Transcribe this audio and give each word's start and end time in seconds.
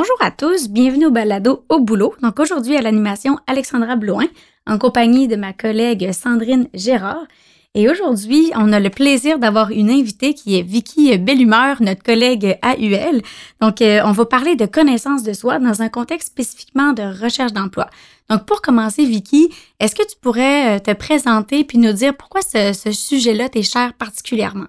Bonjour 0.00 0.16
à 0.20 0.30
tous, 0.30 0.70
bienvenue 0.70 1.04
au 1.04 1.10
balado 1.10 1.66
au 1.68 1.78
boulot. 1.78 2.14
Donc 2.22 2.40
aujourd'hui 2.40 2.74
à 2.74 2.80
l'animation 2.80 3.36
Alexandra 3.46 3.96
Blouin 3.96 4.24
en 4.66 4.78
compagnie 4.78 5.28
de 5.28 5.36
ma 5.36 5.52
collègue 5.52 6.10
Sandrine 6.12 6.68
Gérard. 6.72 7.26
Et 7.74 7.86
aujourd'hui, 7.90 8.50
on 8.56 8.72
a 8.72 8.80
le 8.80 8.88
plaisir 8.88 9.38
d'avoir 9.38 9.70
une 9.70 9.90
invitée 9.90 10.32
qui 10.32 10.58
est 10.58 10.62
Vicky 10.62 11.18
Bellumeur, 11.18 11.82
notre 11.82 12.02
collègue 12.02 12.58
AUL. 12.64 13.20
Donc, 13.60 13.82
euh, 13.82 14.00
on 14.06 14.12
va 14.12 14.24
parler 14.24 14.56
de 14.56 14.64
connaissance 14.64 15.22
de 15.22 15.34
soi 15.34 15.58
dans 15.58 15.82
un 15.82 15.90
contexte 15.90 16.28
spécifiquement 16.28 16.94
de 16.94 17.02
recherche 17.22 17.52
d'emploi. 17.52 17.90
Donc, 18.30 18.46
pour 18.46 18.62
commencer, 18.62 19.04
Vicky, 19.04 19.52
est-ce 19.80 19.94
que 19.94 20.08
tu 20.08 20.16
pourrais 20.18 20.76
euh, 20.76 20.78
te 20.78 20.94
présenter 20.94 21.62
puis 21.64 21.76
nous 21.76 21.92
dire 21.92 22.16
pourquoi 22.16 22.40
ce, 22.40 22.72
ce 22.72 22.90
sujet-là 22.90 23.50
t'est 23.50 23.62
cher 23.62 23.92
particulièrement? 23.92 24.68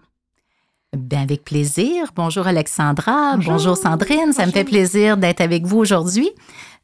Bien, 0.97 1.21
avec 1.21 1.45
plaisir. 1.45 2.11
Bonjour 2.17 2.47
Alexandra. 2.47 3.37
Bonjour, 3.37 3.77
Sandrine. 3.77 4.33
Ça 4.33 4.45
me 4.45 4.51
fait 4.51 4.65
plaisir 4.65 5.15
d'être 5.15 5.39
avec 5.39 5.65
vous 5.65 5.77
aujourd'hui. 5.77 6.29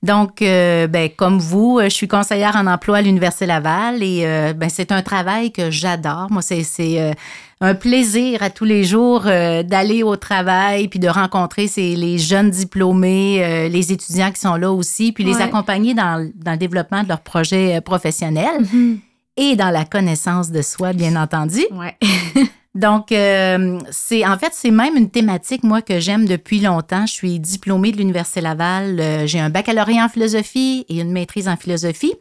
Donc, 0.01 0.41
euh, 0.41 0.87
ben, 0.87 1.09
comme 1.13 1.39
vous, 1.39 1.81
je 1.83 1.89
suis 1.89 2.07
conseillère 2.07 2.55
en 2.55 2.67
emploi 2.67 2.97
à 2.97 3.01
l'Université 3.01 3.45
Laval 3.45 4.01
et 4.01 4.21
euh, 4.23 4.53
ben, 4.53 4.69
c'est 4.69 4.93
un 4.93 5.01
travail 5.01 5.51
que 5.51 5.71
j'adore. 5.71 6.27
Moi, 6.29 6.41
c'est, 6.41 6.63
euh, 6.79 7.11
un 7.59 7.75
plaisir 7.75 8.43
à 8.43 8.49
tous 8.49 8.63
les 8.63 8.85
jours 8.85 9.23
d'aller 9.23 10.03
au 10.03 10.15
travail 10.15 10.87
puis 10.87 10.99
de 10.99 11.09
rencontrer 11.09 11.67
ces, 11.67 11.95
les 11.95 12.17
jeunes 12.17 12.51
diplômés, 12.51 13.67
les 13.69 13.91
étudiants 13.91 14.31
qui 14.31 14.39
sont 14.39 14.55
là 14.55 14.71
aussi, 14.71 15.11
puis 15.11 15.23
les 15.23 15.41
accompagner 15.41 15.95
dans, 15.95 16.31
dans, 16.35 16.51
le 16.51 16.57
développement 16.57 17.01
de 17.01 17.07
leurs 17.09 17.21
projets 17.21 17.81
professionnels. 17.81 18.61
Mm-hmm. 18.61 18.99
Et 19.37 19.55
dans 19.55 19.71
la 19.71 19.85
connaissance 19.85 20.51
de 20.51 20.61
soi, 20.61 20.93
bien 20.93 21.15
entendu. 21.15 21.65
Ouais. 21.71 21.97
Donc, 22.77 23.11
euh, 23.11 23.79
c'est 23.89 24.23
en 24.23 24.37
fait, 24.37 24.51
c'est 24.53 24.69
même 24.69 24.95
une 24.95 25.09
thématique, 25.09 25.63
moi, 25.63 25.81
que 25.81 25.99
j'aime 25.99 26.27
depuis 26.27 26.59
longtemps. 26.59 27.07
Je 27.07 27.13
suis 27.13 27.39
diplômée 27.39 27.91
de 27.91 27.97
l'Université 27.97 28.39
Laval. 28.39 28.99
Euh, 28.99 29.25
j'ai 29.25 29.39
un 29.39 29.49
baccalauréat 29.49 30.05
en 30.05 30.09
philosophie 30.09 30.85
et 30.87 30.99
une 30.99 31.11
maîtrise 31.11 31.47
en 31.47 31.57
philosophie. 31.57 32.13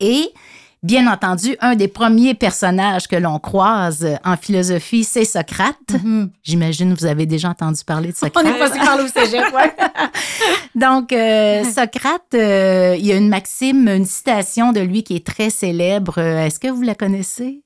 Et, 0.00 0.34
bien 0.82 1.10
entendu, 1.10 1.56
un 1.60 1.76
des 1.76 1.88
premiers 1.88 2.34
personnages 2.34 3.08
que 3.08 3.16
l'on 3.16 3.38
croise 3.38 4.06
en 4.22 4.36
philosophie, 4.36 5.02
c'est 5.02 5.24
Socrate. 5.24 5.78
Mm-hmm. 5.92 6.28
J'imagine 6.42 6.92
que 6.92 7.00
vous 7.00 7.06
avez 7.06 7.24
déjà 7.24 7.48
entendu 7.48 7.82
parler 7.86 8.12
de 8.12 8.16
Socrate. 8.16 8.44
On 8.46 8.54
est 8.54 8.58
passé 8.58 8.78
par 8.78 8.98
au 8.98 9.08
cégep, 9.08 9.46
Donc, 10.74 11.10
euh, 11.10 11.64
Socrate, 11.64 12.34
il 12.34 13.06
y 13.06 13.12
a 13.12 13.16
une 13.16 13.30
maxime, 13.30 13.88
une 13.88 14.04
citation 14.04 14.72
de 14.72 14.80
lui 14.80 15.04
qui 15.04 15.16
est 15.16 15.26
très 15.26 15.48
célèbre. 15.48 16.18
Est-ce 16.18 16.60
que 16.60 16.68
vous 16.68 16.82
la 16.82 16.94
connaissez? 16.94 17.62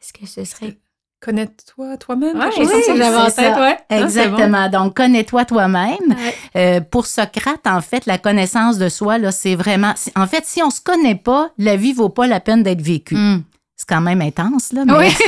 Est-ce 0.00 0.12
que 0.12 0.26
ce 0.28 0.44
serait 0.44 0.76
Connais-toi 1.24 1.96
toi-même? 1.96 2.38
Ouais, 2.38 2.50
oui, 2.58 2.66
c'est 2.84 2.92
en 2.92 3.30
tête, 3.30 3.56
ouais. 3.56 3.78
Ah, 3.88 4.00
Exactement. 4.00 4.68
Donc, 4.68 4.94
connais-toi 4.94 5.46
toi-même. 5.46 6.14
Euh, 6.54 6.80
pour 6.82 7.06
Socrate, 7.06 7.66
en 7.66 7.80
fait, 7.80 8.04
la 8.04 8.18
connaissance 8.18 8.76
de 8.76 8.90
soi, 8.90 9.16
là, 9.16 9.32
c'est 9.32 9.54
vraiment. 9.54 9.94
En 10.16 10.26
fait, 10.26 10.44
si 10.44 10.62
on 10.62 10.68
se 10.68 10.82
connaît 10.82 11.14
pas, 11.14 11.48
la 11.56 11.76
vie 11.76 11.94
vaut 11.94 12.10
pas 12.10 12.26
la 12.26 12.40
peine 12.40 12.62
d'être 12.62 12.82
vécue. 12.82 13.16
Hmm. 13.16 13.42
C'est 13.74 13.88
quand 13.88 14.02
même 14.02 14.20
intense, 14.20 14.74
là. 14.74 14.84
Mais, 14.84 14.92
oui. 14.92 15.16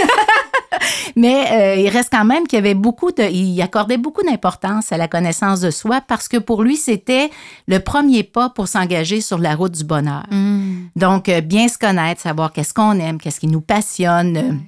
mais 1.16 1.46
euh, 1.50 1.80
il 1.80 1.88
reste 1.88 2.10
quand 2.12 2.26
même 2.26 2.46
qu'il 2.46 2.58
y 2.58 2.60
avait 2.60 2.74
beaucoup 2.74 3.10
de. 3.10 3.22
Il 3.22 3.60
accordait 3.62 3.96
beaucoup 3.96 4.22
d'importance 4.22 4.92
à 4.92 4.98
la 4.98 5.08
connaissance 5.08 5.60
de 5.60 5.70
soi 5.70 6.02
parce 6.06 6.28
que 6.28 6.36
pour 6.36 6.62
lui, 6.62 6.76
c'était 6.76 7.30
le 7.68 7.78
premier 7.80 8.22
pas 8.22 8.50
pour 8.50 8.68
s'engager 8.68 9.22
sur 9.22 9.38
la 9.38 9.54
route 9.54 9.72
du 9.72 9.84
bonheur. 9.84 10.24
Hmm. 10.30 10.88
Donc, 10.94 11.30
euh, 11.30 11.40
bien 11.40 11.68
se 11.68 11.78
connaître, 11.78 12.20
savoir 12.20 12.52
qu'est-ce 12.52 12.74
qu'on 12.74 13.00
aime, 13.00 13.18
qu'est-ce 13.18 13.40
qui 13.40 13.46
nous 13.48 13.62
passionne 13.62 14.60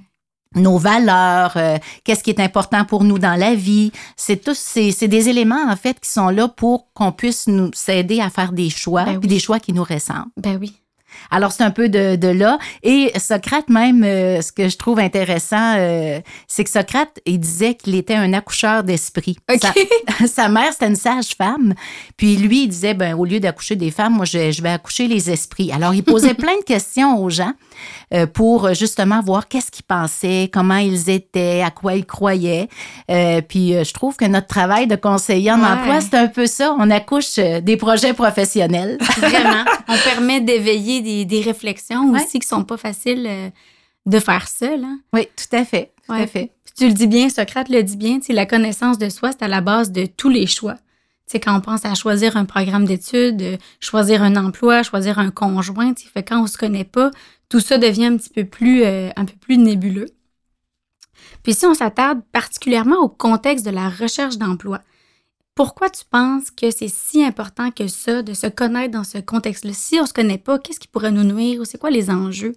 nos 0.55 0.79
valeurs, 0.79 1.53
euh, 1.57 1.79
qu'est-ce 2.05 2.23
qui 2.23 2.31
est 2.31 2.41
important 2.41 2.85
pour 2.85 3.05
nous 3.05 3.19
dans 3.19 3.35
la 3.35 3.55
vie. 3.55 3.93
C'est 4.17 4.43
tous 4.43 4.59
c'est 4.59 5.09
des 5.09 5.29
éléments 5.29 5.69
en 5.69 5.77
fait 5.77 6.01
qui 6.01 6.11
sont 6.11 6.29
là 6.29 6.49
pour 6.49 6.93
qu'on 6.95 7.13
puisse 7.13 7.47
nous 7.47 7.71
s'aider 7.75 8.21
à 8.21 8.31
faire 8.31 8.53
des 8.53 8.71
choix, 8.71 9.05
ben 9.05 9.19
puis 9.19 9.29
des 9.29 9.39
choix 9.39 9.61
qui 9.61 9.73
nous 9.73 9.85
ressemblent. 9.85 10.31
Ben 10.37 10.59
oui. 10.61 10.81
Alors, 11.31 11.53
c'est 11.53 11.63
un 11.63 11.71
peu 11.71 11.89
de, 11.89 12.17
de, 12.17 12.29
là. 12.29 12.59
Et 12.83 13.13
Socrate, 13.19 13.69
même, 13.69 14.03
euh, 14.05 14.41
ce 14.41 14.53
que 14.53 14.69
je 14.69 14.77
trouve 14.77 14.99
intéressant, 14.99 15.75
euh, 15.77 16.21
c'est 16.47 16.65
que 16.65 16.71
Socrate, 16.71 17.21
il 17.27 17.41
disait 17.41 17.75
qu'il 17.75 17.95
était 17.95 18.15
un 18.15 18.33
accoucheur 18.33 18.85
d'esprit. 18.85 19.37
Sa, 20.27 20.49
mère, 20.49 20.73
c'était 20.73 20.87
une 20.87 20.97
sage-femme. 20.97 21.75
Puis 22.17 22.37
lui, 22.37 22.65
il 22.65 22.69
disait, 22.69 22.95
ben, 22.95 23.15
au 23.15 23.25
lieu 23.25 23.41
d'accoucher 23.41 23.77
des 23.77 23.91
femmes, 23.91 24.15
moi, 24.15 24.25
je, 24.25 24.51
je, 24.51 24.63
vais 24.63 24.71
accoucher 24.71 25.09
les 25.09 25.31
esprits. 25.31 25.73
Alors, 25.73 25.95
il 25.95 26.03
posait 26.03 26.35
plein 26.35 26.57
de 26.57 26.65
questions 26.65 27.19
aux 27.23 27.31
gens 27.31 27.53
pour 28.33 28.75
justement 28.75 29.21
voir 29.21 29.49
qu'est-ce 29.49 29.71
qu'ils 29.71 29.85
pensaient, 29.85 30.51
comment 30.53 30.77
ils 30.77 31.11
étaient, 31.11 31.63
à 31.63 31.71
quoi 31.71 31.95
ils 31.95 32.07
croyaient. 32.07 32.69
puis, 33.07 33.73
je 33.73 33.93
trouve 33.93 34.17
que 34.17 34.25
notre 34.25 34.47
travail 34.47 34.87
de 34.87 34.97
conseiller 34.97 35.53
en 35.53 35.63
emploi, 35.63 36.01
c'est 36.01 36.15
un 36.15 36.29
peu 36.29 36.47
ça. 36.47 36.75
On 36.79 36.91
accouche 36.91 37.37
des 37.37 37.77
projets 37.77 38.15
professionnels. 38.15 38.99
Vraiment. 39.19 39.65
On 39.89 39.97
permet 40.05 40.41
d'éveiller 40.41 41.25
des, 41.25 41.41
réflexions 41.41 42.13
aussi 42.13 42.39
qui 42.39 42.47
sont 42.47 42.65
pas 42.65 42.77
faciles 42.77 43.27
euh, 43.27 43.51
de 44.07 44.19
faire 44.19 44.49
seul. 44.49 44.85
Hein? 44.85 45.01
Oui, 45.13 45.29
tout 45.37 45.57
à 45.57 45.65
fait. 45.65 45.93
Tout 46.07 46.15
à 46.15 46.27
fait. 46.27 46.53
tu 46.77 46.87
le 46.89 46.95
dis 46.95 47.07
bien, 47.07 47.29
Socrate 47.29 47.69
le 47.69 47.83
dit 47.83 47.97
bien, 47.97 48.19
la 48.29 48.47
connaissance 48.47 48.99
de 48.99 49.09
soi, 49.09 49.31
c'est 49.33 49.43
à 49.43 49.49
la 49.49 49.61
base 49.61 49.93
de 49.93 50.07
tous 50.07 50.31
les 50.31 50.47
choix. 50.47 50.77
sais, 51.27 51.41
quand 51.41 51.57
on 51.57 51.61
pense 51.61 51.85
à 51.85 51.95
choisir 51.95 52.37
un 52.37 52.45
programme 52.45 52.87
d'études, 52.87 53.43
euh, 53.43 53.57
choisir 53.81 54.23
un 54.23 54.37
emploi, 54.37 54.83
choisir 54.83 55.19
un 55.19 55.31
conjoint, 55.31 55.93
fait 56.13 56.23
quand 56.23 56.43
on 56.43 56.47
se 56.47 56.57
connaît 56.57 56.85
pas, 56.85 57.11
tout 57.49 57.61
ça 57.61 57.79
devient 57.79 58.07
un 58.07 58.17
petit 58.17 58.31
peu 58.31 58.45
plus, 58.45 58.83
euh, 58.85 59.11
un 59.17 59.25
peu 59.25 59.37
plus 59.37 59.57
nébuleux. 59.57 60.09
Puis 61.43 61.55
si 61.55 61.67
on 61.67 61.75
s'attarde 61.75 62.21
particulièrement 62.33 62.99
au 62.99 63.09
contexte 63.09 63.65
de 63.65 63.71
la 63.71 63.89
recherche 63.89 64.39
d'emploi, 64.39 64.81
pourquoi 65.55 65.91
tu 65.91 66.05
penses 66.05 66.51
que 66.51 66.71
c'est 66.71 66.89
si 66.89 67.25
important 67.25 67.71
que 67.71 67.89
ça, 67.89 68.23
de 68.23 68.33
se 68.33 68.47
connaître 68.47 68.93
dans 68.93 69.05
ce 69.05 69.19
contexte-là? 69.19 69.73
Si 69.73 69.97
on 69.97 70.03
ne 70.03 70.07
se 70.07 70.13
connaît 70.13 70.39
pas, 70.39 70.59
qu'est-ce 70.59 70.79
qui 70.79 70.87
pourrait 70.87 71.11
nous 71.11 71.25
nuire 71.25 71.61
ou 71.61 71.65
c'est 71.65 71.79
quoi 71.79 71.91
les 71.91 72.11
enjeux 72.11 72.55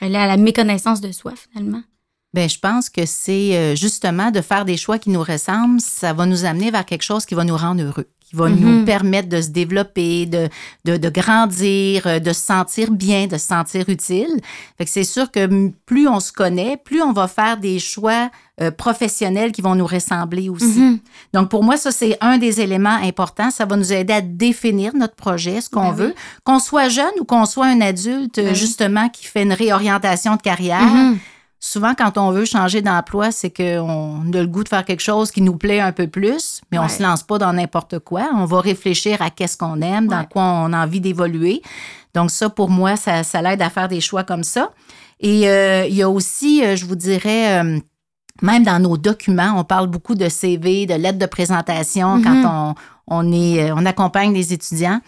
reliés 0.00 0.16
à 0.16 0.26
la 0.26 0.36
méconnaissance 0.36 1.00
de 1.00 1.12
soi, 1.12 1.32
finalement? 1.36 1.82
Bien, 2.34 2.48
je 2.48 2.58
pense 2.58 2.90
que 2.90 3.06
c'est 3.06 3.56
euh, 3.56 3.76
justement 3.76 4.32
de 4.32 4.40
faire 4.40 4.64
des 4.64 4.76
choix 4.76 4.98
qui 4.98 5.10
nous 5.10 5.22
ressemblent, 5.22 5.80
ça 5.80 6.12
va 6.12 6.26
nous 6.26 6.44
amener 6.44 6.72
vers 6.72 6.84
quelque 6.84 7.04
chose 7.04 7.24
qui 7.24 7.36
va 7.36 7.44
nous 7.44 7.56
rendre 7.56 7.80
heureux 7.80 8.08
qui 8.24 8.36
va 8.36 8.48
nous 8.48 8.80
mm-hmm. 8.80 8.84
permettre 8.84 9.28
de 9.28 9.40
se 9.40 9.50
développer, 9.50 10.26
de, 10.26 10.48
de, 10.84 10.96
de, 10.96 11.08
grandir, 11.10 12.06
euh, 12.06 12.18
de 12.18 12.32
se 12.32 12.40
sentir 12.40 12.90
bien, 12.90 13.26
de 13.26 13.36
se 13.36 13.46
sentir 13.46 13.88
utile. 13.88 14.40
Fait 14.78 14.86
que 14.86 14.90
c'est 14.90 15.04
sûr 15.04 15.30
que 15.30 15.70
plus 15.84 16.08
on 16.08 16.20
se 16.20 16.32
connaît, 16.32 16.78
plus 16.82 17.02
on 17.02 17.12
va 17.12 17.28
faire 17.28 17.58
des 17.58 17.78
choix 17.78 18.30
euh, 18.62 18.70
professionnels 18.70 19.52
qui 19.52 19.60
vont 19.60 19.74
nous 19.74 19.86
ressembler 19.86 20.48
aussi. 20.48 20.80
Mm-hmm. 20.80 20.98
Donc, 21.34 21.50
pour 21.50 21.62
moi, 21.62 21.76
ça, 21.76 21.92
c'est 21.92 22.16
un 22.22 22.38
des 22.38 22.62
éléments 22.62 22.98
importants. 23.02 23.50
Ça 23.50 23.66
va 23.66 23.76
nous 23.76 23.92
aider 23.92 24.14
à 24.14 24.22
définir 24.22 24.96
notre 24.96 25.16
projet, 25.16 25.60
ce 25.60 25.68
qu'on 25.68 25.90
ben 25.90 25.94
veut. 25.94 26.14
Qu'on 26.44 26.58
soit 26.58 26.88
jeune 26.88 27.12
ou 27.20 27.24
qu'on 27.24 27.44
soit 27.44 27.66
un 27.66 27.82
adulte, 27.82 28.36
ben 28.36 28.54
justement, 28.54 29.10
qui 29.10 29.26
fait 29.26 29.42
une 29.42 29.52
réorientation 29.52 30.36
de 30.36 30.42
carrière. 30.42 30.80
Mm-hmm. 30.80 31.18
Souvent, 31.66 31.94
quand 31.94 32.18
on 32.18 32.30
veut 32.30 32.44
changer 32.44 32.82
d'emploi, 32.82 33.32
c'est 33.32 33.48
qu'on 33.48 34.20
a 34.34 34.38
le 34.38 34.46
goût 34.46 34.64
de 34.64 34.68
faire 34.68 34.84
quelque 34.84 35.00
chose 35.00 35.30
qui 35.30 35.40
nous 35.40 35.56
plaît 35.56 35.80
un 35.80 35.92
peu 35.92 36.08
plus, 36.08 36.60
mais 36.70 36.78
on 36.78 36.84
ne 36.84 36.88
se 36.90 37.02
lance 37.02 37.22
pas 37.22 37.38
dans 37.38 37.54
n'importe 37.54 38.00
quoi. 38.00 38.28
On 38.34 38.44
va 38.44 38.60
réfléchir 38.60 39.22
à 39.22 39.30
qu'est-ce 39.30 39.56
qu'on 39.56 39.80
aime, 39.80 40.06
dans 40.06 40.26
quoi 40.26 40.42
on 40.42 40.74
a 40.74 40.84
envie 40.84 41.00
d'évoluer. 41.00 41.62
Donc 42.12 42.30
ça, 42.30 42.50
pour 42.50 42.68
moi, 42.68 42.96
ça, 42.96 43.22
ça 43.22 43.40
l'aide 43.40 43.62
à 43.62 43.70
faire 43.70 43.88
des 43.88 44.02
choix 44.02 44.24
comme 44.24 44.44
ça. 44.44 44.72
Et 45.20 45.48
euh, 45.48 45.86
il 45.88 45.94
y 45.94 46.02
a 46.02 46.10
aussi, 46.10 46.62
euh, 46.62 46.76
je 46.76 46.84
vous 46.84 46.96
dirais, 46.96 47.62
euh, 47.62 47.78
même 48.42 48.62
dans 48.62 48.78
nos 48.78 48.98
documents, 48.98 49.54
on 49.56 49.64
parle 49.64 49.86
beaucoup 49.86 50.16
de 50.16 50.28
CV, 50.28 50.84
de 50.84 50.92
lettres 50.92 51.18
de 51.18 51.24
présentation 51.24 52.22
quand 52.22 52.42
mm-hmm. 52.42 52.74
on, 53.08 53.30
on, 53.30 53.32
est, 53.32 53.72
on 53.72 53.86
accompagne 53.86 54.34
les 54.34 54.52
étudiants. 54.52 55.00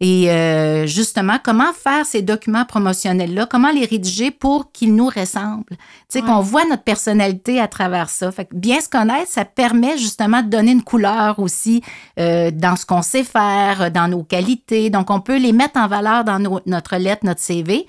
Et 0.00 0.30
euh, 0.30 0.86
justement, 0.86 1.38
comment 1.42 1.72
faire 1.72 2.06
ces 2.06 2.22
documents 2.22 2.64
promotionnels-là, 2.64 3.46
comment 3.46 3.70
les 3.72 3.84
rédiger 3.84 4.30
pour 4.30 4.70
qu'ils 4.70 4.94
nous 4.94 5.08
ressemblent? 5.08 5.64
Tu 5.70 5.76
sais, 6.08 6.22
qu'on 6.22 6.40
voit 6.40 6.64
notre 6.66 6.84
personnalité 6.84 7.60
à 7.60 7.66
travers 7.66 8.08
ça. 8.08 8.30
Fait 8.30 8.44
que 8.44 8.54
bien 8.54 8.80
se 8.80 8.88
connaître, 8.88 9.28
ça 9.28 9.44
permet 9.44 9.98
justement 9.98 10.42
de 10.42 10.48
donner 10.48 10.70
une 10.72 10.84
couleur 10.84 11.40
aussi 11.40 11.82
euh, 12.20 12.50
dans 12.52 12.76
ce 12.76 12.86
qu'on 12.86 13.02
sait 13.02 13.24
faire, 13.24 13.90
dans 13.90 14.06
nos 14.06 14.22
qualités. 14.22 14.88
Donc, 14.88 15.10
on 15.10 15.20
peut 15.20 15.38
les 15.38 15.52
mettre 15.52 15.80
en 15.80 15.88
valeur 15.88 16.22
dans 16.22 16.38
notre 16.64 16.96
lettre, 16.96 17.24
notre 17.24 17.40
CV 17.40 17.86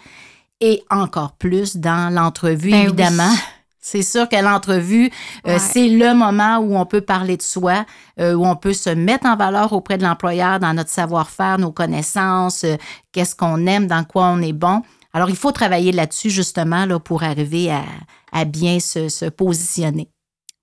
et 0.62 0.84
encore 0.90 1.34
plus 1.34 1.78
dans 1.78 2.14
l'entrevue, 2.14 2.72
ben 2.72 2.84
évidemment. 2.84 3.32
C'est 3.82 4.02
sûr 4.02 4.28
que 4.28 4.36
l'entrevue, 4.36 5.10
euh, 5.48 5.58
c'est 5.60 5.88
le 5.88 6.14
moment 6.14 6.58
où 6.58 6.76
on 6.78 6.86
peut 6.86 7.02
parler 7.02 7.38
de 7.38 7.42
soi, 7.42 7.86
euh, 8.20 8.34
où 8.34 8.46
on 8.46 8.56
peut 8.58 8.74
se 8.74 8.90
mettre 8.90 9.26
en 9.26 9.38
valeur 9.38 9.72
auprès 9.74 9.98
de 9.98 10.04
l'employeur 10.04 10.60
dans 10.60 10.74
notre 10.74 10.90
savoir-faire, 10.90 11.58
nos 11.60 11.72
connaissances, 11.72 12.66
euh, 12.66 12.76
qu'est-ce 13.14 13.36
qu'on 13.36 13.66
aime, 13.68 13.88
dans 13.88 14.04
quoi 14.04 14.26
on 14.28 14.42
est 14.42 14.54
bon. 14.54 14.82
Alors, 15.14 15.30
il 15.30 15.36
faut 15.38 15.52
travailler 15.52 15.92
là-dessus 15.92 16.30
justement 16.30 16.86
là, 16.86 17.00
pour 17.00 17.24
arriver 17.24 17.72
à, 17.72 17.84
à 18.32 18.46
bien 18.46 18.80
se, 18.80 19.08
se 19.10 19.26
positionner. 19.26 20.10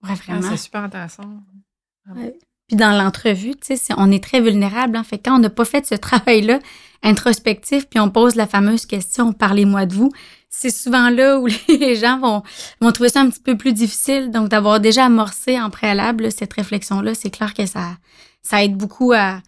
Ouais, 0.03 0.11
Ah, 0.13 0.15
vraiment. 0.15 0.51
c'est 0.51 0.57
super 0.59 0.85
intéressant. 0.85 1.25
Puis 2.69 2.77
dans 2.77 2.91
l'entrevue, 2.97 3.55
tu 3.57 3.77
sais, 3.77 3.95
on 3.97 4.11
est 4.11 4.23
très 4.23 4.41
vulnérable. 4.41 4.97
En 4.97 5.05
fait, 5.05 5.19
quand 5.19 5.37
on 5.37 5.39
n'a 5.39 5.51
pas 5.51 5.65
fait 5.65 5.87
ce 5.87 5.95
travail-là 5.95 6.59
introspectif, 7.03 7.89
puis 7.89 8.01
on 8.01 8.11
pose 8.11 8.35
la 8.35 8.47
fameuse 8.47 8.87
question 8.87 9.33
"Parlez-moi 9.33 9.87
de 9.87 9.95
vous", 9.95 10.11
c'est 10.59 10.71
souvent 10.71 11.11
là 11.11 11.39
où 11.39 11.47
les 11.69 11.97
gens 11.97 12.19
vont, 12.19 12.43
vont 12.81 12.93
trouver 12.93 13.09
ça 13.11 13.21
un 13.21 13.29
petit 13.31 13.41
peu 13.41 13.57
plus 13.57 13.73
difficile. 13.73 14.31
Donc, 14.31 14.49
d'avoir 14.49 14.81
déjà 14.81 15.05
amorcé 15.07 15.61
en 15.61 15.71
préalable 15.71 16.33
cette 16.33 16.53
réflexion-là, 16.55 17.15
c'est 17.15 17.31
clair 17.31 17.53
que 17.55 17.67
ça, 17.67 17.97
ça 18.43 18.63
aide 18.65 18.77
beaucoup 18.77 19.13
à 19.13 19.41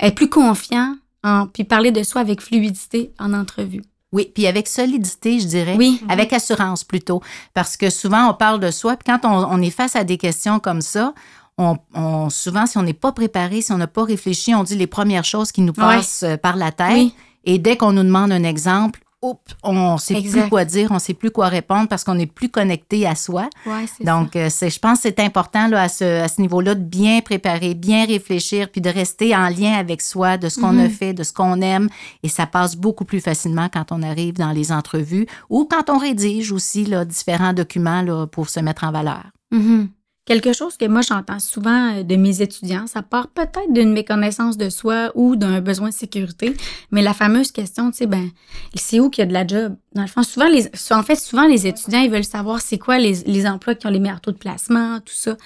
être 0.00 0.14
plus 0.14 0.28
confiant, 0.28 0.96
en, 1.24 1.46
puis 1.46 1.64
parler 1.64 1.90
de 1.90 2.02
soi 2.02 2.20
avec 2.20 2.40
fluidité 2.40 3.12
en 3.18 3.32
entrevue. 3.32 3.82
Oui, 4.12 4.30
puis 4.34 4.46
avec 4.46 4.68
solidité, 4.68 5.40
je 5.40 5.46
dirais. 5.46 5.74
Oui. 5.76 6.00
Avec 6.08 6.32
assurance 6.32 6.84
plutôt. 6.84 7.20
Parce 7.54 7.76
que 7.76 7.90
souvent, 7.90 8.28
on 8.30 8.34
parle 8.34 8.60
de 8.60 8.70
soi, 8.70 8.96
puis 8.96 9.04
quand 9.12 9.28
on, 9.28 9.44
on 9.50 9.60
est 9.62 9.70
face 9.70 9.96
à 9.96 10.04
des 10.04 10.16
questions 10.16 10.60
comme 10.60 10.80
ça, 10.80 11.12
on, 11.58 11.76
on- 11.94 12.30
souvent, 12.30 12.66
si 12.66 12.78
on 12.78 12.82
n'est 12.82 12.92
pas 12.92 13.12
préparé, 13.12 13.62
si 13.62 13.72
on 13.72 13.78
n'a 13.78 13.86
pas 13.86 14.04
réfléchi, 14.04 14.54
on 14.54 14.62
dit 14.62 14.76
les 14.76 14.86
premières 14.86 15.24
choses 15.24 15.52
qui 15.52 15.60
nous 15.62 15.72
passent 15.72 16.22
euh, 16.22 16.36
par 16.36 16.56
la 16.56 16.70
tête. 16.70 16.92
Oui. 16.94 17.14
Et 17.44 17.58
dès 17.58 17.76
qu'on 17.76 17.92
nous 17.92 18.02
demande 18.04 18.30
un 18.32 18.42
exemple, 18.44 19.00
oups, 19.30 19.54
on 19.62 19.94
ne 19.94 19.98
sait 19.98 20.14
Exact. 20.14 20.40
plus 20.42 20.48
quoi 20.50 20.64
dire, 20.64 20.88
on 20.90 20.94
ne 20.94 20.98
sait 20.98 21.14
plus 21.14 21.30
quoi 21.30 21.48
répondre 21.48 21.88
parce 21.88 22.04
qu'on 22.04 22.14
n'est 22.14 22.26
plus 22.26 22.48
connecté 22.48 23.06
à 23.06 23.14
soi. 23.14 23.48
Ouais, 23.66 23.84
Donc, 24.00 24.36
euh, 24.36 24.48
c'est, 24.50 24.70
je 24.70 24.78
pense 24.78 24.98
que 25.00 25.08
c'est 25.08 25.20
important 25.20 25.68
là, 25.68 25.82
à 25.82 25.88
ce, 25.88 26.22
à 26.22 26.28
ce 26.28 26.40
niveau-là 26.40 26.74
de 26.74 26.82
bien 26.82 27.20
préparer, 27.20 27.74
bien 27.74 28.04
réfléchir, 28.06 28.70
puis 28.70 28.80
de 28.80 28.90
rester 28.90 29.34
en 29.36 29.48
lien 29.48 29.74
avec 29.74 30.02
soi, 30.02 30.36
de 30.38 30.48
ce 30.48 30.60
qu'on 30.60 30.78
a 30.78 30.84
Mhm. 30.84 30.90
fait, 30.90 31.14
de 31.14 31.22
ce 31.22 31.32
qu'on 31.32 31.60
aime. 31.60 31.88
Et 32.22 32.28
ça 32.28 32.46
passe 32.46 32.76
beaucoup 32.76 33.04
plus 33.04 33.20
facilement 33.20 33.68
quand 33.72 33.92
on 33.92 34.02
arrive 34.02 34.34
dans 34.34 34.52
les 34.52 34.72
entrevues 34.72 35.26
ou 35.50 35.64
quand 35.70 35.90
on 35.90 35.98
rédige 35.98 36.52
aussi 36.52 36.84
là, 36.84 37.04
différents 37.04 37.52
documents 37.52 38.02
là, 38.02 38.26
pour 38.26 38.48
se 38.48 38.60
mettre 38.60 38.84
en 38.84 38.92
valeur. 38.92 39.24
Mhm. 39.52 39.88
Quelque 40.26 40.52
chose 40.52 40.76
que 40.76 40.84
moi 40.86 41.02
j'entends 41.02 41.38
souvent 41.38 41.94
euh, 41.94 42.02
de 42.02 42.16
mes 42.16 42.42
étudiants, 42.42 42.88
ça 42.88 43.02
part 43.02 43.28
peut-être 43.28 43.72
d'une 43.72 43.92
méconnaissance 43.92 44.56
de 44.56 44.68
soi 44.68 45.12
ou 45.14 45.36
d'un 45.36 45.60
besoin 45.60 45.90
de 45.90 45.94
sécurité, 45.94 46.54
mais 46.90 47.00
la 47.00 47.14
fameuse 47.14 47.52
question, 47.52 47.92
tu 47.92 47.98
sais, 47.98 48.06
ben, 48.06 48.28
c'est 48.74 48.98
où 48.98 49.08
qu'il 49.08 49.22
y 49.22 49.24
a 49.24 49.28
de 49.28 49.32
la 49.32 49.46
job? 49.46 49.76
Dans 49.94 50.02
le 50.02 50.08
fond, 50.08 50.24
souvent, 50.24 50.48
les, 50.48 50.68
en 50.90 51.02
fait, 51.04 51.14
souvent 51.14 51.46
les 51.46 51.68
étudiants, 51.68 52.00
ils 52.00 52.10
veulent 52.10 52.24
savoir 52.24 52.60
c'est 52.60 52.76
quoi 52.76 52.98
les, 52.98 53.22
les 53.24 53.46
emplois 53.46 53.76
qui 53.76 53.86
ont 53.86 53.90
les 53.90 54.00
meilleurs 54.00 54.20
taux 54.20 54.32
de 54.32 54.36
placement, 54.36 54.98
tout 54.98 55.14
ça. 55.14 55.36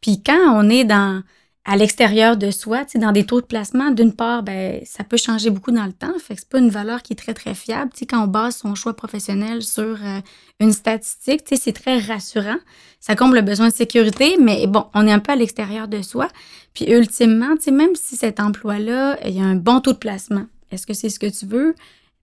Puis 0.00 0.20
quand 0.20 0.52
on 0.52 0.68
est 0.68 0.84
dans 0.84 1.22
à 1.66 1.76
l'extérieur 1.76 2.36
de 2.36 2.50
soi, 2.50 2.84
dans 2.94 3.12
des 3.12 3.24
taux 3.24 3.40
de 3.40 3.46
placement, 3.46 3.90
d'une 3.90 4.12
part, 4.12 4.42
ben, 4.42 4.82
ça 4.84 5.02
peut 5.02 5.16
changer 5.16 5.48
beaucoup 5.48 5.70
dans 5.70 5.86
le 5.86 5.94
temps. 5.94 6.12
Fait 6.18 6.34
que 6.34 6.40
c'est 6.40 6.48
pas 6.48 6.58
une 6.58 6.68
valeur 6.68 7.02
qui 7.02 7.14
est 7.14 7.16
très, 7.16 7.32
très 7.32 7.54
fiable. 7.54 7.90
Tu 7.92 8.00
sais, 8.00 8.06
quand 8.06 8.22
on 8.22 8.26
base 8.26 8.56
son 8.56 8.74
choix 8.74 8.94
professionnel 8.94 9.62
sur 9.62 9.82
euh, 9.82 10.20
une 10.60 10.72
statistique, 10.72 11.40
c'est 11.50 11.72
très 11.72 11.98
rassurant. 12.00 12.58
Ça 13.00 13.16
comble 13.16 13.36
le 13.36 13.42
besoin 13.42 13.68
de 13.68 13.72
sécurité, 13.72 14.36
mais 14.38 14.66
bon, 14.66 14.84
on 14.92 15.06
est 15.06 15.12
un 15.12 15.20
peu 15.20 15.32
à 15.32 15.36
l'extérieur 15.36 15.88
de 15.88 16.02
soi. 16.02 16.28
Puis 16.74 16.84
ultimement, 16.90 17.54
même 17.72 17.94
si 17.94 18.16
cet 18.16 18.40
emploi-là, 18.40 19.18
il 19.26 19.34
y 19.34 19.40
a 19.40 19.44
un 19.44 19.56
bon 19.56 19.80
taux 19.80 19.94
de 19.94 19.98
placement, 19.98 20.46
est-ce 20.70 20.86
que 20.86 20.92
c'est 20.92 21.08
ce 21.08 21.18
que 21.18 21.26
tu 21.26 21.46
veux? 21.46 21.74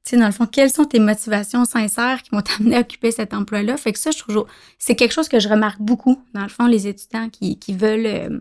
Tu 0.03 0.11
sais, 0.11 0.17
dans 0.17 0.25
le 0.25 0.31
fond, 0.31 0.45
quelles 0.45 0.71
sont 0.71 0.85
tes 0.85 0.99
motivations 0.99 1.65
sincères 1.65 2.21
qui 2.21 2.29
vont 2.31 2.41
t'amener 2.41 2.77
à 2.77 2.79
occuper 2.81 3.11
cet 3.11 3.33
emploi-là? 3.33 3.77
Fait 3.77 3.91
que 3.91 3.99
ça, 3.99 4.11
je 4.11 4.19
trouve, 4.19 4.45
c'est 4.77 4.95
quelque 4.95 5.13
chose 5.13 5.29
que 5.29 5.39
je 5.39 5.49
remarque 5.49 5.79
beaucoup, 5.79 6.21
dans 6.33 6.43
le 6.43 6.49
fond, 6.49 6.67
les 6.67 6.87
étudiants 6.87 7.29
qui, 7.29 7.57
qui 7.57 7.73
veulent 7.73 8.05
euh, 8.05 8.39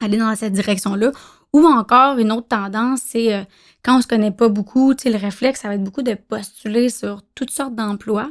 aller 0.00 0.18
dans 0.18 0.34
cette 0.36 0.52
direction-là. 0.52 1.12
Ou 1.52 1.64
encore, 1.66 2.18
une 2.18 2.32
autre 2.32 2.48
tendance, 2.48 3.00
c'est 3.06 3.34
euh, 3.34 3.44
quand 3.82 3.98
on 3.98 4.02
se 4.02 4.06
connaît 4.06 4.30
pas 4.30 4.48
beaucoup, 4.48 4.92
le 4.92 5.16
réflexe, 5.16 5.60
ça 5.60 5.68
va 5.68 5.74
être 5.74 5.84
beaucoup 5.84 6.02
de 6.02 6.14
postuler 6.14 6.90
sur 6.90 7.22
toutes 7.34 7.50
sortes 7.50 7.74
d'emplois. 7.74 8.30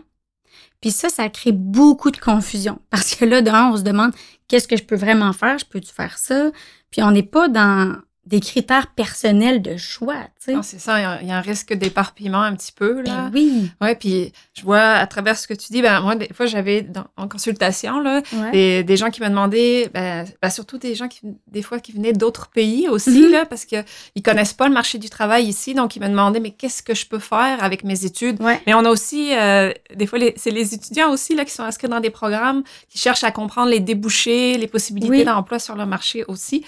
Puis 0.82 0.92
ça, 0.92 1.10
ça 1.10 1.30
crée 1.30 1.52
beaucoup 1.52 2.12
de 2.12 2.18
confusion. 2.18 2.80
Parce 2.90 3.16
que 3.16 3.26
là, 3.26 3.42
d'un, 3.42 3.72
on 3.72 3.78
se 3.78 3.82
demande 3.82 4.12
qu'est-ce 4.48 4.68
que 4.68 4.78
je 4.78 4.84
peux 4.84 4.96
vraiment 4.96 5.34
faire? 5.34 5.58
Je 5.58 5.66
peux-tu 5.66 5.92
faire 5.92 6.18
ça? 6.18 6.52
Puis 6.92 7.02
on 7.02 7.12
n'est 7.12 7.24
pas 7.24 7.48
dans 7.48 7.96
des 8.26 8.40
critères 8.40 8.88
personnels 8.88 9.62
de 9.62 9.78
choix, 9.78 10.16
tu 10.40 10.46
sais. 10.46 10.54
Non, 10.54 10.64
c'est 10.64 10.80
ça, 10.80 11.00
il 11.22 11.28
y 11.28 11.32
a- 11.32 11.38
un 11.38 11.42
risque 11.42 11.74
d'éparpillement 11.74 12.42
un 12.42 12.56
petit 12.56 12.72
peu, 12.72 13.02
là. 13.02 13.30
Ben 13.30 13.32
oui. 13.34 13.70
Ouais, 13.82 13.96
puis 13.96 14.32
je 14.56 14.64
vois 14.64 14.82
à 14.94 15.06
travers 15.06 15.38
ce 15.38 15.48
que 15.48 15.54
tu 15.54 15.72
dis, 15.72 15.84
ben 15.84 16.02
moi, 16.02 16.16
des 16.16 16.30
fois, 16.34 16.48
j'avais 16.48 16.88
en 17.18 17.28
consultation, 17.28 18.00
là, 18.00 18.24
Ouais. 18.34 18.52
des, 18.52 18.84
des 18.84 18.98
gens 18.98 19.12
qui 19.12 19.22
me 19.22 19.30
demandaient, 19.30 19.92
ben, 19.94 20.26
ben, 20.42 20.50
surtout 20.50 20.80
des 20.80 20.96
gens 20.96 21.08
qui, 21.08 21.20
des 21.48 21.62
fois, 21.62 21.80
qui 21.80 21.92
venaient 21.92 22.14
d'autres 22.14 22.48
pays 22.50 22.90
aussi, 22.90 23.12
Mhm. 23.26 23.32
là, 23.32 23.46
parce 23.46 23.64
qu'ils 23.66 23.86
ne 24.16 24.22
connaissent 24.22 24.54
pas 24.54 24.68
le 24.68 24.74
marché 24.74 24.98
du 24.98 25.10
travail 25.10 25.46
ici, 25.46 25.76
donc 25.76 25.96
ils 25.96 26.02
me 26.02 26.08
demandaient, 26.10 26.40
mais 26.40 26.52
qu'est-ce 26.52 26.82
que 26.82 26.96
je 26.96 27.06
peux 27.06 27.20
faire 27.20 27.64
avec 27.64 27.84
mes 27.84 28.06
études? 28.06 28.42
Ouais. 28.42 28.60
Mais 28.66 28.74
on 28.74 28.84
a 28.86 28.90
aussi, 28.90 29.36
euh, 29.38 29.72
des 29.96 30.08
fois, 30.08 30.18
c'est 30.36 30.50
les 30.52 30.74
étudiants 30.74 31.12
aussi 31.12 31.36
là, 31.36 31.46
qui 31.46 31.52
sont 31.52 31.64
inscrits 31.64 31.90
dans 31.90 32.00
des 32.00 32.10
programmes 32.10 32.64
qui 32.90 32.98
cherchent 32.98 33.24
à 33.24 33.30
comprendre 33.32 33.70
les 33.70 33.80
débouchés, 33.82 34.58
les 34.58 34.68
possibilités 34.68 35.12
Oui. 35.12 35.24
d'emploi 35.26 35.60
sur 35.60 35.76
le 35.76 35.86
marché 35.86 36.26
aussi. 36.28 36.66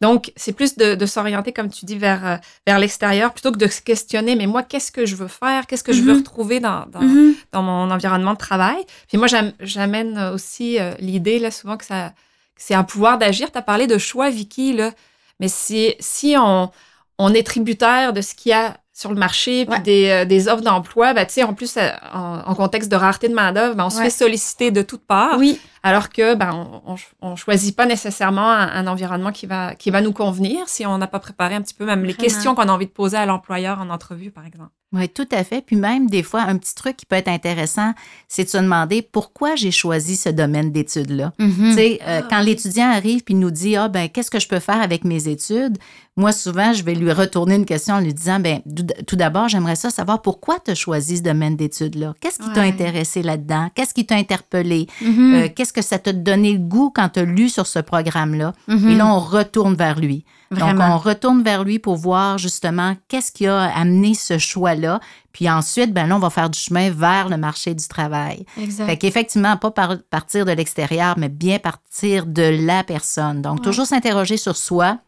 Donc, 0.00 0.32
c'est 0.36 0.52
plus 0.52 0.76
de, 0.76 0.94
de 0.94 1.06
s'orienter, 1.06 1.52
comme 1.52 1.70
tu 1.70 1.84
dis, 1.84 1.98
vers, 1.98 2.24
euh, 2.26 2.36
vers 2.66 2.78
l'extérieur 2.78 3.32
plutôt 3.32 3.50
que 3.50 3.58
de 3.58 3.66
se 3.66 3.80
questionner, 3.80 4.36
mais 4.36 4.46
moi, 4.46 4.62
qu'est-ce 4.62 4.92
que 4.92 5.04
je 5.06 5.16
veux 5.16 5.26
faire? 5.28 5.66
Qu'est-ce 5.66 5.82
que 5.82 5.92
je 5.92 6.02
veux 6.02 6.12
Mhm. 6.12 6.18
retrouver 6.18 6.60
dans, 6.60 6.86
dans, 6.86 7.00
Mhm. 7.00 7.34
dans 7.52 7.62
mon 7.62 7.90
environnement 7.90 8.34
de 8.34 8.38
travail? 8.38 8.78
Puis 9.08 9.18
moi, 9.18 9.26
j'am- 9.26 9.52
j'amène 9.60 10.16
aussi 10.32 10.78
euh, 10.78 10.94
l'idée, 11.00 11.40
là, 11.40 11.50
souvent, 11.50 11.76
que, 11.76 11.84
ça, 11.84 12.10
que 12.54 12.62
c'est 12.62 12.74
un 12.74 12.84
pouvoir 12.84 13.18
d'agir. 13.18 13.50
Tu 13.50 13.58
as 13.58 13.62
parlé 13.62 13.86
de 13.88 13.98
choix, 13.98 14.30
Vicky, 14.30 14.72
là. 14.72 14.92
Mais 15.40 15.48
si, 15.48 15.94
si 15.98 16.36
on, 16.38 16.70
on 17.18 17.34
est 17.34 17.44
tributaire 17.46 18.12
de 18.12 18.20
ce 18.20 18.34
qu'il 18.36 18.50
y 18.50 18.54
a 18.54 18.76
sur 18.98 19.10
le 19.10 19.16
marché, 19.16 19.64
puis 19.64 19.74
Ouais. 19.76 19.80
des, 19.82 20.08
euh, 20.10 20.24
des 20.24 20.48
offres 20.48 20.62
d'emploi, 20.64 21.14
ben, 21.14 21.24
tu 21.24 21.34
sais, 21.34 21.42
en 21.44 21.54
plus, 21.54 21.76
euh, 21.76 21.88
en, 22.12 22.42
en 22.44 22.54
contexte 22.56 22.90
de 22.90 22.96
rareté 22.96 23.28
de 23.28 23.34
main-d'œuvre, 23.34 23.76
ben, 23.76 23.84
on 23.86 23.90
se 23.90 23.98
Ouais. 23.98 24.04
fait 24.04 24.10
solliciter 24.10 24.70
de 24.72 24.82
toutes 24.82 25.06
parts. 25.06 25.36
Oui. 25.38 25.60
Alors 25.84 26.08
que 26.08 26.34
ben, 26.34 26.50
on, 26.84 26.94
on, 26.94 26.96
on 27.22 27.36
choisit 27.36 27.76
pas 27.76 27.86
nécessairement 27.86 28.50
un, 28.50 28.66
un 28.68 28.86
environnement 28.88 29.30
qui 29.30 29.46
va, 29.46 29.76
qui 29.76 29.90
va 29.92 30.00
nous 30.00 30.12
convenir 30.12 30.68
si 30.68 30.84
on 30.84 30.98
n'a 30.98 31.06
pas 31.06 31.20
préparé 31.20 31.54
un 31.54 31.62
petit 31.62 31.74
peu 31.74 31.84
même 31.84 32.02
les 32.02 32.12
Vraiment. 32.12 32.24
questions 32.24 32.54
qu'on 32.56 32.68
a 32.68 32.72
envie 32.72 32.86
de 32.86 32.90
poser 32.90 33.16
à 33.16 33.24
l'employeur 33.26 33.80
en 33.80 33.88
entrevue, 33.90 34.32
par 34.32 34.44
exemple. 34.44 34.70
Oui, 34.90 35.06
tout 35.10 35.28
à 35.32 35.44
fait. 35.44 35.60
Puis 35.60 35.76
même, 35.76 36.08
des 36.08 36.22
fois, 36.22 36.40
un 36.42 36.56
petit 36.56 36.74
truc 36.74 36.96
qui 36.96 37.04
peut 37.04 37.16
être 37.16 37.28
intéressant, 37.28 37.92
c'est 38.26 38.44
de 38.44 38.48
se 38.48 38.56
demander 38.56 39.02
pourquoi 39.02 39.54
j'ai 39.54 39.70
choisi 39.70 40.16
ce 40.16 40.30
domaine 40.30 40.72
d'études-là. 40.72 41.34
Mhm. 41.38 41.50
Tu 41.68 41.72
sais, 41.74 41.98
euh, 42.06 42.20
Ah. 42.22 42.26
quand 42.30 42.40
l'étudiant 42.40 42.88
arrive 42.90 43.22
puis 43.22 43.34
nous 43.34 43.50
dit 43.50 43.76
ah 43.76 43.88
ben 43.88 44.08
qu'est-ce 44.08 44.30
que 44.30 44.40
je 44.40 44.48
peux 44.48 44.60
faire 44.60 44.80
avec 44.80 45.04
mes 45.04 45.28
études, 45.28 45.76
moi 46.16 46.32
souvent 46.32 46.72
je 46.72 46.82
vais 46.84 46.94
lui 46.94 47.12
retourner 47.12 47.56
une 47.56 47.66
question 47.66 47.96
en 47.96 48.00
lui 48.00 48.14
disant 48.14 48.40
ben 48.40 48.60
tout 48.74 48.86
tout 49.06 49.16
d'abord 49.16 49.48
j'aimerais 49.48 49.76
ça 49.76 49.90
savoir 49.90 50.22
pourquoi 50.22 50.58
tu 50.64 50.70
as 50.70 50.74
choisi 50.74 51.18
ce 51.18 51.22
domaine 51.22 51.54
d'études 51.56 51.94
là, 51.96 52.14
qu'est-ce 52.20 52.38
qui 52.38 52.50
t'a 52.54 52.62
intéressé 52.62 53.22
là-dedans, 53.22 53.68
qu'est-ce 53.74 53.92
qui 53.92 54.06
t'a 54.06 54.16
interpellé, 54.16 54.86
Mhm. 55.02 55.34
Euh, 55.34 55.48
qu'est-ce 55.54 55.74
que 55.74 55.82
ça 55.82 55.98
t'a 55.98 56.14
donné 56.14 56.52
le 56.54 56.58
goût 56.60 56.90
quand 56.94 57.10
tu 57.10 57.20
as 57.20 57.24
lu 57.24 57.50
sur 57.50 57.66
ce 57.66 57.78
programme 57.78 58.34
là. 58.34 58.54
Mhm. 58.68 58.88
Et 58.88 58.94
là 58.94 59.06
on 59.06 59.18
retourne 59.20 59.74
vers 59.74 60.00
lui. 60.00 60.24
Donc 60.50 60.76
on 60.80 60.96
retourne 60.98 61.42
vers 61.42 61.62
lui 61.64 61.78
pour 61.78 61.96
voir 61.96 62.38
justement 62.38 62.96
qu'est-ce 63.08 63.30
qui 63.32 63.46
a 63.46 63.64
amené 63.76 64.14
ce 64.14 64.38
choix 64.38 64.74
là, 64.74 64.98
puis 65.32 65.48
ensuite 65.50 65.92
ben 65.92 66.06
là 66.06 66.16
on 66.16 66.18
va 66.20 66.30
faire 66.30 66.48
du 66.48 66.58
chemin 66.58 66.90
vers 66.90 67.28
le 67.28 67.36
marché 67.36 67.74
du 67.74 67.86
travail. 67.86 68.46
Exact. 68.58 68.86
Fait 68.86 68.96
qu'effectivement, 68.96 69.56
pas 69.58 69.70
par- 69.70 69.98
partir 70.08 70.44
de 70.46 70.52
l'extérieur, 70.52 71.18
mais 71.18 71.28
bien 71.28 71.58
partir 71.58 72.24
de 72.24 72.64
la 72.66 72.82
personne. 72.84 73.42
Donc, 73.42 73.58
Ouais. 73.58 73.64
toujours 73.64 73.86
s'interroger 73.86 74.36
sur 74.38 74.56
soi. 74.56 74.98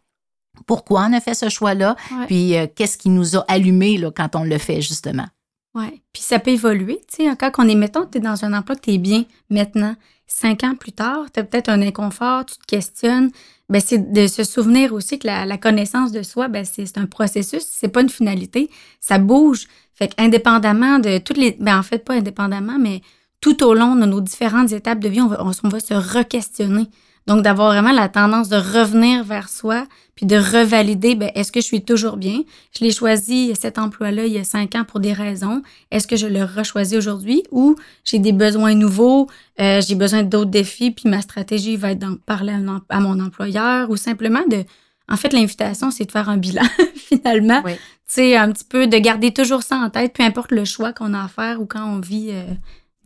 Pourquoi 0.66 1.06
on 1.09 1.12
a 1.14 1.20
fait 1.20 1.35
ce 1.35 1.49
choix-là? 1.49 1.97
Ouais. 2.12 2.26
Puis, 2.26 2.56
euh, 2.56 2.66
qu'est-ce 2.75 2.99
qui 2.99 3.09
nous 3.09 3.37
a 3.37 3.44
allumé 3.49 3.97
là, 3.97 4.11
quand 4.14 4.37
on 4.37 4.44
le 4.44 4.59
fait, 4.59 4.82
justement? 4.82 5.26
Ouais. 5.75 6.02
Puis 6.12 6.23
ça 6.23 6.38
peut 6.38 6.50
évoluer. 6.50 7.00
Tu 7.09 7.25
sais, 7.25 7.37
quand 7.37 7.50
on 7.59 7.68
est, 7.68 7.75
mettons, 7.76 8.04
tu 8.04 8.18
es 8.18 8.20
dans 8.20 8.44
un 8.44 8.52
emploi 8.52 8.75
que 8.76 8.80
tu 8.82 8.90
es 8.90 8.99
bien 8.99 9.25
maintenant, 9.49 9.94
cinq 10.26 10.64
ans 10.64 10.75
plus 10.75 10.92
tard, 10.92 11.26
tu 11.32 11.40
as 11.40 11.44
peut-être 11.44 11.68
un 11.68 11.80
inconfort, 11.80 12.44
tu 12.44 12.56
te 12.56 12.66
questionnes. 12.66 13.30
Ben, 13.70 13.80
c'est 13.80 14.12
de 14.12 14.26
se 14.26 14.42
souvenir 14.42 14.92
aussi 14.92 15.20
que 15.20 15.28
la, 15.28 15.56
connaissance 15.56 16.10
de 16.10 16.22
soi, 16.22 16.48
ben, 16.48 16.64
c'est 16.64 16.98
un 16.98 17.06
processus, 17.06 17.62
c'est 17.64 17.88
pas 17.88 18.02
une 18.02 18.08
finalité. 18.08 18.68
Ça 19.00 19.18
bouge. 19.18 19.68
Fait 19.94 20.14
qu'indépendamment 20.14 20.98
de 20.98 21.18
toutes 21.18 21.36
les. 21.36 21.56
Ben, 21.60 21.78
en 21.78 21.82
fait, 21.82 22.04
pas 22.04 22.14
indépendamment, 22.14 22.78
mais 22.80 23.00
tout 23.40 23.62
au 23.62 23.72
long 23.74 23.94
de 23.94 24.06
nos 24.06 24.20
différentes 24.20 24.72
étapes 24.72 24.98
de 24.98 25.08
vie, 25.08 25.20
on 25.20 25.28
va, 25.28 25.42
on 25.42 25.68
va 25.68 25.80
se 25.80 25.94
re-questionner. 25.94 26.88
Donc, 27.26 27.42
d'avoir 27.42 27.72
vraiment 27.72 27.92
la 27.92 28.08
tendance 28.08 28.48
de 28.48 28.56
revenir 28.56 29.22
vers 29.24 29.48
soi, 29.48 29.86
puis 30.16 30.26
de 30.26 30.36
revalider, 30.36 31.14
ben, 31.14 31.30
est-ce 31.34 31.52
que 31.52 31.60
je 31.60 31.66
suis 31.66 31.82
toujours 31.82 32.16
bien? 32.16 32.40
Je 32.78 32.84
l'ai 32.84 32.90
choisi, 32.90 33.52
cet 33.58 33.78
emploi-là, 33.78 34.26
il 34.26 34.32
y 34.32 34.38
a 34.38 34.44
cinq 34.44 34.74
ans 34.74 34.84
pour 34.84 35.00
des 35.00 35.12
raisons. 35.12 35.62
Est-ce 35.90 36.06
que 36.06 36.16
je 36.16 36.26
le 36.26 36.44
rechoisis 36.44 36.96
aujourd'hui 36.98 37.42
ou 37.50 37.76
j'ai 38.04 38.18
des 38.18 38.32
besoins 38.32 38.74
nouveaux, 38.74 39.28
euh, 39.60 39.80
j'ai 39.80 39.94
besoin 39.94 40.22
d'autres 40.22 40.50
défis, 40.50 40.90
puis 40.90 41.08
ma 41.08 41.22
stratégie 41.22 41.76
va 41.76 41.92
être 41.92 42.00
d'en 42.00 42.16
parler 42.16 42.52
à, 42.52 42.58
mon- 42.58 42.80
à 42.88 43.00
mon 43.00 43.18
employeur 43.20 43.90
ou 43.90 43.96
simplement 43.96 44.42
de... 44.50 44.64
En 45.08 45.16
fait, 45.16 45.32
l'invitation, 45.32 45.90
c'est 45.90 46.04
de 46.04 46.12
faire 46.12 46.28
un 46.28 46.36
bilan, 46.36 46.62
finalement. 46.94 47.62
Oui. 47.64 47.72
Tu 47.74 47.80
sais, 48.16 48.36
un 48.36 48.50
petit 48.52 48.64
peu 48.64 48.86
de 48.88 48.96
garder 48.98 49.32
toujours 49.32 49.62
ça 49.62 49.76
en 49.76 49.88
tête, 49.90 50.12
peu 50.12 50.22
importe 50.22 50.50
le 50.52 50.64
choix 50.64 50.92
qu'on 50.92 51.14
a 51.14 51.24
à 51.24 51.28
faire 51.28 51.60
ou 51.60 51.66
quand 51.66 51.84
on 51.84 52.00
vit 52.00 52.30
euh, 52.30 52.44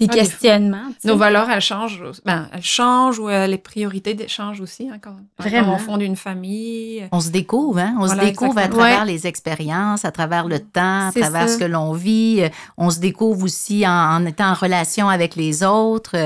des 0.00 0.06
Ah, 0.10 0.12
des 0.12 0.18
questionnements. 0.20 0.88
Nos 1.04 1.16
valeurs, 1.16 1.48
elles 1.50 1.60
changent. 1.60 2.02
Ben, 2.24 2.48
elles 2.52 2.62
changent 2.64 3.18
ou 3.20 3.28
euh, 3.28 3.46
les 3.46 3.58
priorités 3.58 4.16
changent 4.26 4.60
aussi. 4.60 4.88
Hein, 4.92 4.98
quand, 5.00 5.14
Vraiment. 5.38 5.74
on 5.74 5.78
fonde 5.78 6.02
une 6.02 6.16
famille. 6.16 7.08
On 7.12 7.20
se 7.20 7.30
découvre, 7.30 7.78
hein? 7.78 7.94
On 8.00 8.06
Voilà, 8.06 8.22
se 8.22 8.26
découvre 8.28 8.58
à 8.58 8.66
travers 8.68 9.00
Ouais. 9.02 9.12
les 9.12 9.26
expériences, 9.28 10.04
à 10.04 10.10
travers 10.10 10.48
le 10.48 10.58
temps, 10.58 11.08
à 11.08 11.12
travers 11.12 11.48
ça. 11.48 11.54
ce 11.54 11.58
que 11.58 11.64
l'on 11.64 11.92
vit. 11.92 12.38
Euh, 12.42 12.48
On 12.76 12.90
se 12.90 12.98
découvre 12.98 13.44
aussi 13.44 13.86
en, 13.86 13.90
en 13.92 14.26
étant 14.26 14.50
en 14.50 14.54
relation 14.54 15.08
avec 15.08 15.36
les 15.36 15.62
autres. 15.62 16.16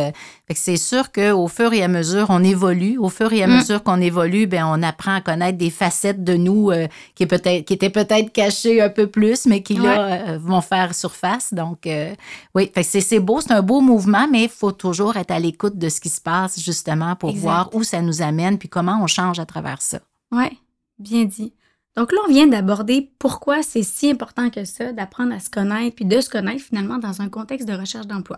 C'est 0.54 0.76
sûr 0.76 1.12
qu'au 1.12 1.46
fur 1.48 1.72
et 1.72 1.82
à 1.82 1.88
mesure, 1.88 2.26
on 2.30 2.42
évolue. 2.42 2.96
Au 2.98 3.08
fur 3.08 3.32
et 3.32 3.42
à 3.42 3.46
Mm. 3.46 3.56
mesure 3.56 3.82
qu'on 3.82 4.00
évolue, 4.00 4.46
ben 4.46 4.64
on 4.66 4.82
apprend 4.82 5.14
à 5.16 5.20
connaître 5.20 5.58
des 5.58 5.70
facettes 5.70 6.24
de 6.24 6.34
nous 6.34 6.70
euh, 6.70 6.86
qui, 7.14 7.24
est 7.24 7.64
qui 7.64 7.74
étaient 7.74 7.90
peut-être 7.90 8.32
cachées 8.32 8.80
un 8.80 8.88
peu 8.88 9.06
plus, 9.06 9.46
mais 9.46 9.62
qui 9.62 9.74
là 9.74 10.30
euh, 10.30 10.38
vont 10.38 10.60
faire 10.60 10.94
surface. 10.94 11.52
Donc, 11.52 11.86
euh, 11.86 12.14
oui, 12.54 12.70
c'est, 12.82 13.20
beau, 13.20 13.40
c'est 13.40 13.52
un 13.52 13.62
beau 13.62 13.80
mouvement, 13.80 14.26
mais 14.30 14.44
il 14.44 14.48
faut 14.48 14.72
toujours 14.72 15.16
être 15.16 15.30
à 15.30 15.38
l'écoute 15.38 15.76
de 15.78 15.88
ce 15.88 16.00
qui 16.00 16.08
se 16.08 16.20
passe 16.20 16.58
justement 16.60 17.14
pour 17.16 17.30
Exact. 17.30 17.42
voir 17.42 17.70
où 17.74 17.82
ça 17.82 18.00
nous 18.00 18.22
amène 18.22 18.58
puis 18.58 18.68
comment 18.68 18.98
on 19.02 19.06
change 19.06 19.38
à 19.40 19.46
travers 19.46 19.82
ça. 19.82 19.98
Ouais, 20.32 20.52
bien 20.98 21.24
dit. 21.24 21.52
Donc 21.96 22.12
là, 22.12 22.18
on 22.28 22.30
vient 22.32 22.46
d'aborder 22.46 23.10
pourquoi 23.18 23.62
c'est 23.62 23.82
si 23.82 24.10
important 24.10 24.50
que 24.50 24.64
ça 24.64 24.92
d'apprendre 24.92 25.34
à 25.34 25.40
se 25.40 25.50
connaître 25.50 25.96
puis 25.96 26.04
de 26.04 26.20
se 26.20 26.30
connaître 26.30 26.62
finalement 26.62 26.98
dans 26.98 27.20
un 27.22 27.28
contexte 27.28 27.66
de 27.66 27.74
recherche 27.74 28.06
d'emploi. 28.06 28.36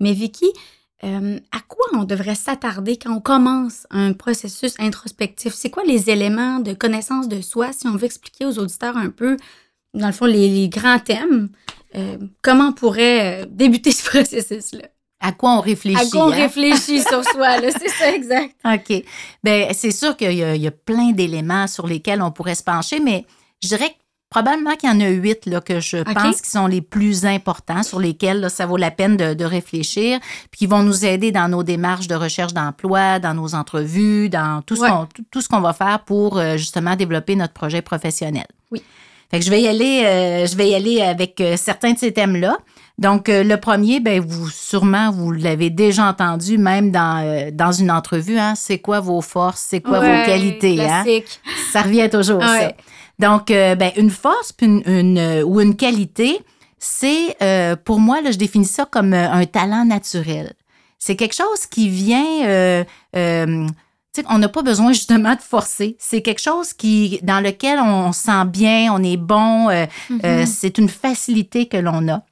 Mais 0.00 0.12
Vicky, 0.14 0.46
euh, 1.04 1.38
à 1.50 1.60
quoi 1.66 1.86
on 1.94 2.04
devrait 2.04 2.34
s'attarder 2.34 2.96
quand 2.96 3.12
on 3.12 3.20
commence 3.20 3.86
un 3.90 4.12
processus 4.12 4.74
introspectif? 4.78 5.52
C'est 5.54 5.70
quoi 5.70 5.82
les 5.84 6.10
éléments 6.10 6.60
de 6.60 6.72
connaissance 6.72 7.28
de 7.28 7.40
soi 7.40 7.72
si 7.72 7.86
on 7.86 7.96
veut 7.96 8.04
expliquer 8.04 8.46
aux 8.46 8.58
auditeurs 8.58 8.96
un 8.96 9.10
peu, 9.10 9.36
dans 9.94 10.06
le 10.06 10.12
fond, 10.12 10.26
les, 10.26 10.48
les 10.48 10.68
grands 10.68 11.00
thèmes? 11.00 11.50
euh, 11.94 12.18
comment 12.40 12.68
on 12.68 12.72
pourrait 12.72 13.42
euh, 13.42 13.46
débuter 13.48 13.92
ce 13.92 14.08
processus-là? 14.08 14.88
À 15.20 15.32
quoi 15.32 15.56
on 15.56 15.60
réfléchit? 15.60 16.00
À 16.00 16.10
quoi 16.10 16.26
on 16.26 16.32
hein? 16.32 16.36
réfléchit 16.36 17.00
sur 17.08 17.24
soi? 17.24 17.58
C'est 17.78 17.88
ça, 17.88 18.12
exact. 18.12 18.54
OK. 18.64 19.04
Bien, 19.44 19.68
c'est 19.72 19.92
sûr 19.92 20.16
qu'il 20.16 20.32
y 20.32 20.66
a 20.66 20.70
plein 20.70 21.12
d'éléments 21.12 21.68
sur 21.68 21.86
lesquels 21.86 22.22
on 22.22 22.32
pourrait 22.32 22.56
se 22.56 22.64
pencher, 22.64 22.98
mais 22.98 23.24
je 23.62 23.68
dirais 23.68 23.90
que 23.90 23.94
probablement 24.32 24.74
qu'il 24.76 24.88
y 24.88 24.92
en 24.92 25.00
a 25.00 25.08
huit 25.08 25.46
là, 25.46 25.60
que 25.60 25.78
je 25.80 25.98
pense 25.98 26.40
qui 26.40 26.50
sont 26.50 26.66
les 26.66 26.80
plus 26.80 27.24
importants, 27.26 27.82
sur 27.82 28.00
lesquels 28.00 28.40
là, 28.40 28.48
ça 28.48 28.66
vaut 28.66 28.76
la 28.76 28.90
peine 28.90 29.16
de, 29.16 29.34
de 29.34 29.44
réfléchir, 29.44 30.18
puis 30.50 30.58
qui 30.60 30.66
vont 30.66 30.82
nous 30.82 31.04
aider 31.04 31.30
dans 31.32 31.48
nos 31.48 31.62
démarches 31.62 32.08
de 32.08 32.14
recherche 32.14 32.54
d'emploi, 32.54 33.18
dans 33.18 33.34
nos 33.34 33.54
entrevues, 33.54 34.28
dans 34.28 34.62
tout 34.62 34.76
ce 34.76 34.82
Ouais. 34.82 34.88
qu'on 34.90 35.06
tout, 35.30 35.40
ce 35.40 35.48
qu'on 35.48 35.60
va 35.60 35.72
faire 35.72 36.00
pour 36.04 36.38
euh, 36.38 36.56
justement 36.56 36.96
développer 36.96 37.36
notre 37.36 37.52
projet 37.52 37.82
professionnel. 37.82 38.46
Oui. 38.70 38.82
Fait 39.30 39.38
que 39.38 39.44
je 39.44 39.50
vais 39.50 39.62
y 39.62 39.68
aller, 39.68 40.02
euh, 40.04 40.46
je 40.46 40.56
vais 40.56 40.68
y 40.70 40.74
aller 40.74 41.00
avec 41.00 41.40
euh, 41.40 41.56
certains 41.56 41.92
de 41.92 41.98
ces 41.98 42.12
thèmes-là. 42.12 42.58
Donc, 42.98 43.30
euh, 43.30 43.42
le 43.42 43.56
premier, 43.56 43.98
ben, 44.00 44.20
vous, 44.20 44.50
sûrement, 44.50 45.10
vous 45.10 45.32
l'avez 45.32 45.70
déjà 45.70 46.04
entendu, 46.06 46.58
même 46.58 46.90
dans, 46.90 47.22
euh, 47.24 47.50
dans 47.50 47.72
une 47.72 47.90
entrevue, 47.90 48.38
hein, 48.38 48.52
c'est 48.54 48.78
quoi 48.78 49.00
vos 49.00 49.22
forces, 49.22 49.64
c'est 49.70 49.80
quoi 49.80 50.00
Ouais, 50.00 50.20
vos 50.20 50.26
qualités, 50.26 50.78
hein? 50.82 51.02
Ça 51.72 51.80
revient 51.82 52.10
toujours, 52.10 52.42
ça. 52.42 52.72
Donc, 53.22 53.52
euh, 53.52 53.76
ben, 53.76 53.92
une 53.96 54.10
force 54.10 54.50
puis 54.52 54.66
une, 54.66 54.82
une, 54.84 55.18
euh, 55.18 55.42
ou 55.44 55.60
une 55.60 55.76
qualité, 55.76 56.40
c'est, 56.80 57.36
euh, 57.40 57.76
pour 57.76 58.00
moi, 58.00 58.20
là, 58.20 58.32
je 58.32 58.36
définis 58.36 58.64
ça 58.64 58.84
comme 58.84 59.14
un 59.14 59.46
talent 59.46 59.84
naturel. 59.84 60.54
C'est 60.98 61.14
quelque 61.14 61.36
chose 61.36 61.66
qui 61.70 61.88
vient... 61.88 62.44
euh, 62.44 62.84
tu 63.14 64.20
sais, 64.20 64.26
on 64.28 64.38
n'a 64.38 64.48
pas 64.48 64.62
besoin 64.62 64.92
justement 64.92 65.34
de 65.34 65.40
forcer. 65.40 65.96
C'est 65.98 66.20
quelque 66.20 66.40
chose 66.40 66.74
qui, 66.74 67.18
dans 67.22 67.40
lequel 67.40 67.78
on 67.78 68.12
se 68.12 68.24
sent 68.24 68.44
bien, 68.46 68.92
on 68.92 69.02
est 69.02 69.16
bon. 69.16 69.68
Mhm. 70.10 70.44
c'est 70.44 70.76
une 70.76 70.90
facilité 70.90 71.66
que 71.66 71.78
l'on 71.78 72.08
a. 72.08 72.22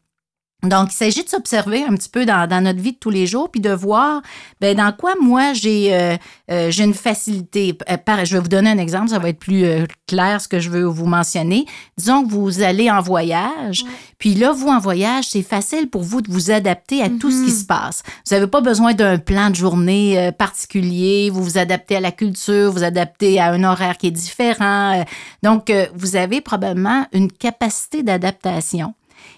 Donc, 0.63 0.89
il 0.93 0.95
s'agit 0.97 1.25
de 1.25 1.29
s'observer 1.29 1.85
un 1.85 1.95
petit 1.95 2.09
peu 2.11 2.27
dans, 2.27 2.47
dans 2.49 2.63
notre 2.63 2.81
vie 2.81 2.93
de 2.93 2.99
tous 2.99 3.09
les 3.11 3.27
jours, 3.27 3.51
puis 3.51 3.61
de 3.63 3.71
voir 3.71 4.21
ben, 4.61 4.77
dans 4.77 4.93
quoi 4.93 5.15
moi 5.21 5.53
j'ai 5.55 5.95
euh, 5.95 6.17
euh, 6.51 6.71
j'ai 6.71 6.85
une 6.85 6.93
facilité. 6.95 7.77
Euh, 7.91 7.97
par- 7.97 8.25
je 8.27 8.35
vais 8.37 8.43
vous 8.43 8.49
donner 8.49 8.69
un 8.71 8.79
exemple, 8.79 9.09
ça 9.09 9.19
va 9.19 9.31
être 9.31 9.39
plus 9.39 9.65
euh, 9.65 9.87
clair 10.07 10.41
ce 10.41 10.49
que 10.49 10.61
je 10.61 10.69
veux 10.69 10.85
vous 10.85 11.07
mentionner. 11.07 11.65
Disons 11.97 12.25
que 12.27 12.31
vous 12.33 12.61
allez 12.61 12.91
en 12.91 13.01
voyage, 13.01 13.85
Ouais. 13.85 13.91
puis 14.19 14.35
là, 14.35 14.53
vous 14.53 14.69
en 14.69 14.79
voyage, 14.79 15.25
c'est 15.31 15.43
facile 15.43 15.89
pour 15.89 16.03
vous 16.03 16.21
de 16.21 16.31
vous 16.31 16.51
adapter 16.51 17.03
à 17.03 17.09
tout 17.09 17.31
ce 17.31 17.45
qui 17.45 17.51
Mhm. 17.53 17.59
se 17.59 17.65
passe. 17.65 18.03
Vous 18.29 18.35
n'avez 18.35 18.47
pas 18.47 18.61
besoin 18.61 18.93
d'un 18.93 19.17
plan 19.19 19.49
de 19.51 19.55
journée 19.55 20.19
euh, 20.19 20.31
particulier, 20.33 21.31
vous 21.33 21.43
vous 21.43 21.57
adaptez 21.59 21.97
à 21.97 22.01
la 22.01 22.13
culture, 22.13 22.71
vous 22.71 22.85
adaptez 22.85 23.41
à 23.41 23.51
un 23.53 23.65
horaire 23.65 23.97
qui 23.97 24.09
est 24.09 24.11
différent. 24.11 25.05
donc, 25.43 25.71
euh, 25.71 25.87
vous 25.95 26.17
avez 26.17 26.41
probablement 26.43 27.07
une 27.13 27.31
capacité 27.33 28.03
d'adaptation. 28.03 28.95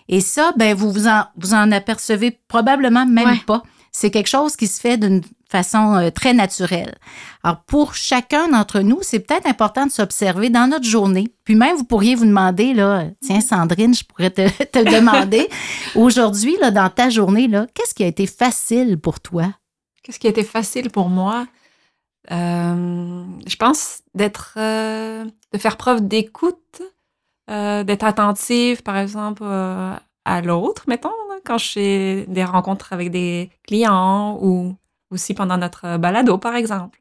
Et 0.09 0.21
ça, 0.21 0.52
ben, 0.56 0.75
vous 0.75 0.90
vous 0.90 1.06
en, 1.09 1.25
vous 1.37 1.54
en 1.54 1.71
apercevez 1.73 2.30
probablement 2.49 3.06
même 3.06 3.26
Ouais. 3.28 3.42
pas. 3.47 3.62
C'est 3.94 4.11
quelque 4.11 4.28
chose 4.28 4.56
qui 4.56 4.66
se 4.68 4.80
fait 4.80 4.97
d'une 4.97 5.21
façon 5.50 5.94
euh, 5.97 6.11
très 6.11 6.32
naturelle. 6.32 6.94
Alors, 7.42 7.61
pour 7.64 7.94
chacun 7.94 8.49
d'entre 8.49 8.80
nous, 8.80 9.00
c'est 9.02 9.18
peut-être 9.21 9.47
important 9.47 9.85
de 9.85 9.90
s'observer 9.92 10.49
dans 10.49 10.66
notre 10.66 10.87
journée. 10.87 11.28
Puis 11.44 11.54
même, 11.56 11.76
vous 11.76 11.85
pourriez 11.85 12.14
vous 12.14 12.25
demander, 12.25 12.73
là, 12.73 13.04
tiens, 13.21 13.42
Sandrine, 13.42 13.92
je 13.94 14.02
pourrais 14.04 14.30
te, 14.30 14.49
te 14.64 14.78
demander, 14.78 15.47
aujourd'hui, 15.94 16.56
là, 16.62 16.71
dans 16.71 16.88
ta 16.88 17.11
journée, 17.11 17.49
là, 17.49 17.66
qu'est-ce 17.75 17.92
qui 17.94 18.02
a 18.02 18.06
été 18.06 18.26
facile 18.26 18.97
pour 18.99 19.21
toi? 19.21 19.52
Qu'est-ce 20.02 20.18
qui 20.18 20.26
a 20.26 20.30
été 20.30 20.42
facile 20.42 20.88
pour 20.90 21.11
moi? 21.11 21.47
Euh, 22.30 23.25
je 23.47 23.56
pense 23.56 24.00
d'être, 24.14 24.54
euh, 24.56 25.25
de 25.52 25.59
faire 25.59 25.76
preuve 25.76 26.06
d'écoute, 26.06 26.80
euh, 27.50 27.84
d'être 27.84 28.04
attentive, 28.04 28.82
par 28.82 28.96
exemple, 28.96 29.42
euh, 29.44 29.94
à 30.25 30.40
l'autre, 30.42 30.84
mettons, 30.88 31.08
là, 31.28 31.37
quand 31.44 31.58
je 31.58 31.68
fais 31.72 32.25
des 32.28 32.44
rencontres 32.44 32.92
avec 32.92 33.11
des 33.11 33.50
clients 33.66 34.38
ou 34.40 34.75
aussi 35.11 35.34
pendant 35.34 35.58
notre 35.58 35.96
balado, 35.99 36.38
par 36.38 36.54
exemple. 36.54 36.99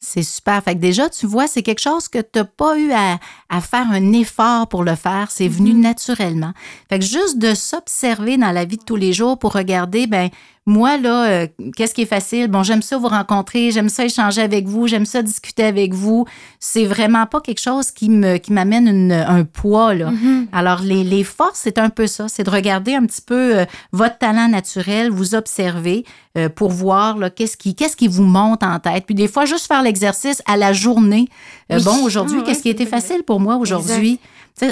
C'est 0.00 0.22
super. 0.22 0.62
Fait 0.62 0.76
que 0.76 0.80
déjà, 0.80 1.08
tu 1.10 1.26
vois, 1.26 1.48
c'est 1.48 1.64
quelque 1.64 1.80
chose 1.80 2.06
que 2.06 2.20
tu 2.20 2.38
n'as 2.38 2.44
pas 2.44 2.78
eu 2.78 2.92
à, 2.92 3.18
à 3.48 3.60
faire 3.60 3.90
un 3.90 4.12
effort 4.12 4.68
pour 4.68 4.84
le 4.84 4.94
faire. 4.94 5.32
C'est 5.32 5.48
venu 5.48 5.72
Mhm. 5.72 5.80
naturellement. 5.80 6.52
Fait 6.88 7.00
que 7.00 7.04
juste 7.04 7.38
de 7.38 7.52
s'observer 7.52 8.36
dans 8.36 8.52
la 8.52 8.64
vie 8.64 8.76
de 8.76 8.84
tous 8.84 8.94
les 8.94 9.12
jours 9.12 9.40
pour 9.40 9.54
regarder, 9.54 10.06
ben 10.06 10.30
moi, 10.68 10.98
là, 10.98 11.24
euh, 11.28 11.46
qu'est-ce 11.76 11.94
qui 11.94 12.02
est 12.02 12.06
facile? 12.06 12.48
Bon, 12.48 12.62
j'aime 12.62 12.82
ça 12.82 12.98
vous 12.98 13.08
rencontrer, 13.08 13.70
j'aime 13.70 13.88
ça 13.88 14.04
échanger 14.04 14.42
avec 14.42 14.66
vous, 14.66 14.86
j'aime 14.86 15.06
ça 15.06 15.22
discuter 15.22 15.64
avec 15.64 15.94
vous. 15.94 16.26
C'est 16.60 16.84
vraiment 16.84 17.24
pas 17.26 17.40
quelque 17.40 17.60
chose 17.60 17.90
qui 17.90 18.10
me 18.10 18.36
qui 18.36 18.52
m'amène 18.52 19.10
un 19.12 19.44
poids, 19.44 19.94
là. 19.94 20.10
Mhm. 20.10 20.48
Alors, 20.52 20.82
les, 20.82 21.04
les 21.04 21.24
forces, 21.24 21.60
c'est 21.62 21.78
un 21.78 21.88
peu 21.88 22.06
ça. 22.06 22.28
C'est 22.28 22.44
de 22.44 22.50
regarder 22.50 22.94
un 22.94 23.06
petit 23.06 23.22
peu 23.22 23.58
euh, 23.58 23.64
votre 23.92 24.18
talent 24.18 24.48
naturel, 24.48 25.10
vous 25.10 25.34
observer 25.34 26.04
euh, 26.36 26.48
pour 26.50 26.70
voir 26.70 27.16
là, 27.16 27.30
qu'est-ce 27.30 27.56
qui, 27.56 27.74
qu'est-ce 27.74 27.96
qui 27.96 28.06
vous 28.08 28.22
monte 28.24 28.62
en 28.62 28.78
tête. 28.78 29.06
Puis 29.06 29.14
des 29.14 29.28
fois, 29.28 29.46
juste 29.46 29.66
faire 29.66 29.82
l'exercice 29.82 30.42
à 30.46 30.56
la 30.58 30.72
journée. 30.74 31.28
Oui. 31.70 31.82
bon, 31.82 32.02
aujourd'hui, 32.04 32.38
Ah 32.42 32.44
qu'est-ce 32.46 32.62
qui 32.62 32.68
a 32.68 32.72
été 32.72 32.84
c'est 32.84 32.90
vrai. 32.90 33.00
facile 33.00 33.22
pour 33.24 33.40
moi 33.40 33.56
aujourd'hui? 33.56 34.20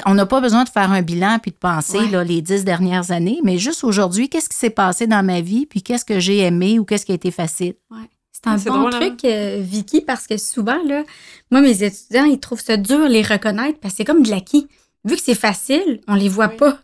On 0.05 0.13
n'a 0.13 0.25
pas 0.25 0.41
besoin 0.41 0.63
de 0.63 0.69
faire 0.69 0.91
un 0.91 1.01
bilan 1.01 1.39
puis 1.41 1.51
de 1.51 1.55
penser 1.57 1.97
Ouais. 1.99 2.09
là, 2.09 2.23
les 2.23 2.41
dix 2.41 2.63
dernières 2.65 3.11
années, 3.11 3.39
mais 3.43 3.57
juste 3.57 3.83
aujourd'hui, 3.83 4.29
qu'est-ce 4.29 4.49
qui 4.49 4.55
s'est 4.57 4.69
passé 4.69 5.07
dans 5.07 5.23
ma 5.25 5.41
vie, 5.41 5.65
puis 5.65 5.81
qu'est-ce 5.81 6.05
que 6.05 6.19
j'ai 6.19 6.39
aimé 6.39 6.79
ou 6.79 6.85
qu'est-ce 6.85 7.05
qui 7.05 7.11
a 7.11 7.15
été 7.15 7.31
facile? 7.31 7.73
Ouais. 7.91 7.97
C'est 8.31 8.47
un 8.47 8.55
bon 8.57 8.81
drôle, 8.81 8.93
hein? 8.95 8.99
truc, 8.99 9.25
euh, 9.25 9.57
Vicky, 9.61 10.01
parce 10.01 10.27
que 10.27 10.37
souvent, 10.37 10.77
là, 10.87 11.03
moi, 11.49 11.61
mes 11.61 11.81
étudiants, 11.83 12.25
ils 12.25 12.39
trouvent 12.39 12.61
ça 12.61 12.77
dur 12.77 12.99
de 12.99 13.11
les 13.11 13.23
reconnaître 13.23 13.79
parce 13.79 13.93
que 13.95 13.97
c'est 13.97 14.05
comme 14.05 14.21
de 14.21 14.29
l'acquis. 14.29 14.67
Vu 15.05 15.15
que 15.15 15.21
c'est 15.23 15.33
facile, 15.35 16.01
on 16.07 16.13
les 16.13 16.29
voit 16.29 16.49
Oui. 16.49 16.57
pas. 16.57 16.77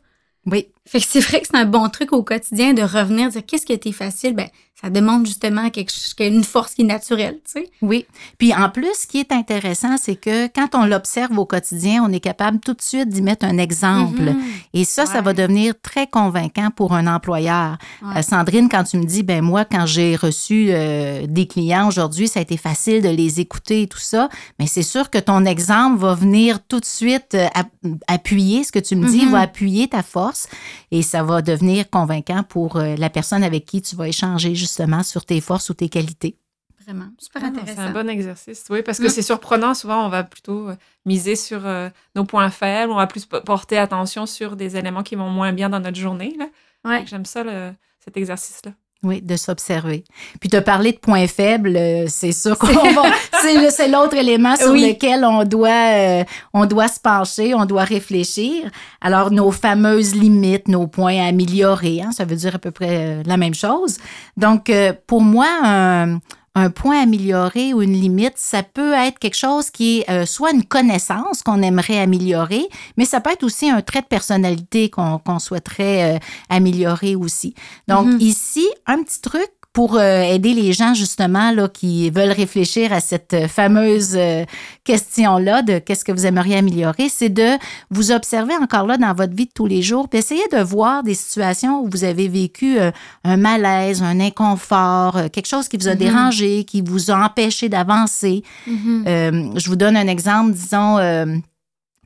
Oui, 0.45 0.67
Fait 0.85 0.99
que 0.99 1.05
c'est 1.07 1.19
vrai 1.21 1.39
que 1.41 1.47
c'est 1.49 1.55
un 1.57 1.65
bon 1.65 1.87
truc 1.89 2.11
au 2.11 2.21
quotidien 2.23 2.73
de 2.73 2.81
revenir 2.81 3.29
dire 3.29 3.45
qu'est-ce 3.45 3.65
qui 3.65 3.71
a 3.71 3.75
été 3.75 3.91
facile? 3.93 4.33
Ben, 4.33 4.47
ça 4.83 4.89
demande 4.89 5.25
justement 5.25 5.69
quelque 5.69 5.91
chose, 5.91 6.13
une 6.19 6.43
force 6.43 6.73
qui 6.75 6.81
est 6.81 6.85
naturelle, 6.85 7.39
tu 7.45 7.61
sais. 7.61 7.69
Oui. 7.81 8.05
Puis 8.37 8.53
en 8.53 8.69
plus, 8.69 8.89
ce 9.01 9.07
qui 9.07 9.19
est 9.19 9.31
intéressant, 9.31 9.95
c'est 9.97 10.15
que 10.17 10.47
quand 10.47 10.75
on 10.75 10.85
l'observe 10.85 11.37
au 11.39 11.45
quotidien, 11.45 12.03
on 12.05 12.11
est 12.11 12.19
capable 12.19 12.59
tout 12.59 12.73
de 12.73 12.81
suite 12.81 13.07
d'y 13.07 13.21
mettre 13.21 13.45
un 13.45 13.57
exemple. 13.57 14.21
Mhm. 14.21 14.41
Et 14.73 14.83
ça, 14.83 15.05
ça 15.05 15.21
va 15.21 15.33
devenir 15.33 15.73
très 15.81 16.07
convaincant 16.07 16.69
pour 16.75 16.93
un 16.93 17.07
employeur. 17.07 17.77
Ouais. 18.01 18.17
Euh, 18.17 18.21
Sandrine, 18.21 18.67
quand 18.67 18.83
tu 18.83 18.97
me 18.97 19.05
dis, 19.05 19.23
ben 19.23 19.41
moi, 19.41 19.63
quand 19.63 19.85
j'ai 19.85 20.17
reçu 20.17 20.67
euh, 20.71 21.25
des 21.27 21.47
clients 21.47 21.87
aujourd'hui, 21.87 22.27
ça 22.27 22.39
a 22.39 22.43
été 22.43 22.57
facile 22.57 23.01
de 23.01 23.09
les 23.09 23.39
écouter 23.39 23.83
et 23.83 23.87
tout 23.87 23.99
ça, 23.99 24.27
mais 24.59 24.67
c'est 24.67 24.83
sûr 24.83 25.09
que 25.09 25.17
ton 25.17 25.45
exemple 25.45 25.97
va 25.99 26.13
venir 26.13 26.59
tout 26.67 26.81
de 26.81 26.85
suite 26.85 27.35
euh, 27.35 27.47
app- 27.53 27.69
appuyer 28.07 28.63
ce 28.65 28.71
que 28.73 28.79
tu 28.79 28.95
me 28.97 29.07
dis, 29.07 29.25
Mhm. 29.25 29.31
va 29.31 29.39
appuyer 29.41 29.87
ta 29.87 30.03
force 30.03 30.47
et 30.91 31.01
ça 31.03 31.23
va 31.23 31.41
devenir 31.41 31.89
convaincant 31.89 32.43
pour 32.43 32.77
la 32.79 33.09
personne 33.09 33.43
avec 33.43 33.65
qui 33.65 33.81
tu 33.81 33.95
vas 33.95 34.09
échanger 34.09 34.53
justement 34.55 34.72
sur 35.03 35.25
tes 35.25 35.39
forces 35.41 35.69
ou 35.69 35.73
tes 35.73 35.89
qualités. 35.89 36.37
Vraiment, 36.85 37.05
super 37.17 37.41
Ah 37.45 37.49
non, 37.49 37.53
C'est 37.55 37.61
intéressant. 37.71 37.81
un 37.89 37.91
bon 37.93 38.09
exercice, 38.09 38.65
oui, 38.69 38.81
parce 38.83 38.97
que 38.99 39.05
Mm. 39.05 39.09
c'est 39.09 39.21
surprenant. 39.21 39.73
Souvent, 39.73 40.05
on 40.05 40.09
va 40.09 40.23
plutôt 40.25 40.69
euh, 40.69 40.75
miser 41.05 41.35
sur 41.37 41.65
euh, 41.65 41.89
nos 42.15 42.25
points 42.25 42.49
faibles, 42.49 42.91
on 42.91 42.97
va 42.97 43.07
plus 43.07 43.25
po- 43.25 43.39
porter 43.41 43.77
attention 43.77 44.25
sur 44.25 44.57
des 44.57 44.75
éléments 44.75 45.01
qui 45.03 45.15
vont 45.15 45.29
moins 45.29 45.53
bien 45.53 45.69
dans 45.69 45.79
notre 45.79 45.97
journée. 45.97 46.35
Là. 46.37 46.47
Ouais. 46.83 47.05
J'aime 47.07 47.23
ça, 47.25 47.43
le- 47.45 47.71
cet 48.03 48.17
exercice-là. 48.17 48.73
Oui, 49.03 49.21
de 49.21 49.35
s'observer. 49.35 50.05
Puis 50.39 50.47
de 50.47 50.59
parler 50.59 50.93
de 50.93 50.97
points 50.97 51.27
faibles, 51.27 51.75
euh, 51.75 52.05
c'est 52.07 52.31
sûr 52.31 52.57
qu'on 52.57 52.67
va. 52.67 53.03
c'est 53.69 53.89
l'autre 53.89 54.15
élément 54.15 54.55
sur 54.55 54.71
lequel 54.73 55.25
on 55.25 55.43
doit, 55.43 55.69
euh, 55.69 56.23
on 56.53 56.65
doit 56.65 56.87
se 56.87 57.01
pencher, 57.01 57.53
on 57.53 57.65
doit 57.65 57.83
réfléchir. 57.83 58.69
Alors, 59.01 59.29
nos 59.29 59.51
fameuses 59.51 60.15
limites, 60.15 60.69
nos 60.69 60.87
points 60.87 61.21
à 61.21 61.27
améliorer, 61.27 62.01
hein, 62.01 62.11
ça 62.13 62.23
veut 62.23 62.37
dire 62.37 62.55
à 62.55 62.59
peu 62.59 62.71
près 62.71 62.97
euh, 62.97 63.23
la 63.25 63.35
même 63.35 63.53
chose. 63.53 63.97
Donc, 64.37 64.71
pour 65.05 65.21
moi, 65.21 65.47
un 65.63 66.19
un 66.55 66.69
point 66.69 67.01
amélioré 67.01 67.73
ou 67.73 67.81
une 67.81 67.93
limite, 67.93 68.33
ça 68.35 68.61
peut 68.61 68.93
être 68.93 69.17
quelque 69.17 69.37
chose 69.37 69.71
qui 69.71 69.99
est 69.99 70.09
euh, 70.09 70.25
soit 70.25 70.51
une 70.51 70.63
connaissance 70.63 71.41
qu'on 71.41 71.61
aimerait 71.61 71.99
améliorer, 71.99 72.67
mais 72.95 73.05
ça 73.05 73.21
peut 73.21 73.31
être 73.31 73.43
aussi 73.43 73.69
un 73.69 73.81
trait 73.81 74.01
de 74.01 74.07
personnalité 74.07 74.89
qu'on 74.89 75.39
souhaiterait 75.39 76.15
euh, 76.15 76.19
améliorer 76.49 77.15
aussi. 77.15 77.55
Donc 77.87 78.07
mm-hmm. 78.07 78.21
ici, 78.21 78.67
un 78.85 79.01
petit 79.01 79.21
truc 79.21 79.49
pour 79.73 79.95
euh, 79.95 80.21
aider 80.21 80.53
les 80.53 80.71
gens 80.71 80.93
justement 80.93 81.51
là, 81.51 81.67
qui 81.67 82.11
veulent 82.11 82.31
réfléchir 82.31 82.93
à 82.93 82.99
cette 82.99 83.33
euh, 83.33 83.47
fameuse 83.47 84.13
euh, 84.15 84.45
question-là 84.83 85.63
de 85.63 85.79
qu'est-ce 85.79 86.05
que 86.05 86.11
vous 86.11 86.27
aimeriez 86.27 86.57
améliorer, 86.57 87.09
c'est 87.09 87.29
de 87.29 87.57
vous 87.89 88.11
observer 88.11 88.53
encore 88.55 88.85
là 88.85 88.97
dans 88.97 89.13
votre 89.13 89.33
vie 89.33 89.47
de 89.47 89.51
tous 89.53 89.65
les 89.65 89.81
jours, 89.81 90.07
puis 90.07 90.19
essayer 90.19 90.47
de 90.51 90.59
voir 90.59 91.01
des 91.01 91.15
situations 91.15 91.81
où 91.81 91.89
vous 91.91 92.03
avez 92.03 92.27
vécu 92.27 92.77
un 93.23 93.37
malaise, 93.37 94.03
un 94.03 94.19
inconfort, 94.19 95.31
quelque 95.31 95.47
chose 95.47 95.67
qui 95.67 95.77
vous 95.77 95.87
a 95.87 95.93
mm-hmm. 95.93 95.97
dérangé, 95.97 96.63
qui 96.65 96.81
vous 96.81 97.09
a 97.09 97.25
empêché 97.25 97.69
d'avancer. 97.69 98.43
Mm-hmm. 98.67 99.57
je 99.59 99.69
vous 99.69 99.75
donne 99.75 99.95
un 99.95 100.07
exemple, 100.07 100.51
disons 100.51 100.97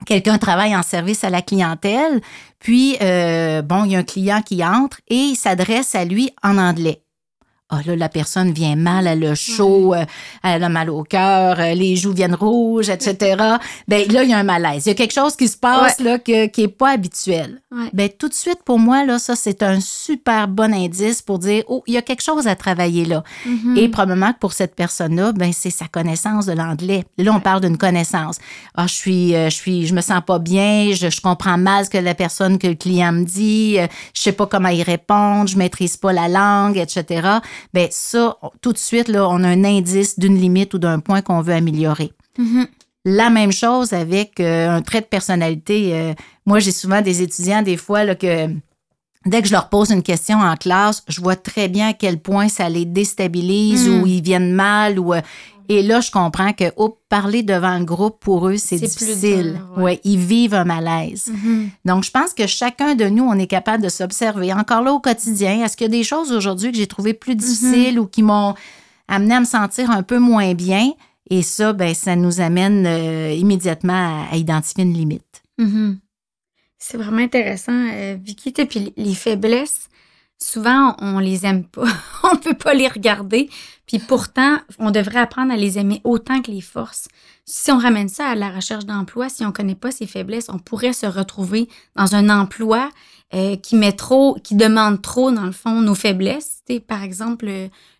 quelqu'un 0.05 0.37
travaille 0.37 0.75
en 0.75 0.83
service 0.83 1.23
à 1.23 1.29
la 1.29 1.41
clientèle, 1.41 2.21
puis, 2.59 2.97
bon, 2.99 3.85
il 3.85 3.91
y 3.91 3.95
a 3.95 3.99
un 3.99 4.03
client 4.03 4.41
qui 4.41 4.63
entre 4.63 5.01
et 5.07 5.15
il 5.15 5.35
s'adresse 5.35 5.95
à 5.95 6.05
lui 6.05 6.31
en 6.43 6.57
anglais. 6.57 7.01
Ah 7.69 7.81
là, 7.85 7.97
la 7.97 8.07
personne 8.07 8.53
vient 8.53 8.77
mal, 8.77 9.07
elle 9.07 9.25
a 9.25 9.35
chaud, 9.35 9.93
euh, 9.93 10.05
elle 10.41 10.63
a 10.63 10.69
mal 10.69 10.89
au 10.89 11.03
cœur, 11.03 11.59
euh, 11.59 11.73
les 11.73 11.97
joues 11.97 12.13
viennent 12.13 12.33
rouges, 12.33 12.87
etc. 12.87 13.35
ben 13.89 14.09
là, 14.09 14.23
il 14.23 14.29
y 14.29 14.33
a 14.33 14.37
un 14.37 14.43
malaise. 14.43 14.85
Il 14.85 14.89
y 14.89 14.91
a 14.93 14.95
quelque 14.95 15.13
chose 15.13 15.35
qui 15.35 15.49
se 15.49 15.57
passe 15.57 15.99
là 15.99 16.17
que, 16.17 16.45
qui 16.45 16.63
est 16.63 16.67
pas 16.69 16.91
habituel. 16.91 17.61
Ben 17.91 18.09
tout 18.17 18.29
de 18.29 18.33
suite, 18.33 18.63
pour 18.63 18.79
moi, 18.79 19.03
là, 19.03 19.19
ça, 19.19 19.35
c'est 19.35 19.63
un 19.63 19.81
super 19.81 20.47
bon 20.47 20.73
indice 20.73 21.21
pour 21.21 21.39
dire, 21.39 21.65
oh, 21.67 21.83
il 21.87 21.95
y 21.95 21.97
a 21.97 22.01
quelque 22.01 22.23
chose 22.23 22.47
à 22.47 22.55
travailler 22.55 23.03
là. 23.03 23.25
Mm-hmm. 23.45 23.77
Et 23.77 23.89
probablement 23.89 24.31
que 24.31 24.39
pour 24.39 24.53
cette 24.53 24.73
personne-là, 24.73 25.33
ben 25.33 25.51
c'est 25.51 25.69
sa 25.69 25.87
connaissance 25.87 26.45
de 26.45 26.53
l'anglais. 26.53 27.03
Là, 27.17 27.33
on 27.33 27.41
parle 27.41 27.59
d'une 27.59 27.77
connaissance. 27.77 28.37
Ah, 28.75 28.87
je 28.87 28.93
suis, 28.93 29.35
euh, 29.35 29.49
je 29.49 29.55
suis, 29.55 29.87
je 29.87 29.93
me 29.93 29.99
sens 29.99 30.21
pas 30.25 30.39
bien, 30.39 30.91
je, 30.93 31.09
je, 31.09 31.19
comprends 31.19 31.57
mal 31.57 31.83
ce 31.83 31.89
que 31.89 31.97
la 31.97 32.15
personne, 32.15 32.59
que 32.59 32.67
le 32.67 32.75
client 32.75 33.11
me 33.11 33.25
dit, 33.25 33.77
je 34.13 34.21
sais 34.21 34.31
pas 34.31 34.45
comment 34.47 34.69
y 34.69 34.83
répondre, 34.83 35.49
je 35.49 35.57
maîtrise 35.57 35.97
pas 35.97 36.13
la 36.13 36.29
langue, 36.29 36.77
etc 36.77 37.39
ben 37.73 37.87
ça, 37.91 38.37
tout 38.61 38.73
de 38.73 38.77
suite, 38.77 39.07
là, 39.07 39.27
on 39.29 39.43
a 39.43 39.47
un 39.47 39.63
indice 39.63 40.17
d'une 40.19 40.37
limite 40.37 40.73
ou 40.73 40.77
d'un 40.77 40.99
point 40.99 41.21
qu'on 41.21 41.41
veut 41.41 41.53
améliorer. 41.53 42.11
Mm-hmm. 42.39 42.67
La 43.05 43.29
même 43.29 43.51
chose 43.51 43.93
avec 43.93 44.39
euh, 44.39 44.69
un 44.69 44.81
trait 44.81 45.01
de 45.01 45.05
personnalité. 45.05 45.91
Euh, 45.93 46.13
moi, 46.45 46.59
j'ai 46.59 46.71
souvent 46.71 47.01
des 47.01 47.21
étudiants, 47.21 47.61
des 47.61 47.77
fois, 47.77 48.03
là, 48.03 48.15
que 48.15 48.49
dès 49.25 49.41
que 49.41 49.47
je 49.47 49.53
leur 49.53 49.69
pose 49.69 49.91
une 49.91 50.03
question 50.03 50.39
en 50.39 50.55
classe, 50.55 51.03
je 51.07 51.21
vois 51.21 51.35
très 51.35 51.67
bien 51.67 51.89
à 51.89 51.93
quel 51.93 52.19
point 52.19 52.49
ça 52.49 52.69
les 52.69 52.85
déstabilise 52.85 53.87
mm. 53.87 54.01
ou 54.01 54.07
ils 54.07 54.21
viennent 54.21 54.53
mal 54.53 54.99
ou 54.99 55.13
euh, 55.13 55.21
et 55.69 55.83
là, 55.83 55.99
je 55.99 56.11
comprends 56.11 56.53
que 56.53 56.65
parler 57.09 57.43
devant 57.43 57.77
le 57.77 57.85
groupe, 57.85 58.19
pour 58.19 58.47
eux, 58.47 58.57
c'est 58.57 58.77
difficile. 58.77 59.59
ouais. 59.77 59.99
ils 60.03 60.17
vivent 60.17 60.53
un 60.53 60.63
malaise. 60.63 61.31
Mm-hmm. 61.31 61.69
Donc, 61.85 62.03
je 62.03 62.11
pense 62.11 62.33
que 62.33 62.47
chacun 62.47 62.95
de 62.95 63.05
nous, 63.05 63.23
on 63.23 63.33
est 63.33 63.47
capable 63.47 63.83
de 63.83 63.89
s'observer. 63.89 64.53
Encore 64.53 64.81
là, 64.81 64.93
au 64.93 64.99
quotidien, 64.99 65.63
est-ce 65.63 65.75
qu'il 65.75 65.85
y 65.85 65.89
a 65.89 65.97
des 65.97 66.03
choses 66.03 66.31
aujourd'hui 66.31 66.71
que 66.71 66.77
j'ai 66.77 66.87
trouvées 66.87 67.13
plus 67.13 67.33
mm-hmm. 67.33 67.37
difficiles 67.37 67.99
ou 67.99 68.07
qui 68.07 68.23
m'ont 68.23 68.55
amené 69.07 69.35
à 69.35 69.39
me 69.39 69.45
sentir 69.45 69.91
un 69.91 70.03
peu 70.03 70.19
moins 70.19 70.53
bien? 70.53 70.91
Et 71.29 71.41
ça, 71.41 71.73
ben, 71.73 71.93
ça 71.93 72.15
nous 72.15 72.39
amène 72.39 72.85
euh, 72.85 73.33
immédiatement 73.33 74.27
à, 74.31 74.35
identifier 74.35 74.83
une 74.83 74.93
limite. 74.93 75.43
Mm-hmm. 75.59 75.97
C'est 76.77 76.97
vraiment 76.97 77.21
intéressant, 77.21 77.89
euh, 77.91 78.17
Vicky. 78.21 78.51
Puis 78.51 78.93
les 78.95 79.15
faiblesses, 79.15 79.86
souvent, 80.39 80.95
on 80.99 81.19
les 81.19 81.45
aime 81.45 81.63
pas. 81.63 81.87
on 82.23 82.35
peut 82.37 82.53
pas 82.53 82.73
les 82.73 82.87
regarder. 82.87 83.49
Puis 83.85 83.99
pourtant, 83.99 84.57
on 84.79 84.91
devrait 84.91 85.19
apprendre 85.19 85.53
à 85.53 85.57
les 85.57 85.79
aimer 85.79 86.01
autant 86.03 86.41
que 86.41 86.51
les 86.51 86.61
forces. 86.61 87.07
Si 87.45 87.71
on 87.71 87.77
ramène 87.77 88.09
ça 88.09 88.27
à 88.27 88.35
la 88.35 88.49
recherche 88.49 88.85
d'emploi, 88.85 89.29
si 89.29 89.45
on 89.45 89.53
connaît 89.53 89.75
pas 89.75 89.91
ses 89.91 90.07
faiblesses, 90.07 90.49
on 90.49 90.59
pourrait 90.59 90.91
se 90.91 91.05
retrouver 91.05 91.69
dans 91.95 92.13
un 92.13 92.29
emploi 92.29 92.89
euh, 93.33 93.55
qui 93.55 93.75
met 93.75 93.93
trop, 93.93 94.37
qui 94.43 94.55
demande 94.55 95.01
trop, 95.01 95.31
dans 95.31 95.45
le 95.45 95.51
fond, 95.53 95.81
nos 95.81 95.95
faiblesses. 95.95 96.63
par 96.87 97.03
exemple, 97.03 97.49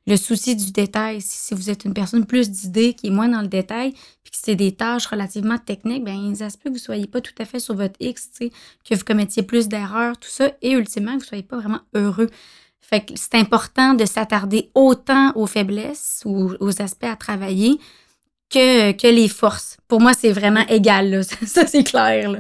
le, 0.06 0.18
souci 0.18 0.56
du 0.56 0.72
détail. 0.72 1.22
Si, 1.22 1.54
vous 1.54 1.70
êtes 1.70 1.86
une 1.86 1.94
personne 1.94 2.26
plus 2.26 2.50
d'idées, 2.50 2.94
qui 2.94 3.08
est 3.08 3.12
moins 3.12 3.30
dans 3.30 3.42
le 3.42 3.48
détail, 3.48 3.94
puis 4.38 4.52
c'est 4.52 4.56
des 4.56 4.72
tâches 4.72 5.08
relativement 5.08 5.58
techniques, 5.58 6.04
bien, 6.04 6.34
ça 6.36 6.50
se 6.50 6.58
peut 6.58 6.70
que 6.70 6.76
vous 6.76 6.80
soyez 6.80 7.08
pas 7.08 7.22
tout 7.22 7.34
à 7.40 7.46
fait 7.46 7.60
sur 7.60 7.76
votre 7.76 7.96
X, 8.00 8.30
que 8.40 8.96
vous 8.96 9.04
commettiez 9.04 9.44
plus 9.44 9.68
d'erreurs, 9.68 10.18
tout 10.18 10.30
ça, 10.30 10.52
et 10.62 10.72
ultimement, 10.72 11.14
que 11.14 11.20
vous 11.20 11.28
soyez 11.28 11.44
pas 11.44 11.58
vraiment 11.58 11.82
heureux. 11.96 12.30
Fait 12.80 13.02
que 13.02 13.14
c'est 13.16 13.36
important 13.36 13.96
de 13.96 14.06
s'attarder 14.06 14.70
autant 14.76 15.32
aux 15.36 15.48
faiblesses 15.48 16.22
ou 16.26 16.54
aux 16.60 16.82
aspects 16.82 17.06
à 17.06 17.16
travailler 17.16 17.80
que, 18.50 18.92
que 18.92 19.08
les 19.08 19.28
forces. 19.28 19.78
Pour 19.88 20.00
moi, 20.02 20.14
c'est 20.14 20.32
vraiment 20.32 20.66
égal, 20.70 21.10
là. 21.10 21.24
ça, 21.46 21.66
c'est 21.66 21.84
clair. 21.84 22.32
Là. 22.32 22.40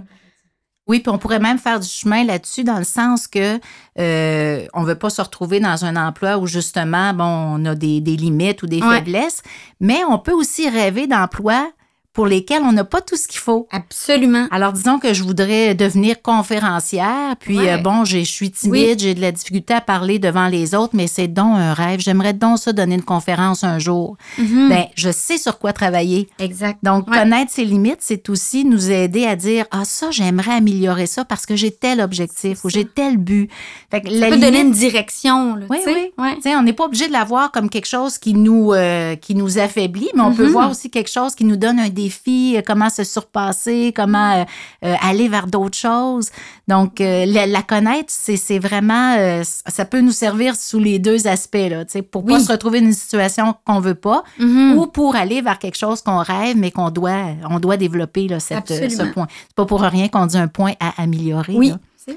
Oui, 0.87 1.01
puis 1.01 1.09
on 1.09 1.17
pourrait 1.17 1.39
même 1.39 1.57
faire 1.57 1.79
du 1.79 1.87
chemin 1.87 2.23
là-dessus 2.23 2.63
dans 2.63 2.77
le 2.77 2.85
sens 2.85 3.27
que 3.27 3.59
euh, 3.99 4.65
on 4.73 4.83
veut 4.83 4.95
pas 4.95 5.09
se 5.09 5.21
retrouver 5.21 5.59
dans 5.59 5.83
un 5.83 5.97
emploi 5.97 6.37
où 6.37 6.47
justement, 6.47 7.13
bon, 7.13 7.25
on 7.25 7.65
a 7.65 7.75
des, 7.75 7.99
des 7.99 8.15
limites 8.15 8.63
ou 8.63 8.67
des 8.67 8.81
faiblesses, 8.81 9.41
mais 9.81 9.99
on 10.07 10.17
peut 10.17 10.31
aussi 10.31 10.69
rêver 10.69 11.07
d'emplois 11.07 11.69
pour 12.17 12.25
lesquels 12.25 12.63
on 12.63 12.71
n'a 12.71 12.83
pas 12.83 12.99
tout 12.99 13.15
ce 13.15 13.27
qu'il 13.27 13.39
faut. 13.39 13.67
Absolument. 13.69 14.47
Alors, 14.49 14.73
disons 14.73 14.97
que 14.97 15.13
je 15.13 15.21
voudrais 15.21 15.75
devenir 15.75 16.19
conférencière, 16.23 17.35
puis 17.39 17.69
euh, 17.69 17.77
bon, 17.77 18.05
je 18.05 18.17
suis 18.23 18.49
timide, 18.49 18.99
j'ai 18.99 19.13
de 19.13 19.21
la 19.21 19.31
difficulté 19.31 19.75
à 19.75 19.81
parler 19.81 20.17
devant 20.17 20.47
les 20.47 20.73
autres, 20.73 20.95
mais 20.95 21.05
c'est 21.05 21.27
donc 21.27 21.55
un 21.55 21.75
rêve. 21.75 21.99
J'aimerais 21.99 22.33
donc 22.33 22.57
ça 22.57 22.73
donner 22.73 22.95
une 22.95 23.03
conférence 23.03 23.63
un 23.63 23.77
jour. 23.77 24.17
Mm-hmm. 24.39 24.67
Ben, 24.69 24.85
je 24.95 25.11
sais 25.11 25.37
sur 25.37 25.59
quoi 25.59 25.73
travailler. 25.73 26.27
Exact. 26.39 26.79
Donc, 26.81 27.05
connaître 27.05 27.51
ses 27.51 27.65
limites, 27.65 27.99
c'est 27.99 28.27
aussi 28.29 28.65
nous 28.65 28.89
aider 28.89 29.27
à 29.27 29.35
dire, 29.35 29.65
ah, 29.69 29.85
ça, 29.85 30.09
j'aimerais 30.09 30.55
améliorer 30.55 31.05
ça 31.05 31.23
parce 31.23 31.45
que 31.45 31.55
j'ai 31.55 31.69
tel 31.69 32.01
objectif 32.01 32.65
ou 32.65 32.69
j'ai 32.71 32.85
tel 32.85 33.17
but. 33.17 33.47
Fait 33.91 34.01
que 34.01 34.09
ça 34.09 34.29
peut 34.29 34.39
donner 34.39 34.61
une 34.61 34.71
direction. 34.71 35.53
Là, 35.53 35.67
oui, 35.69 35.77
oui. 35.85 36.11
Ouais. 36.17 36.55
On 36.55 36.63
n'est 36.63 36.73
pas 36.73 36.85
obligé 36.85 37.05
de 37.07 37.13
la 37.13 37.25
voir 37.25 37.51
comme 37.51 37.69
quelque 37.69 37.85
chose 37.87 38.17
qui 38.17 38.33
nous, 38.33 38.73
euh, 38.73 39.15
qui 39.15 39.35
nous 39.35 39.59
affaiblit, 39.59 40.09
mais 40.15 40.21
on 40.21 40.33
peut 40.33 40.47
mm-hmm. 40.47 40.51
voir 40.51 40.71
aussi 40.71 40.89
quelque 40.89 41.11
chose 41.11 41.35
qui 41.35 41.45
nous 41.45 41.57
donne 41.57 41.79
un 41.79 41.89
défi 41.89 42.06
filles, 42.09 42.57
euh, 42.57 42.61
comment 42.65 42.89
se 42.89 43.03
surpasser, 43.03 43.93
comment 43.95 44.33
euh, 44.33 44.43
euh, 44.85 44.95
aller 45.01 45.27
vers 45.27 45.47
d'autres 45.47 45.77
choses. 45.77 46.29
Donc, 46.67 46.99
la, 46.99 47.61
connaître, 47.61 48.09
c'est 48.09 48.59
vraiment, 48.59 49.41
ça 49.43 49.85
peut 49.85 50.01
nous 50.01 50.11
servir 50.11 50.55
sous 50.55 50.79
les 50.79 50.99
deux 50.99 51.27
aspects, 51.27 51.55
là, 51.55 51.85
pour 52.11 52.25
pas 52.25 52.39
se 52.39 52.51
retrouver 52.51 52.81
dans 52.81 52.87
une 52.87 52.93
situation 52.93 53.55
qu'on 53.65 53.79
veut 53.79 53.95
pas 53.95 54.23
mm-hmm. 54.39 54.75
ou 54.75 54.87
pour 54.87 55.15
aller 55.15 55.41
vers 55.41 55.59
quelque 55.59 55.77
chose 55.77 56.01
qu'on 56.01 56.19
rêve, 56.19 56.57
mais 56.57 56.71
qu'on 56.71 56.89
doit, 56.89 57.27
on 57.49 57.59
doit 57.59 57.77
développer 57.77 58.27
là, 58.27 58.41
cette, 58.41 58.67
ce 58.67 59.03
point. 59.13 59.27
C'est 59.47 59.55
pas 59.55 59.65
pour 59.65 59.81
rien 59.81 60.09
qu'on 60.09 60.25
dit 60.25 60.37
un 60.37 60.49
point 60.49 60.73
à 60.81 61.01
améliorer. 61.01 61.53
Oui. 61.55 61.73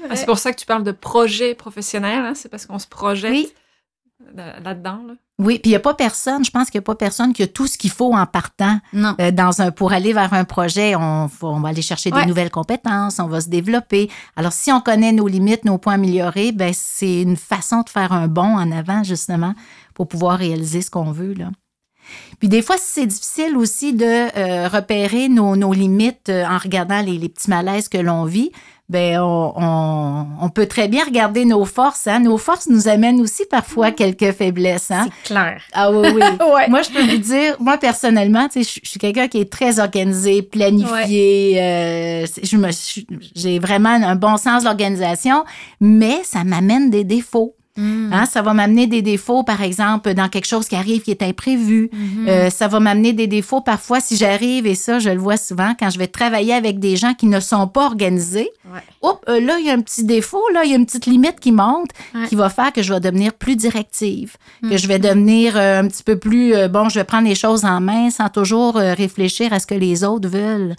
Ah, 0.09 0.15
c'est 0.15 0.25
pour 0.25 0.37
ça 0.37 0.53
que 0.53 0.59
tu 0.59 0.65
parles 0.65 0.83
de 0.83 0.91
projet 0.91 1.53
professionnel, 1.53 2.25
hein? 2.25 2.33
c'est 2.35 2.49
parce 2.49 2.65
qu'on 2.65 2.79
se 2.79 2.87
projette 2.87 3.53
là-dedans. 4.35 4.99
Là. 5.07 5.13
Oui, 5.39 5.57
puis 5.57 5.69
il 5.69 5.73
n'y 5.73 5.75
a 5.75 5.79
pas 5.79 5.95
personne, 5.95 6.45
je 6.45 6.51
pense 6.51 6.69
qu'il 6.69 6.77
n'y 6.77 6.83
a 6.83 6.85
pas 6.85 6.95
personne 6.95 7.33
qui 7.33 7.41
a 7.41 7.47
tout 7.47 7.65
ce 7.65 7.77
qu'il 7.77 7.89
faut 7.89 8.13
en 8.13 8.25
partant. 8.27 8.79
Non. 8.93 9.15
Euh, 9.19 9.31
dans 9.31 9.61
un, 9.61 9.71
pour 9.71 9.91
aller 9.91 10.13
vers 10.13 10.33
un 10.33 10.43
projet, 10.43 10.95
on, 10.95 11.29
on 11.41 11.59
va 11.59 11.69
aller 11.69 11.81
chercher 11.81 12.11
des 12.11 12.25
nouvelles 12.25 12.51
compétences, 12.51 13.19
on 13.19 13.27
va 13.27 13.41
se 13.41 13.49
développer. 13.49 14.09
Alors, 14.35 14.53
si 14.53 14.71
on 14.71 14.81
connaît 14.81 15.11
nos 15.11 15.27
limites, 15.27 15.65
nos 15.65 15.79
points 15.79 15.95
améliorés, 15.95 16.51
ben 16.51 16.71
c'est 16.75 17.23
une 17.23 17.37
façon 17.37 17.81
de 17.81 17.89
faire 17.89 18.13
un 18.13 18.27
bond 18.27 18.55
en 18.55 18.71
avant, 18.71 19.03
justement, 19.03 19.55
pour 19.95 20.07
pouvoir 20.07 20.37
réaliser 20.37 20.83
ce 20.83 20.91
qu'on 20.91 21.11
veut. 21.11 21.33
Là. 21.33 21.49
Puis 22.39 22.49
des 22.49 22.61
fois, 22.61 22.75
c'est 22.79 23.07
difficile 23.07 23.57
aussi 23.57 23.93
de 23.93 24.05
euh, 24.05 24.67
repérer 24.67 25.27
nos, 25.27 25.55
nos 25.55 25.73
limites 25.73 26.29
euh, 26.29 26.45
en 26.45 26.57
regardant 26.57 27.01
les, 27.01 27.17
les 27.17 27.29
petits 27.29 27.49
malaises 27.49 27.87
que 27.87 27.97
l'on 27.97 28.25
vit 28.25 28.51
ben 28.91 29.21
on, 29.21 30.27
on, 30.41 30.49
peut 30.49 30.65
très 30.65 30.89
bien 30.89 31.05
regarder 31.05 31.45
nos 31.45 31.63
forces. 31.63 32.07
Hein? 32.07 32.19
Nos 32.19 32.37
forces 32.37 32.67
nous 32.67 32.89
amènent 32.89 33.21
aussi 33.21 33.45
parfois 33.45 33.91
mm. 33.91 33.95
quelques 33.95 34.31
faiblesses. 34.33 34.91
Hein? 34.91 35.07
C'est 35.23 35.33
clair. 35.33 35.61
Ah 35.71 35.91
oui, 35.91 36.09
oui. 36.13 36.21
Moi, 36.69 36.81
je 36.81 36.89
peux 36.89 37.01
vous 37.01 37.17
dire, 37.17 37.55
moi 37.59 37.77
personnellement, 37.77 38.49
je, 38.53 38.59
je 38.61 38.89
suis 38.89 38.99
quelqu'un 38.99 39.29
qui 39.29 39.39
est 39.39 39.49
très 39.49 39.79
organisé, 39.79 40.41
planifié. 40.41 41.61
Euh, 41.61 42.25
je 42.43 43.05
j'ai 43.33 43.59
vraiment 43.59 43.89
un 43.89 44.15
bon 44.15 44.35
sens 44.35 44.65
d'organisation, 44.65 45.45
mais 45.79 46.19
ça 46.23 46.43
m'amène 46.43 46.89
des 46.89 47.05
défauts. 47.05 47.55
Mm. 47.77 48.11
Hein, 48.13 48.25
ça 48.25 48.41
va 48.41 48.53
m'amener 48.53 48.85
des 48.85 49.01
défauts, 49.01 49.43
par 49.43 49.61
exemple, 49.61 50.13
dans 50.13 50.27
quelque 50.27 50.45
chose 50.47 50.67
qui 50.67 50.75
arrive 50.75 51.01
qui 51.03 51.11
est 51.11 51.21
imprévu. 51.23 51.89
Mhm. 51.93 52.27
Euh, 52.27 52.49
ça 52.49 52.67
va 52.67 52.79
m'amener 52.81 53.13
des 53.13 53.27
défauts 53.27 53.61
parfois 53.61 54.01
si 54.01 54.17
j'arrive, 54.17 54.67
et 54.67 54.75
ça, 54.75 54.99
je 54.99 55.09
le 55.09 55.19
vois 55.19 55.37
souvent, 55.37 55.73
quand 55.79 55.89
je 55.89 55.97
vais 55.97 56.07
travailler 56.07 56.53
avec 56.53 56.79
des 56.79 56.97
gens 56.97 57.13
qui 57.13 57.27
ne 57.27 57.39
sont 57.39 57.67
pas 57.67 57.85
organisés. 57.85 58.49
Ouais. 58.73 58.81
Oups, 59.01 59.19
euh, 59.29 59.39
là, 59.39 59.57
il 59.59 59.65
y 59.65 59.69
a 59.69 59.73
un 59.73 59.79
petit 59.81 60.03
défaut, 60.03 60.43
là, 60.53 60.63
il 60.65 60.71
y 60.71 60.73
a 60.73 60.75
une 60.75 60.85
petite 60.85 61.05
limite 61.05 61.39
qui 61.39 61.51
monte, 61.53 61.91
Ouais. 62.13 62.27
qui 62.27 62.35
va 62.35 62.49
faire 62.49 62.73
que 62.73 62.81
je 62.83 62.93
vais 62.93 62.99
devenir 62.99 63.31
plus 63.33 63.55
directive, 63.55 64.35
que 64.69 64.75
je 64.77 64.87
vais 64.87 64.99
devenir 64.99 65.55
euh, 65.55 65.79
un 65.81 65.87
petit 65.87 66.03
peu 66.03 66.17
plus, 66.17 66.53
bon, 66.69 66.89
je 66.89 66.99
vais 66.99 67.05
prendre 67.05 67.27
les 67.27 67.35
choses 67.35 67.63
en 67.63 67.79
main 67.79 68.09
sans 68.09 68.27
toujours 68.29 68.75
réfléchir 68.75 69.53
à 69.53 69.59
ce 69.59 69.65
que 69.67 69.75
les 69.75 70.03
autres 70.03 70.27
veulent. 70.27 70.75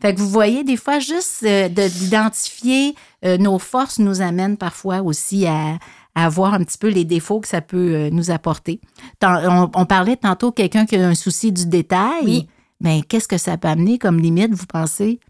Fait 0.00 0.14
que 0.14 0.20
vous 0.20 0.28
voyez, 0.30 0.64
des 0.64 0.76
fois, 0.76 0.98
juste 0.98 1.44
de- 1.44 1.88
d'identifier 1.88 2.94
nos 3.38 3.58
forces 3.58 3.98
nous 4.00 4.20
amène 4.20 4.56
parfois 4.56 5.00
aussi 5.02 5.46
à, 5.46 5.78
à 6.14 6.28
voir 6.28 6.54
un 6.54 6.62
petit 6.64 6.78
peu 6.78 6.88
les 6.88 7.04
défauts 7.04 7.40
que 7.40 7.48
ça 7.48 7.60
peut 7.62 7.94
euh, 7.94 8.10
nous 8.10 8.30
apporter. 8.30 8.80
Tant- 9.18 9.40
on, 9.64 9.70
on 9.74 9.86
parlait 9.86 10.16
tantôt 10.16 10.50
de 10.50 10.54
quelqu'un 10.54 10.84
qui 10.86 10.96
a 10.96 11.08
un 11.08 11.14
souci 11.14 11.52
du 11.52 11.66
détail. 11.66 12.24
Oui. 12.24 12.48
Mais 12.80 13.02
qu'est-ce 13.02 13.28
que 13.28 13.38
ça 13.38 13.56
peut 13.56 13.68
amener 13.68 13.98
comme 13.98 14.18
limite, 14.18 14.52
vous 14.54 14.66
pensez? 14.66 15.20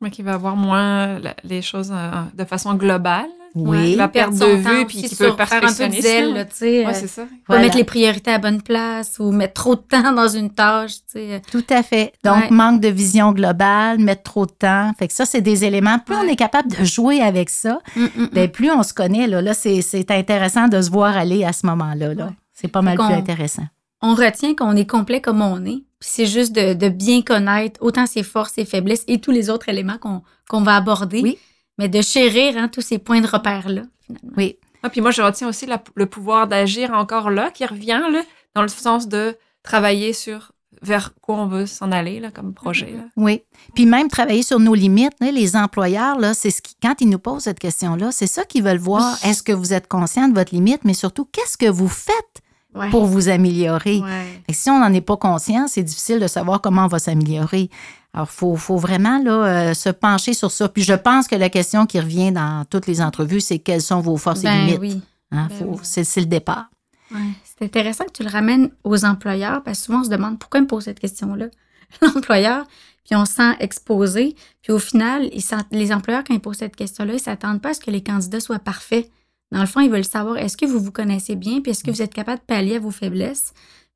Mais 0.00 0.10
qui 0.10 0.22
va 0.22 0.36
voir 0.36 0.56
moins 0.56 1.18
la- 1.18 1.36
les 1.44 1.62
choses 1.62 1.90
euh, 1.92 2.10
de 2.34 2.44
façon 2.44 2.74
globale. 2.74 3.30
Oui. 3.64 3.94
la 3.96 4.08
perte 4.08 4.30
Perdre 4.30 4.34
de 4.34 4.50
son 4.52 4.56
vue, 4.58 4.64
temps 4.80 4.84
puis 4.86 5.02
qui 5.02 5.08
peut 5.16 5.24
sur 5.26 5.36
faire 5.36 5.46
un 5.52 5.58
peu 5.60 5.60
perfectionner 5.60 5.96
tu 6.00 6.56
sais. 6.56 6.84
Ouais, 6.84 6.86
euh, 6.86 6.90
c'est 6.94 7.06
ça. 7.06 7.22
pas 7.22 7.28
Voilà. 7.48 7.62
mettre 7.64 7.76
les 7.78 7.84
priorités 7.84 8.30
à 8.30 8.34
la 8.34 8.38
bonne 8.38 8.60
place 8.62 9.16
ou 9.18 9.32
mettre 9.32 9.54
trop 9.54 9.74
de 9.76 9.80
temps 9.80 10.12
dans 10.12 10.28
une 10.28 10.50
tâche, 10.50 10.96
tu 11.10 11.18
sais. 11.18 11.42
Tout 11.50 11.64
à 11.70 11.82
fait. 11.82 12.12
Donc, 12.22 12.36
Ouais. 12.36 12.50
manque 12.50 12.80
de 12.80 12.88
vision 12.88 13.32
globale, 13.32 13.98
mettre 13.98 14.22
trop 14.24 14.46
de 14.46 14.52
temps. 14.52 14.92
Fait 14.98 15.08
que 15.08 15.14
ça, 15.14 15.24
c'est 15.26 15.40
des 15.40 15.64
éléments. 15.64 15.98
Plus 15.98 16.14
on 16.16 16.20
Ouais. 16.22 16.32
est 16.32 16.36
capable 16.36 16.70
de 16.70 16.84
jouer 16.84 17.20
avec 17.22 17.48
ça, 17.50 17.80
Mm, 17.96 18.02
mm, 18.02 18.06
mm. 18.24 18.28
ben, 18.32 18.48
plus 18.50 18.70
on 18.70 18.82
se 18.82 18.92
connaît. 18.92 19.26
Là, 19.26 19.40
là 19.42 19.54
c'est 19.54 19.80
c'est 19.82 20.10
intéressant 20.10 20.68
de 20.68 20.80
se 20.82 20.90
voir 20.90 21.16
aller 21.16 21.44
à 21.44 21.52
ce 21.52 21.66
moment-là. 21.66 22.14
Là. 22.14 22.24
Ouais. 22.26 22.30
C'est 22.52 22.68
pas 22.68 22.82
mal 22.82 22.96
plus 22.96 23.04
intéressant. 23.14 23.64
on 24.02 24.14
retient 24.14 24.54
qu'on 24.54 24.76
est 24.76 24.86
complet 24.88 25.20
comme 25.20 25.40
on 25.42 25.64
est. 25.64 25.82
Puis 25.98 26.10
c'est 26.12 26.26
juste 26.26 26.54
de, 26.54 26.74
de 26.74 26.88
bien 26.90 27.22
connaître 27.22 27.80
autant 27.82 28.04
ses 28.06 28.22
forces, 28.22 28.52
ses 28.52 28.66
faiblesses 28.66 29.02
et 29.08 29.18
tous 29.20 29.30
les 29.30 29.48
autres 29.48 29.68
éléments 29.70 29.96
qu'on 29.98 30.22
qu'on 30.48 30.60
va 30.62 30.76
aborder. 30.76 31.22
Oui. 31.22 31.38
Mais 31.78 31.88
de 31.88 32.00
chérir 32.00 32.56
hein, 32.56 32.68
tous 32.68 32.80
ces 32.80 32.98
points 32.98 33.20
de 33.20 33.26
repère-là, 33.26 33.82
finalement. 34.04 34.30
Oui. 34.36 34.56
Ah, 34.82 34.90
puis 34.90 35.00
moi, 35.00 35.10
je 35.10 35.22
retiens 35.22 35.48
aussi 35.48 35.66
la- 35.66 35.82
le 35.94 36.06
pouvoir 36.06 36.46
d'agir 36.46 36.92
encore 36.92 37.30
là, 37.30 37.50
qui 37.50 37.64
revient, 37.66 38.02
là, 38.10 38.22
dans 38.54 38.62
le 38.62 38.68
sens 38.68 39.08
de 39.08 39.36
travailler 39.62 40.12
sur 40.12 40.52
vers 40.82 41.14
quoi 41.22 41.36
on 41.36 41.46
veut 41.46 41.66
s'en 41.66 41.90
aller 41.90 42.20
là, 42.20 42.30
comme 42.30 42.52
projet. 42.54 42.92
là. 42.92 43.02
Oui. 43.16 43.42
Puis 43.74 43.86
même 43.86 44.08
travailler 44.08 44.42
sur 44.42 44.60
nos 44.60 44.74
limites, 44.74 45.14
hein, 45.22 45.30
les 45.32 45.56
employeurs, 45.56 46.18
là, 46.18 46.34
c'est 46.34 46.50
ce 46.50 46.60
qui, 46.62 46.76
quand 46.82 47.00
ils 47.00 47.08
nous 47.08 47.18
posent 47.18 47.44
cette 47.44 47.58
question-là, 47.58 48.12
c'est 48.12 48.26
ça 48.26 48.44
qu'ils 48.44 48.62
veulent 48.62 48.76
voir. 48.78 49.16
Est-ce 49.24 49.42
que 49.42 49.52
vous 49.52 49.72
êtes 49.72 49.88
conscient 49.88 50.28
de 50.28 50.34
votre 50.34 50.54
limite, 50.54 50.84
mais 50.84 50.94
surtout, 50.94 51.24
qu'est-ce 51.24 51.56
que 51.56 51.68
vous 51.70 51.88
faites 51.88 52.42
Ouais. 52.74 52.90
pour 52.90 53.06
vous 53.06 53.30
améliorer? 53.30 54.00
Ouais. 54.00 54.42
Que 54.46 54.54
si 54.54 54.68
on 54.68 54.78
n'en 54.78 54.92
est 54.92 55.00
pas 55.00 55.16
conscient, 55.16 55.66
c'est 55.66 55.82
difficile 55.82 56.20
de 56.20 56.26
savoir 56.26 56.60
comment 56.60 56.84
on 56.84 56.88
va 56.88 56.98
s'améliorer. 56.98 57.70
Alors, 58.16 58.28
il 58.32 58.34
faut, 58.34 58.56
faut 58.56 58.78
vraiment 58.78 59.22
là, 59.22 59.30
euh, 59.70 59.74
se 59.74 59.90
pencher 59.90 60.32
sur 60.32 60.50
ça. 60.50 60.68
Puis 60.68 60.82
je 60.82 60.94
pense 60.94 61.28
que 61.28 61.36
la 61.36 61.50
question 61.50 61.86
qui 61.86 62.00
revient 62.00 62.32
dans 62.32 62.64
toutes 62.64 62.86
les 62.88 63.00
entrevues, 63.02 63.40
c'est 63.40 63.58
quelles 63.60 63.82
sont 63.82 64.00
vos 64.00 64.16
forces 64.16 64.40
et 64.40 64.44
Ben 64.44 64.64
limites. 64.66 64.80
oui. 64.80 65.00
Hein, 65.32 65.48
Ben 65.50 65.66
oui. 65.68 65.78
c'est, 65.82 66.20
le 66.20 66.26
départ. 66.26 66.64
Ouais. 67.12 67.20
C'est 67.44 67.64
intéressant 67.66 68.04
que 68.06 68.12
tu 68.12 68.22
le 68.24 68.30
ramènes 68.30 68.70
aux 68.84 69.04
employeurs 69.04 69.62
parce 69.62 69.78
que 69.80 69.84
souvent 69.84 70.00
on 70.00 70.04
se 70.04 70.08
demande 70.10 70.38
pourquoi 70.38 70.58
ils 70.60 70.62
me 70.64 70.66
posent 70.66 70.84
cette 70.84 70.98
question-là. 70.98 71.46
L'employeur, 72.02 72.64
puis 73.04 73.14
on 73.16 73.24
se 73.26 73.34
sent 73.34 73.52
exposé. 73.60 74.34
Puis 74.62 74.72
au 74.72 74.78
final, 74.78 75.28
ils 75.32 75.42
sentent- 75.42 75.66
les 75.70 75.92
employeurs, 75.92 76.24
quand 76.26 76.34
ils 76.34 76.40
posent 76.40 76.56
cette 76.56 76.74
question-là, 76.74 77.12
ils 77.12 77.16
ne 77.16 77.20
s'attendent 77.20 77.60
pas 77.60 77.70
à 77.70 77.74
ce 77.74 77.80
que 77.80 77.90
les 77.90 78.02
candidats 78.02 78.40
soient 78.40 78.58
parfaits. 78.58 79.10
Dans 79.52 79.60
le 79.60 79.66
fond, 79.66 79.80
ils 79.80 79.90
veulent 79.90 80.04
savoir 80.04 80.38
est-ce 80.38 80.56
que 80.56 80.66
vous 80.66 80.80
vous 80.80 80.90
connaissez 80.90 81.36
bien, 81.36 81.60
puis 81.60 81.70
est-ce 81.72 81.84
que 81.84 81.90
vous 81.90 82.02
êtes 82.02 82.14
capable 82.14 82.38
de 82.40 82.44
pallier 82.46 82.76
à 82.76 82.80
vos 82.80 82.90
faiblesses? 82.90 83.52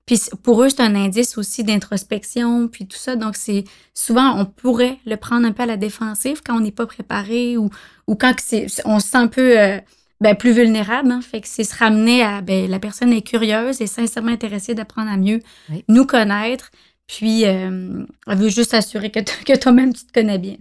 Puis 0.06 0.20
pour 0.42 0.62
eux, 0.62 0.68
c'est 0.68 0.80
un 0.80 0.94
indice 0.96 1.38
aussi 1.38 1.62
d'introspection, 1.62 2.66
puis 2.68 2.86
tout 2.86 2.96
ça. 2.98 3.14
Donc, 3.16 3.36
c'est 3.36 3.64
souvent, 3.94 4.38
on 4.40 4.44
pourrait 4.44 4.98
le 5.06 5.16
prendre 5.16 5.46
un 5.46 5.52
peu 5.52 5.62
à 5.62 5.66
la 5.66 5.76
défensive 5.76 6.40
quand 6.44 6.56
on 6.56 6.60
n'est 6.60 6.72
pas 6.72 6.86
préparé 6.86 7.56
ou, 7.56 7.70
ou 8.08 8.16
quand 8.16 8.34
on 8.84 8.98
se 8.98 9.08
sent 9.08 9.16
un 9.16 9.28
peu 9.28 9.58
euh, 9.58 9.78
ben, 10.20 10.34
plus 10.34 10.52
vulnérable. 10.52 11.12
hein. 11.12 11.20
Fait 11.20 11.40
que 11.40 11.46
c'est 11.48 11.64
se 11.64 11.76
ramener 11.76 12.22
à 12.24 12.40
ben, 12.40 12.68
la 12.68 12.78
personne 12.80 13.12
est 13.12 13.22
curieuse 13.22 13.80
et 13.80 13.86
sincèrement 13.86 14.32
intéressée 14.32 14.74
d'apprendre 14.74 15.10
à 15.10 15.16
mieux 15.16 15.40
Oui. 15.70 15.84
nous 15.88 16.06
connaître. 16.06 16.70
Puis, 17.06 17.44
euh, 17.46 18.04
elle 18.26 18.38
veut 18.38 18.48
juste 18.48 18.70
s'assurer 18.72 19.10
que, 19.10 19.20
que 19.20 19.56
toi-même, 19.58 19.92
tu 19.92 20.04
te 20.06 20.12
connais 20.12 20.38
bien. 20.38 20.56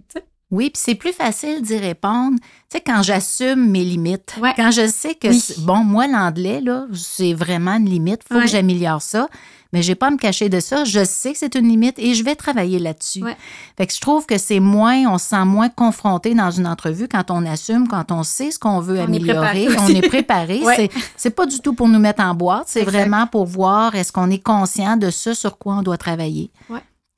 Oui, 0.50 0.70
puis 0.70 0.82
c'est 0.84 0.94
plus 0.96 1.12
facile 1.12 1.62
d'y 1.62 1.76
répondre, 1.76 2.38
tu 2.40 2.76
sais, 2.76 2.80
quand 2.80 3.02
j'assume 3.02 3.70
mes 3.70 3.84
limites. 3.84 4.34
Ouais. 4.40 4.52
Quand 4.56 4.72
je 4.72 4.88
sais 4.88 5.14
que, 5.14 5.28
Oui. 5.28 5.42
bon, 5.58 5.84
moi, 5.84 6.08
l'anglais, 6.08 6.60
là, 6.60 6.86
c'est 6.92 7.34
vraiment 7.34 7.74
une 7.76 7.88
limite, 7.88 8.22
il 8.24 8.34
faut 8.34 8.40
Ouais. 8.40 8.46
que 8.46 8.50
j'améliore 8.50 9.00
ça, 9.00 9.28
mais 9.72 9.80
je 9.82 9.88
vais 9.88 9.94
pas 9.94 10.08
à 10.08 10.10
me 10.10 10.16
cacher 10.16 10.48
de 10.48 10.58
ça. 10.58 10.84
Je 10.84 11.04
sais 11.04 11.32
que 11.32 11.38
c'est 11.38 11.54
une 11.54 11.68
limite 11.68 11.96
et 12.00 12.14
je 12.14 12.24
vais 12.24 12.34
travailler 12.34 12.80
là-dessus. 12.80 13.22
Ouais. 13.22 13.36
Fait 13.76 13.86
que 13.86 13.94
je 13.94 14.00
trouve 14.00 14.26
que 14.26 14.38
c'est 14.38 14.58
moins, 14.58 15.06
on 15.12 15.18
se 15.18 15.28
sent 15.28 15.44
moins 15.44 15.68
confronté 15.68 16.34
dans 16.34 16.50
une 16.50 16.66
entrevue 16.66 17.06
quand 17.06 17.30
on 17.30 17.46
assume, 17.46 17.86
quand 17.86 18.10
on 18.10 18.24
sait 18.24 18.50
ce 18.50 18.58
qu'on 18.58 18.80
veut 18.80 18.98
On 18.98 19.04
améliorer, 19.04 19.68
on 19.78 19.86
est 19.86 20.08
préparé. 20.08 20.60
C'est- 21.16 21.30
pas 21.30 21.46
du 21.46 21.60
tout 21.60 21.74
pour 21.74 21.88
nous 21.88 22.00
mettre 22.00 22.24
en 22.24 22.34
boîte, 22.34 22.64
c'est 22.66 22.82
vraiment 22.82 23.28
pour 23.28 23.46
voir 23.46 23.94
est-ce 23.94 24.10
qu'on 24.10 24.30
est 24.30 24.42
conscient 24.42 24.96
de 24.96 25.10
ce 25.10 25.32
sur 25.32 25.58
quoi 25.58 25.74
on 25.76 25.82
doit 25.82 25.96
travailler. 25.96 26.50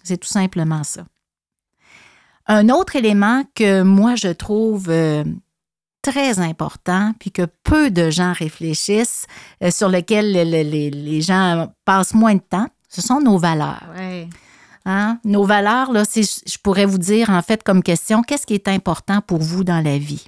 C'est 0.04 0.18
tout 0.18 0.28
simplement 0.28 0.84
ça. 0.84 1.04
Un 2.54 2.68
autre 2.68 2.96
élément 2.96 3.44
que 3.54 3.82
moi 3.82 4.14
je 4.14 4.28
trouve 4.28 4.86
euh, 4.90 5.24
très 6.02 6.38
important, 6.38 7.14
puis 7.18 7.30
que 7.30 7.46
peu 7.64 7.90
de 7.90 8.10
gens 8.10 8.32
réfléchissent, 8.34 9.26
euh, 9.62 9.70
sur 9.70 9.88
lequel 9.88 10.32
le- 10.34 10.44
le- 10.44 10.68
les, 10.68 10.90
les 10.90 11.20
gens 11.22 11.72
passent 11.86 12.12
moins 12.12 12.34
de 12.34 12.40
temps, 12.40 12.68
ce 12.90 13.00
sont 13.00 13.20
nos 13.20 13.38
valeurs. 13.38 13.88
Ouais. 13.96 14.28
Hein? 14.84 15.18
Nos 15.24 15.44
valeurs, 15.44 15.92
là, 15.92 16.02
je 16.14 16.58
pourrais 16.62 16.84
vous 16.86 16.98
dire 16.98 17.30
en 17.30 17.40
fait 17.40 17.62
comme 17.62 17.82
question, 17.82 18.22
qu'est-ce 18.22 18.46
qui 18.46 18.54
est 18.54 18.68
important 18.68 19.20
pour 19.20 19.38
vous 19.38 19.64
dans 19.64 19.80
la 19.82 19.96
vie? 19.96 20.26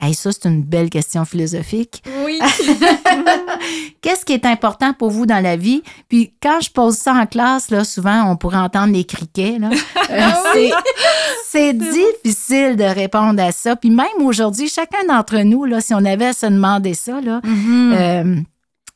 Hey, 0.00 0.14
ça, 0.14 0.30
c'est 0.32 0.48
une 0.48 0.62
belle 0.62 0.88
question 0.88 1.24
philosophique. 1.26 2.02
Oui. 2.24 2.38
Qu'est-ce 4.00 4.24
qui 4.24 4.32
est 4.32 4.46
important 4.46 4.92
pour 4.94 5.10
vous 5.10 5.26
dans 5.26 5.42
la 5.42 5.56
vie? 5.56 5.82
Puis 6.08 6.32
quand 6.42 6.60
je 6.62 6.70
pose 6.70 6.96
ça 6.96 7.12
en 7.12 7.26
classe, 7.26 7.70
là, 7.70 7.84
souvent, 7.84 8.30
on 8.30 8.36
pourrait 8.36 8.56
entendre 8.56 8.92
les 8.94 9.04
criquets. 9.04 9.58
Là. 9.58 9.70
Euh, 10.10 10.28
c'est- 11.48 11.72
difficile 11.72 12.74
de 12.76 12.82
répondre 12.82 13.40
à 13.40 13.52
ça. 13.52 13.76
Puis 13.76 13.90
même 13.90 14.06
aujourd'hui, 14.24 14.68
chacun 14.68 15.04
d'entre 15.08 15.38
nous, 15.42 15.64
là, 15.64 15.80
si 15.80 15.94
on 15.94 16.04
avait 16.04 16.26
à 16.26 16.32
se 16.32 16.46
demander 16.46 16.94
ça, 16.94 17.20
là, 17.20 17.40
Mhm. 17.44 17.92
euh, 17.96 18.36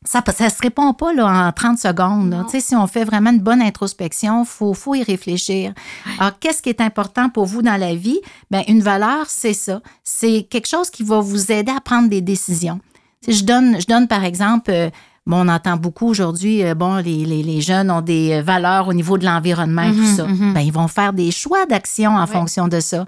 ça 0.04 0.22
ne 0.26 0.48
se 0.50 0.60
répond 0.62 0.92
pas 0.92 1.12
là, 1.14 1.26
en 1.48 1.52
30 1.52 1.78
secondes. 1.78 2.44
Si 2.60 2.76
on 2.76 2.86
fait 2.86 3.04
vraiment 3.04 3.30
une 3.30 3.40
bonne 3.40 3.62
introspection, 3.62 4.42
il 4.42 4.46
faut, 4.46 4.74
faut 4.74 4.94
y 4.94 5.02
réfléchir. 5.02 5.72
Alors, 6.18 6.38
qu'est-ce 6.38 6.60
qui 6.62 6.68
est 6.68 6.80
important 6.80 7.28
pour 7.30 7.46
vous 7.46 7.62
dans 7.62 7.78
la 7.78 7.94
vie? 7.94 8.20
Bien, 8.50 8.62
une 8.68 8.80
valeur, 8.82 9.24
c'est 9.28 9.54
ça. 9.54 9.80
C'est 10.02 10.46
quelque 10.50 10.68
chose 10.68 10.90
qui 10.90 11.02
va 11.02 11.20
vous 11.20 11.50
aider 11.50 11.72
à 11.74 11.80
prendre 11.80 12.08
des 12.08 12.20
décisions. 12.20 12.80
Je, 13.26 13.42
donne, 13.42 13.80
je 13.80 13.86
donne, 13.86 14.06
par 14.06 14.22
exemple, 14.24 14.70
euh, 14.70 14.90
bon, 15.26 15.46
on 15.46 15.48
entend 15.48 15.78
beaucoup 15.78 16.06
aujourd'hui, 16.06 16.62
euh, 16.62 16.74
bon, 16.74 16.96
les, 16.96 17.24
les- 17.24 17.42
les 17.42 17.60
jeunes 17.62 17.90
ont 17.90 18.02
des 18.02 18.32
euh, 18.34 18.42
valeurs 18.42 18.88
au 18.88 18.92
niveau 18.92 19.16
de 19.16 19.24
l'environnement 19.24 19.82
et 19.84 19.92
tout 19.92 20.00
Mhm, 20.00 20.16
ça. 20.16 20.26
mhm. 20.26 20.52
Ben, 20.52 20.60
ils 20.60 20.72
vont 20.72 20.88
faire 20.88 21.14
des 21.14 21.30
choix 21.30 21.64
d'action 21.64 22.14
en 22.16 22.26
fonction 22.26 22.68
de 22.68 22.80
ça. 22.80 23.06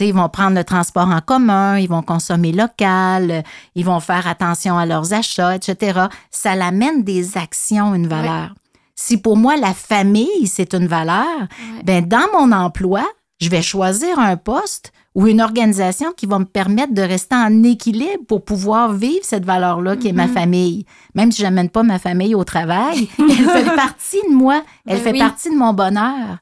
Ils 0.00 0.12
vont 0.14 0.28
prendre 0.28 0.56
le 0.56 0.64
transport 0.64 1.08
en 1.08 1.20
commun, 1.20 1.78
ils 1.78 1.88
vont 1.88 2.02
consommer 2.02 2.52
local, 2.52 3.30
euh, 3.30 3.42
ils 3.74 3.84
vont 3.84 4.00
faire 4.00 4.26
attention 4.26 4.76
à 4.76 4.86
leurs 4.86 5.12
achats, 5.12 5.54
etc. 5.54 6.00
Ça 6.30 6.56
l'amène 6.56 7.02
des 7.04 7.36
actions, 7.38 7.94
une 7.94 8.06
valeur. 8.08 8.54
Si 8.96 9.16
pour 9.18 9.36
moi, 9.36 9.56
la 9.56 9.74
famille, 9.74 10.46
c'est 10.46 10.74
une 10.74 10.86
valeur, 10.86 11.24
Ouais. 11.40 11.82
ben 11.84 12.06
dans 12.06 12.26
mon 12.32 12.52
emploi, 12.52 13.04
je 13.40 13.48
vais 13.50 13.62
choisir 13.62 14.18
un 14.18 14.36
poste 14.36 14.92
ou 15.16 15.26
une 15.28 15.40
organisation 15.40 16.12
qui 16.16 16.26
va 16.26 16.38
me 16.40 16.44
permettre 16.44 16.92
de 16.94 17.02
rester 17.02 17.36
en 17.36 17.62
équilibre 17.62 18.24
pour 18.26 18.44
pouvoir 18.44 18.92
vivre 18.92 19.22
cette 19.24 19.44
valeur-là 19.44 19.96
qui 19.96 20.08
est 20.08 20.12
ma 20.12 20.26
Mhm. 20.26 20.32
famille. 20.32 20.86
Même 21.14 21.30
si 21.30 21.38
je 21.38 21.44
n'amène 21.46 21.68
pas 21.70 21.82
ma 21.84 21.98
famille 22.00 22.34
au 22.34 22.42
travail, 22.44 23.08
elle 23.18 23.30
fait 23.48 23.74
partie 23.76 24.20
de 24.28 24.34
moi, 24.34 24.62
elle 24.86 24.96
Ben 24.98 25.02
fait 25.04 25.12
oui. 25.12 25.18
partie 25.18 25.50
de 25.50 25.56
mon 25.56 25.72
bonheur. 25.72 26.38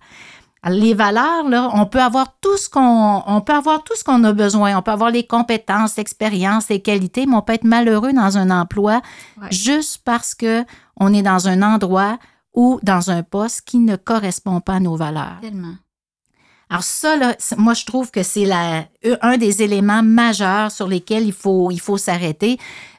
Les 0.68 0.94
valeurs, 0.94 1.48
là, 1.48 1.70
on 1.74 1.86
peut 1.86 2.00
avoir 2.00 2.36
tout 2.40 2.56
ce 2.56 2.68
qu'on, 2.70 3.22
on 3.26 3.40
peut 3.40 3.52
avoir 3.52 3.82
tout 3.82 3.96
ce 3.96 4.04
qu'on 4.04 4.22
a 4.22 4.32
besoin. 4.32 4.76
On 4.76 4.82
peut 4.82 4.92
avoir 4.92 5.10
les 5.10 5.26
compétences, 5.26 5.96
l'expérience, 5.96 6.68
les 6.68 6.80
qualités, 6.80 7.26
mais 7.26 7.34
on 7.34 7.42
peut 7.42 7.54
être 7.54 7.64
malheureux 7.64 8.12
dans 8.12 8.38
un 8.38 8.48
emploi 8.50 9.00
Ouais. 9.40 9.48
juste 9.50 10.02
parce 10.04 10.34
que 10.36 10.64
on 10.96 11.12
est 11.12 11.22
dans 11.22 11.48
un 11.48 11.62
endroit 11.62 12.18
ou 12.54 12.78
dans 12.84 13.10
un 13.10 13.22
poste 13.24 13.62
qui 13.62 13.78
ne 13.78 13.96
correspond 13.96 14.60
pas 14.60 14.74
à 14.74 14.80
nos 14.80 14.94
valeurs. 14.94 15.38
Tellement. 15.40 15.74
Alors 16.72 16.84
ça, 16.84 17.16
là, 17.16 17.34
c'est- 17.38 17.58
moi, 17.58 17.74
je 17.74 17.84
trouve 17.84 18.10
que 18.10 18.22
c'est 18.22 18.46
la- 18.46 18.84
un 19.20 19.36
des 19.36 19.62
éléments 19.62 20.02
majeurs 20.02 20.70
sur 20.70 20.88
lesquels 20.88 21.24
il 21.26 21.32
faut, 21.34 21.70
il 21.70 21.78
faut 21.80 21.98
s'arrêter. 21.98 22.56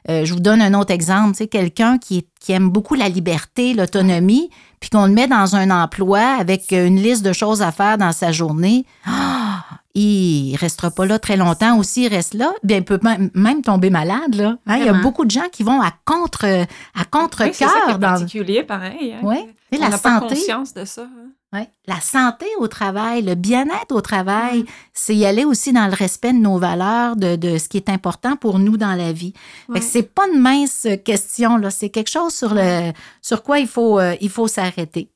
Euh, 0.08 0.24
je 0.24 0.32
vous 0.32 0.38
donne 0.38 0.62
un 0.62 0.74
autre 0.74 0.92
exemple. 0.92 1.34
Sais, 1.34 1.48
quelqu'un 1.48 1.98
qui, 1.98 2.24
aime 2.48 2.68
beaucoup 2.70 2.94
la 2.94 3.08
liberté, 3.08 3.74
l'autonomie, 3.74 4.48
puis 4.78 4.90
qu'on 4.90 5.06
le 5.06 5.12
met 5.12 5.26
dans 5.26 5.56
un 5.56 5.70
emploi 5.72 6.20
avec 6.38 6.70
une 6.70 7.00
liste 7.00 7.24
de 7.24 7.32
choses 7.32 7.62
à 7.62 7.72
faire 7.72 7.98
dans 7.98 8.12
sa 8.12 8.30
journée. 8.32 8.86
Ah! 9.06 9.64
il 9.96 10.56
restera 10.56 10.90
pas 10.90 11.06
là 11.06 11.20
très 11.20 11.36
longtemps 11.36 11.76
ou 11.76 11.84
s'il 11.84 12.08
reste 12.12 12.34
là, 12.34 12.52
bien, 12.64 12.78
il 12.78 12.84
peut 12.84 12.98
même, 13.02 13.62
tomber 13.62 13.90
malade. 13.90 14.34
Là. 14.34 14.56
Hein, 14.66 14.76
il 14.78 14.86
y 14.86 14.88
a 14.88 14.92
beaucoup 14.92 15.24
de 15.24 15.30
gens 15.30 15.48
qui 15.52 15.62
vont 15.62 15.80
à 15.80 15.92
contre 16.04 16.44
à 16.46 17.04
contre 17.08 17.44
Oui, 17.44 17.50
c'est 17.52 17.64
ça 17.64 17.70
qui 17.70 17.76
est 17.78 17.80
cœur 17.90 17.98
dans 18.00 18.08
particulier, 18.08 18.62
pareil. 18.64 19.12
hein. 19.14 19.20
Oui, 19.22 19.36
On 19.72 19.78
la 19.80 19.90
n'a 19.90 19.98
pas 19.98 20.18
santé. 20.20 20.34
conscience 20.34 20.74
de 20.74 20.84
ça. 20.84 21.02
hein. 21.02 21.28
Ouais. 21.54 21.68
La 21.86 22.00
santé 22.00 22.46
au 22.58 22.66
travail, 22.68 23.22
le 23.22 23.34
bien-être 23.36 23.92
au 23.94 24.00
travail, 24.00 24.62
Mm. 24.62 24.66
c'est 24.92 25.14
y 25.14 25.24
aller 25.24 25.44
aussi 25.44 25.72
dans 25.72 25.86
le 25.86 25.94
respect 25.94 26.32
de 26.32 26.38
nos 26.38 26.58
valeurs, 26.58 27.14
de, 27.16 27.36
de 27.36 27.58
ce 27.58 27.68
qui 27.68 27.76
est 27.78 27.88
important 27.88 28.36
pour 28.36 28.58
nous 28.58 28.76
dans 28.76 28.94
la 28.94 29.12
vie. 29.12 29.32
Ouais. 29.68 29.80
c'est 29.80 30.02
pas 30.14 30.26
une 30.32 30.40
mince 30.40 30.86
question, 31.04 31.56
là. 31.56 31.70
C'est 31.70 31.90
quelque 31.90 32.10
chose 32.10 32.34
sur, 32.34 32.52
le, 32.54 32.92
sur 33.22 33.42
quoi 33.42 33.58
il 33.60 33.68
faut, 33.68 33.98
euh, 34.00 34.16
il 34.20 34.28
faut 34.30 34.48
s'arrêter. 34.48 35.08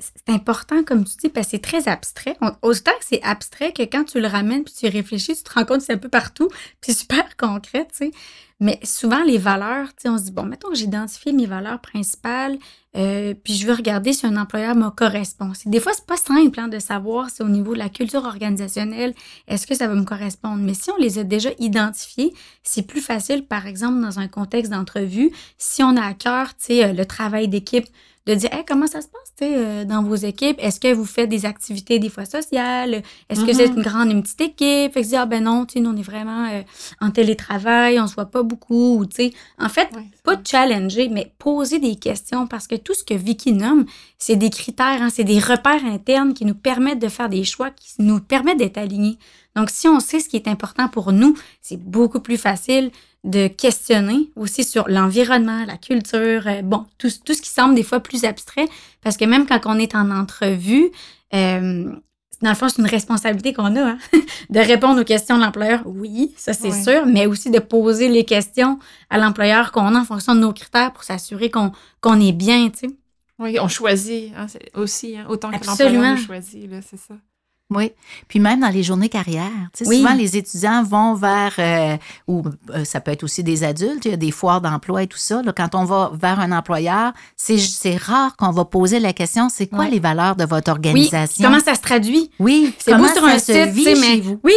c'est 0.00 0.32
important, 0.34 0.82
comme 0.82 1.04
tu 1.04 1.16
dis, 1.22 1.28
parce 1.28 1.46
que 1.46 1.50
c'est 1.52 1.62
très 1.62 1.86
abstrait. 1.88 2.36
On- 2.40 2.52
Autant 2.62 2.90
que 2.98 3.04
c'est 3.08 3.22
abstrait 3.22 3.72
que 3.72 3.82
quand 3.82 4.02
tu 4.04 4.20
le 4.20 4.26
ramènes 4.26 4.64
puis 4.64 4.74
tu 4.76 4.88
réfléchis, 4.88 5.36
tu 5.36 5.42
te 5.44 5.52
rends 5.52 5.64
compte 5.64 5.78
que 5.78 5.84
c'est 5.84 5.92
un 5.92 5.98
peu 5.98 6.08
partout, 6.08 6.48
puis 6.80 6.92
super 6.94 7.36
concret, 7.36 7.86
tu 7.90 8.06
sais. 8.06 8.10
Mais 8.60 8.80
souvent, 8.82 9.22
les 9.22 9.38
valeurs, 9.38 9.88
on 10.04 10.18
se 10.18 10.24
dit, 10.24 10.30
bon, 10.32 10.42
mettons 10.42 10.68
que 10.68 10.74
j'ai 10.74 10.84
identifié 10.84 11.32
mes 11.32 11.46
valeurs 11.46 11.80
principales, 11.80 12.58
euh, 12.96 13.32
puis 13.44 13.54
je 13.54 13.66
veux 13.66 13.72
regarder 13.72 14.12
si 14.12 14.26
un 14.26 14.36
employeur 14.36 14.74
me 14.74 14.90
correspond. 14.90 15.52
Des 15.66 15.78
fois, 15.78 15.92
c'est 15.94 16.06
pas 16.06 16.16
simple 16.16 16.58
hein, 16.58 16.66
de 16.66 16.80
savoir 16.80 17.30
si 17.30 17.42
au 17.42 17.48
niveau 17.48 17.74
de 17.74 17.78
la 17.78 17.88
culture 17.88 18.24
organisationnelle, 18.24 19.14
est-ce 19.46 19.66
que 19.66 19.76
ça 19.76 19.86
va 19.86 19.94
me 19.94 20.04
correspondre. 20.04 20.56
Mais 20.56 20.74
si 20.74 20.90
on 20.90 20.96
les 20.96 21.20
a 21.20 21.24
déjà 21.24 21.50
identifiés, 21.60 22.34
c'est 22.64 22.82
plus 22.82 23.00
facile, 23.00 23.46
par 23.46 23.66
exemple, 23.66 24.00
dans 24.00 24.18
un 24.18 24.26
contexte 24.26 24.72
d'entrevue, 24.72 25.30
si 25.56 25.84
on 25.84 25.96
a 25.96 26.04
à 26.04 26.14
cœur, 26.14 26.54
euh, 26.70 26.92
le 26.92 27.04
travail 27.04 27.46
d'équipe, 27.46 27.86
de 28.28 28.34
dire 28.34 28.52
Hey, 28.52 28.62
comment 28.66 28.86
ça 28.86 29.00
se 29.00 29.06
passe 29.08 29.32
euh, 29.42 29.84
dans 29.84 30.02
vos 30.02 30.14
équipes? 30.14 30.56
Est-ce 30.60 30.78
que 30.78 30.92
vous 30.92 31.04
faites 31.06 31.28
des 31.28 31.46
activités 31.46 31.98
des 31.98 32.10
fois 32.10 32.26
sociales? 32.26 33.02
Est-ce 33.28 33.40
que 33.44 33.52
vous 33.52 33.60
êtes 33.60 33.70
Mhm. 33.72 33.76
une 33.78 33.82
grande, 33.82 34.10
une 34.10 34.22
petite 34.22 34.40
équipe? 34.42 34.92
Fait 34.92 35.02
que 35.02 35.06
dire, 35.06 35.20
ah 35.22 35.26
ben 35.26 35.44
non, 35.44 35.64
tu 35.64 35.74
sais, 35.74 35.80
nous, 35.80 35.90
on 35.90 35.96
est 35.96 36.02
vraiment 36.02 36.46
euh, 36.52 36.62
en 37.00 37.10
télétravail, 37.10 37.98
on 38.00 38.06
se 38.06 38.14
voit 38.14 38.26
pas 38.30 38.42
beaucoup. 38.42 38.98
Ou, 39.00 39.04
en 39.58 39.68
fait, 39.68 39.88
Oui, 39.96 40.02
c'est 40.14 40.22
pas 40.22 40.36
de 40.36 40.46
challenger, 40.46 41.08
mais 41.08 41.32
poser 41.38 41.78
des 41.78 41.96
questions 41.96 42.46
parce 42.46 42.66
que 42.66 42.74
tout 42.76 42.94
ce 42.94 43.02
que 43.04 43.14
Vicky 43.14 43.52
nomme, 43.52 43.86
c'est 44.18 44.36
des 44.36 44.50
critères, 44.50 45.00
hein, 45.02 45.08
c'est 45.10 45.24
des 45.24 45.38
repères 45.38 45.84
internes 45.84 46.34
qui 46.34 46.44
nous 46.44 46.54
permettent 46.54 47.00
de 47.00 47.08
faire 47.08 47.28
des 47.30 47.44
choix, 47.44 47.70
qui 47.70 47.94
nous 48.00 48.20
permettent 48.20 48.58
d'être 48.58 48.78
alignés. 48.78 49.18
Donc, 49.56 49.70
si 49.70 49.88
on 49.88 50.00
sait 50.00 50.20
ce 50.20 50.28
qui 50.28 50.36
est 50.36 50.48
important 50.48 50.88
pour 50.88 51.12
nous, 51.12 51.34
c'est 51.62 51.78
beaucoup 51.80 52.20
plus 52.20 52.36
facile 52.36 52.90
de 53.28 53.46
questionner 53.48 54.30
aussi 54.36 54.64
sur 54.64 54.88
l'environnement, 54.88 55.64
la 55.66 55.76
culture, 55.76 56.42
euh, 56.46 56.62
bon, 56.62 56.86
tout, 56.98 57.10
tout 57.24 57.34
ce 57.34 57.42
qui 57.42 57.50
semble 57.50 57.74
des 57.74 57.82
fois 57.82 58.00
plus 58.00 58.24
abstrait, 58.24 58.66
parce 59.02 59.16
que 59.16 59.24
même 59.24 59.46
quand 59.46 59.60
on 59.66 59.78
est 59.78 59.94
en 59.94 60.10
entrevue, 60.10 60.90
euh, 61.34 61.92
dans 62.40 62.50
le 62.50 62.54
fond, 62.54 62.68
c'est 62.68 62.78
une 62.80 62.86
responsabilité 62.88 63.52
qu'on 63.52 63.74
a, 63.76 63.80
hein, 63.90 63.98
de 64.50 64.60
répondre 64.60 65.00
aux 65.00 65.04
questions 65.04 65.36
de 65.36 65.42
l'employeur, 65.42 65.82
oui, 65.86 66.32
ça 66.36 66.52
c'est 66.52 66.70
Ouais. 66.72 66.82
sûr, 66.82 67.04
mais 67.06 67.26
aussi 67.26 67.50
de 67.50 67.58
poser 67.58 68.08
les 68.08 68.24
questions 68.24 68.78
à 69.10 69.18
l'employeur 69.18 69.72
qu'on 69.72 69.94
a 69.94 69.98
en 70.00 70.04
fonction 70.04 70.34
de 70.34 70.40
nos 70.40 70.52
critères 70.52 70.92
pour 70.92 71.02
s'assurer 71.04 71.50
qu'on 71.50 72.20
est 72.20 72.32
bien, 72.32 72.70
tu 72.70 72.88
sais. 72.88 72.94
Oui, 73.40 73.56
on 73.60 73.68
choisit 73.68 74.32
hein, 74.36 74.46
aussi, 74.74 75.16
hein, 75.16 75.26
autant 75.28 75.50
que 75.50 75.64
l'employeur 75.66 76.14
nous 76.16 76.22
choisit, 76.22 76.68
là, 76.70 76.80
c'est 76.82 76.96
ça. 76.98 77.14
Oui. 77.70 77.92
Puis 78.28 78.40
même 78.40 78.60
dans 78.60 78.68
les 78.70 78.82
journées 78.82 79.10
carrière, 79.10 79.50
tu 79.76 79.84
sais, 79.84 79.88
Oui. 79.90 79.98
souvent 79.98 80.14
les 80.14 80.36
étudiants 80.38 80.82
vont 80.82 81.14
vers, 81.14 81.52
euh, 81.58 81.96
ou 82.26 82.42
euh, 82.70 82.84
ça 82.84 83.00
peut 83.00 83.10
être 83.10 83.24
aussi 83.24 83.42
des 83.44 83.62
adultes, 83.62 84.06
il 84.06 84.10
y 84.10 84.14
a 84.14 84.16
des 84.16 84.30
foires 84.30 84.62
d'emploi 84.62 85.02
et 85.02 85.06
tout 85.06 85.18
ça. 85.18 85.42
là. 85.42 85.52
quand 85.52 85.74
on 85.74 85.84
va 85.84 86.10
vers 86.14 86.40
un 86.40 86.52
employeur, 86.52 87.12
c'est 87.36 87.58
c'est 87.58 87.96
rare 87.96 88.36
qu'on 88.36 88.52
va 88.52 88.64
poser 88.64 89.00
la 89.00 89.12
question, 89.12 89.48
c'est 89.50 89.66
quoi 89.66 89.86
les 89.88 90.00
valeurs 90.00 90.34
de 90.36 90.44
votre 90.44 90.70
Oui, 90.72 90.76
organisation? 90.78 91.44
comment 91.44 91.60
ça 91.60 91.74
se 91.74 91.80
traduit? 91.82 92.30
Oui, 92.38 92.72
C'est 92.78 92.96
beau 92.96 93.06
sur 93.08 93.24
un 93.24 93.38
site, 93.38 93.54
chez 93.54 93.94
mais 94.00 94.20
vous? 94.20 94.40
oui, 94.42 94.54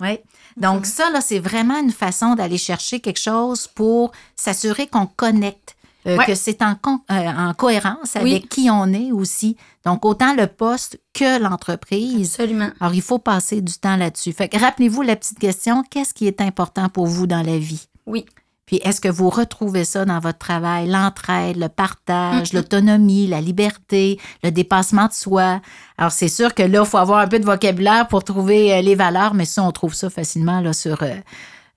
Oui. 0.00 0.18
Donc, 0.58 0.84
ça, 0.84 1.08
là, 1.10 1.22
c'est 1.22 1.38
vraiment 1.38 1.78
une 1.80 1.90
façon 1.92 2.34
d'aller 2.34 2.58
chercher 2.58 3.00
quelque 3.00 3.18
chose 3.20 3.66
pour 3.66 4.12
s'assurer 4.36 4.86
qu'on 4.86 5.06
connecte, 5.06 5.74
euh, 6.06 6.16
Ouais. 6.18 6.26
que 6.26 6.34
c'est 6.34 6.60
en, 6.62 6.74
euh, 7.10 7.28
en 7.28 7.54
cohérence 7.54 8.14
Oui. 8.22 8.32
avec 8.32 8.48
qui 8.48 8.68
on 8.70 8.92
est 8.92 9.12
aussi. 9.12 9.56
Donc, 9.84 10.04
autant 10.04 10.34
le 10.34 10.46
poste 10.46 10.98
que 11.14 11.40
l'entreprise. 11.40 12.30
absolument. 12.32 12.70
Alors, 12.80 12.94
il 12.94 13.02
faut 13.02 13.18
passer 13.18 13.60
du 13.60 13.74
temps 13.74 13.96
là-dessus. 13.96 14.32
Fait 14.32 14.48
que 14.48 14.58
rappelez-vous 14.58 15.02
la 15.02 15.16
petite 15.16 15.38
question, 15.38 15.82
qu'est-ce 15.90 16.14
qui 16.14 16.26
est 16.26 16.40
important 16.40 16.88
pour 16.88 17.06
vous 17.06 17.26
dans 17.26 17.42
la 17.42 17.58
vie? 17.58 17.86
Oui. 18.06 18.24
Puis, 18.64 18.80
est-ce 18.84 19.00
que 19.00 19.08
vous 19.08 19.28
retrouvez 19.28 19.84
ça 19.84 20.04
dans 20.04 20.18
votre 20.20 20.38
travail? 20.38 20.88
L'entraide, 20.88 21.56
le 21.56 21.68
partage, 21.68 22.52
l'autonomie, 22.52 23.26
la 23.26 23.40
liberté, 23.40 24.18
le 24.42 24.50
dépassement 24.50 25.08
de 25.08 25.12
soi? 25.12 25.60
Alors, 25.98 26.12
c'est 26.12 26.28
sûr 26.28 26.54
que 26.54 26.62
là, 26.62 26.80
il 26.84 26.88
faut 26.88 26.96
avoir 26.96 27.18
un 27.18 27.28
peu 27.28 27.38
de 27.38 27.44
vocabulaire 27.44 28.08
pour 28.08 28.24
trouver 28.24 28.72
euh, 28.72 28.80
les 28.80 28.94
valeurs, 28.94 29.34
mais 29.34 29.44
ça, 29.44 29.62
on 29.62 29.72
trouve 29.72 29.94
ça 29.94 30.08
facilement 30.10 30.60
là, 30.60 30.72
sur, 30.72 31.02
euh, 31.02 31.16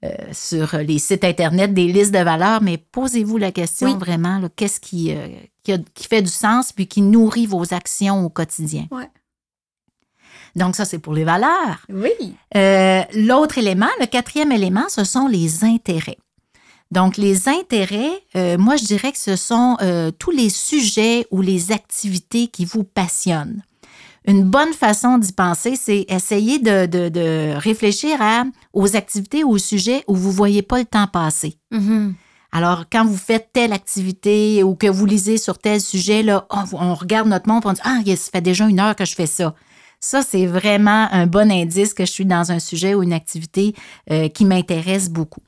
euh, 0.03 0.09
sur 0.33 0.77
les 0.77 0.99
sites 0.99 1.23
Internet, 1.23 1.73
des 1.73 1.87
listes 1.91 2.13
de 2.13 2.19
valeurs. 2.19 2.61
Mais 2.61 2.77
posez-vous 2.77 3.37
la 3.37 3.51
question 3.51 3.93
Oui. 3.93 3.97
vraiment, 3.97 4.41
qu'est-ce 4.55 4.79
qui, 4.79 5.11
euh, 5.15 5.27
qui, 5.63 5.71
a- 5.73 5.77
qui 5.93 6.07
fait 6.07 6.21
du 6.21 6.29
sens 6.31 6.71
puis 6.73 6.87
qui 6.87 7.01
nourrit 7.01 7.45
vos 7.47 7.73
actions 7.73 8.25
au 8.25 8.29
quotidien? 8.29 8.87
Ouais. 8.91 9.09
Donc, 10.55 10.75
ça, 10.75 10.85
c'est 10.85 10.99
pour 10.99 11.13
les 11.13 11.23
valeurs. 11.25 11.85
Oui. 11.89 12.35
Euh, 12.55 13.01
L'autre 13.13 13.57
élément, 13.57 13.89
le 13.99 14.05
quatrième 14.05 14.51
élément, 14.51 14.85
ce 14.89 15.03
sont 15.03 15.27
les 15.27 15.63
intérêts. 15.65 16.17
Donc, 16.91 17.17
les 17.17 17.49
intérêts, 17.49 18.21
euh, 18.37 18.57
moi, 18.57 18.75
je 18.77 18.85
dirais 18.85 19.11
que 19.11 19.17
ce 19.17 19.35
sont 19.35 19.75
euh, 19.81 20.11
tous 20.11 20.31
les 20.31 20.49
sujets 20.49 21.25
ou 21.31 21.41
les 21.41 21.71
activités 21.71 22.47
qui 22.47 22.63
vous 22.63 22.83
passionnent. 22.83 23.63
Une 24.27 24.43
bonne 24.43 24.73
façon 24.73 25.17
d'y 25.17 25.31
penser, 25.33 25.75
c'est 25.75 26.05
essayer 26.09 26.59
de, 26.59 26.85
de- 26.85 27.09
de 27.09 27.53
réfléchir 27.57 28.17
à, 28.21 28.43
aux 28.73 28.95
activités 28.95 29.43
ou 29.43 29.51
aux 29.51 29.57
sujets 29.57 30.03
où 30.07 30.15
vous 30.15 30.29
ne 30.29 30.33
voyez 30.35 30.61
pas 30.61 30.79
le 30.79 30.85
temps 30.85 31.07
passer. 31.07 31.57
Mhm. 31.71 32.15
Alors, 32.51 32.85
quand 32.91 33.05
vous 33.05 33.17
faites 33.17 33.49
telle 33.51 33.73
activité 33.73 34.63
ou 34.63 34.75
que 34.75 34.87
vous 34.87 35.05
lisez 35.05 35.37
sur 35.37 35.57
tel 35.57 35.81
sujet, 35.81 36.23
là, 36.23 36.47
on 36.73 36.95
regarde 36.95 37.27
notre 37.27 37.49
montre, 37.49 37.67
on 37.67 37.73
dit 37.73 37.81
Ah, 37.83 37.99
ça 38.05 38.29
fait 38.31 38.41
déjà 38.41 38.65
une 38.67 38.79
heure 38.79 38.95
que 38.95 39.03
je 39.05 39.13
fais 39.13 39.25
ça. 39.27 39.53
Ça, 39.99 40.21
c'est 40.21 40.45
vraiment 40.45 41.07
un 41.11 41.27
bon 41.27 41.51
indice 41.51 41.93
que 41.93 42.05
je 42.05 42.11
suis 42.11 42.25
dans 42.25 42.51
un 42.51 42.59
sujet 42.59 42.93
ou 42.95 43.03
une 43.03 43.13
activité 43.13 43.73
euh, 44.11 44.29
qui 44.29 44.45
m'intéresse 44.45 45.09
beaucoup. 45.09 45.41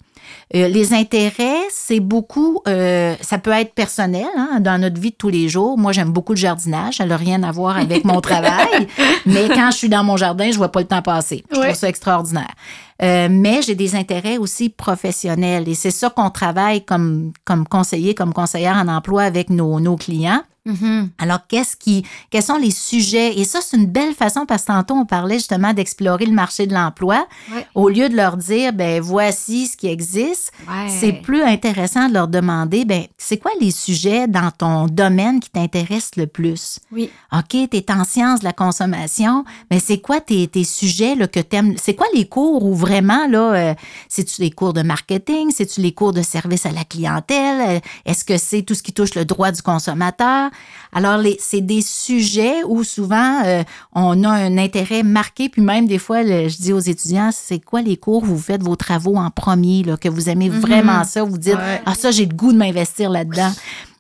Euh, 0.56 0.68
les 0.68 0.94
intérêts, 0.94 1.60
c'est 1.70 2.00
beaucoup, 2.00 2.62
euh, 2.68 3.16
ça 3.22 3.38
peut 3.38 3.52
être 3.52 3.74
personnel 3.74 4.26
hein, 4.38 4.60
dans 4.60 4.80
notre 4.80 5.00
vie 5.00 5.12
de 5.12 5.16
tous 5.16 5.30
les 5.30 5.50
jours. 5.50 5.78
Moi, 5.78 5.92
j'aime 5.92 6.12
beaucoup 6.12 6.34
le 6.34 6.38
jardinage. 6.38 6.96
Ça 6.98 7.06
n'a 7.06 7.18
rien 7.18 7.44
à 7.44 7.52
voir 7.52 7.78
avec 7.78 8.06
mon 8.06 8.22
travail. 8.22 8.88
mais 9.26 9.48
quand 9.50 9.72
je 9.72 9.78
suis 9.78 9.90
dans 9.90 10.04
mon 10.04 10.18
jardin, 10.18 10.50
je 10.52 10.58
vois 10.58 10.72
pas 10.72 10.80
le 10.80 10.88
temps 10.88 11.02
passer. 11.02 11.44
Je 11.52 11.58
Ouais. 11.58 11.66
trouve 11.68 11.76
ça 11.78 11.90
extraordinaire. 11.90 12.54
Euh, 13.02 13.28
mais 13.30 13.62
j'ai 13.62 13.76
des 13.76 13.96
intérêts 13.96 14.38
aussi 14.38 14.70
professionnels 14.70 15.68
et 15.70 15.76
c'est 15.76 15.92
ça 15.92 16.10
qu'on 16.10 16.30
travaille 16.30 16.84
comme, 16.84 17.32
comme 17.46 17.68
conseiller, 17.68 18.16
comme 18.16 18.34
conseillère 18.34 18.76
en 18.78 18.88
emploi 18.88 19.24
avec 19.24 19.50
nos, 19.50 19.80
nos 19.80 19.98
clients. 19.98 20.42
Mhm. 20.66 21.12
Alors, 21.18 21.40
qu'est-ce 21.48 21.78
qui, 21.78 22.04
quels 22.30 22.44
sont 22.44 22.58
les 22.58 22.72
sujets? 22.72 23.40
Et 23.40 23.46
ça, 23.46 23.60
c'est 23.62 23.78
une 23.78 23.86
belle 23.86 24.14
façon 24.14 24.46
parce 24.46 24.64
que 24.64 24.68
tantôt, 24.68 24.96
on 24.96 25.06
parlait 25.06 25.36
justement 25.36 25.72
d'explorer 25.72 26.26
le 26.26 26.34
marché 26.34 26.68
de 26.68 26.74
l'emploi. 26.74 27.26
Ouais. 27.54 27.66
Au 27.74 27.88
lieu 27.88 28.10
de 28.10 28.16
leur 28.18 28.36
dire, 28.36 28.74
ben 28.74 29.00
voici 29.02 29.68
ce 29.68 29.78
qui 29.78 29.88
existe, 29.88 30.52
Ouais. 30.68 30.90
c'est 30.90 31.14
plus 31.14 31.42
intéressant 31.42 32.10
de 32.10 32.14
leur 32.16 32.28
demander, 32.28 32.84
ben 32.84 33.04
c'est 33.18 33.38
quoi 33.38 33.52
les 33.62 33.72
sujets 33.72 34.28
dans 34.28 34.52
ton 34.52 34.88
domaine 34.88 35.40
qui 35.40 35.50
t'intéressent 35.50 36.18
le 36.18 36.28
plus? 36.28 36.80
Oui. 36.92 37.10
OK, 37.32 37.48
tu 37.72 37.78
es 37.78 37.90
en 37.90 38.04
sciences 38.04 38.42
de 38.42 38.46
la 38.46 38.52
consommation, 38.52 39.46
mais 39.72 39.80
c'est 39.80 40.00
quoi 40.00 40.20
tes, 40.20 40.50
tes 40.50 40.66
sujets 40.66 41.16
là, 41.16 41.28
que 41.30 41.40
tu 41.40 41.56
aimes? 41.56 41.76
C'est 41.78 41.96
quoi 41.96 42.08
les 42.14 42.28
cours 42.28 42.66
où 42.66 42.74
vraiment, 42.88 43.28
là, 43.28 43.54
euh, 43.54 43.74
c'est-tu 44.08 44.42
les 44.42 44.52
cours 44.52 44.74
de 44.74 44.82
marketing? 44.82 45.52
C'est-tu 45.56 45.82
les 45.82 45.92
cours 45.92 46.14
de 46.14 46.22
service 46.22 46.66
à 46.66 46.72
la 46.72 46.84
clientèle? 46.86 47.78
Euh, 47.78 47.80
Est-ce 48.06 48.24
que 48.24 48.38
c'est 48.38 48.62
tout 48.62 48.74
ce 48.76 48.82
qui 48.84 48.94
touche 48.94 49.16
le 49.16 49.26
droit 49.26 49.52
du 49.52 49.62
consommateur? 49.62 50.50
Alors, 50.94 51.18
les- 51.18 51.38
c'est 51.40 51.62
des 51.62 51.82
sujets 51.82 52.64
où 52.66 52.84
souvent 52.84 53.42
euh, 53.46 53.64
on 53.94 54.24
a 54.24 54.30
un 54.30 54.58
intérêt 54.58 55.04
marqué, 55.04 55.50
puis 55.50 55.62
même 55.62 55.86
des 55.88 56.00
fois, 56.00 56.24
le- 56.24 56.48
je 56.48 56.58
dis 56.58 56.72
aux 56.74 56.80
étudiants, 56.80 57.30
c'est 57.34 57.60
quoi 57.60 57.82
les 57.82 57.98
cours 57.98 58.24
où 58.24 58.28
vous 58.28 58.38
faites 58.40 58.64
vos 58.64 58.76
travaux 58.76 59.18
en 59.18 59.30
premier, 59.30 59.84
là, 59.84 59.98
que 59.98 60.08
vous 60.10 60.30
aimez 60.30 60.50
vraiment 60.50 61.04
ça, 61.04 61.24
vous 61.24 61.38
dites, 61.38 61.56
Ouais. 61.56 61.82
ah 61.86 61.94
ça, 61.94 62.12
j'ai 62.12 62.26
le 62.26 62.34
goût 62.34 62.54
de 62.54 62.58
m'investir 62.58 63.10
là-dedans. 63.10 63.52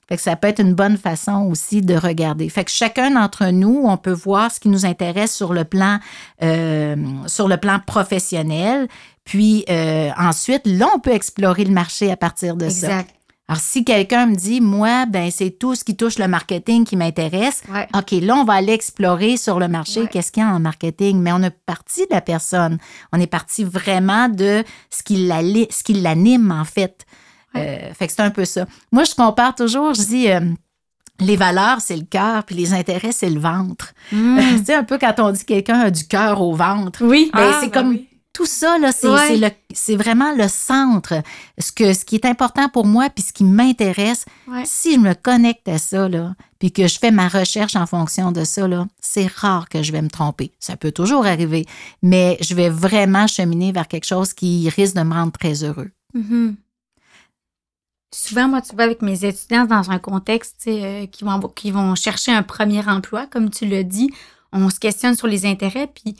Fait 0.10 0.15
que 0.15 0.22
ça 0.22 0.36
peut 0.38 0.48
être 0.48 0.62
une 0.62 0.74
bonne 0.74 0.98
façon 0.98 1.48
aussi 1.52 1.82
de 1.82 1.93
regarder. 1.96 2.48
Fait 2.50 2.63
que 2.63 2.72
chacun 2.72 3.12
d'entre 3.12 3.48
nous, 3.48 3.82
on 3.84 3.98
peut 3.98 4.12
voir 4.13 4.52
ce 4.52 4.60
qui 4.60 4.70
nous 4.70 4.86
intéresse 4.86 5.36
sur 5.36 5.54
le 5.54 5.65
plan, 5.65 6.00
euh, 6.43 6.96
sur 7.28 7.48
le 7.48 7.58
plan 7.58 7.80
professionnel. 7.86 8.88
Puis 9.26 9.65
euh, 9.70 10.10
ensuite, 10.17 10.62
là, 10.65 10.88
on 10.96 11.00
peut 11.00 11.12
explorer 11.12 11.65
le 11.65 11.72
marché 11.74 12.12
à 12.12 12.17
partir 12.17 12.56
de 12.56 12.70
ça. 12.70 12.88
Exact. 12.88 13.13
Alors, 13.50 13.62
si 13.62 13.86
quelqu'un 13.86 14.26
me 14.26 14.36
dit, 14.36 14.60
moi, 14.60 15.06
ben 15.06 15.32
c'est 15.32 15.52
tout 15.52 15.74
ce 15.74 15.86
qui 15.86 15.96
touche 15.96 16.20
le 16.20 16.28
marketing 16.28 16.84
qui 16.84 16.98
m'intéresse, 16.98 17.62
Ouais. 17.74 17.88
OK, 17.98 18.12
là, 18.22 18.36
on 18.36 18.43
va 18.43 18.54
aller 18.54 18.74
explorer 18.74 19.38
sur 19.38 19.58
le 19.58 19.70
marché 19.70 20.02
Ouais. 20.02 20.08
qu'est-ce 20.08 20.34
qu'il 20.34 20.43
y 20.43 20.46
a 20.46 20.50
en 20.50 20.60
marketing. 20.60 21.20
Mais 21.22 21.32
on 21.32 21.41
est 21.41 21.56
parti 21.65 22.02
de 22.02 22.13
la 22.13 22.20
personne. 22.20 22.78
On 23.13 23.20
est 23.22 23.28
parti 23.28 23.63
vraiment 23.63 24.28
de 24.28 24.65
ce 24.89 25.02
qui 25.02 25.28
l'ali- 25.28 25.67
ce 25.70 25.82
qui 25.84 25.93
l'anime, 25.93 26.52
en 26.52 26.65
fait. 26.65 27.06
Euh, 27.58 27.93
fait 27.93 28.08
que 28.08 28.13
c'est 28.13 28.22
un 28.22 28.32
peu 28.32 28.46
ça. 28.46 28.65
Moi, 28.91 29.04
je 29.04 29.13
compare 29.15 29.56
toujours, 29.56 29.93
je 29.93 30.02
dis, 30.04 30.30
euh, 30.32 30.39
les 31.20 31.36
valeurs, 31.36 31.82
c'est 31.82 31.98
le 31.98 32.06
cœur, 32.06 32.43
puis 32.43 32.56
les 32.56 32.74
intérêts, 32.74 33.12
c'est 33.12 33.30
le 33.30 33.39
ventre. 33.39 33.93
Hmm. 34.12 34.38
tu 34.60 34.65
sais, 34.65 34.76
un 34.76 34.84
peu 34.84 34.98
quand 34.98 35.15
on 35.20 35.32
dit 35.32 35.46
quelqu'un 35.46 35.80
a 35.82 35.91
du 35.91 36.06
cœur 36.08 36.41
au 36.41 36.54
ventre. 36.56 37.04
Oui. 37.04 37.32
Ben, 37.34 37.52
Ah, 37.54 37.58
c'est 37.62 37.67
ben 37.70 37.82
comme 37.82 37.89
oui. 37.89 38.08
tout 38.34 38.46
ça, 38.46 38.78
là, 38.78 38.91
c'est 38.91 39.08
Ouais. 39.10 39.96
vraiment 39.96 40.32
le 40.36 40.48
centre. 40.48 41.15
Ce, 41.58 41.72
que, 41.72 41.93
ce 41.93 42.06
qui 42.06 42.15
est 42.15 42.26
important 42.26 42.70
pour 42.70 42.86
moi, 42.86 43.10
puis 43.10 43.24
ce 43.24 43.34
qui 43.34 43.43
m'intéresse, 43.43 44.26
Ouais. 44.48 44.62
si 44.65 44.93
je 44.93 45.00
me 45.00 45.13
connecte 45.15 45.67
à 45.67 45.80
ça, 45.80 46.08
là, 46.08 46.36
puis 46.60 46.72
que 46.72 46.88
je 46.88 47.00
fais 47.00 47.10
ma 47.12 47.28
recherche 47.28 47.76
en 47.76 47.86
fonction 47.88 48.32
de 48.32 48.43
ça, 48.43 48.67
là, 48.67 48.86
c'est 49.00 49.28
rare 49.28 49.70
que 49.70 49.82
je 49.84 49.91
vais 49.91 50.02
me 50.04 50.10
tromper. 50.10 50.52
Ça 50.60 50.76
peut 50.78 50.91
toujours 50.91 51.26
arriver, 51.26 51.65
mais 52.04 52.38
je 52.41 52.54
vais 52.54 52.70
vraiment 52.70 53.26
cheminer 53.28 53.72
vers 53.72 53.88
quelque 53.88 54.06
chose 54.06 54.34
qui 54.34 54.70
risque 54.70 54.96
de 54.96 55.02
me 55.02 55.13
rendre 55.13 55.32
très 55.32 55.63
heureux. 55.63 55.89
Mhm. 56.13 56.56
Souvent, 58.13 58.48
moi, 58.48 58.62
tu 58.62 58.74
vois, 58.74 58.86
avec 58.86 59.02
mes 59.02 59.26
étudiants 59.26 59.65
dans 59.65 59.91
un 59.91 60.00
contexte 60.00 60.62
tu 60.63 60.70
euh, 60.70 61.06
qui, 61.08 61.24
vont, 61.24 61.39
qui 61.39 61.72
vont 61.72 61.93
chercher 61.96 62.32
un 62.32 62.43
premier 62.43 62.88
emploi, 62.88 63.28
comme 63.28 63.50
tu 63.50 63.65
l'as 63.65 63.84
dit, 63.84 64.10
on 64.54 64.70
se 64.70 64.80
questionne 64.80 65.15
sur 65.15 65.28
les 65.28 65.46
intérêts, 65.46 65.88
puis 65.88 66.15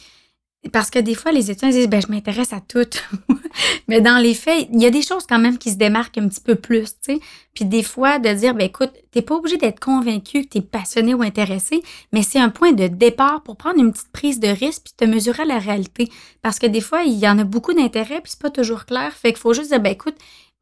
parce 0.72 0.90
que 0.90 1.00
des 1.00 1.16
fois, 1.16 1.32
les 1.32 1.50
étudiants 1.50 1.70
disent, 1.70 1.88
ben, 1.88 2.02
je 2.02 2.12
m'intéresse 2.12 2.52
à 2.52 2.60
tout. 2.60 2.86
Mais 3.88 4.02
dans 4.02 4.18
les 4.18 4.34
faits, 4.34 4.68
il 4.74 4.82
y 4.82 4.86
a 4.86 4.90
des 4.90 5.02
choses 5.02 5.26
quand 5.28 5.40
même 5.40 5.58
qui 5.58 5.72
se 5.72 5.78
démarquent 5.78 6.18
un 6.18 6.28
petit 6.28 6.42
peu 6.42 6.56
plus, 6.56 6.86
tu 7.02 7.14
sais. 7.14 7.20
Puis 7.54 7.66
des 7.66 7.84
fois, 7.84 8.20
de 8.20 8.34
dire, 8.34 8.54
ben, 8.54 8.66
écoute, 8.66 8.92
t'es 9.12 9.22
pas 9.22 9.36
obligé 9.36 9.58
d'être 9.58 9.80
convaincu 9.80 10.44
que 10.44 10.50
t'es 10.50 10.62
passionné 10.62 11.14
ou 11.14 11.22
intéressé, 11.22 11.82
mais 12.12 12.22
c'est 12.24 12.40
un 12.40 12.50
point 12.50 12.74
de 12.74 12.88
départ 12.88 13.44
pour 13.44 13.56
prendre 13.56 13.80
une 13.80 13.92
petite 13.92 14.12
prise 14.12 14.40
de 14.40 14.48
risque 14.48 14.84
puis 14.86 14.94
te 14.98 15.06
mesurer 15.06 15.44
à 15.44 15.46
la 15.46 15.60
réalité. 15.60 16.10
Parce 16.42 16.60
que 16.60 16.68
des 16.68 16.82
fois, 16.82 17.04
il 17.04 17.18
y 17.18 17.28
en 17.28 17.40
a 17.40 17.44
beaucoup 17.44 17.74
d'intérêts 17.74 18.22
puis 18.22 18.32
c'est 18.32 18.42
pas 18.42 18.50
toujours 18.50 18.86
clair. 18.86 19.14
Fait 19.14 19.32
qu'il 19.32 19.40
faut 19.40 19.54
juste 19.54 19.70
dire, 19.70 19.80
ben, 19.80 19.94
écoute, 19.94 20.16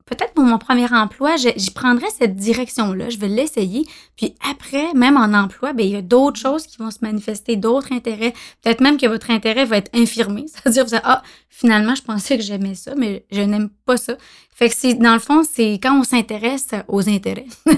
peut-être 0.05 0.33
pour 0.33 0.43
mon 0.43 0.57
premier 0.59 0.91
emploi, 0.93 1.35
je- 1.35 1.49
j'y 1.55 1.71
prendrais 1.71 2.09
cette 2.17 2.35
direction-là, 2.35 3.09
je 3.09 3.17
vais 3.17 3.27
l'essayer. 3.27 3.85
Puis 4.15 4.35
après, 4.51 4.93
même 4.93 5.17
en 5.17 5.33
emploi, 5.33 5.73
ben, 5.73 5.85
il 5.85 5.91
y 5.93 5.95
a 5.95 6.01
d'autres 6.01 6.39
choses 6.39 6.67
qui 6.67 6.77
vont 6.77 6.91
se 6.91 6.99
manifester, 7.01 7.55
d'autres 7.55 7.91
intérêts. 7.91 8.33
Peut-être 8.63 8.81
même 8.81 8.97
que 8.97 9.07
votre 9.07 9.31
intérêt 9.31 9.65
va 9.65 9.77
être 9.77 9.89
infirmé. 9.95 10.45
C'est-à-dire, 10.53 10.85
vous 10.85 10.93
allez, 10.93 11.03
ah, 11.05 11.23
finalement, 11.49 11.95
je 11.95 12.03
pensais 12.03 12.37
que 12.37 12.43
j'aimais 12.43 12.75
ça, 12.75 12.93
mais 12.95 13.25
je 13.31 13.41
n'aime 13.41 13.69
pas 13.85 13.97
ça. 13.97 14.13
Fait 14.53 14.69
que 14.69 14.75
c'est, 14.77 14.93
dans 14.93 15.13
le 15.13 15.19
fond, 15.19 15.41
c'est 15.43 15.73
quand 15.83 15.99
on 15.99 16.03
s'intéresse 16.03 16.67
aux 16.87 17.09
intérêts. 17.09 17.47
ben, 17.65 17.75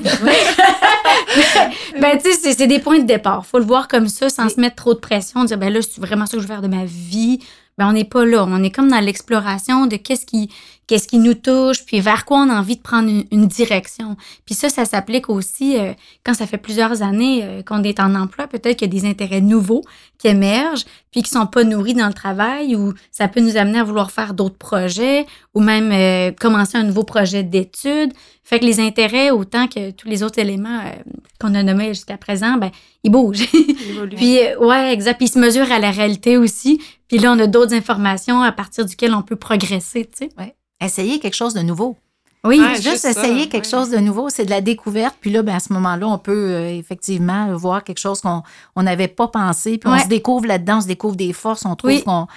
tu 2.18 2.32
sais, 2.32 2.38
c'est, 2.42 2.54
c'est 2.54 2.68
des 2.68 2.80
points 2.80 3.00
de 3.00 3.06
départ. 3.06 3.46
Faut 3.46 3.60
le 3.60 3.66
voir 3.66 3.88
comme 3.88 4.08
ça, 4.08 4.30
sans 4.30 4.50
se 4.50 4.60
mettre 4.60 4.76
trop 4.76 4.94
de 4.94 5.00
pression, 5.00 5.44
dire, 5.46 5.58
ben 5.58 5.72
là, 5.74 5.80
c'est 5.82 6.00
vraiment 6.02 6.26
ça 6.26 6.38
que 6.38 6.44
je 6.44 6.48
veux 6.48 6.54
faire 6.54 6.62
de 6.62 6.68
ma 6.68 6.86
vie. 6.86 7.40
Ben, 7.78 7.90
on 7.90 7.94
n'est 7.94 8.06
pas 8.06 8.26
là. 8.26 8.46
On 8.48 8.64
est 8.64 8.72
comme 8.72 8.90
dans 8.90 9.00
l'exploration 9.00 9.86
de 9.88 9.96
qu'est-ce 9.98 10.26
qui, 10.26 10.50
qu'est-ce 10.88 11.08
qui 11.08 11.18
nous 11.20 11.34
touche, 11.34 11.86
puis 11.86 12.00
vers 12.00 12.26
quoi 12.26 12.40
on 12.40 12.50
a 12.50 12.58
envie 12.58 12.78
de 12.78 12.82
prendre 12.82 13.10
une, 13.10 13.26
une 13.32 13.48
direction. 13.48 14.16
Puis 14.46 14.56
ça, 14.56 14.70
ça 14.70 14.86
s'applique 14.86 15.30
aussi 15.30 15.78
euh, 15.78 15.94
quand 16.26 16.34
ça 16.34 16.48
fait 16.48 16.58
plusieurs 16.58 17.04
années 17.04 17.42
euh, 17.44 17.62
qu'on 17.62 17.84
est 17.84 18.00
en 18.00 18.16
emploi. 18.16 18.48
Peut-être 18.48 18.78
qu'il 18.78 18.94
y 18.94 18.98
a 18.98 19.02
des 19.02 19.08
intérêts 19.08 19.42
nouveaux 19.42 19.84
qui 20.18 20.28
émergent, 20.28 20.86
puis 21.12 21.22
qui 21.22 21.30
sont 21.30 21.46
pas 21.46 21.64
nourris 21.64 21.94
dans 21.94 22.08
le 22.08 22.14
travail, 22.14 22.76
ou 22.76 22.94
ça 23.12 23.28
peut 23.28 23.40
nous 23.40 23.58
amener 23.58 23.80
à 23.80 23.84
vouloir 23.84 24.12
faire 24.12 24.34
d'autres 24.34 24.58
projets, 24.58 25.26
ou 25.54 25.62
même 25.62 25.92
euh, 25.92 26.32
commencer 26.32 26.78
un 26.78 26.84
nouveau 26.84 27.04
projet 27.04 27.44
d'études. 27.44 28.14
Fait 28.44 28.60
que 28.60 28.66
les 28.66 28.80
intérêts, 28.80 29.30
autant 29.30 29.68
que 29.68 29.92
tous 29.92 30.08
les 30.08 30.24
autres 30.24 30.40
éléments 30.40 30.80
euh, 30.80 30.92
qu'on 31.40 31.54
a 31.54 31.64
nommés 31.64 31.90
jusqu'à 31.90 32.18
présent, 32.18 32.58
ben, 32.58 32.72
ils 33.04 33.12
bougent. 33.12 33.50
Puis, 34.16 34.40
euh, 34.40 34.58
ouais, 34.60 34.94
exact. 34.94 35.18
Puis, 35.18 35.28
ils 35.28 35.32
se 35.32 35.40
mesurent 35.40 35.72
à 35.72 35.80
la 35.80 35.92
réalité 35.92 36.38
aussi. 36.38 36.82
Puis 37.08 37.20
là, 37.20 37.34
on 37.34 37.40
a 37.40 37.48
d'autres 37.48 37.74
informations 37.74 38.42
à 38.42 38.52
partir 38.52 38.86
duquel 38.86 39.14
on 39.14 39.22
peut 39.22 39.36
progresser, 39.36 40.06
tu 40.06 40.28
sais. 40.28 40.56
Essayer 40.82 41.20
quelque 41.20 41.34
chose 41.36 41.54
de 41.54 41.62
nouveau. 41.62 41.98
Oui, 42.44 42.60
Ouais, 42.60 42.76
juste, 42.76 42.84
juste 42.84 42.98
ça, 43.00 43.10
essayer 43.10 43.50
quelque 43.50 43.66
ouais. 43.66 43.70
chose 43.72 43.90
de 43.90 43.98
nouveau, 43.98 44.30
c'est 44.30 44.46
de 44.46 44.50
la 44.52 44.62
découverte. 44.62 45.16
Puis 45.20 45.32
là, 45.32 45.42
ben, 45.42 45.56
à 45.56 45.60
ce 45.60 45.74
moment-là, 45.74 46.08
on 46.08 46.18
peut 46.20 46.52
euh, 46.52 46.70
effectivement 46.78 47.54
voir 47.58 47.84
quelque 47.84 47.98
chose 48.00 48.22
qu'on 48.22 48.44
on 48.76 48.84
n'avait 48.84 49.08
pas 49.08 49.28
pensé. 49.28 49.78
Puis 49.80 49.90
on 49.90 49.98
se 49.98 50.08
découvre 50.08 50.46
là-dedans, 50.46 50.78
on 50.78 50.82
se 50.82 50.88
découvre 50.88 51.16
des 51.16 51.34
forces, 51.34 51.66
on 51.66 51.76
trouve 51.76 51.92
Oui. 51.92 52.04
qu'on. 52.04 52.28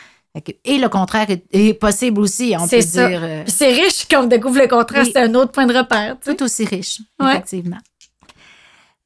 Et 0.64 0.78
le 0.78 0.88
contraire 0.88 1.28
est, 1.28 1.44
est 1.52 1.74
possible 1.74 2.20
aussi, 2.20 2.54
on 2.58 2.66
peut 2.66 2.80
ça. 2.80 3.08
dire. 3.08 3.20
euh, 3.22 3.42
c'est 3.46 3.72
riche 3.72 4.06
quand 4.10 4.22
on 4.24 4.26
découvre 4.26 4.58
le 4.60 4.68
contraire, 4.68 5.02
Oui. 5.04 5.10
c'est 5.12 5.20
un 5.20 5.34
autre 5.34 5.50
point 5.52 5.66
de 5.66 5.76
repère, 5.76 6.16
tu 6.20 6.30
sais. 6.30 6.36
tout 6.36 6.44
aussi 6.44 6.64
riche, 6.64 7.00
effectivement. 7.20 7.78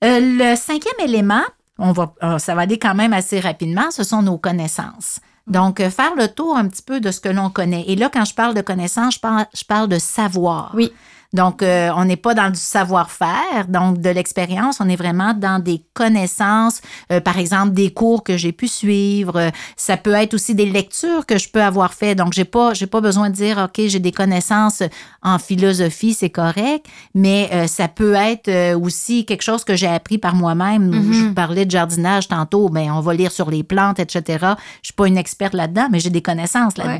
Euh, 0.04 0.20
le 0.20 0.54
cinquième 0.56 1.00
élément, 1.02 1.42
on 1.78 1.92
va, 1.92 2.12
euh, 2.22 2.38
ça 2.38 2.54
va 2.54 2.62
aller 2.62 2.78
quand 2.78 2.94
même 2.94 3.14
assez 3.14 3.40
rapidement, 3.40 3.90
ce 3.90 4.04
sont 4.04 4.20
nos 4.22 4.36
connaissances. 4.38 5.18
Donc, 5.46 5.80
euh, 5.80 5.90
faire 5.90 6.14
le 6.16 6.28
tour 6.28 6.56
un 6.56 6.68
petit 6.68 6.82
peu 6.82 7.00
de 7.00 7.10
ce 7.10 7.20
que 7.20 7.28
l'on 7.28 7.50
connaît. 7.50 7.84
Et 7.86 7.96
là, 7.96 8.10
quand 8.12 8.24
je 8.24 8.34
parle 8.34 8.54
de 8.54 8.62
connaissances, 8.62 9.14
je 9.14 9.20
parle, 9.20 9.46
je 9.54 9.64
parle 9.64 9.88
de 9.88 9.98
savoir. 9.98 10.72
Oui. 10.74 10.92
Donc, 11.34 11.62
euh, 11.62 11.90
on 11.96 12.04
n'est 12.04 12.16
pas 12.16 12.32
dans 12.32 12.48
du 12.48 12.60
savoir-faire, 12.60 13.66
donc 13.68 14.00
de 14.00 14.08
l'expérience, 14.08 14.78
on 14.80 14.88
est 14.88 14.96
vraiment 14.96 15.34
dans 15.34 15.58
des 15.58 15.82
connaissances, 15.92 16.80
euh, 17.10 17.20
par 17.20 17.38
exemple 17.38 17.72
des 17.72 17.92
cours 17.92 18.22
que 18.22 18.36
j'ai 18.36 18.52
pu 18.52 18.68
suivre. 18.68 19.36
Euh, 19.36 19.50
Ça 19.76 19.96
peut 19.96 20.12
être 20.12 20.34
aussi 20.34 20.54
des 20.54 20.64
lectures 20.66 21.26
que 21.26 21.36
je 21.36 21.48
peux 21.48 21.62
avoir 21.62 21.92
fait. 21.92 22.14
Donc, 22.14 22.32
j'ai 22.32 22.44
pas, 22.44 22.72
j'ai 22.72 22.86
pas 22.86 23.00
besoin 23.00 23.30
de 23.30 23.34
dire, 23.34 23.58
ok, 23.58 23.84
j'ai 23.88 23.98
des 23.98 24.12
connaissances 24.12 24.82
en 25.22 25.38
philosophie, 25.38 26.14
c'est 26.14 26.30
correct, 26.30 26.86
mais 27.14 27.50
euh, 27.52 27.66
ça 27.66 27.88
peut 27.88 28.14
être 28.14 28.48
euh, 28.48 28.78
aussi 28.78 29.26
quelque 29.26 29.42
chose 29.42 29.64
que 29.64 29.74
j'ai 29.74 29.88
appris 29.88 30.18
par 30.18 30.36
moi-même. 30.36 30.86
Mhm. 30.90 31.12
Je 31.12 31.20
vous 31.24 31.34
parlais 31.34 31.66
de 31.66 31.70
jardinage 31.70 32.28
tantôt, 32.28 32.68
mais 32.68 32.88
on 32.90 33.00
va 33.00 33.12
lire 33.12 33.32
sur 33.32 33.50
les 33.50 33.64
plantes, 33.64 33.98
etc. 33.98 34.38
Je 34.82 34.88
suis 34.88 34.94
pas 34.94 35.08
une 35.08 35.18
experte 35.18 35.54
là-dedans, 35.54 35.88
mais 35.90 35.98
j'ai 35.98 36.10
des 36.10 36.22
connaissances 36.22 36.74
Ouais. 36.84 36.98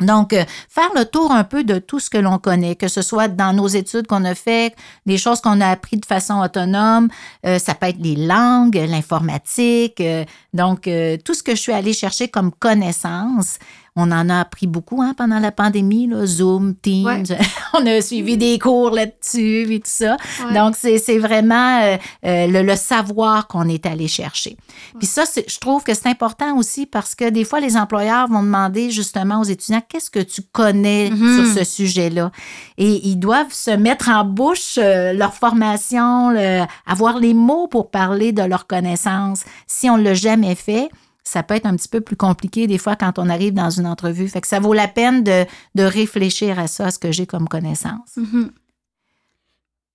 Donc, 0.00 0.32
euh, 0.32 0.44
faire 0.68 0.90
le 0.94 1.04
tour 1.04 1.30
un 1.32 1.44
peu 1.44 1.64
de 1.64 1.78
tout 1.78 2.00
ce 2.00 2.10
que 2.10 2.18
l'on 2.18 2.38
connaît, 2.38 2.74
que 2.76 2.88
ce 2.88 3.02
soit 3.02 3.28
dans 3.28 3.52
nos 3.52 3.68
études 3.68 4.06
qu'on 4.06 4.24
a 4.24 4.34
fait, 4.34 4.74
des 5.06 5.18
choses 5.18 5.40
qu'on 5.40 5.60
a 5.60 5.68
appris 5.68 5.96
de 5.96 6.06
façon 6.06 6.40
autonome, 6.40 7.08
euh, 7.46 7.58
ça 7.58 7.74
peut 7.74 7.86
être 7.86 8.00
les 8.00 8.16
langues, 8.16 8.76
l'informatique, 8.76 10.00
euh, 10.00 10.24
donc 10.54 10.88
euh, 10.88 11.16
tout 11.24 11.34
ce 11.34 11.42
que 11.42 11.52
je 11.52 11.60
suis 11.60 11.72
allée 11.72 11.92
chercher 11.92 12.28
comme 12.28 12.50
connaissance. 12.52 13.58
On 13.96 14.10
en 14.12 14.28
a 14.30 14.40
appris 14.40 14.66
beaucoup 14.66 15.02
hein, 15.02 15.14
pendant 15.16 15.40
la 15.40 15.50
pandémie, 15.52 16.06
là, 16.06 16.24
Zoom, 16.24 16.74
Teams. 16.76 17.04
Ouais. 17.06 17.22
on 17.74 17.84
a 17.86 18.00
suivi 18.00 18.36
des 18.36 18.58
cours 18.58 18.90
là-dessus 18.90 19.72
et 19.72 19.80
tout 19.80 19.90
ça. 19.90 20.16
Ouais. 20.46 20.54
Donc, 20.54 20.76
c'est 20.76 20.98
c'est 20.98 21.18
vraiment 21.18 21.80
euh, 21.82 21.96
euh, 22.24 22.46
le, 22.46 22.62
le 22.62 22.76
savoir 22.76 23.46
qu'on 23.48 23.68
est 23.68 23.86
allé 23.86 24.06
chercher. 24.08 24.56
Puis 24.98 25.06
ça, 25.06 25.26
c'est- 25.26 25.48
je 25.50 25.58
trouve 25.58 25.82
que 25.82 25.92
c'est 25.94 26.06
important 26.08 26.56
aussi 26.56 26.86
parce 26.86 27.14
que 27.14 27.28
des 27.30 27.44
fois, 27.44 27.58
les 27.60 27.76
employeurs 27.76 28.28
vont 28.28 28.42
demander 28.42 28.90
justement 28.90 29.40
aux 29.40 29.44
étudiants 29.44 29.82
qu'est-ce 29.88 30.10
que 30.10 30.20
tu 30.20 30.42
connais 30.52 31.10
Mhm. 31.10 31.44
sur 31.54 31.58
ce 31.58 31.64
sujet-là? 31.64 32.30
Et 32.78 33.08
ils 33.08 33.16
doivent 33.16 33.52
se 33.52 33.70
mettre 33.72 34.08
en 34.08 34.24
bouche 34.24 34.78
euh, 34.78 35.12
leur 35.12 35.34
formation, 35.34 36.30
le- 36.30 36.64
avoir 36.86 37.18
les 37.18 37.34
mots 37.34 37.66
pour 37.66 37.90
parler 37.90 38.32
de 38.32 38.42
leurs 38.42 38.66
connaissances. 38.66 39.42
Si 39.66 39.90
on 39.90 39.98
ne 39.98 40.02
l'a 40.04 40.14
jamais 40.14 40.54
fait, 40.54 40.88
ça 41.24 41.42
peut 41.42 41.54
être 41.54 41.66
un 41.66 41.76
petit 41.76 41.88
peu 41.88 42.00
plus 42.00 42.16
compliqué 42.16 42.66
des 42.66 42.78
fois 42.78 42.96
quand 42.96 43.18
on 43.18 43.28
arrive 43.28 43.54
dans 43.54 43.70
une 43.70 43.86
entrevue. 43.86 44.28
Fait 44.28 44.40
que 44.40 44.46
ça 44.46 44.60
vaut 44.60 44.72
la 44.72 44.88
peine 44.88 45.22
de, 45.22 45.44
de 45.74 45.82
réfléchir 45.82 46.58
à 46.58 46.66
ça, 46.66 46.86
à 46.86 46.90
ce 46.90 46.98
que 46.98 47.12
j'ai 47.12 47.26
comme 47.26 47.48
connaissance. 47.48 48.16
Mhm. 48.16 48.50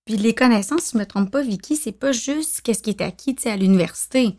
Puis 0.06 0.18
les 0.18 0.36
connaissances, 0.36 0.84
si 0.84 0.92
je 0.94 0.98
me 1.00 1.06
trompe 1.06 1.32
pas, 1.32 1.42
Vicky, 1.42 1.76
c'est 1.76 1.92
pas 1.92 2.12
juste 2.12 2.62
qu'est-ce 2.62 2.84
qui 2.84 2.92
est 2.92 3.02
acquis 3.02 3.36
à 3.46 3.58
l'université. 3.58 4.38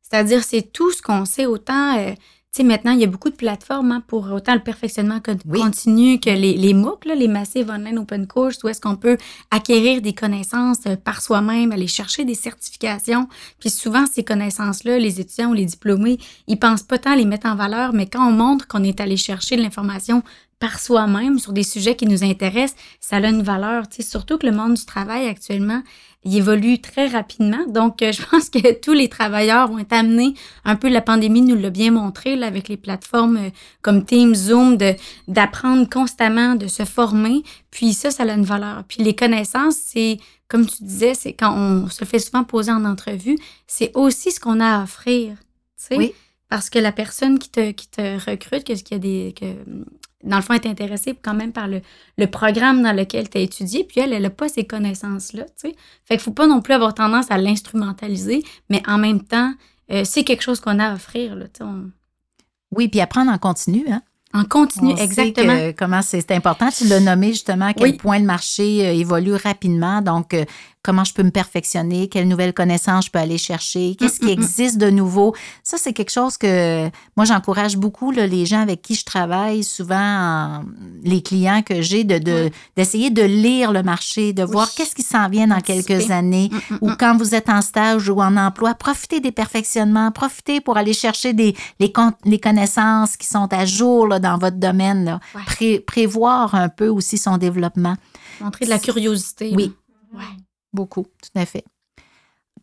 C'est-à-dire, 0.00 0.42
c'est 0.42 0.62
tout 0.72 0.90
ce 0.90 1.02
qu'on 1.02 1.24
sait, 1.24 1.46
autant, 1.46 1.98
euh, 1.98 2.12
sais, 2.58 2.64
maintenant, 2.64 2.92
il 2.92 3.00
y 3.00 3.04
a 3.04 3.06
beaucoup 3.06 3.30
de 3.30 3.34
plateformes 3.34 3.92
hein, 3.92 4.02
pour 4.06 4.30
autant 4.30 4.52
le 4.54 4.60
perfectionnement 4.60 5.20
Oui. 5.46 5.60
continu 5.60 6.20
que 6.20 6.28
les, 6.28 6.54
les 6.54 6.74
MOOC, 6.74 7.06
là, 7.06 7.14
les 7.14 7.28
Massive 7.28 7.70
Online 7.70 7.98
Open 7.98 8.26
Course, 8.26 8.62
où 8.62 8.68
est-ce 8.68 8.80
qu'on 8.80 8.96
peut 8.96 9.16
acquérir 9.50 10.02
des 10.02 10.12
connaissances 10.12 10.80
euh, 10.86 10.96
par 10.96 11.22
soi-même, 11.22 11.72
aller 11.72 11.86
chercher 11.86 12.26
des 12.26 12.34
certifications. 12.34 13.26
Puis 13.58 13.70
souvent, 13.70 14.04
ces 14.06 14.22
connaissances-là, 14.22 14.98
les 14.98 15.18
étudiants 15.18 15.50
ou 15.50 15.54
les 15.54 15.64
diplômés, 15.64 16.18
ils 16.46 16.58
pensent 16.58 16.82
pas 16.82 16.98
tant 16.98 17.14
les 17.14 17.24
mettre 17.24 17.46
en 17.46 17.54
valeur, 17.56 17.94
mais 17.94 18.06
quand 18.06 18.28
on 18.28 18.32
montre 18.32 18.68
qu'on 18.68 18.84
est 18.84 19.00
allé 19.00 19.16
chercher 19.16 19.56
de 19.56 19.62
l'information 19.62 20.22
par 20.58 20.78
soi-même 20.78 21.38
sur 21.40 21.52
des 21.52 21.64
sujets 21.64 21.96
qui 21.96 22.06
nous 22.06 22.22
intéressent, 22.22 22.78
ça 23.00 23.16
a 23.16 23.26
une 23.26 23.42
valeur. 23.42 23.88
Tu 23.88 23.96
sais, 23.96 24.08
surtout 24.08 24.38
que 24.38 24.46
le 24.46 24.52
monde 24.52 24.74
du 24.74 24.84
travail 24.84 25.26
actuellement, 25.26 25.82
il 26.24 26.36
évolue 26.36 26.80
très 26.80 27.08
rapidement. 27.08 27.64
Donc, 27.66 28.02
euh, 28.02 28.12
je 28.12 28.22
pense 28.24 28.48
que 28.48 28.72
tous 28.80 28.92
les 28.92 29.08
travailleurs 29.08 29.68
vont 29.68 29.78
être 29.78 29.92
amenés, 29.92 30.34
un 30.64 30.76
peu 30.76 30.88
la 30.88 31.00
pandémie 31.00 31.42
nous 31.42 31.56
l'a 31.56 31.70
bien 31.70 31.90
montré, 31.90 32.36
là, 32.36 32.46
avec 32.46 32.68
les 32.68 32.76
plateformes 32.76 33.36
euh, 33.36 33.50
comme 33.80 34.04
Teams, 34.04 34.34
Zoom, 34.34 34.76
de, 34.76 34.94
d'apprendre 35.28 35.88
constamment, 35.88 36.54
de 36.54 36.68
se 36.68 36.84
former. 36.84 37.42
Puis 37.70 37.92
ça, 37.92 38.10
ça 38.10 38.22
a 38.22 38.32
une 38.32 38.44
valeur. 38.44 38.84
Puis 38.86 39.02
les 39.02 39.16
connaissances, 39.16 39.76
c'est, 39.76 40.18
comme 40.48 40.66
tu 40.66 40.84
disais, 40.84 41.14
c'est 41.14 41.32
quand 41.32 41.54
on 41.56 41.88
se 41.88 42.04
fait 42.04 42.18
souvent 42.18 42.44
poser 42.44 42.70
en 42.70 42.84
entrevue, 42.84 43.38
c'est 43.66 43.90
aussi 43.94 44.30
ce 44.30 44.38
qu'on 44.38 44.60
a 44.60 44.78
à 44.80 44.82
offrir. 44.84 45.34
Tu 45.76 45.86
sais? 45.88 45.96
Oui. 45.96 46.14
Parce 46.48 46.68
que 46.68 46.78
la 46.78 46.92
personne 46.92 47.38
qui 47.38 47.48
te, 47.48 47.70
qui 47.70 47.88
te 47.88 48.30
recrute, 48.30 48.64
que, 48.64 48.74
qu'il 48.74 48.92
y 48.92 48.94
a 48.94 48.98
des, 48.98 49.34
que, 49.34 49.46
dans 50.22 50.36
le 50.36 50.42
fond, 50.42 50.54
est 50.54 50.66
intéressée 50.66 51.14
quand 51.20 51.34
même 51.34 51.52
par 51.52 51.68
le, 51.68 51.80
le 52.18 52.26
programme 52.26 52.82
dans 52.82 52.92
lequel 52.96 53.28
tu 53.28 53.38
as 53.38 53.40
étudié, 53.40 53.84
puis 53.84 54.00
elle, 54.00 54.12
elle 54.12 54.22
n'a 54.22 54.30
pas 54.30 54.48
ces 54.48 54.64
connaissances-là, 54.64 55.44
tu 55.44 55.68
sais. 55.70 55.74
Fait 56.04 56.14
qu'il 56.16 56.20
faut 56.22 56.30
pas 56.32 56.46
non 56.46 56.60
plus 56.60 56.74
avoir 56.74 56.94
tendance 56.94 57.30
à 57.30 57.38
l'instrumentaliser, 57.38 58.42
mais 58.70 58.82
en 58.88 58.98
même 58.98 59.22
temps, 59.22 59.52
euh, 59.90 60.02
c'est 60.04 60.24
quelque 60.24 60.42
chose 60.42 60.60
qu'on 60.60 60.78
a 60.78 60.90
à 60.90 60.94
offrir, 60.94 61.34
là, 61.34 61.46
tu 61.46 61.58
sais. 61.58 61.64
on- 61.64 61.90
Oui, 62.74 62.88
puis 62.88 63.00
apprendre 63.00 63.30
en 63.32 63.38
continu, 63.38 63.84
hein? 63.90 64.02
En 64.34 64.44
continu, 64.44 64.92
On 64.92 64.96
sait 64.96 65.04
exactement. 65.04 65.54
que- 65.54 65.72
comment 65.72 66.00
c'est 66.00 66.30
important. 66.30 66.70
Tu 66.70 66.86
l'as 66.86 67.00
nommé 67.00 67.28
justement 67.28 67.66
à 67.66 67.74
quel 67.74 67.90
Oui. 67.90 67.92
point 67.98 68.18
le 68.18 68.24
marché 68.24 68.86
euh, 68.86 68.92
évolue 68.94 69.34
rapidement. 69.34 70.00
Donc, 70.00 70.32
euh, 70.32 70.46
comment 70.82 71.04
je 71.04 71.14
peux 71.14 71.22
me 71.22 71.30
perfectionner, 71.30 72.08
quelles 72.08 72.26
nouvelles 72.26 72.52
connaissances 72.52 73.06
je 73.06 73.10
peux 73.10 73.18
aller 73.20 73.38
chercher, 73.38 73.94
qu'est-ce 73.96 74.18
qui 74.18 74.26
Mm, 74.26 74.28
mm, 74.28 74.30
mm. 74.30 74.42
existe 74.42 74.78
de 74.78 74.90
nouveau. 74.90 75.34
Ça, 75.62 75.76
c'est 75.78 75.92
quelque 75.92 76.10
chose 76.10 76.36
que 76.36 76.88
moi, 77.16 77.24
j'encourage 77.24 77.76
beaucoup 77.76 78.10
là, 78.10 78.26
les 78.26 78.46
gens 78.46 78.60
avec 78.60 78.82
qui 78.82 78.94
je 78.96 79.04
travaille, 79.04 79.62
souvent 79.62 79.94
en- 79.96 80.64
les 81.04 81.22
clients 81.22 81.62
que 81.62 81.82
j'ai, 81.82 82.02
de, 82.04 82.18
de- 82.18 82.50
d'essayer 82.76 83.10
de 83.10 83.22
lire 83.22 83.70
le 83.72 83.82
marché, 83.82 84.32
de 84.32 84.42
voir 84.42 84.72
qu'est-ce 84.74 84.94
qui 84.94 85.02
s'en 85.02 85.28
vient 85.28 85.46
dans 85.46 85.60
quelques 85.60 86.10
années 86.10 86.50
Mm, 86.52 86.74
mm, 86.74 86.78
ou 86.80 86.90
mm. 86.90 86.96
quand 86.98 87.16
vous 87.16 87.34
êtes 87.34 87.48
en 87.48 87.62
stage 87.62 88.08
ou 88.08 88.20
en 88.20 88.36
emploi, 88.36 88.74
profitez 88.74 89.20
des 89.20 89.32
perfectionnements, 89.32 90.10
profitez 90.10 90.60
pour 90.60 90.76
aller 90.76 90.92
chercher 90.92 91.32
des, 91.32 91.54
les, 91.78 91.92
les 92.24 92.40
connaissances 92.40 93.16
qui 93.16 93.26
sont 93.26 93.48
à 93.52 93.64
jour 93.66 94.08
là, 94.08 94.18
dans 94.18 94.36
votre 94.38 94.56
domaine. 94.56 95.04
là. 95.04 95.20
Ouais. 95.34 95.42
Pré- 95.46 95.78
prévoir 95.80 96.54
un 96.54 96.68
peu 96.68 96.88
aussi 96.88 97.18
son 97.18 97.36
développement. 97.38 97.94
Montrer 98.40 98.64
de 98.64 98.70
la 98.70 98.78
curiosité. 98.80 99.52
Oui. 99.54 99.72
là. 100.12 100.18
Ouais. 100.18 100.24
Beaucoup, 100.72 101.02
tout 101.22 101.38
à 101.38 101.44
fait. 101.46 101.64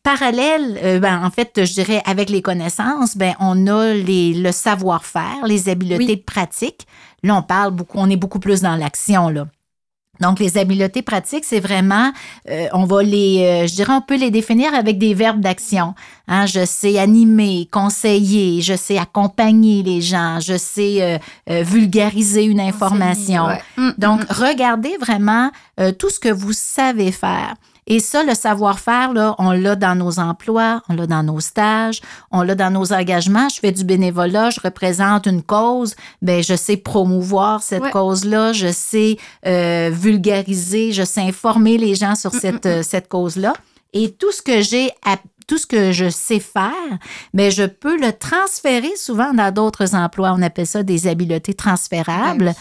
Parallèle, 0.03 0.79
euh, 0.83 0.99
ben, 0.99 1.23
en 1.25 1.29
fait, 1.29 1.65
je 1.65 1.73
dirais, 1.73 2.01
avec 2.05 2.29
les 2.29 2.41
connaissances, 2.41 3.17
ben, 3.17 3.33
on 3.39 3.67
a 3.67 3.93
les, 3.93 4.33
le 4.33 4.51
savoir-faire, 4.51 5.45
les 5.45 5.67
habiletés 5.67 6.05
Oui. 6.05 6.17
pratiques. 6.17 6.87
Là, 7.21 7.35
on 7.35 7.41
parle 7.41 7.71
beaucoup, 7.71 7.97
on 7.99 8.09
est 8.09 8.15
beaucoup 8.15 8.39
plus 8.39 8.61
dans 8.61 8.77
l'action, 8.77 9.29
là. 9.29 9.45
Donc, 10.21 10.39
les 10.39 10.57
habiletés 10.57 11.01
pratiques, 11.01 11.45
c'est 11.45 11.61
vraiment, 11.61 12.11
euh, 12.49 12.67
on 12.73 12.83
va 12.83 13.03
les, 13.03 13.41
euh, 13.63 13.67
je 13.67 13.75
dirais, 13.75 13.93
on 13.93 14.01
peut 14.01 14.17
les 14.17 14.31
définir 14.31 14.73
avec 14.73 14.97
des 14.97 15.13
verbes 15.13 15.39
d'action. 15.39 15.95
Hein, 16.27 16.45
je 16.45 16.65
sais 16.65 16.99
animer, 16.99 17.69
conseiller, 17.71 18.61
je 18.61 18.75
sais 18.75 18.97
accompagner 18.97 19.81
les 19.81 20.01
gens, 20.01 20.39
je 20.41 20.57
sais 20.57 21.19
euh, 21.49 21.63
vulgariser 21.63 22.43
une 22.43 22.59
information. 22.59 23.45
Ouais. 23.47 23.61
Mm, 23.77 23.91
Donc, 23.97 24.21
mm, 24.21 24.25
regardez 24.29 24.97
vraiment 24.97 25.51
tout 25.97 26.09
ce 26.09 26.19
que 26.19 26.29
vous 26.29 26.51
savez 26.53 27.13
faire. 27.13 27.55
Et 27.89 27.99
ça, 27.99 28.23
le 28.23 28.35
savoir-faire, 28.35 29.13
là, 29.13 29.33
on 29.39 29.51
l'a 29.51 29.75
dans 29.75 29.95
nos 29.95 30.19
emplois, 30.19 30.81
on 30.89 30.93
l'a 30.93 31.07
dans 31.07 31.23
nos 31.23 31.39
stages, 31.39 32.01
on 32.31 32.43
l'a 32.43 32.53
dans 32.55 32.69
nos 32.71 32.93
engagements. 32.93 33.49
Je 33.49 33.59
fais 33.59 33.71
du 33.71 33.83
bénévolat, 33.83 34.51
je 34.51 34.59
représente 34.61 35.25
une 35.25 35.41
cause, 35.41 35.95
ben 36.21 36.43
je 36.43 36.55
sais 36.55 36.77
promouvoir 36.77 37.63
cette 37.63 37.81
Ouais. 37.83 37.91
cause-là, 37.91 38.53
je 38.53 38.71
sais 38.71 39.17
euh, 39.47 39.89
vulgariser, 39.91 40.91
je 40.93 41.03
sais 41.03 41.21
informer 41.21 41.77
les 41.77 41.95
gens 41.95 42.13
sur 42.15 42.31
cette, 42.33 42.65
euh, 42.67 42.83
cette 42.83 43.07
cause-là. 43.09 43.53
Et 43.93 44.11
tout 44.11 44.31
ce 44.31 44.41
que 44.43 44.61
j'ai 44.61 44.91
à- 45.05 45.17
tout 45.47 45.57
ce 45.57 45.65
que 45.65 45.91
je 45.91 46.09
sais 46.09 46.39
faire, 46.39 46.99
mais 47.33 47.49
je 47.49 47.63
peux 47.63 47.99
le 47.99 48.13
transférer 48.13 48.91
souvent 48.97 49.33
dans 49.33 49.51
d'autres 49.51 49.95
emplois. 49.95 50.31
On 50.37 50.43
appelle 50.43 50.67
ça 50.67 50.83
des 50.83 51.07
habiletés 51.07 51.55
transférables. 51.55 52.45
Ben 52.45 52.55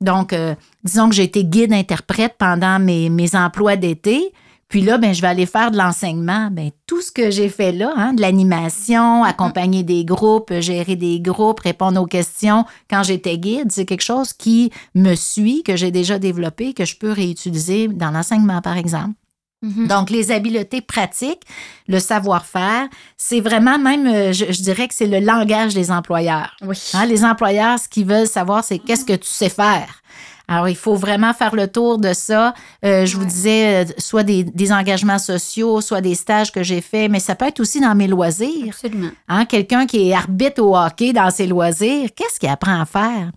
Donc, 0.00 0.32
euh, 0.32 0.54
disons 0.82 1.10
que 1.10 1.14
j'ai 1.14 1.24
été 1.24 1.44
guide-interprète 1.44 2.36
pendant 2.38 2.78
mes, 2.78 3.10
mes 3.10 3.36
emplois 3.36 3.76
d'été. 3.76 4.32
Puis 4.70 4.82
là, 4.82 4.98
ben, 4.98 5.12
je 5.12 5.20
vais 5.20 5.26
aller 5.26 5.46
faire 5.46 5.72
de 5.72 5.76
l'enseignement. 5.76 6.48
Ben, 6.50 6.70
tout 6.86 7.02
ce 7.02 7.10
que 7.10 7.30
j'ai 7.30 7.48
fait 7.48 7.72
là, 7.72 7.92
hein, 7.96 8.14
de 8.14 8.20
l'animation, 8.20 9.24
accompagner 9.24 9.82
des 9.82 10.04
groupes, 10.04 10.52
gérer 10.60 10.94
des 10.94 11.20
groupes, 11.20 11.58
répondre 11.58 12.00
aux 12.00 12.06
questions 12.06 12.64
quand 12.88 13.02
j'étais 13.02 13.36
guide, 13.36 13.72
c'est 13.72 13.84
quelque 13.84 14.04
chose 14.04 14.32
qui 14.32 14.70
me 14.94 15.16
suit, 15.16 15.64
que 15.64 15.74
j'ai 15.74 15.90
déjà 15.90 16.20
développé, 16.20 16.72
que 16.72 16.84
je 16.84 16.96
peux 16.96 17.10
réutiliser 17.10 17.88
dans 17.88 18.12
l'enseignement, 18.12 18.62
par 18.62 18.76
exemple. 18.76 19.14
Mhm. 19.62 19.88
Donc, 19.88 20.08
les 20.08 20.30
habiletés 20.30 20.80
pratiques, 20.80 21.42
le 21.88 21.98
savoir-faire, 21.98 22.88
c'est 23.16 23.40
vraiment 23.40 23.76
même, 23.76 24.06
euh, 24.06 24.32
je, 24.32 24.52
je 24.52 24.62
dirais 24.62 24.86
que 24.86 24.94
c'est 24.94 25.08
le 25.08 25.18
langage 25.18 25.74
des 25.74 25.90
employeurs. 25.90 26.56
Oui. 26.62 26.80
Hein, 26.94 27.06
les 27.06 27.24
employeurs, 27.24 27.80
ce 27.80 27.88
qu'ils 27.88 28.06
veulent 28.06 28.28
savoir, 28.28 28.62
c'est 28.62 28.78
qu'est-ce 28.78 29.04
que 29.04 29.16
tu 29.16 29.28
sais 29.28 29.50
faire. 29.50 30.00
Alors, 30.50 30.68
il 30.68 30.76
faut 30.76 30.96
vraiment 30.96 31.32
faire 31.32 31.54
le 31.54 31.68
tour 31.68 31.98
de 31.98 32.12
ça. 32.12 32.54
Euh, 32.84 33.06
je 33.06 33.16
vous 33.16 33.24
disais, 33.24 33.84
euh, 33.84 33.92
soit 33.98 34.24
des, 34.24 34.42
des 34.42 34.72
engagements 34.72 35.18
sociaux, 35.20 35.80
soit 35.80 36.00
des 36.00 36.16
stages 36.16 36.50
que 36.50 36.62
j'ai 36.64 36.80
faits, 36.80 37.10
mais 37.10 37.20
ça 37.20 37.36
peut 37.36 37.46
être 37.46 37.60
aussi 37.60 37.80
dans 37.80 37.94
mes 37.94 38.08
loisirs. 38.08 38.66
Absolument. 38.68 39.10
Hein, 39.28 39.44
Quelqu'un 39.44 39.86
qui 39.86 40.08
est 40.10 40.12
arbitre 40.12 40.60
au 40.62 40.76
hockey 40.76 41.12
dans 41.12 41.30
ses 41.30 41.46
loisirs, 41.46 42.08
qu'est-ce 42.16 42.40
qu'il 42.40 42.48
apprend 42.48 42.80
à 42.80 42.84
faire? 42.84 43.30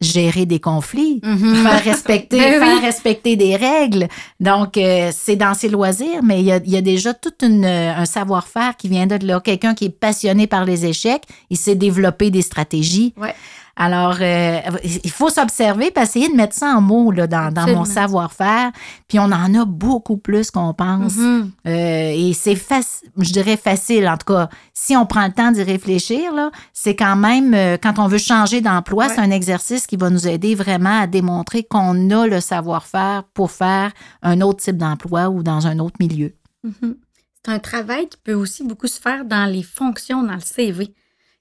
Gérer 0.00 0.46
des 0.46 0.58
conflits 0.58 1.20
Mhm. 1.22 1.62
faire 1.64 1.84
respecter, 1.84 2.36
Ben 2.38 2.60
oui. 2.60 2.66
faire 2.66 2.82
respecter 2.82 3.36
des 3.36 3.54
règles. 3.54 4.08
Donc, 4.40 4.76
euh, 4.76 5.10
c'est 5.16 5.36
dans 5.36 5.54
ses 5.54 5.68
loisirs, 5.68 6.22
mais 6.24 6.40
il 6.40 6.46
y 6.46 6.52
a, 6.52 6.56
il 6.56 6.70
y 6.72 6.76
a 6.76 6.80
déjà 6.80 7.14
tout 7.14 7.32
une, 7.42 7.64
euh, 7.64 7.94
un 7.96 8.04
savoir-faire 8.04 8.76
qui 8.76 8.88
vient 8.88 9.06
de 9.06 9.24
là. 9.24 9.40
Quelqu'un 9.40 9.74
qui 9.74 9.84
est 9.86 9.96
passionné 9.96 10.48
par 10.48 10.64
les 10.64 10.86
échecs, 10.86 11.22
il 11.50 11.56
sait 11.56 11.76
développer 11.76 12.30
des 12.30 12.42
stratégies. 12.42 13.14
Ouais. 13.16 13.34
Alors, 13.74 14.16
euh, 14.20 14.60
il 14.84 15.10
faut 15.10 15.30
s'observer 15.30 15.86
et 15.96 15.98
essayer 16.00 16.28
de 16.28 16.34
mettre 16.34 16.54
ça 16.54 16.74
en 16.76 16.80
mots 16.82 17.10
là, 17.10 17.26
dans, 17.26 17.50
dans 17.52 17.66
mon 17.66 17.84
savoir-faire. 17.86 18.70
Puis 19.08 19.18
on 19.18 19.24
en 19.24 19.54
a 19.54 19.64
beaucoup 19.64 20.18
plus 20.18 20.50
qu'on 20.50 20.74
pense. 20.74 21.16
Mhm. 21.16 21.50
Euh, 21.66 22.12
et 22.14 22.32
c'est 22.34 22.54
facile, 22.54 23.08
je 23.18 23.32
dirais 23.32 23.56
facile, 23.56 24.06
en 24.08 24.16
tout 24.18 24.32
cas, 24.34 24.48
si 24.74 24.94
on 24.94 25.06
prend 25.06 25.26
le 25.26 25.32
temps 25.32 25.50
d'y 25.52 25.62
réfléchir, 25.62 26.32
là, 26.34 26.50
c'est 26.74 26.94
quand 26.94 27.16
même, 27.16 27.54
euh, 27.54 27.76
quand 27.82 27.98
on 27.98 28.08
veut 28.08 28.18
changer 28.18 28.60
d'emploi, 28.60 29.06
Ouais. 29.06 29.12
c'est 29.14 29.20
un 29.20 29.30
exercice 29.30 29.86
qui 29.86 29.96
va 29.96 30.10
nous 30.10 30.28
aider 30.28 30.54
vraiment 30.54 31.00
à 31.00 31.06
démontrer 31.06 31.64
qu'on 31.64 32.10
a 32.10 32.26
le 32.26 32.40
savoir-faire 32.40 33.24
pour 33.32 33.50
faire 33.50 33.92
un 34.22 34.40
autre 34.42 34.62
type 34.62 34.76
d'emploi 34.76 35.28
ou 35.30 35.42
dans 35.42 35.66
un 35.66 35.78
autre 35.78 35.96
milieu. 35.98 36.34
Mhm. 36.62 36.96
C'est 37.44 37.52
un 37.52 37.58
travail 37.58 38.08
qui 38.08 38.18
peut 38.22 38.34
aussi 38.34 38.62
beaucoup 38.64 38.86
se 38.86 39.00
faire 39.00 39.24
dans 39.24 39.46
les 39.50 39.62
fonctions 39.64 40.22
dans 40.22 40.34
le 40.34 40.40
CV. 40.40 40.94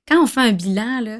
Quand 0.07 0.23
on 0.23 0.25
fait 0.27 0.41
un 0.41 0.51
bilan, 0.51 1.01
là, 1.01 1.19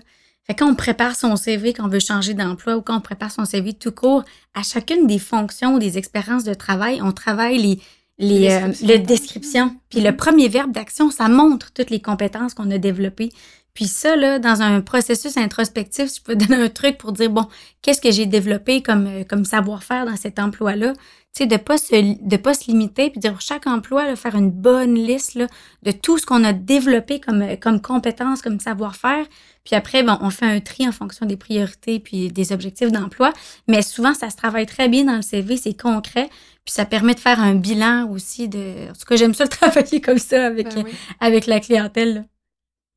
fait 0.52 0.58
quand 0.58 0.70
on 0.70 0.76
prépare 0.76 1.16
son 1.16 1.36
CV, 1.36 1.74
quand 1.74 1.86
on 1.86 1.90
veut 1.90 2.00
changer 2.00 2.34
d'emploi 2.34 2.76
ou 2.78 2.82
quand 2.82 2.98
on 2.98 3.02
prépare 3.02 3.32
son 3.32 3.46
CV 3.46 3.74
tout 3.74 3.92
court, 3.92 4.24
à 4.54 4.64
chacune 4.64 5.08
des 5.08 5.20
fonctions, 5.20 5.78
des 5.78 5.98
expériences 5.98 6.44
de 6.44 6.54
travail, 6.54 7.02
on 7.02 7.12
travaille 7.12 7.58
les, 7.58 7.80
les, 8.18 8.52
euh, 8.52 8.68
descriptions. 8.68 8.88
les 8.88 9.00
descriptions. 9.00 9.76
Puis 9.90 10.02
le 10.02 10.16
premier 10.16 10.48
verbe 10.48 10.72
d'action, 10.72 11.10
ça 11.10 11.28
montre 11.28 11.72
toutes 11.74 11.90
les 11.90 12.02
compétences 12.02 12.54
qu'on 12.54 12.70
a 12.72 12.78
développées. 12.78 13.32
Puis 13.74 13.88
ça, 13.88 14.16
là, 14.18 14.38
dans 14.38 14.62
un 14.62 14.82
processus 14.82 15.38
introspectif, 15.38 16.10
si 16.10 16.20
je 16.20 16.24
peux 16.24 16.36
donner 16.46 16.62
un 16.62 16.70
truc 16.70 16.98
pour 16.98 17.14
dire, 17.14 17.30
bon, 17.30 17.48
qu'est-ce 17.82 18.02
que 18.02 18.12
j'ai 18.12 18.26
développé 18.26 18.82
comme, 18.82 19.08
euh, 19.08 19.24
comme 19.24 19.46
savoir-faire 19.46 20.06
dans 20.06 20.18
cet 20.18 20.40
emploi-là? 20.40 20.94
Tu 21.34 21.44
sais, 21.44 21.46
de 21.46 21.56
pas 21.56 21.78
se, 21.78 22.28
de 22.28 22.38
pas 22.38 22.54
se 22.54 22.68
limiter, 22.68 23.10
puis 23.10 23.22
dire 23.22 23.40
chaque 23.40 23.66
emploi, 23.66 24.06
là, 24.06 24.18
faire 24.18 24.36
une 24.36 24.52
bonne 24.52 24.96
liste 24.96 25.36
là, 25.36 25.48
de 25.84 25.92
tout 25.92 26.18
ce 26.18 26.26
qu'on 26.26 26.44
a 26.44 26.52
développé 26.52 27.22
comme, 27.22 27.42
euh, 27.42 27.56
comme 27.56 27.82
compétences, 27.82 28.42
comme 28.42 28.60
savoir-faire. 28.60 29.26
Puis 29.64 29.76
après, 29.76 30.04
bon, 30.04 30.18
on 30.22 30.30
fait 30.32 30.46
un 30.46 30.60
tri 30.60 30.88
en 30.88 30.92
fonction 30.92 31.26
des 31.26 31.38
priorités 31.38 32.00
puis 32.00 32.32
des 32.32 32.52
objectifs 32.52 32.92
d'emploi. 32.92 33.32
Mais 33.68 33.82
souvent, 33.82 34.14
ça 34.14 34.30
se 34.30 34.36
travaille 34.36 34.66
très 34.66 34.90
bien 34.90 35.04
dans 35.06 35.16
le 35.16 35.22
CV, 35.22 35.58
c'est 35.58 35.80
concret. 35.80 36.30
Puis 36.66 36.74
ça 36.74 36.86
permet 36.86 37.14
de 37.14 37.20
faire 37.20 37.40
un 37.40 37.56
bilan 37.56 38.10
aussi 38.10 38.48
de. 38.48 38.90
En 38.90 38.94
tout 38.94 39.06
cas, 39.08 39.16
j'aime 39.16 39.34
ça 39.34 39.44
le 39.44 39.50
travailler 39.60 40.02
comme 40.02 40.18
ça 40.20 40.46
avec, 40.48 40.74
Ben 40.74 40.84
oui. 40.86 40.92
avec 41.20 41.46
la 41.46 41.60
clientèle. 41.60 42.14
là. 42.14 42.24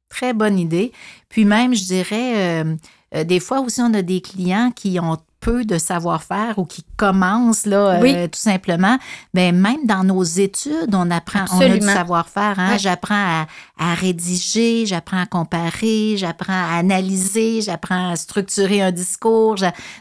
Très 0.08 0.32
bonne 0.32 0.58
idée. 0.58 0.92
Puis 1.28 1.44
même, 1.44 1.74
je 1.74 1.84
dirais, 1.84 2.62
euh, 2.62 2.76
euh, 3.14 3.24
des 3.24 3.40
fois 3.40 3.60
aussi, 3.60 3.80
on 3.80 3.92
a 3.94 4.02
des 4.02 4.20
clients 4.20 4.70
qui 4.70 4.98
ont 5.00 5.18
peu 5.44 5.64
de 5.66 5.76
savoir-faire 5.76 6.58
ou 6.58 6.64
qui 6.64 6.82
commencent 6.96 7.66
là, 7.66 7.96
euh, 7.96 8.00
Oui. 8.00 8.14
tout 8.30 8.40
simplement. 8.40 8.96
Mais 9.34 9.52
même 9.52 9.84
dans 9.84 10.02
nos 10.02 10.22
études, 10.24 10.94
on 10.94 11.10
apprend, 11.10 11.44
on 11.52 11.60
a 11.60 11.68
du 11.68 11.86
savoir-faire. 11.86 12.58
Hein? 12.58 12.78
J'apprends 12.78 13.14
à, 13.14 13.46
à 13.78 13.92
rédiger, 13.94 14.86
j'apprends 14.86 15.20
à 15.20 15.26
comparer, 15.26 16.14
j'apprends 16.16 16.54
à 16.54 16.78
analyser, 16.78 17.60
j'apprends 17.60 18.12
à 18.12 18.16
structurer 18.16 18.80
un 18.80 18.90
discours. 18.90 19.56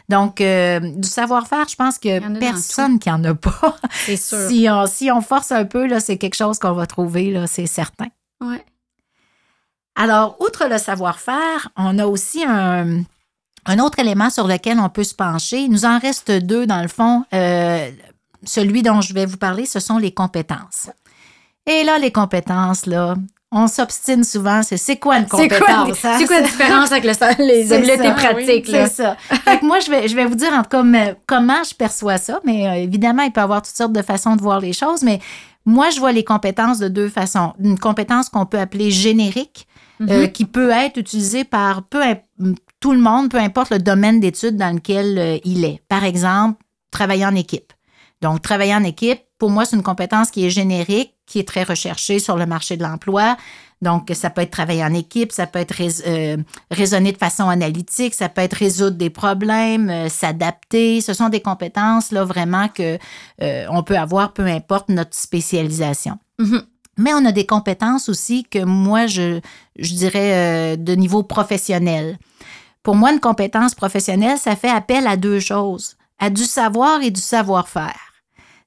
Donc, 0.08 0.40
euh, 0.40 0.80
du 0.80 1.08
savoir-faire, 1.08 1.68
je 1.68 1.76
pense 1.76 1.98
que 1.98 2.38
personne 2.38 2.98
qui 2.98 3.10
en 3.10 3.22
a 3.24 3.34
pas. 3.34 3.76
C'est 4.06 4.16
sûr. 4.28 4.38
si, 4.48 4.66
on, 4.70 4.86
si 4.86 5.10
on 5.10 5.20
force 5.20 5.52
un 5.52 5.66
peu, 5.66 5.86
là, 5.86 6.00
c'est 6.00 6.16
quelque 6.16 6.36
chose 6.36 6.58
qu'on 6.58 6.72
va 6.72 6.86
trouver, 6.86 7.30
là, 7.30 7.46
c'est 7.46 7.66
certain. 7.66 8.06
Ouais. 8.40 8.64
Alors, 9.94 10.36
outre 10.40 10.66
le 10.68 10.78
savoir-faire, 10.78 11.68
on 11.76 11.98
a 11.98 12.06
aussi 12.06 12.44
un, 12.44 13.02
un 13.66 13.78
autre 13.78 13.98
élément 13.98 14.30
sur 14.30 14.46
lequel 14.46 14.78
on 14.78 14.88
peut 14.88 15.04
se 15.04 15.14
pencher. 15.14 15.58
Il 15.60 15.70
nous 15.70 15.84
en 15.84 15.98
reste 15.98 16.30
deux, 16.30 16.66
dans 16.66 16.82
le 16.82 16.88
fond. 16.88 17.24
Euh, 17.32 17.90
celui 18.44 18.82
dont 18.82 19.00
je 19.00 19.14
vais 19.14 19.26
vous 19.26 19.36
parler, 19.38 19.64
ce 19.66 19.80
sont 19.80 19.98
les 19.98 20.12
compétences. 20.12 20.90
Et 21.66 21.82
là, 21.84 21.98
les 21.98 22.12
compétences, 22.12 22.84
là, 22.84 23.14
on 23.50 23.66
s'obstine 23.68 24.22
souvent. 24.24 24.62
C'est 24.62 24.76
c'est 24.76 24.96
quoi 24.96 25.16
une 25.18 25.26
C'est 25.28 25.48
quoi, 25.48 25.58
compétence? 25.60 26.04
hein? 26.04 26.16
c'est 26.18 26.26
quoi 26.26 26.40
la 26.40 26.46
différence 26.46 26.92
avec 26.92 27.04
le, 27.04 27.44
les 27.46 27.72
habiletés 27.72 28.12
pratiques? 28.12 28.66
C'est 28.66 28.86
ça. 28.88 29.16
Fait 29.44 29.58
que 29.60 29.64
moi, 29.64 29.78
je 29.80 29.90
vais, 29.90 30.08
je 30.08 30.14
vais 30.16 30.26
vous 30.26 30.34
dire 30.34 30.52
en 30.52 30.62
tout 30.62 30.68
cas 30.70 30.82
me- 30.82 31.14
comment 31.26 31.62
je 31.64 31.74
perçois 31.74 32.18
ça, 32.18 32.40
mais 32.44 32.66
euh, 32.68 32.72
évidemment, 32.74 33.22
il 33.22 33.32
peut 33.32 33.40
y 33.40 33.44
avoir 33.44 33.62
toutes 33.62 33.74
sortes 33.76 33.92
de 33.92 34.02
façons 34.02 34.36
de 34.36 34.42
voir 34.42 34.60
les 34.60 34.72
choses, 34.74 35.02
mais 35.02 35.20
moi, 35.64 35.88
je 35.88 35.98
vois 36.00 36.12
les 36.12 36.24
compétences 36.24 36.78
de 36.78 36.88
deux 36.88 37.08
façons. 37.08 37.54
Une 37.58 37.78
compétence 37.78 38.28
qu'on 38.28 38.44
peut 38.44 38.58
appeler 38.58 38.90
générique, 38.90 39.66
euh, 40.02 40.22
Mhm. 40.24 40.32
qui 40.32 40.44
peut 40.44 40.70
être 40.70 40.98
utilisée 40.98 41.44
par 41.44 41.84
peu 41.84 42.02
tout 42.84 42.92
le 42.92 43.00
monde, 43.00 43.30
peu 43.30 43.38
importe 43.38 43.70
le 43.70 43.78
domaine 43.78 44.20
d'études 44.20 44.58
dans 44.58 44.74
lequel 44.74 45.18
euh, 45.18 45.38
il 45.42 45.64
est. 45.64 45.80
Par 45.88 46.04
exemple, 46.04 46.62
travailler 46.90 47.24
en 47.24 47.34
équipe. 47.34 47.72
Donc, 48.20 48.42
travailler 48.42 48.74
en 48.74 48.84
équipe, 48.84 49.20
pour 49.38 49.48
moi, 49.48 49.64
c'est 49.64 49.74
une 49.74 49.82
compétence 49.82 50.30
qui 50.30 50.44
est 50.44 50.50
générique, 50.50 51.14
qui 51.24 51.38
est 51.38 51.48
très 51.48 51.62
recherchée 51.62 52.18
sur 52.18 52.36
le 52.36 52.44
marché 52.44 52.76
de 52.76 52.82
l'emploi. 52.82 53.38
Donc, 53.80 54.12
ça 54.12 54.28
peut 54.28 54.42
être 54.42 54.50
travailler 54.50 54.84
en 54.84 54.92
équipe, 54.92 55.32
ça 55.32 55.46
peut 55.46 55.60
être 55.60 55.76
euh, 56.06 56.36
raisonner 56.70 57.12
de 57.12 57.16
façon 57.16 57.48
analytique, 57.48 58.12
ça 58.12 58.28
peut 58.28 58.42
être 58.42 58.52
résoudre 58.52 58.98
des 58.98 59.08
problèmes, 59.08 59.88
euh, 59.88 60.10
s'adapter. 60.10 61.00
Ce 61.00 61.14
sont 61.14 61.30
des 61.30 61.40
compétences 61.40 62.12
là 62.12 62.22
vraiment 62.26 62.68
que 62.68 62.98
on 63.40 63.82
peut 63.82 63.96
avoir, 63.96 64.34
peu 64.34 64.44
importe 64.44 64.90
notre 64.90 65.16
spécialisation. 65.16 66.18
Mhm. 66.38 66.62
Mais 66.98 67.14
on 67.14 67.24
a 67.24 67.32
des 67.32 67.46
compétences 67.46 68.10
aussi 68.10 68.44
que 68.44 68.62
moi, 68.62 69.06
je, 69.06 69.40
je 69.78 69.94
dirais 69.94 70.76
de 70.76 70.94
niveau 70.94 71.22
professionnel. 71.22 72.18
Pour 72.84 72.94
moi, 72.94 73.12
une 73.12 73.18
compétence 73.20 73.74
professionnelle, 73.74 74.38
ça 74.38 74.54
fait 74.54 74.68
appel 74.70 75.06
à 75.08 75.16
deux 75.16 75.40
choses, 75.40 75.96
à 76.20 76.30
du 76.30 76.44
savoir 76.44 77.02
et 77.02 77.10
du 77.10 77.20
savoir-faire. 77.20 77.98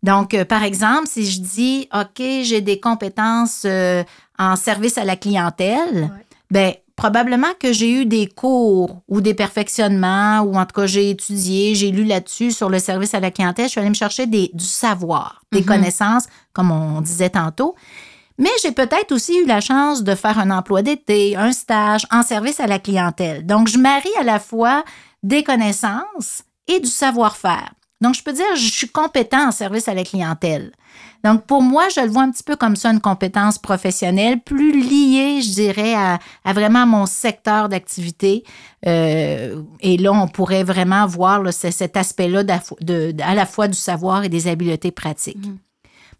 Donc, 0.03 0.33
euh, 0.33 0.43
par 0.43 0.63
exemple, 0.63 1.07
si 1.07 1.25
je 1.29 1.39
dis, 1.39 1.87
OK, 1.93 2.21
j'ai 2.43 2.61
des 2.61 2.79
compétences 2.79 3.61
euh, 3.65 4.03
en 4.37 4.55
service 4.55 4.97
à 4.97 5.05
la 5.05 5.15
clientèle, 5.15 6.11
ben 6.51 6.73
probablement 6.95 7.53
que 7.59 7.71
j'ai 7.73 7.91
eu 8.01 8.05
des 8.05 8.27
cours 8.27 9.01
ou 9.07 9.21
des 9.21 9.35
perfectionnements, 9.35 10.39
ou 10.41 10.55
en 10.55 10.65
tout 10.65 10.81
cas, 10.81 10.87
j'ai 10.87 11.11
étudié, 11.11 11.75
j'ai 11.75 11.91
lu 11.91 12.03
là-dessus 12.03 12.51
sur 12.51 12.69
le 12.69 12.79
service 12.79 13.13
à 13.13 13.19
la 13.19 13.29
clientèle. 13.31 13.65
Je 13.65 13.71
suis 13.71 13.79
allée 13.79 13.89
me 13.89 13.93
chercher 13.95 14.25
des, 14.25 14.49
du 14.53 14.65
savoir, 14.65 15.41
des 15.51 15.59
Mhm. 15.61 15.65
connaissances, 15.65 16.25
comme 16.53 16.71
on 16.71 17.01
disait 17.01 17.29
tantôt. 17.29 17.75
Mais 18.37 18.49
j'ai 18.61 18.71
peut-être 18.71 19.11
aussi 19.11 19.35
eu 19.39 19.45
la 19.45 19.61
chance 19.61 20.03
de 20.03 20.13
faire 20.15 20.37
un 20.37 20.51
emploi 20.51 20.81
d'été, 20.83 21.35
un 21.35 21.51
stage 21.51 22.05
en 22.11 22.21
service 22.21 22.59
à 22.59 22.67
la 22.67 22.77
clientèle. 22.79 23.45
Donc, 23.45 23.67
je 23.67 23.77
marie 23.79 24.09
à 24.19 24.23
la 24.23 24.39
fois 24.39 24.83
des 25.23 25.43
connaissances 25.43 26.43
et 26.67 26.79
du 26.79 26.87
savoir-faire. 26.89 27.73
Donc, 27.99 28.13
je 28.13 28.21
peux 28.21 28.33
dire, 28.33 28.45
je 28.55 28.69
suis 28.69 28.89
compétent 28.89 29.47
en 29.47 29.51
service 29.51 29.87
à 29.87 29.95
la 29.95 30.03
clientèle. 30.03 30.71
Donc, 31.23 31.47
pour 31.47 31.63
moi, 31.63 31.89
je 31.89 31.99
le 32.01 32.09
vois 32.09 32.21
un 32.21 32.29
petit 32.29 32.43
peu 32.43 32.55
comme 32.55 32.75
ça, 32.75 32.91
une 32.91 33.01
compétence 33.01 33.57
professionnelle, 33.57 34.39
plus 34.39 34.71
liée, 34.71 35.41
je 35.41 35.51
dirais, 35.53 35.95
à, 35.95 36.19
vraiment 36.53 36.85
mon 36.85 37.07
secteur 37.07 37.69
d'activité. 37.69 38.43
Euh, 38.85 39.63
et 39.79 39.97
là, 39.97 40.11
on 40.13 40.27
pourrait 40.27 40.63
vraiment 40.63 41.07
voir 41.07 41.41
là, 41.41 41.51
ce- 41.51 41.71
cet 41.71 41.97
aspect-là 41.97 42.43
de- 42.43 42.53
de- 42.81 43.23
à 43.23 43.33
la 43.33 43.47
fois 43.47 43.67
du 43.67 43.77
savoir 43.77 44.23
et 44.23 44.29
des 44.29 44.47
habiletés 44.47 44.91
pratiques. 44.91 45.43
Mhm. 45.43 45.57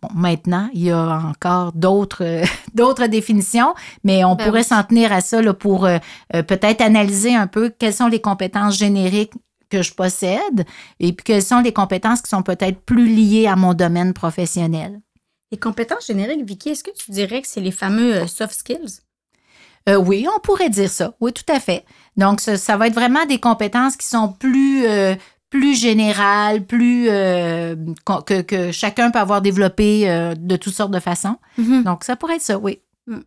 Bon, 0.02 0.10
maintenant, 0.14 0.70
il 0.74 0.84
y 0.84 0.91
a 0.91 1.20
encore 1.20 1.74
d'autres 1.74 2.24
euh, 2.24 3.08
définitions, 3.08 3.74
mais 4.04 4.24
on 4.24 4.36
Ben 4.36 4.45
pourrait 4.45 4.60
oui. 4.60 4.66
s'en 4.66 4.84
tenir 4.84 5.12
à 5.12 5.22
ça 5.22 5.41
là, 5.41 5.54
pour 5.54 5.86
euh, 5.86 5.98
euh, 6.36 6.43
peut-être 6.43 6.82
analyser 6.82 7.36
un 7.36 7.48
peu 7.48 7.70
quelles 7.70 7.93
sont 7.93 8.08
les 8.08 8.22
compétences 8.22 8.78
génériques 8.78 9.34
que 9.70 9.82
je 9.82 9.93
possède 9.93 10.66
et 11.00 11.14
puis 11.14 11.24
quelles 11.24 11.43
sont 11.43 11.60
les 11.60 11.74
compétences 11.74 12.22
qui 12.22 12.30
sont 12.30 12.43
peut-être 12.43 12.80
plus 12.82 13.08
liées 13.08 13.48
à 13.48 13.56
mon 13.56 13.74
domaine 13.74 14.14
professionnel. 14.14 15.02
Les 15.52 15.58
compétences 15.58 16.08
génériques, 16.08 16.45
Vicky, 16.45 16.70
est-ce 16.70 16.84
que 16.84 16.91
tu 16.95 17.12
dirais 17.12 17.41
que 17.41 17.48
c'est 17.48 17.62
les 17.62 17.72
fameux 17.72 18.28
soft 18.28 18.54
skills? 18.54 19.02
Euh, 19.88 19.95
oui, 19.95 20.28
on 20.34 20.39
pourrait 20.39 20.70
dire 20.70 20.89
ça. 20.89 21.14
Oui, 21.22 21.32
tout 21.32 21.50
à 21.52 21.60
fait. 21.60 21.86
Donc, 22.18 22.41
ça, 22.41 22.58
ça 22.58 22.76
va 22.78 22.88
être 22.88 22.93
vraiment 22.93 23.26
des 23.26 23.39
compétences 23.39 23.95
qui 23.95 24.08
sont 24.08 24.30
plus, 24.30 24.86
euh, 24.86 25.16
plus 25.50 25.80
générales, 25.80 26.66
plus 26.66 27.08
euh, 27.10 27.76
que, 28.26 28.41
que 28.41 28.72
chacun 28.72 29.12
peut 29.12 29.20
avoir 29.20 29.41
développé 29.41 30.10
euh, 30.10 30.34
de 30.36 30.56
toutes 30.58 30.74
sortes 30.74 30.91
de 30.91 31.00
façons. 31.00 31.38
Mhm. 31.58 31.84
Donc, 31.84 32.04
ça 32.04 32.16
pourrait 32.16 32.36
être 32.36 32.41
ça, 32.41 32.58
oui. 32.58 32.80
Mm. 33.08 33.20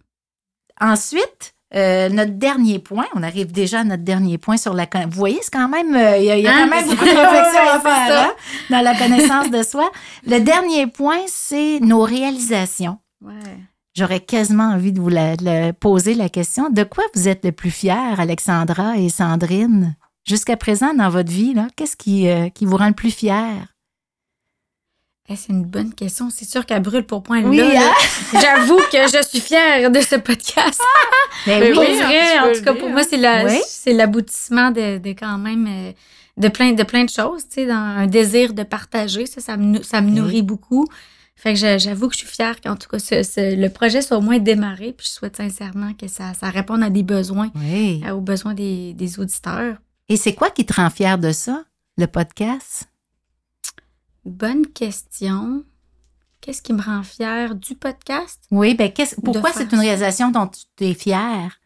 Ensuite, 0.81 1.55
euh, 1.75 2.09
notre 2.09 2.33
dernier 2.33 2.79
point, 2.79 3.05
on 3.15 3.23
arrive 3.23 3.53
déjà 3.53 3.81
à 3.81 3.85
notre 3.85 4.03
dernier 4.03 4.39
point 4.39 4.57
sur 4.57 4.75
la... 4.75 4.87
Vous 4.87 5.11
voyez, 5.19 5.39
c'est 5.43 5.53
quand 5.53 5.69
même... 5.69 5.89
Il 6.19 6.25
y 6.25 6.31
a, 6.31 6.37
y 6.39 6.47
a 6.47 6.53
Hein? 6.55 6.69
quand 6.69 6.77
même 6.77 6.89
beaucoup 6.89 7.05
de 7.05 7.11
réflexion 7.11 7.61
à 7.71 7.81
faire 7.81 8.21
hein, 8.29 8.33
dans 8.71 8.81
la 8.83 8.95
connaissance 8.97 9.51
de 9.51 9.63
soi. 9.63 9.91
Le 10.27 10.39
dernier 10.41 10.87
point, 10.87 11.21
c'est 11.27 11.81
nos 11.81 12.03
réalisations. 12.03 12.99
Ouais. 13.25 13.33
J'aurais 13.95 14.21
quasiment 14.21 14.71
envie 14.71 14.93
de 14.93 15.01
vous 15.01 15.09
la, 15.09 15.37
la- 15.37 15.73
poser 15.73 16.15
la 16.15 16.29
question. 16.29 16.71
De 16.71 16.83
quoi 16.85 17.05
vous 17.15 17.29
êtes 17.29 17.45
le 17.45 17.53
plus 17.53 17.71
fier, 17.71 18.19
Alexandra 18.19 18.97
et 18.99 19.09
Sandrine? 19.09 19.97
Jusqu'à 20.31 20.57
présent, 20.57 20.95
dans 20.95 21.09
votre 21.11 21.33
vie, 21.33 21.57
qu'est-ce 21.75 21.97
qui, 21.97 22.29
euh, 22.29 22.51
qui 22.51 22.65
vous 22.65 22.77
rend 22.77 22.87
le 22.87 22.95
plus 22.95 23.11
fier? 23.11 23.75
Eh, 25.29 25.35
c'est 25.35 25.53
une 25.53 25.65
bonne 25.65 25.93
question. 25.93 26.31
C'est 26.31 26.45
sûr 26.45 26.65
qu'elle 26.67 26.83
brûle 26.83 27.03
pour 27.05 27.25
point 27.25 27.43
Oui, 27.43 27.57
là. 27.57 27.81
hein? 27.83 27.93
J'avoue 28.41 28.79
que 28.93 29.09
je 29.13 29.27
suis 29.29 29.41
fière 29.41 29.91
de 29.91 30.01
ce 30.01 30.15
podcast. 30.15 30.81
Ben 31.47 31.59
Ben 31.59 31.73
oui, 31.77 31.79
oui. 31.81 31.99
hein, 32.01 32.07
vrai, 32.07 32.39
en 32.39 32.53
tout 32.55 32.63
cas, 32.63 32.75
pour 32.75 32.87
hein. 32.89 32.93
moi, 32.93 33.03
c'est 33.03 33.17
la- 33.17 33.45
Oui. 33.47 33.59
c'est 33.67 33.93
l'aboutissement 33.93 34.71
de, 34.71 34.99
de 34.99 35.09
quand 35.11 35.37
même 35.39 35.67
euh, 35.69 35.93
de 36.37 36.49
plein, 36.49 36.73
de 36.75 36.83
plein 36.85 37.05
de 37.05 37.11
choses, 37.11 37.43
tu 37.49 37.55
sais, 37.55 37.67
dans 37.67 37.75
un 37.75 38.07
désir 38.07 38.55
de 38.55 38.63
partager. 38.63 39.27
Ça, 39.27 39.41
ça 39.41 39.57
me, 39.57 39.83
ça 39.83 40.01
me 40.01 40.11
Oui. 40.11 40.13
nourrit 40.15 40.43
beaucoup. 40.43 40.87
Fait 41.35 41.55
que 41.55 41.59
j'avoue 41.79 42.07
que 42.09 42.15
je 42.15 42.21
suis 42.21 42.29
fière 42.29 42.61
qu'en 42.61 42.77
tout 42.77 42.89
cas, 42.89 43.01
ce- 43.01 43.25
ce- 43.25 43.57
le 43.61 43.69
projet 43.69 44.01
soit 44.03 44.19
au 44.19 44.21
moins 44.21 44.39
démarré. 44.39 44.93
Puis 44.97 45.07
je 45.09 45.13
souhaite 45.13 45.39
sincèrement 45.39 45.93
que 45.95 46.07
ça, 46.07 46.35
ça 46.35 46.51
réponde 46.51 46.85
à 46.85 46.91
des 46.91 47.03
besoins, 47.03 47.51
Oui. 47.57 48.01
euh, 48.07 48.13
aux 48.13 48.21
besoins 48.21 48.55
des, 48.55 48.93
des 48.95 49.19
auditeurs. 49.19 49.77
Et 50.11 50.17
c'est 50.17 50.35
quoi 50.35 50.51
qui 50.51 50.67
te 50.67 50.73
rend 50.75 50.91
fier 50.91 51.19
de 51.19 51.31
ça, 51.33 51.63
le 51.97 52.07
podcast? 52.07 52.89
Bonne 54.25 54.67
question. 54.67 55.65
Qu'est-ce 56.41 56.63
qui 56.63 56.73
me 56.73 56.83
rend 56.83 57.03
fière 57.05 57.55
du 57.55 57.75
podcast? 57.77 58.41
Oui, 58.51 58.75
ben 58.75 58.91
qu'est-ce- 58.93 59.17
pourquoi 59.21 59.53
c'est 59.53 59.73
une 59.73 59.79
réalisation 59.79 60.31
dont 60.33 60.49
tu 60.49 60.85
es 60.85 60.95
fier? 60.95 61.59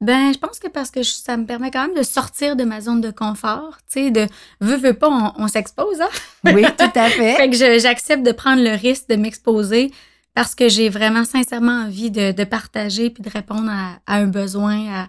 Ben, 0.00 0.32
je 0.34 0.38
pense 0.38 0.58
que 0.58 0.66
parce 0.68 0.90
que 0.90 1.02
je- 1.02 1.10
ça 1.12 1.36
me 1.36 1.46
permet 1.46 1.70
quand 1.70 1.86
même 1.86 1.96
de 1.96 2.02
sortir 2.02 2.56
de 2.56 2.64
ma 2.64 2.80
zone 2.80 3.00
de 3.00 3.10
confort, 3.10 3.78
tu 3.90 4.00
sais, 4.04 4.10
de 4.10 4.26
veux, 4.60 4.76
veux 4.76 4.92
pas, 4.94 5.08
on, 5.08 5.44
on 5.44 5.48
s'expose, 5.48 6.00
hein? 6.00 6.08
Oui, 6.44 6.64
tout 6.78 6.90
à 6.98 7.08
fait. 7.08 7.34
Fait 7.36 7.48
que 7.48 7.56
j'accepte 7.78 8.22
de 8.26 8.32
prendre 8.32 8.62
le 8.62 8.74
risque 8.76 9.08
de 9.08 9.16
m'exposer 9.16 9.92
parce 10.34 10.54
que 10.56 10.68
j'ai 10.68 10.88
vraiment 10.90 11.24
sincèrement 11.24 11.84
envie 11.84 12.10
de, 12.10 12.32
de 12.32 12.44
partager 12.44 13.08
puis 13.10 13.22
de 13.22 13.30
répondre 13.30 13.70
à, 13.70 14.00
à 14.06 14.16
un 14.16 14.26
besoin, 14.26 14.86
à 15.04 15.08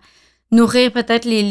nourrir 0.52 0.94
peut-être 0.94 1.26
les, 1.26 1.44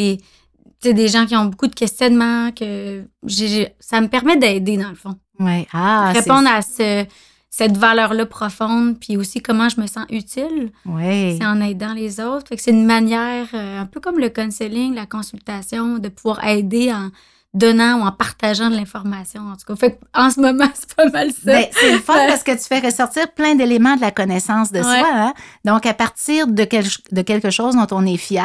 sais, 0.82 0.94
des 0.94 1.08
gens 1.08 1.26
qui 1.26 1.36
ont 1.36 1.46
beaucoup 1.46 1.66
de 1.66 1.74
questionnements, 1.74 2.50
que 2.52 3.04
j'ai- 3.26 3.74
ça 3.80 4.00
me 4.00 4.08
permet 4.08 4.36
d'aider 4.36 4.76
dans 4.76 4.88
le 4.90 4.94
fond. 4.94 5.16
Oui. 5.38 5.66
Ah, 5.72 6.10
c'est- 6.14 6.20
répondre 6.20 6.48
à 6.48 6.62
ce, 6.62 7.04
cette 7.50 7.76
valeur-là 7.76 8.26
profonde, 8.26 8.98
puis 9.00 9.16
aussi 9.16 9.40
comment 9.40 9.68
je 9.68 9.80
me 9.80 9.86
sens 9.86 10.04
utile. 10.10 10.70
Oui. 10.84 11.36
C'est 11.38 11.46
en 11.46 11.60
aidant 11.60 11.94
les 11.94 12.20
autres. 12.20 12.48
Fait 12.48 12.56
que 12.56 12.62
c'est 12.62 12.70
une 12.70 12.86
manière, 12.86 13.46
euh, 13.54 13.80
un 13.80 13.86
peu 13.86 14.00
comme 14.00 14.18
le 14.18 14.28
counseling, 14.28 14.94
la 14.94 15.06
consultation, 15.06 15.98
de 15.98 16.08
pouvoir 16.08 16.44
aider 16.46 16.92
en 16.92 17.10
donnant 17.56 18.00
ou 18.00 18.02
en 18.06 18.12
partageant 18.12 18.70
de 18.70 18.76
l'information, 18.76 19.40
en 19.50 19.56
tout 19.56 19.64
cas. 19.66 19.76
Fait 19.76 19.98
en 20.14 20.30
ce 20.30 20.38
moment, 20.40 20.68
c'est 20.74 20.94
pas 20.94 21.08
mal 21.08 21.30
ça. 21.30 21.38
Ben, 21.44 21.64
c'est 21.72 21.92
le 21.92 21.98
fun 21.98 22.14
parce 22.28 22.42
que 22.42 22.52
tu 22.52 22.64
fais 22.64 22.78
ressortir 22.80 23.30
plein 23.32 23.54
d'éléments 23.54 23.96
de 23.96 24.00
la 24.02 24.10
connaissance 24.10 24.70
de 24.72 24.78
Ouais. 24.78 24.84
soi. 24.84 25.08
hein. 25.12 25.34
Donc, 25.64 25.86
à 25.86 25.94
partir 25.94 26.46
de, 26.46 26.64
quel- 26.64 26.86
de 27.12 27.22
quelque 27.22 27.50
chose 27.50 27.74
dont 27.74 27.86
on 27.90 28.04
est 28.06 28.16
fier, 28.16 28.44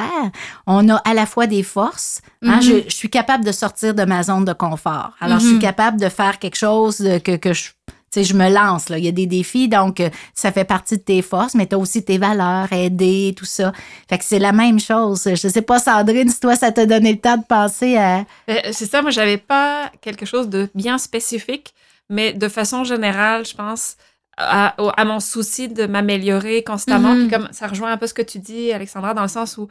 on 0.66 0.88
a 0.90 0.96
à 0.98 1.14
la 1.14 1.26
fois 1.26 1.46
des 1.48 1.64
forces. 1.64 2.22
hein. 2.44 2.56
Mhm. 2.56 2.62
je, 2.62 2.74
je 2.90 2.96
suis 2.96 3.10
capable 3.10 3.44
de 3.46 3.52
sortir 3.52 3.94
de 3.94 4.04
ma 4.04 4.24
zone 4.24 4.46
de 4.46 4.54
confort. 4.54 5.12
Alors, 5.20 5.40
je 5.40 5.46
suis 5.46 5.56
Mhm. 5.56 5.62
capable 5.62 6.00
de 6.00 6.10
faire 6.10 6.40
quelque 6.40 6.58
chose 6.58 6.98
que, 7.24 7.36
que 7.36 7.54
je... 7.54 7.70
Tu 8.14 8.20
sais, 8.20 8.24
je 8.26 8.34
me 8.34 8.50
lance, 8.50 8.90
là. 8.90 8.98
Il 8.98 9.06
y 9.06 9.08
a 9.08 9.12
des 9.14 9.26
défis, 9.26 9.70
donc 9.70 10.02
euh, 10.02 10.10
ça 10.34 10.52
fait 10.52 10.66
partie 10.66 10.98
de 10.98 11.02
tes 11.02 11.22
forces, 11.22 11.56
mais 11.56 11.66
tu 11.66 11.76
as 11.76 11.78
aussi 11.78 12.04
tes 12.04 12.18
valeurs, 12.18 12.72
aider, 12.74 13.34
tout 13.38 13.46
ça. 13.46 13.72
Fait 14.10 14.18
que 14.18 14.26
c'est 14.26 14.40
la 14.40 14.52
même 14.52 14.80
chose. 14.82 15.24
Je 15.26 15.48
sais 15.48 15.62
pas, 15.62 15.80
Sandrine, 15.80 16.28
si 16.28 16.40
toi, 16.42 16.56
ça 16.58 16.72
t'a 16.74 16.86
donné 16.86 17.14
le 17.14 17.20
temps 17.20 17.38
de 17.38 17.46
penser 17.46 17.96
à... 17.96 18.26
Euh, 18.50 18.56
C'est 18.72 18.86
ça, 18.90 19.02
moi, 19.02 19.12
j'avais 19.12 19.38
pas 19.38 19.90
quelque 20.02 20.26
chose 20.26 20.50
de 20.50 20.68
bien 20.76 20.98
spécifique, 20.98 21.74
mais 22.10 22.34
de 22.34 22.50
façon 22.50 22.84
générale, 22.84 23.46
je 23.46 23.56
pense 23.56 23.96
à, 24.38 25.06
mon 25.06 25.20
souci 25.20 25.70
de 25.70 25.86
m'améliorer 25.86 26.64
constamment. 26.64 27.14
Mhm. 27.14 27.28
Puis 27.28 27.38
comme 27.38 27.48
ça 27.52 27.68
rejoint 27.68 27.92
un 27.92 27.98
peu 27.98 28.08
ce 28.08 28.14
que 28.14 28.22
tu 28.22 28.40
dis, 28.40 28.72
Alexandra, 28.74 29.14
dans 29.14 29.22
le 29.22 29.28
sens 29.28 29.58
où 29.58 29.68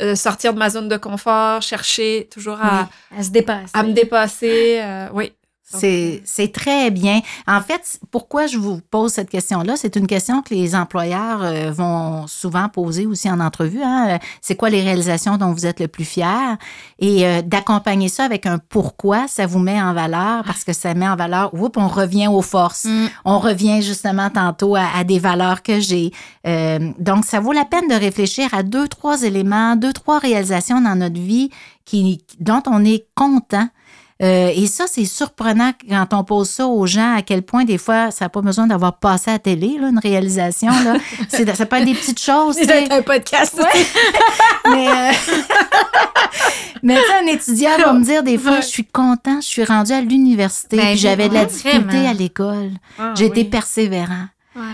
euh, 0.00 0.14
sortir 0.16 0.52
de 0.54 0.58
ma 0.58 0.70
zone 0.70 0.88
de 0.88 0.96
confort, 0.96 1.62
chercher 1.62 2.28
toujours 2.32 2.58
à, 2.60 2.88
à 3.16 3.22
se 3.22 3.30
dépasser. 3.30 3.70
à 3.74 3.82
me 3.82 3.92
dépasser. 3.92 4.80
euh, 4.80 5.08
oui. 5.12 5.32
C'est 5.66 6.52
très 6.52 6.90
bien. 6.90 7.20
En 7.46 7.60
fait, 7.60 7.98
pourquoi 8.10 8.46
je 8.46 8.58
vous 8.58 8.80
pose 8.90 9.12
cette 9.12 9.30
question-là? 9.30 9.74
C'est 9.76 9.96
une 9.96 10.06
question 10.06 10.42
que 10.42 10.54
les 10.54 10.74
employeurs 10.74 11.42
euh, 11.42 11.72
vont 11.72 12.26
souvent 12.26 12.68
poser 12.68 13.06
aussi 13.06 13.30
en 13.30 13.40
entrevue. 13.40 13.82
hein. 13.82 14.06
Euh, 14.10 14.18
C'est 14.40 14.56
quoi 14.56 14.68
les 14.70 14.82
réalisations 14.82 15.36
dont 15.38 15.52
vous 15.52 15.66
êtes 15.66 15.80
le 15.80 15.88
plus 15.88 16.04
fier? 16.04 16.56
Et 16.98 17.26
euh, 17.26 17.42
d'accompagner 17.42 18.08
ça 18.08 18.24
avec 18.24 18.46
un 18.46 18.58
pourquoi, 18.58 19.26
ça 19.26 19.46
vous 19.46 19.58
met 19.58 19.80
en 19.80 19.94
valeur 19.94 20.44
parce 20.44 20.64
que 20.64 20.72
ça 20.72 20.92
met 20.94 21.08
en 21.08 21.16
valeur, 21.16 21.52
oups, 21.54 21.76
on 21.78 21.88
revient 21.88 22.28
aux 22.28 22.42
forces. 22.42 22.84
Mm. 22.84 23.06
On 23.24 23.38
revient 23.38 23.82
justement 23.82 24.28
tantôt 24.30 24.76
à, 24.76 24.84
à 24.96 25.02
des 25.02 25.18
valeurs 25.18 25.62
que 25.62 25.80
j'ai. 25.80 26.12
Euh, 26.46 26.92
donc, 26.98 27.24
ça 27.24 27.40
vaut 27.40 27.52
la 27.52 27.64
peine 27.64 27.88
de 27.88 27.94
réfléchir 27.94 28.52
à 28.52 28.62
deux, 28.62 28.86
trois 28.86 29.22
éléments, 29.22 29.76
deux, 29.76 29.92
trois 29.92 30.18
réalisations 30.18 30.80
dans 30.80 30.94
notre 30.94 31.18
vie 31.20 31.50
qui, 31.84 32.22
dont 32.38 32.62
on 32.66 32.84
est 32.84 33.06
content. 33.14 33.68
Euh, 34.22 34.52
et 34.54 34.66
ça, 34.68 34.84
c'est 34.86 35.04
surprenant 35.06 35.72
quand 35.88 36.06
on 36.12 36.22
pose 36.22 36.48
ça 36.48 36.66
aux 36.68 36.86
gens, 36.86 37.16
à 37.16 37.22
quel 37.22 37.42
point 37.42 37.64
des 37.64 37.78
fois, 37.78 38.12
ça 38.12 38.26
n'a 38.26 38.28
pas 38.28 38.42
besoin 38.42 38.66
d'avoir 38.68 38.98
passé 38.98 39.30
à 39.30 39.34
la 39.34 39.38
télé, 39.40 39.76
là, 39.80 39.88
une 39.88 39.98
réalisation. 39.98 40.68
Là. 40.70 40.94
C'est, 41.28 41.52
ça 41.56 41.66
peut 41.66 41.76
être 41.76 41.84
des 41.84 41.94
petites 41.94 42.20
choses. 42.22 42.54
C'est 42.54 42.92
un 42.92 43.02
podcast. 43.02 43.60
Mais, 44.70 44.88
euh, 44.88 45.10
mais 46.82 46.96
un 46.96 47.26
étudiant 47.26 47.76
va 47.78 47.92
me 47.92 48.02
dire 48.04 48.22
des 48.22 48.38
fois, 48.38 48.52
Ouais. 48.52 48.62
je 48.62 48.66
suis 48.68 48.84
content, 48.84 49.40
je 49.40 49.46
suis 49.46 49.64
rendu 49.64 49.92
à 49.92 50.00
l'université, 50.00 50.76
Ben, 50.76 50.86
puis 50.90 50.96
j'avais 50.98 51.28
de 51.28 51.34
la 51.34 51.40
ouais, 51.40 51.46
difficulté 51.46 51.78
vraiment. 51.84 52.10
à 52.10 52.14
l'école. 52.14 52.70
ah, 52.98 53.14
oui. 53.18 53.44
persévérant. 53.44 54.26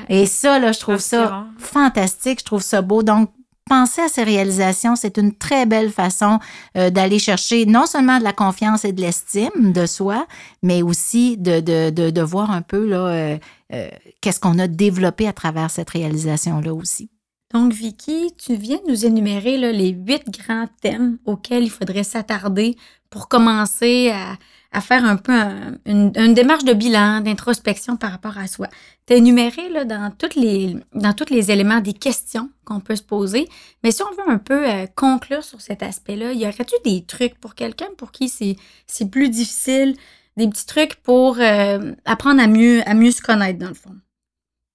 Et 0.09 0.27
ça, 0.27 0.59
là, 0.59 0.73
je 0.73 0.79
trouve 0.81 0.99
ça 0.99 1.47
fantastique, 1.59 2.41
je 2.41 2.45
trouve 2.45 2.63
ça 2.63 2.83
beau. 2.83 3.03
Donc, 3.03 3.31
penser 3.71 4.03
à 4.03 4.09
ces 4.09 4.25
réalisations, 4.25 4.97
c'est 4.97 5.17
une 5.17 5.33
très 5.33 5.65
belle 5.65 5.93
façon 5.93 6.41
euh, 6.77 6.91
d'aller 6.91 7.21
chercher 7.21 7.67
non 7.67 7.87
seulement 7.87 8.19
de 8.19 8.25
la 8.25 8.33
confiance 8.33 8.85
et 8.85 8.93
de 8.93 9.01
l'estime 9.01 9.73
de 9.73 9.87
soi, 9.87 10.27
mais 10.61 10.83
aussi 10.83 11.37
de, 11.39 12.21
voir 12.23 12.51
un 12.51 12.63
peu 12.63 12.85
là, 12.85 13.07
euh, 13.07 13.39
euh, 13.73 13.89
qu'est-ce 14.21 14.41
qu'on 14.41 14.59
a 14.59 14.67
développé 14.67 15.29
à 15.29 15.33
travers 15.33 15.71
cette 15.71 15.91
réalisation-là 15.91 16.75
aussi. 16.75 17.11
Donc, 17.55 17.73
Vicky, 17.73 18.33
tu 18.37 18.57
viens 18.57 18.79
de 18.85 18.91
nous 18.91 19.07
énumérer 19.07 19.57
les 19.57 19.91
huit 19.91 20.25
grands 20.31 20.69
thèmes 20.83 21.19
auxquels 21.25 21.63
il 21.63 21.71
faudrait 21.71 22.03
s'attarder 22.03 22.77
pour 23.09 23.29
commencer 23.29 24.11
à, 24.11 24.37
à 24.73 24.81
faire 24.81 25.05
un 25.05 25.17
peu 25.17 25.33
un- 25.33 25.79
une, 25.85 26.13
une 26.17 26.35
démarche 26.35 26.65
de 26.65 26.73
bilan, 26.73 27.21
d'introspection 27.21 27.97
par 27.97 28.13
rapport 28.13 28.39
à 28.39 28.47
soi. 28.47 28.69
Tu 29.07 29.15
as 29.15 29.17
énuméré 29.17 29.69
là, 29.71 29.85
dans, 29.85 30.13
toutes 30.17 30.37
les, 30.37 30.77
dans 30.95 31.13
tous 31.13 31.31
les 31.33 31.51
éléments 31.51 31.81
des 31.81 31.93
questions 31.93 32.51
qu'on 32.65 32.81
peut 32.81 32.97
se 32.97 33.03
poser. 33.03 33.49
Mais 33.83 33.91
si 33.91 34.03
on 34.03 34.11
veut 34.15 34.31
un 34.31 34.39
peu 34.39 34.69
euh, 34.71 34.87
conclure 34.95 35.43
sur 35.45 35.61
cet 35.61 35.83
aspect-là, 35.83 36.33
y 36.33 36.43
aurait-tu 36.45 36.77
des 36.85 37.05
trucs 37.05 37.39
pour 37.41 37.55
quelqu'un 37.55 37.89
pour 37.97 38.13
qui 38.13 38.29
c'est 38.29 38.57
c'est 38.87 39.11
plus 39.11 39.29
difficile, 39.29 39.97
des 40.37 40.49
petits 40.49 40.67
trucs 40.67 40.95
pour 40.97 41.39
euh, 41.41 41.93
apprendre 42.05 42.41
à 42.43 42.47
mieux, 42.47 42.83
à 42.89 42.95
mieux 42.95 43.11
se 43.11 43.23
connaître, 43.23 43.59
dans 43.59 43.69
le 43.69 43.75
fond? 43.75 43.97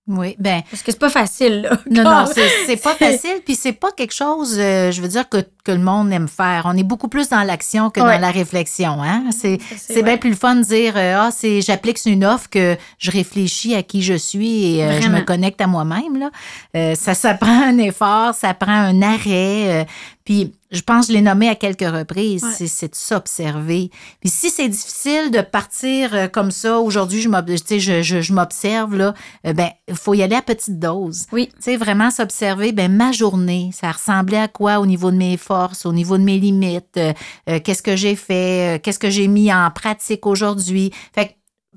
Oui, 0.08 0.36
ben 0.38 0.62
Parce 0.70 0.84
que 0.84 0.92
c'est 0.92 1.00
pas 1.00 1.10
facile, 1.10 1.64
là. 1.64 1.78
non, 1.90 2.04
non, 2.04 2.26
c'est 2.68 2.76
pas 2.78 2.94
facile, 3.00 3.42
puis 3.44 3.56
c'est 3.56 3.72
pas 3.74 3.92
quelque 3.92 4.14
chose, 4.14 4.56
euh, 4.60 4.92
je 4.92 5.02
veux 5.02 5.08
dire, 5.08 5.28
que, 5.28 5.38
que 5.64 5.72
le 5.72 5.80
monde 5.80 6.12
aime 6.14 6.28
faire. 6.28 6.64
On 6.66 6.78
est 6.78 6.84
beaucoup 6.84 7.08
plus 7.08 7.28
dans 7.30 7.42
l'action 7.42 7.90
que 7.90 8.00
Ouais. 8.02 8.14
dans 8.16 8.22
la 8.22 8.30
réflexion, 8.30 9.02
hein? 9.02 9.24
C'est 9.32 9.58
C'est 9.76 10.04
bien 10.04 10.18
plus 10.18 10.30
le 10.30 10.36
fun 10.36 10.58
de 10.58 10.62
dire 10.64 10.94
euh, 10.96 11.16
ah 11.18 11.30
c'est 11.32 11.62
j'applique 11.62 11.98
une 12.06 12.24
offre 12.24 12.50
que 12.52 12.78
je 13.00 13.10
réfléchis 13.10 13.74
à 13.74 13.82
qui 13.82 14.04
je 14.04 14.14
suis 14.14 14.76
et 14.76 14.84
euh, 14.84 15.02
je 15.02 15.10
me 15.10 15.22
connecte 15.22 15.60
à 15.62 15.66
moi-même 15.68 16.20
là. 16.20 16.30
Euh, 16.76 16.94
ça 16.94 17.16
ça 17.16 17.34
prend 17.42 17.64
un 17.64 17.78
effort, 17.80 18.36
ça 18.36 18.54
prend 18.54 18.72
un 18.74 19.02
arrêt. 19.02 19.82
euh, 19.82 19.84
puis 20.24 20.54
je 20.76 20.82
pense 20.82 21.08
que 21.08 21.14
je 21.14 21.18
l'ai 21.18 21.24
nommé 21.24 21.50
à 21.50 21.56
quelques 21.56 21.82
reprises, 21.90 22.44
Ouais. 22.44 22.68
c'est 22.68 22.90
de 22.92 22.96
s'observer. 22.96 23.90
Puis 24.20 24.30
si 24.30 24.50
c'est 24.50 24.68
difficile 24.70 25.32
de 25.32 25.42
partir 25.42 26.14
euh, 26.14 26.28
comme 26.28 26.52
ça 26.52 26.80
aujourd'hui, 26.80 27.22
je 27.22 28.34
m'observe 28.34 28.96
là, 28.96 29.14
euh, 29.48 29.54
ben 29.54 29.70
il 29.88 29.96
faut 29.96 30.14
y 30.14 30.22
aller 30.24 30.36
à 30.36 30.42
petite 30.42 30.80
dose. 30.80 31.26
Oui. 31.32 31.50
Tu 31.56 31.62
sais, 31.62 31.78
vraiment 31.78 32.12
s'observer, 32.12 32.72
ben 32.72 32.92
ma 32.92 33.12
journée, 33.12 33.72
ça 33.74 33.92
ressemblait 33.92 34.38
à 34.40 34.48
quoi 34.48 34.80
au 34.80 34.86
niveau 34.86 35.12
de 35.12 35.18
mes 35.18 35.38
forces, 35.38 35.86
au 35.86 35.94
niveau 35.94 36.18
de 36.18 36.24
mes 36.24 36.38
limites, 36.40 36.98
euh, 36.98 37.14
euh, 37.50 37.60
qu'est-ce 37.64 37.82
que 37.84 37.96
j'ai 37.96 38.16
fait, 38.16 38.76
euh, 38.76 38.80
qu'est-ce 38.82 39.00
que 39.00 39.10
j'ai 39.10 39.28
mis 39.28 39.54
en 39.54 39.70
pratique 39.72 40.26
aujourd'hui. 40.26 40.92
Fait 41.14 41.28
que 41.28 41.32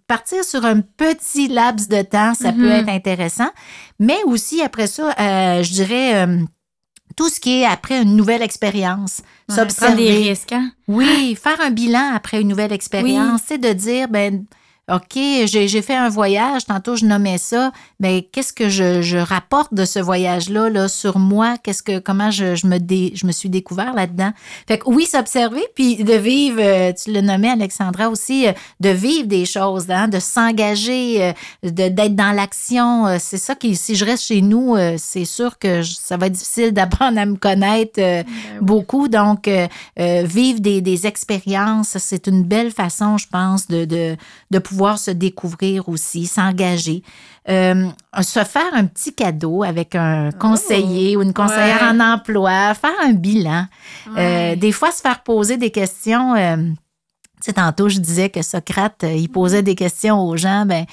partir 0.06 0.42
sur 0.42 0.64
un 0.64 0.80
petit 0.80 1.48
laps 1.48 1.88
de 1.88 2.00
temps, 2.02 2.32
ça 2.34 2.52
peut 2.52 2.60
Mhm. 2.66 2.72
être 2.80 2.88
intéressant, 2.88 3.50
mais 3.98 4.16
aussi 4.24 4.62
après 4.62 4.86
ça, 4.86 5.14
je 5.62 5.70
dirais 5.70 6.26
tout 7.18 7.28
ce 7.28 7.40
qui 7.40 7.60
est 7.62 7.64
après 7.66 8.00
une 8.00 8.14
nouvelle 8.16 8.42
expérience, 8.42 9.22
Ouais, 9.48 9.56
prendre 9.56 9.64
des 9.66 9.70
s'observer. 9.74 10.12
risques, 10.30 10.52
hein? 10.52 10.70
Oui, 10.86 11.36
faire 11.42 11.60
un 11.60 11.70
bilan 11.70 12.12
après 12.14 12.40
une 12.40 12.46
nouvelle 12.48 12.72
expérience, 12.72 13.40
c'est 13.46 13.58
de 13.58 13.72
dire, 13.72 14.06
ben, 14.08 14.44
OK, 14.90 15.14
j'ai 15.14 15.68
j'ai 15.68 15.82
fait 15.82 15.94
un 15.94 16.08
voyage, 16.08 16.64
tantôt 16.64 16.96
je 16.96 17.04
nommais 17.04 17.36
ça, 17.36 17.72
ben, 18.00 18.22
qu'est-ce 18.32 18.54
que 18.54 18.68
je, 18.70 19.02
je 19.02 19.18
rapporte 19.18 19.74
de 19.74 19.84
ce 19.84 19.98
voyage-là 19.98 20.70
là, 20.70 20.88
sur 20.88 21.18
moi? 21.18 21.56
Qu'est-ce 21.62 21.82
que, 21.82 21.98
comment 21.98 22.30
je, 22.30 22.54
je 22.54 22.66
me, 22.66 22.78
dé- 22.78 23.12
je 23.14 23.26
me 23.26 23.32
suis 23.32 23.50
découvert 23.50 23.92
là-dedans? 23.92 24.32
Fait 24.66 24.78
que 24.78 24.84
oui, 24.88 25.04
s'observer, 25.04 25.62
puis 25.74 25.96
de 26.02 26.14
vivre, 26.14 26.58
euh, 26.60 26.92
tu 26.94 27.12
le 27.12 27.20
nommais, 27.20 27.50
Alexandra 27.50 28.08
aussi, 28.08 28.48
euh, 28.48 28.52
de 28.80 28.88
vivre 28.88 29.26
des 29.26 29.44
choses, 29.44 29.90
hein, 29.90 30.08
de 30.08 30.18
s'engager, 30.20 31.22
euh, 31.22 31.32
de- 31.64 31.88
d'être 31.88 32.16
dans 32.16 32.32
l'action. 32.32 33.18
C'est 33.18 33.36
ça 33.36 33.54
qui, 33.54 33.76
si 33.76 33.94
je 33.94 34.06
reste 34.06 34.24
chez 34.24 34.40
nous, 34.40 34.74
c'est 34.96 35.26
sûr 35.26 35.58
que 35.58 35.82
je- 35.82 35.96
ça 36.00 36.16
va 36.16 36.26
être 36.28 36.32
difficile 36.32 36.72
d'apprendre 36.72 37.18
à 37.18 37.26
me 37.26 37.36
connaître 37.36 37.98
euh, 38.00 38.22
Ben 38.22 38.26
oui. 38.54 38.58
beaucoup. 38.62 39.08
Donc, 39.08 39.48
euh, 39.48 39.66
vivre 40.24 40.60
des, 40.60 40.80
des 40.80 41.06
expériences, 41.06 41.98
c'est 41.98 42.26
une 42.26 42.42
belle 42.42 42.70
façon, 42.70 43.18
je 43.18 43.26
pense, 43.30 43.66
de, 43.68 43.84
de, 43.84 44.16
de 44.50 44.58
pouvoir 44.58 44.77
se 44.98 45.10
découvrir 45.10 45.88
aussi, 45.88 46.26
s'engager. 46.26 47.02
Euh, 47.48 47.88
se 48.20 48.44
faire 48.44 48.72
un 48.74 48.84
petit 48.84 49.14
cadeau 49.14 49.62
avec 49.62 49.94
un 49.94 50.30
conseiller 50.32 51.16
ou 51.16 51.22
une 51.22 51.32
conseillère 51.32 51.82
Ouais. 51.82 51.88
en 51.88 52.00
emploi, 52.00 52.74
faire 52.74 52.94
un 53.04 53.12
bilan. 53.12 53.64
Euh, 54.16 54.54
des 54.56 54.72
fois, 54.72 54.90
se 54.92 55.00
faire 55.00 55.22
poser 55.22 55.56
des 55.56 55.70
questions. 55.70 56.34
Tu 57.40 57.46
sais, 57.46 57.52
tantôt, 57.52 57.88
je 57.88 57.98
disais 57.98 58.28
que 58.30 58.42
Socrate, 58.42 59.04
euh, 59.04 59.12
il 59.12 59.28
posait 59.28 59.62
des 59.62 59.74
questions 59.74 60.20
aux 60.20 60.36
gens. 60.36 60.66
Ben, 60.66 60.84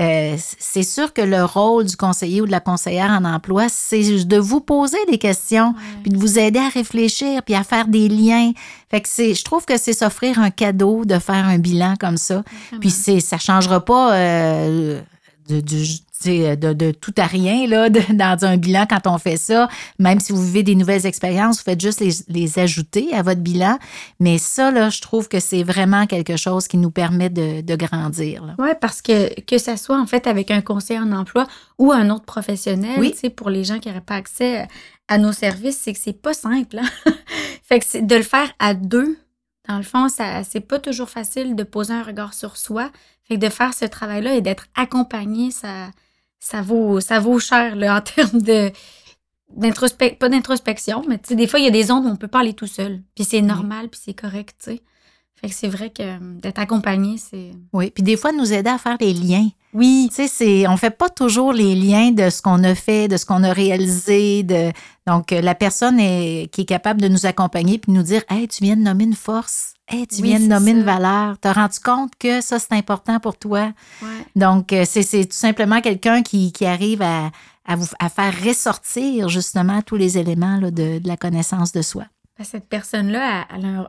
euh, 0.00 0.36
c'est 0.58 0.82
sûr 0.82 1.12
que 1.12 1.22
le 1.22 1.44
rôle 1.44 1.84
du 1.84 1.96
conseiller 1.96 2.40
ou 2.40 2.46
de 2.46 2.50
la 2.50 2.60
conseillère 2.60 3.10
en 3.10 3.24
emploi, 3.24 3.66
c'est 3.68 4.24
de 4.24 4.36
vous 4.38 4.60
poser 4.60 4.98
des 5.10 5.18
questions, 5.18 5.74
puis 6.02 6.10
de 6.10 6.18
vous 6.18 6.38
aider 6.38 6.58
à 6.60 6.68
réfléchir, 6.68 7.42
puis 7.42 7.54
à 7.54 7.64
faire 7.64 7.86
des 7.88 8.08
liens. 8.08 8.52
Fait 8.90 9.00
que 9.00 9.08
c'est, 9.08 9.34
je 9.34 9.42
trouve 9.44 9.64
que 9.64 9.76
c'est 9.78 9.92
s'offrir 9.92 10.38
un 10.38 10.50
cadeau 10.50 11.04
de 11.04 11.18
faire 11.18 11.46
un 11.46 11.58
bilan 11.58 11.94
comme 11.98 12.16
ça. 12.16 12.42
Puis 12.80 12.90
c'est, 12.90 13.20
ça 13.20 13.38
changera 13.38 13.84
pas 13.84 14.14
euh, 14.14 15.00
de, 15.48 15.60
du- 15.60 15.84
sais, 15.86 16.00
de, 16.26 16.72
de 16.72 16.90
tout 16.90 17.14
à 17.16 17.26
rien 17.26 17.66
là, 17.66 17.88
de- 17.90 18.00
dans 18.12 18.44
un 18.44 18.56
bilan 18.56 18.86
quand 18.88 19.06
on 19.06 19.18
fait 19.18 19.36
ça. 19.36 19.68
Même 19.98 20.20
si 20.20 20.32
vous 20.32 20.42
vivez 20.44 20.62
des 20.62 20.74
nouvelles 20.74 21.06
expériences, 21.06 21.58
vous 21.58 21.64
faites 21.64 21.80
juste 21.80 22.00
les, 22.00 22.10
les 22.28 22.58
ajouter 22.58 23.12
à 23.14 23.22
votre 23.22 23.40
bilan. 23.40 23.78
Mais 24.20 24.38
ça, 24.38 24.70
là, 24.70 24.90
je 24.90 25.00
trouve 25.00 25.28
que 25.28 25.40
c'est 25.40 25.62
vraiment 25.62 26.06
quelque 26.06 26.36
chose 26.36 26.68
qui 26.68 26.76
nous 26.76 26.90
permet 26.90 27.30
de, 27.30 27.60
de 27.60 27.76
grandir. 27.76 28.54
Oui, 28.58 28.70
parce 28.80 29.02
que 29.02 29.40
que 29.42 29.58
ça 29.58 29.76
soit 29.76 30.00
en 30.00 30.06
fait 30.06 30.26
avec 30.26 30.50
un 30.50 30.60
conseiller 30.60 31.00
en 31.00 31.12
emploi 31.12 31.46
ou 31.78 31.92
un 31.92 32.10
autre 32.10 32.24
professionnel, 32.24 32.98
Oui. 32.98 33.14
pour 33.36 33.50
les 33.50 33.64
gens 33.64 33.78
qui 33.78 33.88
n'auraient 33.88 34.00
pas 34.00 34.16
accès 34.16 34.66
à 35.08 35.18
nos 35.18 35.32
services, 35.32 35.78
c'est 35.82 35.92
que 35.92 35.98
c'est 35.98 36.20
pas 36.20 36.32
simple. 36.34 36.78
hein. 36.78 37.12
fait 37.62 37.78
que 37.80 37.84
c'est 37.86 38.02
de 38.06 38.16
le 38.16 38.22
faire 38.22 38.50
à 38.58 38.74
deux, 38.74 39.18
dans 39.68 39.76
le 39.76 39.82
fond, 39.82 40.08
ça 40.08 40.44
c'est 40.44 40.60
pas 40.60 40.78
toujours 40.78 41.08
facile 41.10 41.54
de 41.56 41.62
poser 41.62 41.92
un 41.92 42.02
regard 42.02 42.34
sur 42.34 42.56
soi. 42.56 42.90
Fait 43.26 43.36
que 43.36 43.40
de 43.40 43.48
faire 43.48 43.72
ce 43.72 43.86
travail-là 43.86 44.34
et 44.34 44.42
d'être 44.42 44.66
accompagné, 44.74 45.50
ça, 45.50 45.88
ça 46.44 46.60
vaut 46.60 47.00
ça 47.00 47.20
vaut 47.20 47.38
cher 47.38 47.74
là, 47.74 47.96
en 47.96 48.00
termes 48.02 48.42
de 48.42 48.70
pas 50.18 50.28
d'introspection, 50.28 51.04
mais 51.08 51.18
tu 51.18 51.28
sais, 51.28 51.36
des 51.36 51.46
fois, 51.46 51.60
il 51.60 51.64
y 51.64 51.68
a 51.68 51.70
des 51.70 51.84
zones 51.84 52.06
où 52.06 52.08
on 52.08 52.16
peut 52.16 52.28
pas 52.28 52.40
aller 52.40 52.54
tout 52.54 52.66
seul. 52.66 53.02
Puis 53.14 53.24
c'est 53.24 53.40
normal, 53.40 53.88
puis 53.88 54.00
c'est 54.04 54.14
correct, 54.14 54.56
tu 54.58 54.72
sais. 54.72 54.82
Fait 55.40 55.48
que 55.48 55.54
c'est 55.54 55.68
vrai 55.68 55.90
que 55.90 56.02
euh, 56.02 56.18
d'être 56.40 56.58
accompagné, 56.58 57.18
c'est. 57.18 57.52
Oui. 57.72 57.90
Puis 57.90 58.02
des 58.02 58.16
fois, 58.16 58.32
nous 58.32 58.52
aider 58.52 58.70
à 58.70 58.78
faire 58.78 58.98
des 58.98 59.12
liens. 59.12 59.48
Oui, 59.74 60.08
Tu 60.08 60.16
sais, 60.16 60.28
c'est, 60.28 60.68
on 60.68 60.76
fait 60.76 60.96
pas 60.96 61.08
toujours 61.08 61.52
les 61.52 61.74
liens 61.74 62.12
de 62.12 62.30
ce 62.30 62.40
qu'on 62.40 62.62
a 62.64 62.74
fait, 62.74 63.08
de 63.08 63.16
ce 63.16 63.26
qu'on 63.26 63.42
a 63.42 63.52
réalisé. 63.52 64.42
De, 64.42 64.72
donc, 65.06 65.32
euh, 65.32 65.40
la 65.40 65.54
personne 65.54 65.98
est, 66.00 66.50
qui 66.52 66.62
est 66.62 66.66
capable 66.66 67.00
de 67.00 67.08
nous 67.08 67.26
accompagner 67.26 67.78
puis 67.78 67.92
nous 67.92 68.02
dire, 68.02 68.22
hey, 68.30 68.48
tu 68.48 68.64
viens 68.64 68.76
de 68.76 68.82
nommer 68.82 69.04
une 69.04 69.14
force. 69.14 69.73
Hey, 69.86 70.06
tu 70.06 70.22
Oui, 70.22 70.28
viens 70.28 70.40
de 70.40 70.46
nommer 70.46 70.72
ça. 70.72 70.76
une 70.78 70.82
valeur. 70.82 71.38
T'as 71.38 71.52
rendu 71.52 71.78
compte 71.78 72.12
que 72.18 72.40
ça, 72.40 72.58
c'est 72.58 72.72
important 72.72 73.20
pour 73.20 73.36
toi? 73.36 73.72
ouais. 74.02 74.08
Donc, 74.34 74.72
euh, 74.72 74.84
c'est, 74.86 75.02
tout 75.26 75.36
simplement 75.36 75.80
quelqu'un 75.80 76.22
qui, 76.22 76.52
qui 76.52 76.64
arrive 76.64 77.02
à, 77.02 77.30
à, 77.66 77.76
vous, 77.76 77.86
à 77.98 78.08
faire 78.08 78.32
ressortir 78.44 79.28
justement 79.28 79.82
tous 79.82 79.96
les 79.96 80.16
éléments 80.16 80.58
là, 80.58 80.70
de, 80.70 80.98
de 80.98 81.06
la 81.08 81.16
connaissance 81.18 81.72
de 81.72 81.82
soi. 81.82 82.04
Que 82.38 82.44
Cette 82.44 82.68
personne-là, 82.68 83.46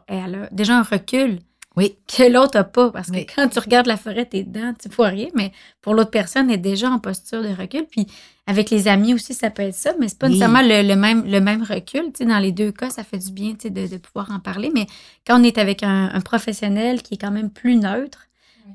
elle 0.07 0.35
a 0.35 0.49
déjà 0.51 0.77
un 0.77 0.83
recul 0.83 1.39
Oui. 1.77 1.97
que 2.07 2.23
l'autre 2.31 2.57
n'a 2.57 2.63
pas. 2.63 2.89
Parce 2.91 3.09
que 3.11 3.17
Oui. 3.17 3.25
quand 3.35 3.47
tu 3.49 3.59
regardes 3.59 3.87
la 3.87 3.97
forêt, 3.97 4.25
t'es 4.25 4.43
dedans, 4.43 4.73
tu 4.81 4.89
vois 4.89 5.07
rien, 5.07 5.27
mais 5.33 5.51
pour 5.81 5.93
l'autre 5.93 6.11
personne, 6.11 6.49
elle 6.49 6.55
est 6.55 6.57
déjà 6.57 6.89
en 6.89 6.99
posture 6.99 7.41
de 7.43 7.49
recul. 7.49 7.85
Puis 7.89 8.07
avec 8.47 8.69
les 8.69 8.87
amis 8.87 9.13
aussi, 9.13 9.33
ça 9.33 9.49
peut 9.49 9.63
être 9.63 9.75
ça, 9.75 9.93
mais 9.99 10.07
c'est 10.07 10.19
pas 10.19 10.27
Oui. 10.27 10.33
nécessairement 10.33 10.61
le, 10.61 10.87
le 10.87 10.95
même, 10.95 11.25
le 11.25 11.39
même 11.41 11.63
recul. 11.63 12.11
Dans 12.19 12.39
les 12.39 12.51
deux 12.51 12.71
cas, 12.71 12.89
ça 12.89 13.03
fait 13.03 13.17
du 13.17 13.31
bien 13.31 13.53
de, 13.53 13.69
de 13.87 13.97
pouvoir 13.97 14.31
en 14.31 14.39
parler. 14.39 14.71
Mais 14.73 14.85
quand 15.25 15.39
on 15.39 15.43
est 15.43 15.57
avec 15.57 15.83
un, 15.83 16.09
un 16.13 16.21
professionnel 16.21 17.01
qui 17.01 17.15
est 17.15 17.17
quand 17.17 17.31
même 17.31 17.49
plus 17.49 17.75
neutre, 17.75 18.27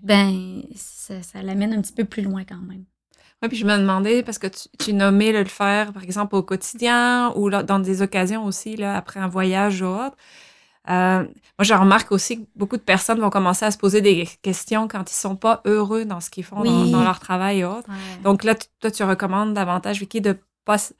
ben 0.03 0.63
ça, 0.75 1.23
ça 1.23 1.43
l'amène 1.43 1.73
un 1.73 1.81
petit 1.81 1.93
peu 1.93 2.05
plus 2.05 2.23
loin 2.23 2.45
quand 2.49 2.61
même. 2.69 2.85
Oui, 3.43 3.49
puis 3.49 3.57
je 3.57 3.65
me 3.65 3.77
demandais, 3.79 4.23
parce 4.23 4.39
que 4.39 4.47
tu, 4.49 4.69
tu 4.79 4.93
nommais 4.93 5.33
là, 5.33 5.39
le 5.43 5.49
faire, 5.49 5.93
par 5.95 6.03
exemple, 6.03 6.35
au 6.37 6.43
quotidien 6.43 7.33
ou 7.37 7.49
là, 7.49 7.63
dans 7.63 7.79
des 7.79 8.03
occasions 8.03 8.45
aussi, 8.45 8.77
là, 8.77 8.97
après 8.97 9.19
un 9.21 9.29
voyage 9.29 9.81
ou 9.83 9.87
autre. 9.87 10.17
Euh, 10.89 11.19
moi, 11.23 11.29
je 11.63 11.75
remarque 11.75 12.11
aussi 12.11 12.41
que 12.43 12.49
beaucoup 12.57 12.77
de 12.79 12.83
personnes 12.83 13.21
vont 13.21 13.29
commencer 13.31 13.67
à 13.67 13.71
se 13.71 13.77
poser 13.79 14.01
des 14.01 14.27
questions 14.43 14.89
quand 14.89 15.11
ils 15.11 15.15
sont 15.15 15.37
pas 15.37 15.61
heureux 15.67 16.05
dans 16.07 16.21
ce 16.21 16.31
qu'ils 16.31 16.45
font, 16.45 16.65
dans, 16.65 16.83
Oui. 16.85 16.91
dans 16.91 17.03
leur 17.05 17.19
travail 17.21 17.59
et 17.61 17.65
autres. 17.65 17.89
Donc 18.25 18.45
là, 18.45 18.55
tu- 18.55 18.67
toi, 18.81 18.91
tu 18.91 19.03
recommandes 19.05 19.53
davantage, 19.53 19.99
Vicky, 20.01 20.21
de 20.23 20.39
pas 20.65 20.77
s- 20.77 20.95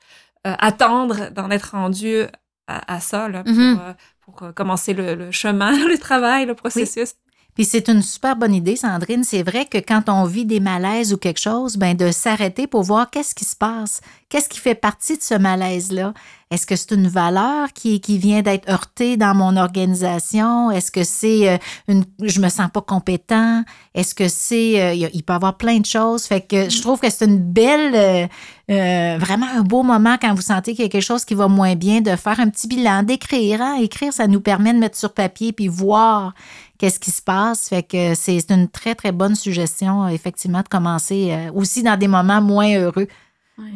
euh, 0.45 0.53
attendre 0.59 1.29
d'en 1.31 1.49
être 1.49 1.71
rendu 1.71 2.23
à, 2.67 2.93
à 2.95 2.99
ça, 2.99 3.27
là, 3.27 3.43
pour, 3.43 3.53
Mhm. 3.53 3.79
euh, 3.81 3.93
pour, 4.21 4.53
commencer 4.53 4.93
le, 4.93 5.15
le 5.15 5.31
chemin, 5.31 5.71
le 5.87 5.97
travail, 5.97 6.45
le 6.45 6.53
processus. 6.55 7.15
Puis 7.53 7.65
c'est 7.65 7.89
une 7.89 8.01
super 8.01 8.37
bonne 8.37 8.53
idée, 8.53 8.77
Sandrine. 8.77 9.25
C'est 9.25 9.43
vrai 9.43 9.65
que 9.65 9.77
quand 9.77 10.07
on 10.07 10.23
vit 10.23 10.45
des 10.45 10.61
malaises 10.61 11.11
ou 11.11 11.17
quelque 11.17 11.39
chose, 11.41 11.75
ben 11.75 11.97
de 11.97 12.09
s'arrêter 12.11 12.65
pour 12.65 12.83
voir 12.83 13.09
qu'est-ce 13.09 13.35
qui 13.35 13.43
se 13.43 13.57
passe, 13.57 13.99
qu'est-ce 14.29 14.47
qui 14.47 14.57
fait 14.59 14.73
partie 14.75 15.17
de 15.17 15.21
ce 15.21 15.33
malaise-là. 15.33 16.13
Est-ce 16.51 16.67
que 16.67 16.75
c'est 16.75 16.91
une 16.91 17.07
valeur 17.07 17.71
qui, 17.73 18.01
qui 18.01 18.17
vient 18.17 18.41
d'être 18.41 18.69
heurtée 18.69 19.15
dans 19.15 19.33
mon 19.33 19.55
organisation? 19.55 20.69
Est-ce 20.69 20.91
que 20.91 21.05
c'est 21.05 21.49
euh, 21.49 21.57
une, 21.87 22.03
je 22.21 22.41
me 22.41 22.49
sens 22.49 22.69
pas 22.69 22.81
compétent? 22.81 23.63
Est-ce 23.95 24.13
que 24.13 24.27
c'est, 24.27 24.81
euh, 24.81 24.93
il 24.93 25.23
peut 25.23 25.31
y 25.31 25.35
avoir 25.37 25.55
plein 25.55 25.79
de 25.79 25.85
choses? 25.85 26.25
Fait 26.25 26.41
que 26.41 26.69
je 26.69 26.81
trouve 26.81 26.99
que 26.99 27.09
c'est 27.09 27.23
une 27.25 27.39
belle, 27.39 28.29
euh, 28.69 29.17
vraiment 29.17 29.47
un 29.55 29.61
beau 29.61 29.81
moment 29.81 30.17
quand 30.21 30.33
vous 30.33 30.41
sentez 30.41 30.73
qu'il 30.73 30.83
y 30.83 30.87
a 30.87 30.89
quelque 30.89 31.01
chose 31.01 31.23
qui 31.23 31.35
va 31.35 31.47
moins 31.47 31.75
bien, 31.75 32.01
de 32.01 32.17
faire 32.17 32.41
un 32.41 32.49
petit 32.49 32.67
bilan, 32.67 33.03
d'écrire. 33.03 33.61
Hein? 33.61 33.77
Écrire, 33.81 34.11
ça 34.11 34.27
nous 34.27 34.41
permet 34.41 34.73
de 34.73 34.79
mettre 34.79 34.97
sur 34.97 35.13
papier 35.13 35.53
puis 35.53 35.69
voir 35.69 36.33
qu'est-ce 36.77 36.99
qui 36.99 37.11
se 37.11 37.21
passe. 37.21 37.69
Fait 37.69 37.83
que 37.83 38.13
c'est 38.13 38.51
une 38.51 38.67
très, 38.67 38.93
très 38.93 39.13
bonne 39.13 39.35
suggestion, 39.35 40.07
effectivement, 40.09 40.63
de 40.63 40.67
commencer 40.67 41.31
euh, 41.31 41.49
aussi 41.53 41.81
dans 41.81 41.97
des 41.97 42.09
moments 42.09 42.41
moins 42.41 42.75
heureux. 42.75 43.07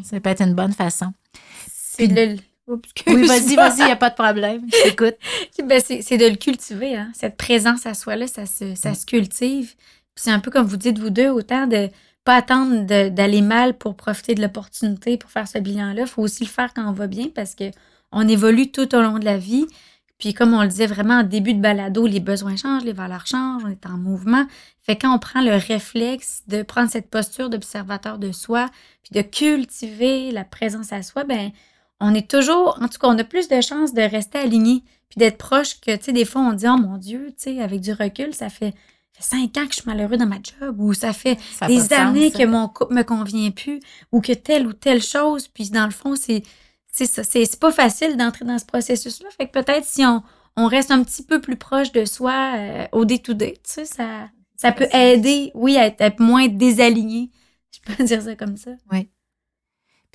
Ça 0.04 0.20
peut 0.20 0.30
être 0.30 0.42
une 0.42 0.56
bonne 0.56 0.74
façon. 0.74 1.14
C'est 1.72 2.08
le... 2.08 2.38
oui, 2.68 3.28
vas-y, 3.28 3.56
vas-y, 3.56 3.80
il 3.80 3.86
n'y 3.86 3.92
a 3.92 3.96
pas 3.96 4.10
de 4.10 4.16
problème. 4.16 4.68
Écoute. 4.86 5.16
Ben, 5.64 5.82
c'est 5.82 6.18
de 6.18 6.26
le 6.28 6.36
cultiver, 6.36 6.96
hein. 6.96 7.12
cette 7.16 7.38
présence 7.38 7.86
à 7.86 7.94
soi-là, 7.94 8.28
ça 8.28 8.46
se, 8.46 8.76
ça 8.76 8.94
se 8.94 9.06
cultive. 9.06 9.74
C'est 10.16 10.30
un 10.30 10.40
peu 10.40 10.52
comme 10.52 10.68
vous 10.68 10.78
dites, 10.78 11.00
vous 11.00 11.10
deux, 11.10 11.30
autant 11.30 11.66
de 11.66 11.90
pas 12.26 12.36
attendre 12.36 12.86
d'aller 13.10 13.42
mal 13.42 13.78
pour 13.78 13.96
profiter 13.96 14.36
de 14.36 14.42
l'opportunité 14.42 15.18
pour 15.18 15.32
faire 15.32 15.48
ce 15.48 15.60
bilan-là. 15.60 16.02
Il 16.02 16.08
faut 16.08 16.22
aussi 16.22 16.44
le 16.44 16.50
faire 16.50 16.74
quand 16.74 16.88
on 16.88 16.92
va 16.92 17.08
bien 17.08 17.28
parce 17.34 17.56
que 17.56 17.72
on 18.12 18.28
évolue 18.28 18.72
tout 18.72 18.94
au 18.96 19.02
long 19.02 19.18
de 19.18 19.26
la 19.26 19.38
vie. 19.38 19.66
Puis 20.18 20.34
comme 20.34 20.54
on 20.54 20.62
le 20.62 20.68
disait 20.68 20.88
vraiment 20.88 21.20
en 21.20 21.24
début 21.24 21.54
de 21.54 21.62
balado, 21.62 22.08
les 22.08 22.20
besoins 22.20 22.56
changent, 22.56 22.84
les 22.84 22.94
valeurs 22.94 23.28
changent, 23.28 23.64
on 23.66 23.70
est 23.70 23.86
en 23.86 23.98
mouvement. 23.98 24.46
Fait 24.82 24.96
quand 24.96 25.14
on 25.14 25.20
prend 25.20 25.42
le 25.42 25.56
réflexe 25.56 26.44
de 26.48 26.64
prendre 26.64 26.90
cette 26.90 27.10
posture 27.10 27.50
d'observateur 27.50 28.18
de 28.18 28.32
soi, 28.32 28.70
puis 29.04 29.22
de 29.22 29.28
cultiver 29.28 30.32
la 30.32 30.44
présence 30.44 30.94
à 30.94 31.04
soi, 31.04 31.26
ben 31.26 31.52
on 32.00 32.14
est 32.14 32.30
toujours, 32.30 32.78
en 32.82 32.88
tout 32.88 33.00
cas, 33.00 33.08
on 33.08 33.18
a 33.18 33.24
plus 33.24 33.48
de 33.48 33.62
chances 33.62 33.94
de 33.94 34.02
rester 34.02 34.40
aligné, 34.40 34.84
puis 35.10 35.18
d'être 35.18 35.38
proche 35.38 35.80
que, 35.80 35.96
tu 35.96 36.06
sais, 36.06 36.12
des 36.12 36.26
fois, 36.26 36.42
on 36.42 36.54
dit, 36.54 36.68
oh 36.68 36.78
mon 36.78 36.98
Dieu, 36.98 37.28
tu 37.38 37.56
sais, 37.56 37.62
avec 37.62 37.82
du 37.82 37.94
recul, 37.94 38.34
ça 38.34 38.50
fait, 38.50 38.74
cinq 39.20 39.58
ans 39.58 39.66
que 39.66 39.74
je 39.74 39.82
suis 39.82 39.90
malheureux 39.90 40.18
dans 40.18 40.26
ma 40.26 40.38
job, 40.42 40.80
ou 40.80 40.94
ça 40.94 41.14
fait 41.14 41.38
des 41.68 41.94
années 41.94 42.32
que 42.32 42.46
mon 42.46 42.68
couple 42.68 42.96
me 42.96 43.04
convient 43.04 43.52
plus, 43.52 43.80
ou 44.12 44.22
que 44.22 44.34
telle 44.34 44.68
ou 44.68 44.74
telle 44.74 45.02
chose, 45.02 45.48
puis 45.48 45.70
dans 45.70 45.86
le 45.86 45.92
fond, 45.92 46.16
c'est 46.16 46.44
c'est 46.96 47.08
ça. 47.08 47.24
C'est 47.24 47.60
pas 47.60 47.74
facile 47.74 48.16
d'entrer 48.16 48.46
dans 48.46 48.58
ce 48.58 48.66
processus-là. 48.66 49.30
Fait 49.38 49.48
que 49.48 49.52
peut-être 49.52 49.84
si 49.84 50.06
on, 50.06 50.24
on, 50.56 50.68
reste 50.68 50.92
un 50.92 51.04
petit 51.04 51.24
peu 51.24 51.42
plus 51.42 51.58
proche 51.58 51.92
de 51.92 52.06
soi 52.06 52.54
euh, 52.56 52.88
au 52.94 53.04
day-to-day, 53.04 53.56
tu 53.58 53.60
sais, 53.64 53.86
ça, 53.86 54.30
ça 54.56 54.72
peut 54.72 54.88
aider, 54.94 55.52
oui, 55.56 55.78
à 55.78 55.88
être, 55.88 56.20
moins 56.20 56.48
désaligné. 56.48 57.32
Je 57.72 57.80
peux 57.82 58.02
dire 58.06 58.22
ça 58.22 58.36
comme 58.36 58.56
ça. 58.56 58.72
Oui. 58.94 59.10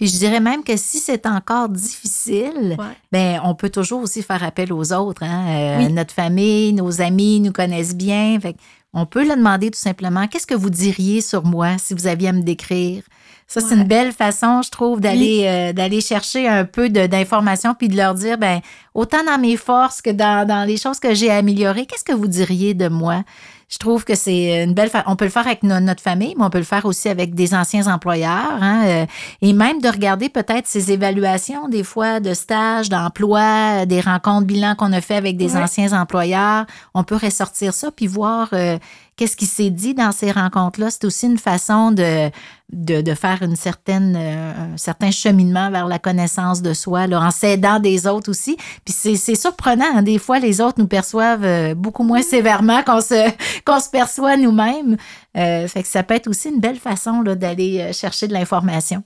Puis 0.01 0.09
je 0.09 0.17
dirais 0.17 0.41
même 0.41 0.65
que 0.65 0.79
si 0.79 0.99
c'est 0.99 1.27
encore 1.27 1.69
difficile, 1.69 2.79
ben 3.13 3.39
on 3.45 3.55
peut 3.55 3.69
toujours 3.69 4.01
aussi 4.01 4.23
faire 4.23 4.43
appel 4.43 4.73
aux 4.73 4.95
autres. 4.95 5.23
Hein? 5.23 5.83
Euh, 5.83 5.89
notre 5.91 6.15
famille, 6.15 6.73
nos 6.73 7.03
amis 7.03 7.39
nous 7.39 7.53
connaissent 7.53 7.95
bien. 7.95 8.41
Fait 8.41 8.57
on 8.95 9.05
peut 9.05 9.27
leur 9.27 9.37
demander 9.37 9.71
tout 9.71 9.79
simplement 9.79 10.27
qu'est-ce 10.27 10.47
que 10.47 10.55
vous 10.55 10.71
diriez 10.71 11.21
sur 11.21 11.45
moi 11.45 11.77
si 11.77 11.93
vous 11.93 12.07
aviez 12.07 12.29
à 12.29 12.33
me 12.33 12.41
décrire? 12.41 13.03
Ça, 13.47 13.61
c'est 13.61 13.75
une 13.75 13.85
belle 13.85 14.13
façon, 14.13 14.63
je 14.63 14.71
trouve, 14.71 15.01
d'aller 15.01 15.45
euh, 15.47 15.75
d'aller 15.75 16.01
chercher 16.01 16.49
un 16.49 16.65
peu 16.65 16.89
d'informations 16.89 17.75
puis 17.75 17.89
de 17.89 17.97
leur 17.97 18.15
dire, 18.15 18.39
ben 18.39 18.63
autant 18.95 19.23
dans 19.25 19.39
mes 19.39 19.59
forces 19.59 20.01
que 20.01 20.09
dans, 20.09 20.49
dans 20.49 20.67
les 20.67 20.79
choses 20.79 20.99
que 20.99 21.13
j'ai 21.13 21.31
améliorées, 21.31 21.85
qu'est-ce 21.85 22.05
que 22.05 22.15
vous 22.15 22.29
diriez 22.29 22.73
de 22.73 22.89
moi? 22.89 23.23
Je 23.71 23.79
trouve 23.79 24.05
que 24.05 24.17
c'est 24.17 24.65
une 24.65 24.75
belle 24.75 24.91
On 25.07 25.15
peut 25.15 25.27
le 25.27 25.31
faire 25.31 25.47
avec 25.47 25.63
notre 25.63 26.03
famille, 26.03 26.35
mais 26.37 26.45
on 26.45 26.51
peut 26.51 26.59
le 26.59 26.65
faire 26.65 26.87
aussi 26.87 27.09
avec 27.09 27.37
des 27.37 27.55
anciens 27.55 27.87
employeurs. 27.87 28.59
Hein, 28.61 28.83
euh, 28.85 29.07
et 29.43 29.53
même 29.53 29.81
de 29.81 29.89
regarder 29.89 30.29
peut-être 30.29 30.67
ces 30.67 30.91
évaluations 30.91 31.69
des 31.69 31.85
fois 31.85 32.19
de 32.19 32.35
stages, 32.35 32.89
d'emploi, 32.89 33.87
des 33.87 34.01
rencontres 34.01 34.47
bilan 34.47 34.75
qu'on 34.75 34.93
a 34.93 35.01
fait 35.01 35.15
avec 35.15 35.37
des 35.37 35.57
anciens 35.57 35.93
employeurs. 35.93 36.67
On 36.95 37.05
peut 37.05 37.15
ressortir 37.15 37.73
ça 37.73 37.93
puis 37.93 38.09
voir 38.09 38.49
euh, 38.55 38.77
qu'est-ce 39.17 39.37
qui 39.37 39.47
s'est 39.47 39.71
dit 39.71 39.95
dans 39.95 40.13
ces 40.13 40.31
rencontres-là? 40.31 40.91
C'est 40.91 41.05
aussi 41.05 41.27
une 41.27 41.39
façon 41.39 41.91
de, 41.91 42.31
de, 42.73 43.15
faire 43.15 43.43
une 43.43 43.57
certaine, 43.57 44.17
euh, 44.17 44.75
un 44.75 44.77
certain 44.77 45.11
cheminement 45.11 45.71
vers 45.71 45.87
la 45.87 45.99
connaissance 45.99 46.63
de 46.63 46.73
soi, 46.73 47.07
là, 47.07 47.21
en 47.21 47.31
s'aidant 47.31 47.81
des 47.81 48.07
autres 48.07 48.31
aussi. 48.31 48.57
Puis 48.85 48.95
c'est 48.95 49.35
surprenant, 49.35 49.85
hein. 49.95 50.03
des 50.03 50.19
fois, 50.19 50.39
les 50.39 50.61
autres 50.61 50.79
nous 50.79 50.89
perçoivent 50.89 51.45
euh, 51.45 51.75
beaucoup 51.75 52.05
moins 52.05 52.23
sévèrement 52.23 52.83
qu'on 52.83 53.01
se, 53.01 53.31
qu'on 53.65 53.81
se 53.81 53.91
perçoit 53.91 54.37
nous-mêmes. 54.37 54.97
Euh, 55.37 55.69
fait 55.69 55.83
que 55.83 55.89
ça 55.89 56.03
peut 56.03 56.15
être 56.15 56.29
aussi 56.29 56.49
une 56.49 56.61
belle 56.61 56.79
façon 56.79 57.23
d'aller 57.23 57.93
chercher 57.93 58.27
de 58.29 58.33
l'information. 58.33 59.03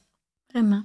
Vraiment. 0.52 0.82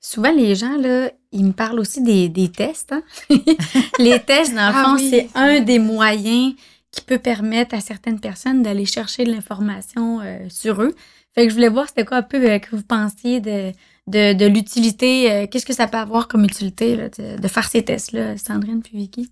Souvent, 0.00 0.32
les 0.32 0.54
gens, 0.54 0.76
là, 0.76 1.10
ils 1.32 1.46
me 1.46 1.52
parlent 1.52 1.80
aussi 1.80 2.02
des, 2.02 2.28
des 2.28 2.50
tests. 2.50 2.92
Hein. 2.92 3.02
les 3.98 4.20
tests, 4.20 4.54
dans 4.54 4.68
le 4.68 4.74
ah 4.76 4.84
fond, 4.84 4.98
c'est 4.98 5.28
un 5.34 5.60
des 5.60 5.78
moyens 5.78 6.54
qui 6.94 7.02
peut 7.02 7.18
permettre 7.18 7.74
à 7.74 7.80
certaines 7.80 8.20
personnes 8.20 8.62
d'aller 8.62 8.86
chercher 8.86 9.24
de 9.24 9.32
l'information 9.32 10.20
euh, 10.20 10.38
sur 10.48 10.80
eux. 10.80 10.94
Fait 11.34 11.44
que 11.44 11.50
je 11.50 11.54
voulais 11.54 11.68
voir 11.68 11.88
c'était 11.88 12.04
quoi 12.04 12.18
un 12.18 12.22
peu 12.22 12.48
euh, 12.48 12.58
que 12.58 12.76
vous 12.76 12.82
pensiez 12.82 13.40
de, 13.40 13.72
de, 14.06 14.46
l'utilité, 14.46 15.32
euh, 15.32 15.46
qu'est-ce 15.46 15.66
que 15.66 15.74
ça 15.74 15.88
peut 15.88 15.98
avoir 15.98 16.28
comme 16.28 16.44
utilité 16.44 16.96
de, 16.96 17.48
faire 17.48 17.68
ces 17.68 17.84
tests-là, 17.84 18.36
Sandrine 18.36 18.82
puis 18.82 18.96
Vicky? 18.96 19.30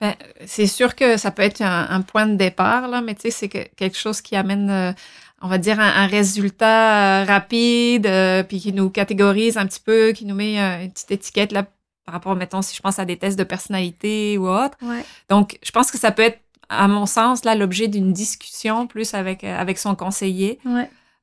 Ben, 0.00 0.14
c'est 0.44 0.66
sûr 0.66 0.94
que 0.94 1.16
ça 1.16 1.30
peut 1.30 1.42
être 1.42 1.62
un, 1.62 2.02
point 2.02 2.26
de 2.26 2.34
départ, 2.34 2.88
là, 2.88 3.00
mais 3.00 3.14
tu 3.14 3.22
sais, 3.22 3.30
c'est 3.30 3.48
quelque 3.48 3.96
chose 3.96 4.20
qui 4.20 4.36
amène, 4.36 4.94
on 5.40 5.48
va 5.48 5.56
dire, 5.56 5.80
un, 5.80 6.06
résultat 6.06 7.24
rapide, 7.24 8.06
puis 8.46 8.60
qui 8.60 8.74
nous 8.74 8.90
catégorise 8.90 9.56
un 9.56 9.64
petit 9.64 9.80
peu, 9.80 10.12
qui 10.12 10.26
nous 10.26 10.34
met 10.34 10.58
une 10.58 10.90
petite 10.90 11.12
étiquette 11.12 11.50
là, 11.50 11.66
par 12.06 12.12
rapport, 12.12 12.36
mettons, 12.36 12.62
si 12.62 12.74
je 12.74 12.80
pense 12.80 13.00
à 13.00 13.04
des 13.04 13.18
tests 13.18 13.36
de 13.36 13.44
personnalité 13.44 14.38
ou 14.38 14.48
autre. 14.48 14.78
Donc, 15.28 15.58
je 15.62 15.72
pense 15.72 15.90
que 15.90 15.98
ça 15.98 16.12
peut 16.12 16.22
être, 16.22 16.38
à 16.68 16.86
mon 16.86 17.04
sens, 17.04 17.44
là, 17.44 17.56
l'objet 17.56 17.88
d'une 17.88 18.12
discussion 18.12 18.86
plus 18.86 19.12
avec, 19.12 19.42
euh, 19.42 19.58
avec 19.58 19.76
son 19.76 19.96
conseiller. 19.96 20.60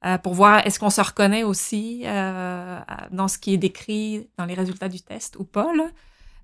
Euh, 0.05 0.17
pour 0.17 0.33
voir 0.33 0.67
est-ce 0.67 0.79
qu'on 0.79 0.89
se 0.89 0.99
reconnaît 0.99 1.43
aussi 1.43 2.01
euh, 2.03 2.79
dans 3.11 3.29
ce 3.29 3.37
qui 3.37 3.53
est 3.53 3.57
décrit 3.57 4.27
dans 4.37 4.43
les 4.43 4.53
résultats 4.53 4.89
du 4.89 4.99
test 4.99 5.37
ou 5.39 5.45
pas. 5.45 5.73
Là. 5.73 5.85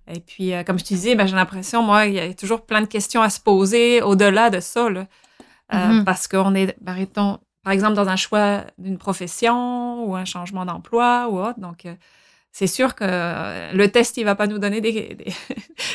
Et 0.08 0.22
puis, 0.22 0.54
comme 0.66 0.80
je 0.80 0.86
te 0.86 0.94
disais, 0.94 1.16
ben, 1.16 1.28
j'ai 1.28 1.36
l'impression, 1.36 1.84
moi, 1.84 2.06
il 2.06 2.14
y 2.14 2.20
a 2.22 2.34
toujours 2.34 2.62
plein 2.62 2.80
de 2.80 2.86
questions 2.86 3.22
à 3.22 3.30
se 3.30 3.42
poser 3.42 4.02
au-delà 4.02 4.50
de 4.50 4.62
ça. 4.62 4.90
Là. 4.90 5.08
Mm-hmm. 5.74 6.06
Parce 6.06 6.30
qu'on 6.30 6.56
est, 6.56 6.78
par 6.82 6.98
exemple, 6.98 7.96
dans 7.96 8.08
un 8.08 8.16
choix 8.16 8.64
d'une 8.78 8.98
profession 8.98 10.06
ou 10.06 10.16
un 10.16 10.24
changement 10.24 10.66
d'emploi 10.66 11.28
ou 11.30 11.40
autre. 11.40 11.60
Donc, 11.60 11.86
c'est 12.52 12.68
sûr 12.68 12.96
que 12.96 13.06
le 13.76 13.88
test, 13.88 14.18
il 14.18 14.26
va 14.26 14.36
pas 14.36 14.48
nous 14.48 14.60
donner 14.60 14.82
des, 14.82 15.18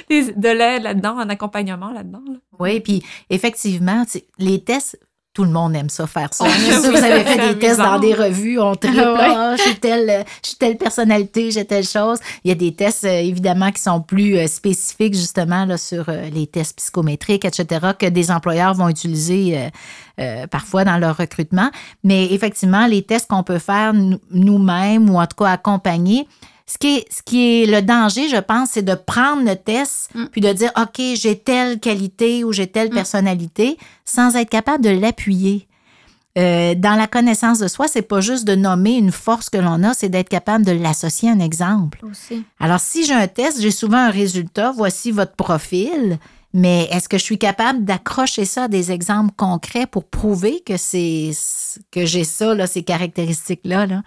de 0.11 0.49
l'aide 0.49 0.83
là-dedans, 0.83 1.19
un 1.19 1.29
accompagnement 1.29 1.91
là-dedans. 1.91 2.23
Oui, 2.59 2.81
puis 2.81 3.03
effectivement, 3.31 4.05
les 4.39 4.63
tests, 4.63 4.99
tout 5.35 5.45
le 5.45 5.51
monde 5.51 5.75
aime 5.75 5.91
ça 5.91 6.07
faire 6.07 6.33
ça. 6.33 6.45
vous 6.45 6.97
avez 6.97 7.25
fait 7.25 7.49
des 7.49 7.59
tests 7.59 7.79
dans 7.79 7.99
des 7.99 8.15
revues, 8.15 8.59
on 8.61 8.75
triple, 8.75 9.01
ah, 9.19 9.57
j'ai 9.57 9.75
telle, 9.75 10.25
telle 10.59 10.79
personnalité, 10.79 11.51
j'ai 11.51 11.65
telle 11.65 11.85
chose. 11.85 12.19
Il 12.45 12.49
y 12.49 12.53
a 12.53 12.55
des 12.55 12.73
tests, 12.73 13.05
euh, 13.05 13.21
évidemment, 13.21 13.73
qui 13.73 13.83
sont 13.83 14.01
plus 14.01 14.39
euh, 14.39 14.47
spécifiques, 14.47 15.15
justement, 15.15 15.65
là, 15.65 15.77
sur 15.77 16.09
les 16.33 16.47
tests 16.47 16.77
psychométriques, 16.77 17.45
etc., 17.45 17.89
que 17.99 18.07
des 18.07 18.31
employeurs 18.31 18.75
vont 18.75 18.89
utiliser 18.89 19.71
parfois 20.51 20.85
dans 20.85 20.97
leur 20.97 21.17
recrutement. 21.17 21.71
Mais 22.05 22.33
effectivement, 22.33 22.87
les 22.87 23.03
tests 23.03 23.29
qu'on 23.29 23.43
peut 23.43 23.59
faire 23.59 23.93
nous-mêmes 24.31 25.11
ou 25.11 25.19
en 25.19 25.27
tout 25.27 25.43
cas 25.43 25.51
accompagner, 25.51 26.29
ce 26.67 26.79
qui, 26.79 26.97
est, 26.97 27.13
ce 27.13 27.23
qui 27.23 27.63
est 27.63 27.67
le 27.67 27.83
danger, 27.83 28.29
je 28.29 28.39
pense, 28.39 28.71
c'est 28.73 28.85
de 28.85 28.95
prendre 28.95 29.45
le 29.45 29.55
test 29.55 30.11
mm. 30.15 30.27
puis 30.33 30.41
de 30.41 30.53
dire, 30.53 30.73
OK, 30.79 31.01
j'ai 31.15 31.39
telle 31.39 31.79
qualité 31.79 32.43
ou 32.43 32.53
j'ai 32.53 32.67
telle 32.67 32.89
mm. 32.89 32.95
personnalité 32.95 33.77
sans 34.05 34.35
être 34.37 34.49
capable 34.49 34.83
de 34.83 34.91
l'appuyer. 34.91 35.69
Euh, 36.37 36.75
dans 36.75 36.97
la 36.97 37.07
connaissance 37.07 37.61
de 37.61 37.69
soi, 37.69 37.87
c'est 37.87 38.03
pas 38.03 38.21
juste 38.21 38.45
de 38.45 38.57
nommer 38.57 38.97
une 38.97 39.13
force 39.13 39.51
que 39.51 39.59
l'on 39.59 39.85
a, 39.85 39.95
c'est 39.95 40.09
d'être 40.09 40.29
capable 40.29 40.65
de 40.65 40.73
l'associer 40.73 41.29
à 41.29 41.33
un 41.33 41.39
exemple. 41.39 42.01
Alors, 42.59 42.81
si 42.81 43.05
j'ai 43.05 43.15
un 43.15 43.29
test, 43.29 43.61
j'ai 43.61 43.71
souvent 43.71 43.99
un 43.99 44.11
résultat, 44.11 44.73
voici 44.75 45.13
votre 45.13 45.37
profil. 45.37 46.19
Mais 46.57 46.85
est-ce 46.93 47.09
que 47.09 47.19
je 47.19 47.25
suis 47.25 47.37
capable 47.37 47.85
d'accrocher 47.85 48.45
ça 48.45 48.65
à 48.65 48.69
des 48.69 48.93
exemples 48.93 49.35
concrets 49.37 49.87
pour 49.87 50.05
prouver 50.05 50.61
que 50.61 50.77
c'est 50.77 51.33
que 51.91 52.07
j'ai 52.07 52.23
ça, 52.23 52.55
là, 52.55 52.69
ces 52.69 52.85
caractéristiques-là? 52.85 53.87
Là? 53.87 54.03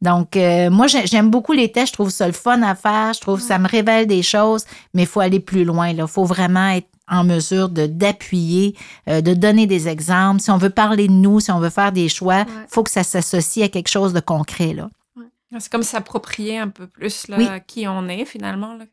Donc, 0.00 0.34
euh, 0.34 0.70
moi, 0.70 0.86
j'aime 0.86 1.30
beaucoup 1.30 1.52
les 1.52 1.70
tests. 1.70 1.88
Je 1.88 1.92
trouve 1.92 2.08
ça 2.08 2.26
le 2.26 2.32
fun 2.32 2.62
à 2.62 2.74
faire. 2.74 3.12
Je 3.12 3.20
trouve 3.20 3.38
que 3.40 3.46
ça 3.46 3.58
me 3.58 3.68
révèle 3.68 4.06
des 4.06 4.22
choses, 4.22 4.64
mais 4.94 5.02
il 5.02 5.06
faut 5.06 5.20
aller 5.20 5.40
plus 5.40 5.64
loin. 5.64 5.90
Il 5.90 6.06
faut 6.06 6.24
vraiment 6.24 6.70
être 6.70 6.88
en 7.06 7.22
mesure 7.22 7.68
de 7.68 7.86
d'appuyer, 7.86 8.74
euh, 9.08 9.20
de 9.20 9.34
donner 9.34 9.66
des 9.66 9.86
exemples. 9.86 10.40
Si 10.40 10.50
on 10.50 10.56
veut 10.56 10.70
parler 10.70 11.06
de 11.06 11.12
nous, 11.12 11.40
si 11.40 11.50
on 11.50 11.60
veut 11.60 11.68
faire 11.68 11.92
des 11.92 12.08
choix, 12.08 12.46
il 12.48 12.66
faut 12.68 12.82
que 12.82 12.90
ça 12.90 13.02
s'associe 13.02 13.66
à 13.66 13.68
quelque 13.68 13.88
chose 13.88 14.14
de 14.14 14.20
concret. 14.20 14.72
Là. 14.72 14.88
C'est 15.58 15.70
comme 15.70 15.82
s'approprier 15.82 16.58
un 16.58 16.68
peu 16.68 16.86
plus 16.86 17.28
là, 17.28 17.60
qui 17.60 17.86
on 17.86 18.08
est 18.08 18.24
finalement 18.24 18.74
là, 18.74 18.86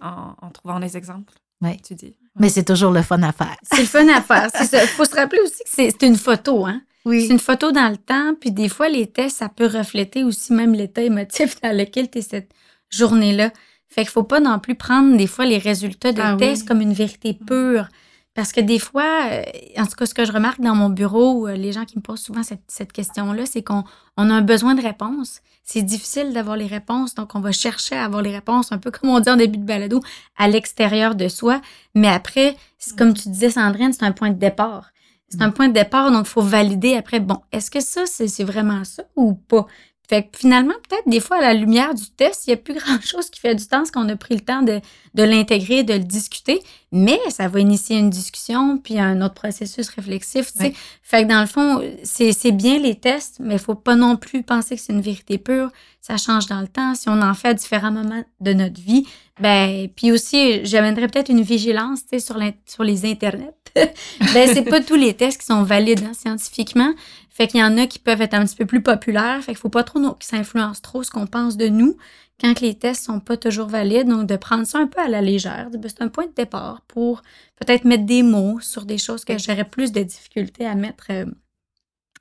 en, 0.00 0.34
en 0.40 0.50
trouvant 0.50 0.80
des 0.80 0.96
exemples. 0.96 1.34
Ouais. 1.60 1.78
tu 1.84 1.94
dis. 1.94 2.16
Mais 2.38 2.48
c'est 2.48 2.64
toujours 2.64 2.90
le 2.90 3.02
fun 3.02 3.22
à 3.22 3.32
faire. 3.32 3.56
C'est 3.62 3.80
le 3.82 3.86
fun 3.86 4.08
à 4.08 4.20
faire. 4.20 4.48
Il 4.60 4.88
faut 4.88 5.04
se 5.04 5.14
rappeler 5.14 5.40
aussi 5.40 5.62
que 5.64 5.70
c'est 5.70 6.02
une 6.02 6.16
photo, 6.16 6.66
hein? 6.66 6.80
C'est 7.06 7.26
une 7.28 7.38
photo 7.38 7.70
dans 7.70 7.88
le 7.90 7.96
temps, 7.98 8.34
puis 8.40 8.50
des 8.50 8.68
fois, 8.70 8.88
les 8.88 9.06
tests, 9.06 9.36
ça 9.38 9.48
peut 9.50 9.66
refléter 9.66 10.24
aussi 10.24 10.52
même 10.54 10.72
l'état 10.74 11.02
émotif 11.02 11.60
dans 11.62 11.76
lequel 11.76 12.10
tu 12.10 12.18
es 12.18 12.22
cette 12.22 12.50
journée-là. 12.90 13.50
Fait 13.88 14.02
qu'il 14.02 14.10
faut 14.10 14.22
pas 14.24 14.40
non 14.40 14.58
plus 14.58 14.74
prendre 14.74 15.16
des 15.16 15.26
fois 15.26 15.44
les 15.44 15.58
résultats 15.58 16.12
de 16.12 16.20
Ah 16.20 16.32
oui. 16.32 16.38
tests 16.40 16.66
comme 16.66 16.80
une 16.80 16.94
vérité 16.94 17.34
pure. 17.46 17.88
Parce 18.34 18.52
que 18.52 18.60
des 18.60 18.80
fois, 18.80 19.28
euh, 19.30 19.42
en 19.78 19.86
tout 19.86 19.94
cas, 19.96 20.06
ce 20.06 20.14
que 20.14 20.24
je 20.24 20.32
remarque 20.32 20.60
dans 20.60 20.74
mon 20.74 20.88
bureau, 20.88 21.46
euh, 21.46 21.54
les 21.54 21.72
gens 21.72 21.84
qui 21.84 21.96
me 21.96 22.02
posent 22.02 22.20
souvent 22.20 22.42
cette, 22.42 22.64
cette 22.66 22.92
question-là, 22.92 23.46
c'est 23.46 23.62
qu'on 23.62 23.84
on 24.16 24.28
a 24.28 24.34
un 24.34 24.42
besoin 24.42 24.74
de 24.74 24.82
réponse. 24.82 25.40
C'est 25.62 25.82
difficile 25.82 26.32
d'avoir 26.32 26.56
les 26.56 26.66
réponses, 26.66 27.14
donc 27.14 27.34
on 27.34 27.40
va 27.40 27.52
chercher 27.52 27.94
à 27.94 28.04
avoir 28.04 28.22
les 28.22 28.32
réponses, 28.32 28.72
un 28.72 28.78
peu 28.78 28.90
comme 28.90 29.10
on 29.10 29.20
dit 29.20 29.30
en 29.30 29.36
début 29.36 29.58
de 29.58 29.64
balado, 29.64 30.00
à 30.36 30.48
l'extérieur 30.48 31.14
de 31.14 31.28
soi. 31.28 31.60
Mais 31.94 32.08
après, 32.08 32.56
comme 32.98 33.14
tu 33.14 33.28
disais, 33.28 33.50
Sandrine, 33.50 33.92
c'est 33.92 34.04
un 34.04 34.12
point 34.12 34.30
de 34.30 34.38
départ. 34.38 34.90
C'est 35.28 35.40
un 35.40 35.50
point 35.50 35.68
de 35.68 35.72
départ, 35.72 36.10
donc 36.10 36.26
il 36.26 36.30
faut 36.30 36.42
valider 36.42 36.96
après, 36.96 37.18
bon, 37.18 37.38
est-ce 37.50 37.70
que 37.70 37.80
ça, 37.80 38.04
c'est 38.06 38.44
vraiment 38.44 38.84
ça 38.84 39.04
ou 39.16 39.34
pas? 39.34 39.66
Fait 40.08 40.24
que 40.24 40.38
finalement, 40.38 40.74
peut-être 40.88 41.08
des 41.08 41.20
fois, 41.20 41.38
à 41.38 41.40
la 41.40 41.54
lumière 41.54 41.94
du 41.94 42.06
test, 42.10 42.46
il 42.46 42.50
n'y 42.50 42.54
a 42.54 42.56
plus 42.58 42.74
grand-chose 42.78 43.30
qui 43.30 43.40
fait 43.40 43.54
du 43.54 43.64
temps, 43.66 43.78
parce 43.78 43.90
qu'on 43.90 44.08
a 44.08 44.16
pris 44.16 44.34
le 44.34 44.40
temps 44.40 44.62
de, 44.62 44.80
de 45.14 45.22
l'intégrer, 45.22 45.82
de 45.82 45.94
le 45.94 46.00
discuter, 46.00 46.60
mais 46.92 47.18
ça 47.30 47.48
va 47.48 47.60
initier 47.60 47.98
une 47.98 48.10
discussion, 48.10 48.78
puis 48.78 48.98
un 48.98 49.22
autre 49.22 49.34
processus 49.34 49.88
réflexif, 49.88 50.52
tu 50.52 50.58
sais. 50.58 50.74
Fait 51.02 51.22
que 51.22 51.28
dans 51.28 51.40
le 51.40 51.46
fond, 51.46 51.82
c'est 52.02 52.52
bien 52.52 52.78
les 52.78 52.94
tests, 52.94 53.38
mais 53.40 53.54
il 53.54 53.60
faut 53.60 53.74
pas 53.74 53.96
non 53.96 54.16
plus 54.16 54.42
penser 54.42 54.76
que 54.76 54.82
c'est 54.82 54.92
une 54.92 55.00
vérité 55.00 55.38
pure. 55.38 55.70
Ça 56.00 56.18
change 56.18 56.46
dans 56.46 56.60
le 56.60 56.68
temps. 56.68 56.94
Si 56.94 57.08
on 57.08 57.22
en 57.22 57.32
fait 57.34 57.48
à 57.48 57.54
différents 57.54 57.90
moments 57.90 58.22
de 58.40 58.52
notre 58.52 58.80
vie, 58.80 59.06
ben, 59.40 59.88
puis 59.96 60.12
aussi, 60.12 60.64
j'amènerais 60.64 61.08
peut-être 61.08 61.30
une 61.30 61.42
vigilance, 61.42 62.02
tu 62.02 62.10
sais, 62.10 62.18
sur, 62.20 62.38
sur 62.66 62.84
les 62.84 63.04
internets. 63.04 63.54
ben, 63.74 64.48
c'est 64.52 64.62
pas 64.68 64.80
tous 64.80 64.94
les 64.94 65.14
tests 65.14 65.40
qui 65.40 65.46
sont 65.46 65.64
valides 65.64 66.04
hein, 66.04 66.12
scientifiquement. 66.14 66.92
Fait 67.36 67.48
qu'il 67.48 67.58
y 67.58 67.64
en 67.64 67.76
a 67.78 67.86
qui 67.88 67.98
peuvent 67.98 68.22
être 68.22 68.34
un 68.34 68.44
petit 68.46 68.54
peu 68.54 68.64
plus 68.64 68.80
populaires. 68.80 69.40
Fait 69.42 69.52
qu'il 69.52 69.58
faut 69.58 69.68
pas 69.68 69.82
trop 69.82 69.98
non- 69.98 70.12
que 70.14 70.24
ça 70.24 70.36
influence 70.36 70.80
trop 70.80 71.02
ce 71.02 71.10
qu'on 71.10 71.26
pense 71.26 71.56
de 71.56 71.66
nous 71.66 71.96
quand 72.40 72.54
que 72.54 72.60
les 72.60 72.78
tests 72.78 73.04
sont 73.04 73.18
pas 73.18 73.36
toujours 73.36 73.66
valides. 73.66 74.06
Donc, 74.08 74.26
de 74.28 74.36
prendre 74.36 74.64
ça 74.66 74.78
un 74.78 74.86
peu 74.86 75.00
à 75.00 75.08
la 75.08 75.20
légère. 75.20 75.68
ben, 75.70 75.82
C'est 75.88 76.00
un 76.02 76.08
point 76.08 76.26
de 76.26 76.32
départ 76.32 76.82
pour 76.86 77.22
peut-être 77.56 77.84
mettre 77.84 78.04
des 78.06 78.22
mots 78.22 78.60
sur 78.60 78.84
des 78.84 78.98
choses 78.98 79.24
que 79.24 79.36
j'aurais 79.36 79.64
plus 79.68 79.90
de 79.90 80.02
difficulté 80.04 80.64
à 80.64 80.76
mettre 80.76 81.06
euh, 81.10 81.26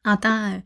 en 0.03 0.17
temps 0.17 0.51
euh, 0.53 0.57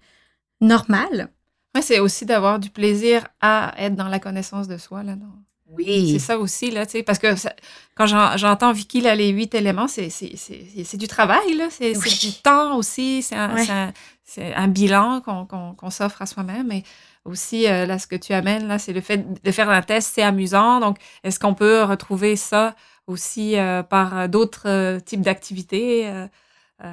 normal. 0.62 1.30
Ouais, 1.76 1.82
c'est 1.82 2.00
aussi 2.00 2.26
d'avoir 2.26 2.60
du 2.60 2.70
plaisir 2.70 3.28
à 3.42 3.74
être 3.78 3.96
dans 3.96 4.08
la 4.08 4.20
connaissance 4.20 4.68
de 4.68 4.78
soi. 4.78 5.04
Là, 5.04 5.16
non? 5.16 5.28
C'est 5.70 5.74
Oui. 5.76 6.20
ça 6.22 6.40
aussi, 6.40 6.72
là, 6.72 6.86
tu 6.86 6.94
sais, 6.94 7.04
parce 7.04 7.20
que 7.20 7.36
ça- 7.36 7.54
quand 7.96 8.06
j'en- 8.06 8.38
j'entends 8.38 8.72
Vicky, 8.72 9.02
là, 9.02 9.16
les 9.16 9.28
huit 9.30 9.54
éléments, 9.54 9.90
c'est 9.90 10.10
c'est- 10.10 10.38
c'est- 10.38 10.66
c'est 10.86 10.96
du 10.98 11.08
travail, 11.10 11.56
là, 11.56 11.68
c'est 11.70 11.96
Oui. 11.98 12.18
du 12.22 12.32
temps 12.42 12.78
aussi, 12.78 13.22
c'est 13.22 13.36
un, 13.36 13.54
Ouais. 13.54 13.66
c'est 13.66 13.72
un- 13.74 13.92
c'est 14.30 14.54
un 14.54 14.68
bilan 14.68 15.22
qu'on 15.22 15.90
s'offre 15.90 16.22
à 16.22 16.26
soi-même. 16.26 16.70
Et 16.72 16.84
aussi, 17.24 17.66
euh, 17.68 17.86
là, 17.86 17.98
ce 17.98 18.08
que 18.08 18.18
tu 18.18 18.34
amènes, 18.34 18.68
là, 18.68 18.78
c'est 18.78 18.92
le 18.94 19.00
fait 19.02 19.42
de 19.42 19.52
faire 19.52 19.70
un 19.70 19.82
test, 19.82 20.12
c'est 20.14 20.22
amusant. 20.22 20.80
Donc, 20.82 20.98
est-ce 21.24 21.40
qu'on 21.40 21.54
peut 21.54 21.84
retrouver 21.84 22.36
ça 22.36 22.76
aussi 23.08 23.58
euh, 23.58 23.84
par 23.84 24.18
euh, 24.18 24.28
d'autres 24.28 24.68
euh, 24.68 25.00
types 25.00 25.22
d'activités? 25.22 26.08
Euh, 26.08 26.28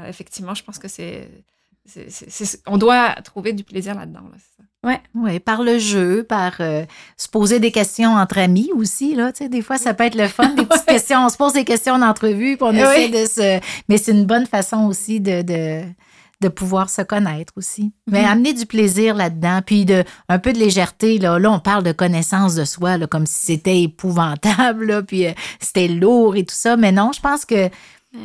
effectivement, 0.09 0.55
je 0.55 0.63
pense 0.63 0.79
que 0.79 0.89
c'est... 0.89 1.29
On 2.67 2.79
doit 2.79 3.11
trouver 3.25 3.53
du 3.53 3.65
plaisir 3.65 3.95
là-dedans. 3.95 4.23
Là. 4.33 4.39
Oui, 5.15 5.41
par 5.41 5.63
le 5.63 5.79
jeu, 5.79 6.23
par 6.23 6.55
euh, 6.61 6.85
se 7.17 7.29
poser 7.29 7.59
des 7.59 7.71
questions 7.73 8.11
entre 8.11 8.39
amis 8.39 8.71
aussi. 8.75 9.15
Là, 9.15 9.33
tu 9.33 9.39
sais, 9.45 9.49
des 9.49 9.63
fois, 9.63 9.79
ça 9.79 9.95
peut 9.95 10.05
être 10.05 10.15
le 10.15 10.29
fun, 10.29 10.49
des 10.51 10.65
petites 10.67 10.85
questions. 10.87 11.25
On 11.25 11.29
se 11.29 11.37
pose 11.37 11.55
des 11.55 11.65
questions 11.65 11.95
en 11.95 12.03
entrevue, 12.03 12.57
puis 12.57 12.67
on 12.67 12.71
Oui. 12.71 12.79
essaie 12.81 13.09
de 13.09 13.27
se. 13.27 13.61
Mais 13.89 13.97
c'est 13.99 14.13
une 14.13 14.27
bonne 14.27 14.47
façon 14.47 14.87
aussi 14.87 15.21
de, 15.21 15.43
de, 15.43 15.83
de 16.45 16.49
pouvoir 16.49 16.91
se 16.91 17.03
connaître 17.03 17.53
aussi. 17.57 17.93
Mais 18.07 18.23
Mhm. 18.23 18.29
amener 18.29 18.53
du 18.53 18.67
plaisir 18.67 19.15
là-dedans, 19.15 19.61
puis 19.65 19.85
de, 19.85 20.05
un 20.29 20.39
peu 20.39 20.53
de 20.53 20.59
légèreté. 20.59 21.19
Là, 21.19 21.39
là 21.39 21.51
on 21.51 21.59
parle 21.59 21.83
de 21.83 21.93
connaissance 21.93 22.55
de 22.55 22.65
soi, 22.65 22.99
là, 22.99 23.07
comme 23.07 23.27
si 23.27 23.47
c'était 23.47 23.81
épouvantable, 23.83 24.87
là, 24.87 25.03
puis 25.03 25.27
euh, 25.27 25.33
c'était 25.61 25.89
lourd 25.89 26.37
et 26.37 26.45
tout 26.45 26.55
ça. 26.55 26.77
Mais 26.77 26.93
non, 26.93 27.11
je 27.15 27.21
pense 27.21 27.45
que 27.45 27.69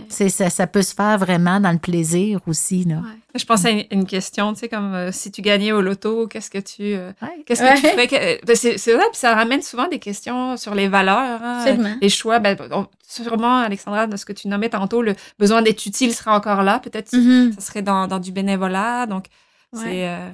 c'est, 0.08 0.30
ça, 0.30 0.50
ça 0.50 0.68
peut 0.68 0.82
se 0.82 0.94
faire 0.94 1.18
vraiment 1.18 1.60
dans 1.60 1.72
le 1.72 1.78
plaisir 1.80 2.40
aussi. 2.48 2.84
Là. 2.84 3.02
Je 3.36 3.44
pense 3.46 3.66
à 3.66 3.72
une, 3.72 3.86
une 3.92 4.06
question, 4.06 4.54
tu 4.54 4.60
sais, 4.60 4.70
comme 4.70 4.94
euh, 4.94 5.12
si 5.12 5.32
tu 5.32 5.42
gagnais 5.42 5.72
au 5.72 5.82
loto, 5.82 6.28
qu'est-ce 6.28 6.50
que 6.52 6.58
tu... 6.60 6.82
euh, 6.96 7.12
Ouais. 7.22 7.44
Qu'est-ce 7.46 7.62
que 7.62 7.66
Ouais. 7.68 7.76
tu 7.76 7.88
ferais? 7.88 8.08
Que- 8.08 8.46
ben, 8.46 8.56
c'est 8.56 8.78
c'est 8.78 8.94
vrai, 8.94 9.04
puis 9.12 9.18
ça 9.20 9.34
ramène 9.34 9.62
souvent 9.62 9.88
des 9.88 10.00
questions 10.00 10.58
sur 10.58 10.76
les 10.76 10.88
valeurs, 10.88 11.40
hein, 11.44 11.66
euh, 11.68 11.94
les 12.02 12.10
choix. 12.10 12.40
Ben, 12.40 12.56
on- 12.72 12.88
sûrement, 13.08 13.58
Alexandra, 13.62 14.06
de 14.08 14.16
ce 14.18 14.26
que 14.26 14.34
tu 14.34 14.48
nommais 14.48 14.70
tantôt, 14.70 15.02
le 15.02 15.16
besoin 15.40 15.62
d'être 15.62 15.84
utile 15.86 16.14
serait 16.14 16.32
encore 16.32 16.62
là. 16.64 16.80
Peut-être 16.80 17.12
Mhm. 17.14 17.54
ça 17.54 17.62
serait 17.62 17.82
dans, 17.82 18.08
dans 18.08 18.20
du 18.20 18.32
bénévolat. 18.32 19.06
Donc, 19.08 19.26
Ouais. 19.74 19.82
c'est, 19.84 20.08
euh, 20.08 20.30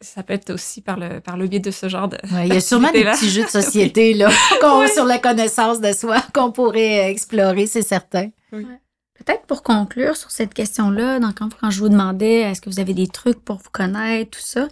ça 0.00 0.22
peut 0.22 0.32
être 0.32 0.48
aussi 0.50 0.80
par 0.80 0.98
le, 0.98 1.20
par 1.20 1.36
le 1.36 1.46
biais 1.46 1.60
de 1.60 1.70
ce 1.70 1.90
genre 1.90 2.08
de... 2.08 2.16
Ouais, 2.32 2.46
il 2.48 2.54
y 2.54 2.56
a 2.56 2.60
sûrement 2.62 2.90
des 2.90 3.04
petits 3.04 3.28
jeux 3.28 3.44
de 3.44 3.48
société 3.50 4.14
là, 4.14 4.30
qu'on- 4.62 4.88
sur 4.88 5.04
la 5.04 5.18
connaissance 5.18 5.78
de 5.80 5.92
soi 5.92 6.22
qu'on 6.34 6.52
pourrait 6.52 7.00
euh, 7.06 7.10
explorer, 7.10 7.66
c'est 7.66 7.82
certain. 7.82 8.28
Peut-être 9.14 9.46
pour 9.46 9.62
conclure 9.62 10.16
sur 10.16 10.30
cette 10.30 10.52
question-là, 10.54 11.20
donc 11.20 11.38
quand, 11.38 11.70
je 11.70 11.78
vous 11.78 11.88
demandais 11.88 12.40
est-ce 12.40 12.60
que 12.60 12.68
vous 12.68 12.80
avez 12.80 12.94
des 12.94 13.06
trucs 13.06 13.38
pour 13.38 13.56
vous 13.56 13.70
connaître, 13.70 14.32
tout 14.32 14.44
ça, 14.44 14.68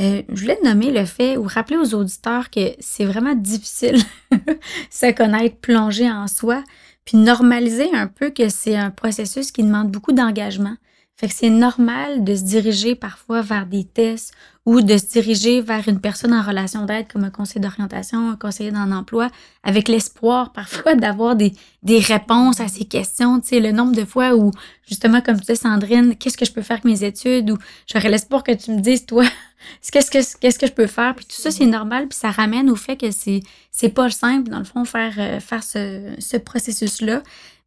euh, 0.00 0.22
je 0.32 0.40
voulais 0.40 0.58
nommer 0.64 0.90
le 0.90 1.04
fait 1.04 1.36
ou 1.36 1.44
rappeler 1.44 1.76
aux 1.76 1.94
auditeurs 1.94 2.48
que 2.48 2.74
c'est 2.80 3.04
vraiment 3.04 3.34
difficile 3.34 3.98
se 4.90 5.12
connaître, 5.12 5.56
plonger 5.56 6.10
en 6.10 6.26
soi, 6.26 6.64
puis 7.04 7.18
normaliser 7.18 7.94
un 7.94 8.06
peu 8.06 8.30
que 8.30 8.48
c'est 8.48 8.76
un 8.76 8.90
processus 8.90 9.52
qui 9.52 9.62
demande 9.62 9.90
beaucoup 9.90 10.12
d'engagement. 10.12 10.76
Fait 11.22 11.28
que 11.28 11.34
c'est 11.34 11.50
normal 11.50 12.24
de 12.24 12.34
se 12.34 12.42
diriger 12.42 12.96
parfois 12.96 13.42
vers 13.42 13.66
des 13.66 13.84
tests 13.84 14.34
ou 14.66 14.80
de 14.80 14.98
se 14.98 15.06
diriger 15.06 15.60
vers 15.60 15.86
une 15.86 16.00
personne 16.00 16.34
en 16.34 16.42
relation 16.42 16.84
d'aide 16.84 17.06
comme 17.06 17.22
un 17.22 17.30
conseiller 17.30 17.60
d'orientation, 17.60 18.30
un 18.30 18.34
conseiller 18.34 18.72
en 18.74 18.90
emploi, 18.90 19.30
avec 19.62 19.86
l'espoir 19.86 20.52
parfois 20.52 20.94
d'avoir 20.96 21.36
des, 21.36 21.52
des 21.84 22.00
réponses 22.00 22.58
à 22.58 22.66
ces 22.66 22.86
questions. 22.86 23.38
Tu 23.38 23.50
sais, 23.50 23.60
le 23.60 23.70
nombre 23.70 23.94
de 23.94 24.04
fois 24.04 24.34
où, 24.34 24.50
justement, 24.88 25.20
comme 25.20 25.36
tu 25.36 25.42
disais, 25.42 25.54
Sandrine, 25.54 26.16
qu'est-ce 26.16 26.36
que 26.36 26.44
je 26.44 26.50
peux 26.50 26.60
faire 26.60 26.78
avec 26.78 26.86
mes 26.86 27.04
études? 27.04 27.52
Ou 27.52 27.58
j'aurais 27.86 28.08
l'espoir 28.08 28.42
que 28.42 28.50
tu 28.50 28.72
me 28.72 28.80
dises, 28.80 29.06
toi, 29.06 29.22
qu'est-ce 29.92 30.10
que, 30.10 30.38
qu'est-ce 30.40 30.58
que 30.58 30.66
je 30.66 30.72
peux 30.72 30.88
faire? 30.88 31.14
Puis 31.14 31.26
tout 31.26 31.40
ça, 31.40 31.52
c'est 31.52 31.66
normal, 31.66 32.08
puis 32.08 32.18
ça 32.18 32.32
ramène 32.32 32.68
au 32.68 32.74
fait 32.74 32.96
que 32.96 33.12
c'est, 33.12 33.42
c'est 33.70 33.90
pas 33.90 34.10
simple, 34.10 34.50
dans 34.50 34.58
le 34.58 34.64
fond, 34.64 34.84
faire, 34.84 35.14
euh, 35.18 35.38
faire 35.38 35.62
ce, 35.62 36.16
ce 36.18 36.36
processus-là. 36.36 37.22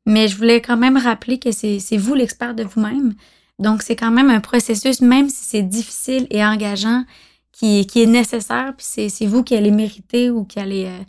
Mais 0.06 0.28
je 0.28 0.36
voulais 0.36 0.62
quand 0.62 0.76
même 0.76 0.98
rappeler 0.98 1.40
que 1.40 1.54
c'est, 1.54 1.80
c'est 1.80 1.96
vous 1.96 2.16
l'expert 2.16 2.54
de 2.54 2.64
vous-même. 2.64 3.16
Donc, 3.60 3.84
c'est 3.84 3.96
quand 3.96 4.12
même 4.12 4.30
un 4.30 4.42
processus, 4.42 5.02
même 5.02 5.30
si 5.30 5.46
c'est 5.46 5.62
difficile 5.62 6.28
et 6.30 6.44
engageant, 6.46 7.04
qui, 7.52 7.88
qui 7.88 8.04
est 8.04 8.08
nécessaire, 8.08 8.74
puis 8.76 8.86
c'est, 8.88 9.10
c'est 9.10 9.26
vous 9.26 9.44
qui 9.44 9.56
allez 9.56 9.72
mériter 9.72 10.30
ou 10.30 10.44
qui 10.44 10.60
allez 10.60 10.86
euh, 10.88 11.00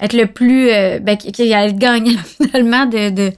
être 0.00 0.14
le 0.14 0.26
plus, 0.26 0.70
euh, 0.70 0.98
ben, 0.98 1.16
qui, 1.16 1.30
qui 1.30 1.52
allez 1.52 1.74
gagnant 1.74 2.18
finalement 2.24 2.86
de, 2.86 3.10
de, 3.10 3.32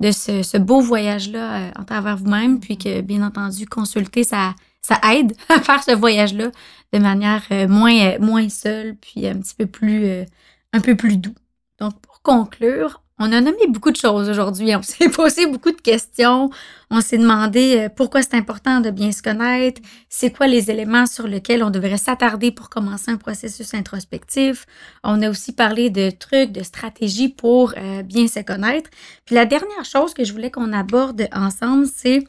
de 0.00 0.10
ce, 0.10 0.42
ce 0.42 0.58
beau 0.58 0.80
voyage-là 0.82 1.68
euh, 1.68 1.70
en 1.78 1.84
travers 1.84 2.16
vous-même, 2.18 2.60
puis 2.60 2.76
que, 2.76 3.00
bien 3.00 3.22
entendu, 3.22 3.66
consulter, 3.66 4.24
ça, 4.24 4.54
ça 4.82 5.00
aide 5.14 5.34
à 5.48 5.60
faire 5.60 5.82
ce 5.82 5.92
voyage-là 5.92 6.50
de 6.92 6.98
manière 6.98 7.42
euh, 7.50 7.68
moins, 7.68 7.98
euh, 7.98 8.18
moins 8.20 8.48
seule, 8.48 8.96
puis 8.96 9.26
un 9.26 9.38
petit 9.38 9.54
peu 9.54 9.66
plus, 9.66 10.04
euh, 10.04 10.24
un 10.72 10.80
peu 10.80 10.96
plus 10.96 11.16
doux. 11.16 11.34
Donc, 11.78 11.98
pour 12.00 12.20
conclure, 12.22 13.01
on 13.22 13.30
a 13.30 13.40
nommé 13.40 13.68
beaucoup 13.68 13.92
de 13.92 13.96
choses 13.96 14.28
aujourd'hui. 14.28 14.74
On 14.74 14.82
s'est 14.82 15.08
posé 15.14 15.46
beaucoup 15.46 15.70
de 15.70 15.80
questions. 15.80 16.50
On 16.90 17.00
s'est 17.00 17.18
demandé 17.18 17.76
euh, 17.78 17.88
pourquoi 17.88 18.20
c'est 18.22 18.34
important 18.34 18.80
de 18.80 18.90
bien 18.90 19.12
se 19.12 19.22
connaître, 19.22 19.80
c'est 20.08 20.30
quoi 20.36 20.48
les 20.48 20.70
éléments 20.70 21.06
sur 21.06 21.28
lesquels 21.28 21.62
on 21.62 21.70
devrait 21.70 21.98
s'attarder 21.98 22.50
pour 22.50 22.68
commencer 22.68 23.12
un 23.12 23.16
processus 23.16 23.74
introspectif. 23.74 24.66
On 25.04 25.22
a 25.22 25.30
aussi 25.30 25.52
parlé 25.52 25.88
de 25.88 26.10
trucs, 26.10 26.50
de 26.50 26.64
stratégies 26.64 27.28
pour 27.28 27.74
euh, 27.76 28.02
bien 28.02 28.26
se 28.26 28.40
connaître. 28.40 28.90
Puis 29.24 29.36
la 29.36 29.46
dernière 29.46 29.84
chose 29.84 30.14
que 30.14 30.24
je 30.24 30.32
voulais 30.32 30.50
qu'on 30.50 30.72
aborde 30.72 31.28
ensemble, 31.32 31.86
c'est 31.86 32.24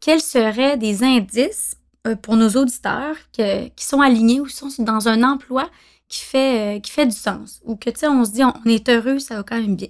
quels, 0.00 0.20
seraient 0.20 0.76
des 0.76 1.02
indices 1.02 1.76
euh, 2.06 2.14
pour 2.14 2.36
nos 2.36 2.50
auditeurs 2.50 3.16
qui 3.32 3.84
sont 3.84 4.00
alignés 4.00 4.40
ou 4.40 4.46
sont 4.46 4.68
dans 4.78 5.08
un 5.08 5.24
emploi 5.24 5.68
qui 6.08 6.22
fait, 6.22 6.80
qui 6.82 6.92
fait 6.92 7.06
du 7.06 7.16
sens 7.16 7.60
ou 7.64 7.74
que, 7.74 7.90
tu 7.90 7.98
sais, 7.98 8.08
on 8.08 8.24
se 8.24 8.30
dit, 8.30 8.44
on, 8.44 8.52
on 8.64 8.68
est 8.68 8.88
heureux, 8.88 9.18
ça 9.18 9.36
va 9.36 9.42
quand 9.42 9.60
même 9.60 9.74
bien. 9.74 9.88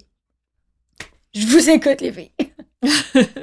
Je 1.39 1.47
vous 1.47 1.69
écoute, 1.71 2.01
les 2.01 2.13
filles. 2.13 2.31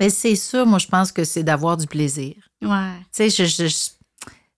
Mais 0.00 0.10
c'est 0.10 0.34
sûr, 0.36 0.66
moi, 0.66 0.78
je 0.78 0.86
pense 0.88 1.12
que 1.12 1.24
c'est 1.24 1.42
d'avoir 1.44 1.76
du 1.76 1.86
plaisir. 1.86 2.34
Ouais. 2.62 2.98
Tu 3.14 3.30
sais, 3.30 3.30
je, 3.30 3.44
je- 3.44 3.68
je- 3.68 3.90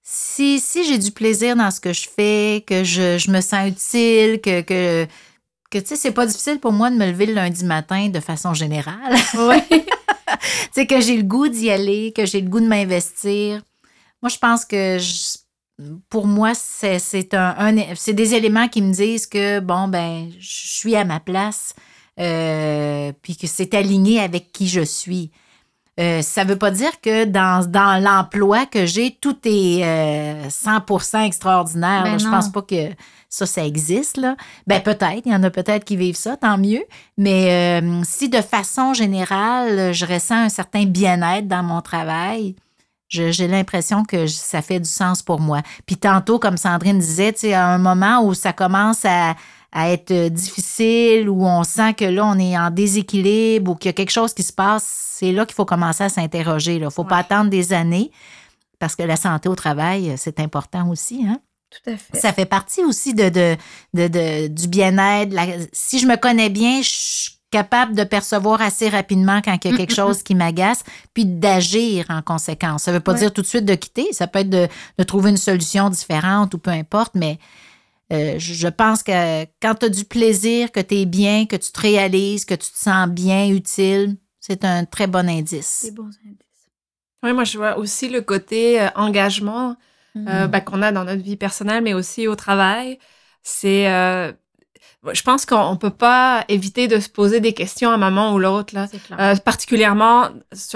si, 0.03 0.61
si 0.61 0.85
j'ai 0.87 0.99
du 0.99 1.11
plaisir 1.11 1.57
dans 1.57 1.71
ce 1.71 1.81
que 1.81 1.93
je 1.93 2.09
fais, 2.09 2.65
que 2.67 2.85
je, 2.85 3.19
je 3.19 3.31
me 3.31 3.41
sens 3.41 3.69
utile, 3.69 4.41
que, 4.41 4.61
que, 4.63 5.07
que 5.71 5.79
tu 5.79 5.87
sais, 5.89 5.97
c'est 5.97 6.13
pas 6.13 6.27
difficile 6.27 6.61
pour 6.61 6.73
moi 6.73 6.91
de 6.91 6.97
me 6.97 7.07
lever 7.07 7.27
le 7.27 7.35
lundi 7.35 7.65
matin 7.65 8.09
de 8.09 8.21
façon 8.21 8.55
générale. 8.55 9.15
Ouais. 9.35 9.67
tu 9.69 9.87
sais, 10.73 10.87
que 10.87 11.01
j'ai 11.01 11.17
le 11.17 11.23
goût 11.25 11.49
d'y 11.49 11.71
aller, 11.71 12.13
que 12.17 12.25
j'ai 12.27 12.41
le 12.41 12.49
goût 12.49 12.61
de 12.61 12.67
m'investir. 12.69 13.63
Moi, 14.23 14.31
je 14.31 14.39
pense 14.39 14.65
que 14.65 14.99
je- 14.99 15.39
pour 16.09 16.27
moi, 16.27 16.53
c'est 16.55 17.35
un, 17.35 17.75
c'est 17.95 18.13
des 18.13 18.35
éléments 18.35 18.69
qui 18.69 18.83
me 18.83 18.93
disent 18.93 19.27
que, 19.27 19.61
bon, 19.61 19.89
ben, 19.89 20.31
je 20.39 20.69
suis 20.69 20.95
à 20.95 21.05
ma 21.05 21.21
place, 21.21 21.75
euh, 22.21 23.13
puis 23.23 23.37
que 23.37 23.47
c'est 23.47 23.75
aligné 23.75 24.21
avec 24.21 24.53
qui 24.53 24.69
je 24.69 24.83
suis. 24.83 25.33
Euh, 26.01 26.23
ça 26.23 26.45
ne 26.45 26.51
veut 26.51 26.59
pas 26.59 26.71
dire 26.71 27.01
que 27.01 27.25
dans, 27.25 27.69
dans 27.69 28.03
l'emploi 28.03 28.67
que 28.67 28.85
j'ai, 28.85 29.17
tout 29.21 29.37
est 29.45 29.81
100% 30.49 31.17
euh, 31.17 31.25
extraordinaire. 31.25 32.03
Ben 32.05 32.19
je 32.19 32.29
pense 32.29 32.51
pas 32.51 32.63
que 32.63 32.91
ça, 33.29 33.47
ça 33.47 33.65
existe. 33.65 34.17
Là. 34.17 34.37
Ben, 34.67 34.81
peut-être, 34.81 35.23
il 35.25 35.33
y 35.33 35.35
en 35.35 35.43
a 35.43 35.51
peut-être 35.51 35.85
qui 35.85 35.97
vivent 35.97 36.17
ça, 36.17 36.37
tant 36.37 36.59
mieux. 36.59 36.83
Mais 37.17 37.81
si 38.05 38.29
de 38.29 38.41
façon 38.41 38.93
générale, 38.93 39.93
je 39.93 40.07
ressens 40.07 40.45
un 40.45 40.49
certain 40.49 40.85
bien-être 40.85 41.47
dans 41.47 41.63
mon 41.63 41.81
travail, 41.81 42.57
j'ai 43.15 43.49
l'impression 43.49 44.05
que 44.05 44.27
ça 44.27 44.63
fait 44.63 44.81
du 44.81 44.89
sens 44.89 45.23
pour 45.23 45.41
moi. 45.41 45.63
Puis 45.87 45.97
tantôt, 45.97 46.39
comme 46.39 46.57
Sandrine 46.57 46.99
disait, 46.99 47.53
à 47.53 47.69
un 47.69 47.79
moment 47.79 48.25
où 48.25 48.35
ça 48.35 48.53
commence 48.53 49.05
à, 49.05 49.35
être 49.77 50.29
difficile, 50.29 51.29
où 51.29 51.45
on 51.45 51.65
sent 51.65 51.95
que 51.95 52.05
là, 52.05 52.25
on 52.25 52.39
est 52.39 52.57
en 52.57 52.71
déséquilibre 52.71 53.73
ou 53.73 53.75
qu'il 53.75 53.89
y 53.89 53.91
a 53.91 53.93
quelque 53.93 54.13
chose 54.13 54.33
qui 54.33 54.45
se 54.45 54.53
passe, 54.53 54.85
c'est 55.19 55.33
là 55.33 55.45
qu'il 55.47 55.57
faut 55.57 55.65
commencer 55.65 56.05
à 56.05 56.09
s'interroger. 56.09 56.77
Il 56.77 56.83
ne 56.83 56.91
faut 56.91 57.03
pas 57.03 57.17
attendre 57.17 57.51
des 57.51 57.73
années 57.73 58.13
parce 58.79 58.95
que 58.95 59.03
la 59.03 59.17
santé 59.17 59.49
au 59.49 59.57
travail, 59.57 60.15
c'est 60.17 60.39
important 60.39 60.89
aussi. 60.91 61.27
Hein? 61.27 61.41
Tout 61.71 61.91
à 61.91 61.97
fait. 61.97 62.17
Ça 62.17 62.33
fait 62.33 62.47
partie 62.47 62.85
aussi 62.85 63.15
de, 63.15 63.57
de, 63.95 64.47
du 64.47 64.69
bien-être. 64.69 65.35
Si 65.73 65.99
je 65.99 66.07
me 66.07 66.17
connais 66.17 66.51
bien, 66.51 66.81
je 66.83 67.31
capable 67.55 67.95
de 67.95 68.03
percevoir 68.03 68.61
assez 68.61 68.89
rapidement 68.89 69.41
quand 69.41 69.57
il 69.65 69.71
y 69.71 69.75
a 69.75 69.77
quelque 69.77 69.95
chose 69.95 70.25
qui 70.25 70.35
m'agace, 70.35 70.83
puis 71.15 71.25
d'agir 71.25 72.05
en 72.09 72.21
conséquence. 72.21 72.83
Ça 72.83 72.91
ne 72.91 72.97
veut 72.97 73.03
pas 73.03 73.15
dire 73.15 73.33
tout 73.33 73.43
de 73.43 73.47
suite 73.47 73.65
de 73.65 73.77
quitter, 73.77 74.09
ça 74.11 74.27
peut 74.27 74.41
être 74.41 74.51
de, 74.51 74.69
trouver 75.05 75.31
une 75.31 75.37
solution 75.37 75.89
différente 75.89 76.53
ou 76.55 76.59
peu 76.59 76.73
importe, 76.73 77.15
mais 77.15 77.39
euh, 78.13 78.35
je 78.39 78.67
pense 78.67 79.05
que 79.05 79.45
quand 79.63 79.77
tu 79.77 79.87
as 79.87 79.89
du 79.89 80.05
plaisir, 80.05 80.73
que 80.73 80.81
tu 80.81 80.97
es 80.97 81.07
bien, 81.07 81.47
que 81.47 81.55
tu 81.55 81.71
te 81.71 81.81
réalises, 81.81 82.45
que 82.45 82.55
tu 82.55 82.73
te 82.73 82.77
sens 82.77 83.09
bien, 83.09 83.49
utile, 83.49 84.17
c'est 84.41 84.65
un 84.65 84.85
très 84.85 85.07
bon 85.07 85.29
indice. 85.29 85.83
C'est 85.83 85.95
bon 85.95 86.11
indice. 86.27 86.71
Oui, 87.23 87.33
moi, 87.35 87.45
je 87.45 87.57
vois 87.57 87.79
aussi 87.79 88.09
le 88.09 88.21
côté 88.21 88.81
euh, 88.81 88.89
engagement 88.97 89.77
euh, 90.17 90.49
mm. 90.49 90.51
ben, 90.51 90.61
qu'on 90.61 90.83
a 90.83 90.91
dans 90.91 91.05
notre 91.05 91.23
vie 91.23 91.37
personnelle, 91.37 91.85
mais 91.85 91.95
aussi 91.95 92.27
au 92.27 92.35
travail. 92.35 92.99
C'est 93.45 93.87
je 95.13 95.23
pense 95.23 95.45
qu'on 95.45 95.77
peut 95.77 95.91
pas 95.91 96.45
éviter 96.49 96.89
de 96.89 96.99
se 96.99 97.09
poser 97.09 97.41
des 97.41 97.53
questions 97.53 97.91
à 97.91 97.95
un 97.95 97.99
moment 97.99 98.33
ou 98.33 98.39
l'autre, 98.39 98.75
là. 98.75 98.87
Euh, 99.19 99.37
particulièrement 99.37 100.29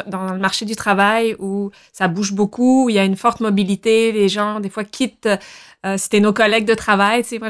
dans 0.07 0.33
le 0.33 0.39
marché 0.39 0.65
du 0.65 0.77
travail 0.77 1.35
où 1.39 1.71
ça 1.93 2.09
bouge 2.09 2.33
beaucoup, 2.33 2.85
où 2.85 2.91
il 2.91 2.97
y 2.97 2.99
a 2.99 3.05
une 3.05 3.17
forte 3.17 3.41
mobilité, 3.41 4.13
les 4.13 4.29
gens 4.29 4.61
des 4.61 4.71
fois 4.71 4.85
quittent. 4.85 5.29
Euh, 5.87 5.97
c'était 5.97 6.21
nos 6.21 6.33
collègues 6.33 6.67
de 6.67 6.75
travail, 6.75 7.23
tu 7.23 7.29
sais, 7.29 7.39
moi 7.39 7.49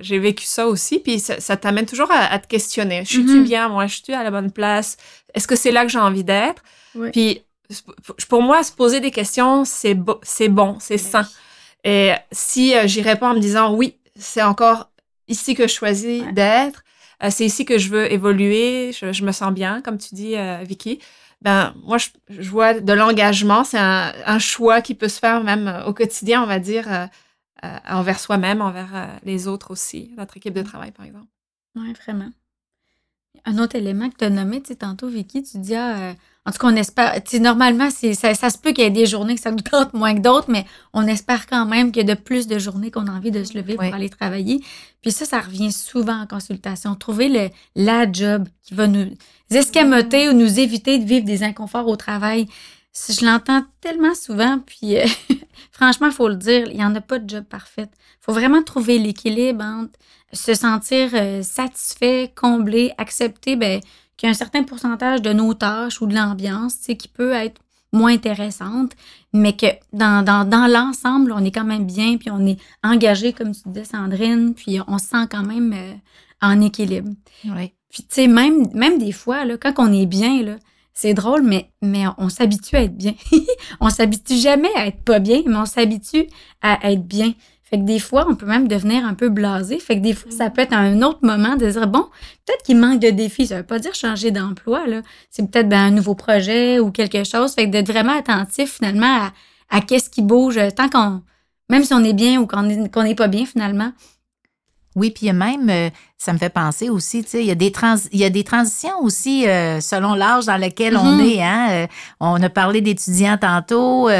j'ai 0.00 0.18
vécu 0.18 0.44
ça 0.44 0.66
aussi, 0.66 0.98
puis 0.98 1.18
ça, 1.18 1.56
t'amène 1.56 1.86
toujours 1.86 2.10
à, 2.12 2.38
te 2.38 2.46
questionner. 2.46 3.02
Je 3.04 3.10
suis-tu 3.10 3.40
mm-hmm. 3.40 3.44
bien, 3.44 3.68
moi, 3.70 3.86
je 3.86 4.02
suis 4.02 4.12
à 4.12 4.22
la 4.22 4.30
bonne 4.30 4.52
place? 4.52 4.98
Est-ce 5.34 5.48
que 5.48 5.56
c'est 5.56 5.72
là 5.72 5.84
que 5.84 5.90
j'ai 5.90 5.98
envie 5.98 6.24
d'être? 6.24 6.62
Puis 7.12 7.42
pour 8.28 8.42
moi, 8.42 8.62
se 8.62 8.72
poser 8.72 9.00
des 9.00 9.10
questions, 9.10 9.64
c'est 9.64 9.94
bon, 9.94 10.76
c'est 10.78 10.98
sain. 10.98 11.26
Et 11.84 12.12
si 12.30 12.74
euh, 12.74 12.86
j'y 12.86 13.02
réponds 13.02 13.28
en 13.28 13.34
me 13.34 13.40
disant 13.40 13.74
oui, 13.74 13.96
c'est 14.16 14.42
encore 14.42 14.89
ici 15.30 15.54
que 15.54 15.66
je 15.66 15.72
choisis 15.72 16.24
d'être, 16.32 16.82
euh, 17.22 17.30
c'est 17.30 17.44
ici 17.44 17.64
que 17.64 17.78
je 17.78 17.90
veux 17.90 18.12
évoluer, 18.12 18.92
je, 18.92 19.24
me 19.24 19.32
sens 19.32 19.52
bien, 19.52 19.82
comme 19.82 19.98
tu 19.98 20.14
dis, 20.14 20.36
euh, 20.36 20.62
Vicky. 20.62 20.98
Ben, 21.42 21.74
moi, 21.84 21.96
je, 21.98 22.50
vois 22.50 22.78
de 22.78 22.92
l'engagement, 22.92 23.64
c'est 23.64 23.78
un, 23.78 24.38
choix 24.38 24.82
qui 24.82 24.94
peut 24.94 25.08
se 25.08 25.18
faire 25.18 25.42
même 25.42 25.68
euh, 25.68 25.84
au 25.86 25.94
quotidien, 25.94 26.42
on 26.42 26.46
va 26.46 26.58
dire, 26.58 27.08
envers 27.88 28.18
soi-même, 28.18 28.62
envers 28.62 29.20
les 29.22 29.48
autres 29.48 29.70
aussi, 29.70 30.12
notre 30.16 30.36
équipe 30.36 30.54
de 30.54 30.62
travail, 30.62 30.92
par 30.92 31.04
exemple. 31.04 31.26
Oui, 31.76 31.92
vraiment. 31.92 32.30
Un 33.44 33.58
autre 33.58 33.76
élément 33.76 34.08
que 34.10 34.16
tu 34.16 34.24
as 34.24 34.30
nommé, 34.30 34.60
tu 34.60 34.68
sais, 34.68 34.76
tantôt, 34.76 35.08
Vicky, 35.08 35.42
tu 35.42 35.58
dis, 35.58 35.74
ah, 35.74 36.14
en 36.46 36.52
tout 36.52 36.58
cas, 36.58 36.68
on 36.68 36.76
espère. 36.76 37.20
Normalement, 37.34 37.90
ça, 37.90 38.34
ça 38.34 38.50
se 38.50 38.56
peut 38.56 38.72
qu'il 38.72 38.84
y 38.84 38.86
ait 38.86 38.90
des 38.90 39.06
journées 39.06 39.34
que 39.34 39.40
ça 39.40 39.50
nous 39.50 39.62
compte 39.70 39.92
moins 39.92 40.14
que 40.14 40.20
d'autres, 40.20 40.50
mais 40.50 40.64
on 40.92 41.06
espère 41.06 41.46
quand 41.46 41.66
même 41.66 41.92
qu'il 41.92 42.06
y 42.06 42.10
a 42.10 42.14
de 42.14 42.20
plus 42.20 42.46
de 42.46 42.58
journées 42.58 42.90
qu'on 42.90 43.06
a 43.08 43.10
envie 43.10 43.30
de 43.30 43.44
se 43.44 43.56
lever 43.56 43.74
pour 43.74 43.94
aller 43.94 44.08
travailler. 44.08 44.60
Puis 45.02 45.12
ça, 45.12 45.26
ça 45.26 45.40
revient 45.40 45.70
souvent 45.70 46.22
en 46.22 46.26
consultation. 46.26 46.94
Trouver 46.94 47.28
le, 47.28 47.50
la 47.76 48.10
job 48.10 48.48
qui 48.62 48.74
va 48.74 48.86
nous 48.86 49.10
escamoter 49.50 50.30
ou 50.30 50.32
nous 50.32 50.58
éviter 50.58 50.98
de 50.98 51.04
vivre 51.04 51.26
des 51.26 51.42
inconforts 51.42 51.88
au 51.88 51.96
travail. 51.96 52.46
Je 52.94 53.24
l'entends 53.24 53.64
tellement 53.80 54.14
souvent, 54.14 54.58
puis 54.58 54.98
euh, 54.98 55.06
franchement, 55.72 56.08
il 56.08 56.12
faut 56.12 56.28
le 56.28 56.36
dire, 56.36 56.66
il 56.68 56.76
n'y 56.76 56.84
en 56.84 56.94
a 56.94 57.00
pas 57.00 57.18
de 57.18 57.28
job 57.28 57.44
parfait. 57.44 57.88
Il 57.92 58.24
faut 58.24 58.32
vraiment 58.32 58.62
trouver 58.62 58.98
l'équilibre 58.98 59.62
entre 59.62 59.98
se 60.32 60.54
sentir 60.54 61.10
euh, 61.14 61.42
satisfait, 61.42 62.32
comblé, 62.34 62.92
accepter 62.98 63.56
ben, 63.56 63.80
qu'il 64.20 64.26
y 64.26 64.28
a 64.28 64.32
un 64.32 64.34
certain 64.34 64.64
pourcentage 64.64 65.22
de 65.22 65.32
nos 65.32 65.54
tâches 65.54 66.02
ou 66.02 66.06
de 66.06 66.14
l'ambiance 66.14 66.74
qui 66.76 67.08
peut 67.08 67.32
être 67.32 67.62
moins 67.90 68.12
intéressante, 68.12 68.92
mais 69.32 69.56
que 69.56 69.66
dans, 69.94 70.22
dans, 70.22 70.70
l'ensemble, 70.70 71.32
on 71.32 71.42
est 71.42 71.50
quand 71.50 71.64
même 71.64 71.86
bien, 71.86 72.18
puis 72.18 72.30
on 72.30 72.46
est 72.46 72.58
engagé, 72.84 73.32
comme 73.32 73.52
tu 73.52 73.62
disais, 73.66 73.84
Sandrine, 73.84 74.54
puis 74.54 74.78
on 74.86 74.98
se 74.98 75.06
sent 75.06 75.26
quand 75.30 75.42
même 75.42 75.72
euh, 75.72 75.94
en 76.42 76.60
équilibre. 76.60 77.08
Oui. 77.46 77.72
Puis, 77.88 78.02
tu 78.02 78.14
sais, 78.14 78.26
même, 78.26 78.68
même 78.74 78.98
des 78.98 79.10
fois, 79.10 79.46
là, 79.46 79.56
quand 79.56 79.72
on 79.78 79.90
est 79.90 80.06
bien, 80.06 80.42
là, 80.42 80.56
c'est 80.92 81.14
drôle, 81.14 81.42
mais, 81.42 81.70
mais 81.80 82.04
on 82.18 82.28
s'habitue 82.28 82.76
à 82.76 82.82
être 82.82 82.96
bien. 82.96 83.14
on 83.80 83.88
s'habitue 83.88 84.36
jamais 84.36 84.68
à 84.76 84.86
être 84.86 85.02
pas 85.02 85.18
bien, 85.18 85.40
mais 85.46 85.56
on 85.56 85.64
s'habitue 85.64 86.26
à 86.60 86.92
être 86.92 87.06
bien. 87.06 87.32
Fait 87.70 87.78
que 87.78 87.84
des 87.84 88.00
fois, 88.00 88.26
on 88.28 88.34
peut 88.34 88.46
même 88.46 88.66
devenir 88.66 89.06
un 89.06 89.14
peu 89.14 89.28
blasé. 89.28 89.78
Fait 89.78 89.96
que 89.96 90.02
des 90.02 90.12
fois, 90.12 90.30
ça 90.32 90.50
peut 90.50 90.60
être 90.60 90.72
un 90.72 91.02
autre 91.02 91.20
moment 91.22 91.54
de 91.54 91.70
dire, 91.70 91.86
bon, 91.86 92.06
peut-être 92.44 92.64
qu'il 92.64 92.76
manque 92.76 93.00
de 93.00 93.10
défis. 93.10 93.46
Ça 93.46 93.58
veut 93.58 93.62
pas 93.62 93.78
dire 93.78 93.94
changer 93.94 94.32
d'emploi, 94.32 94.88
là. 94.88 95.02
C'est 95.30 95.48
peut-être 95.48 95.68
ben, 95.68 95.78
un 95.78 95.90
nouveau 95.92 96.16
projet 96.16 96.80
ou 96.80 96.90
quelque 96.90 97.22
chose. 97.22 97.54
Fait 97.54 97.66
que 97.66 97.70
d'être 97.70 97.90
vraiment 97.90 98.18
attentif, 98.18 98.74
finalement, 98.78 99.30
à, 99.70 99.80
qu'est-ce 99.82 100.10
qui 100.10 100.22
bouge. 100.22 100.58
Tant 100.74 100.88
qu'on, 100.88 101.22
même 101.68 101.84
si 101.84 101.94
on 101.94 102.02
est 102.02 102.12
bien 102.12 102.40
ou 102.40 102.48
qu'on 102.48 102.62
n'est 103.04 103.14
pas 103.14 103.28
bien, 103.28 103.46
finalement, 103.46 103.92
oui, 105.00 105.10
puis 105.10 105.24
il 105.24 105.26
y 105.28 105.30
a 105.30 105.32
même, 105.32 105.70
euh, 105.70 105.88
ça 106.18 106.34
me 106.34 106.38
fait 106.38 106.50
penser 106.50 106.90
aussi, 106.90 107.24
tu 107.24 107.30
sais, 107.30 107.40
il 107.40 107.46
y 107.46 107.50
a 107.50 107.54
des, 107.54 107.72
trans, 107.72 107.96
il 108.12 108.20
y 108.20 108.24
a 108.24 108.28
des 108.28 108.44
transitions 108.44 109.00
aussi 109.00 109.48
euh, 109.48 109.80
selon 109.80 110.14
l'âge 110.14 110.44
dans 110.44 110.58
lequel 110.58 110.98
on 110.98 111.16
mm-hmm. 111.16 111.34
est. 111.34 111.42
Hein? 111.42 111.68
Euh, 111.70 111.86
on 112.20 112.42
a 112.42 112.50
parlé 112.50 112.82
d'étudiants 112.82 113.38
tantôt, 113.38 114.10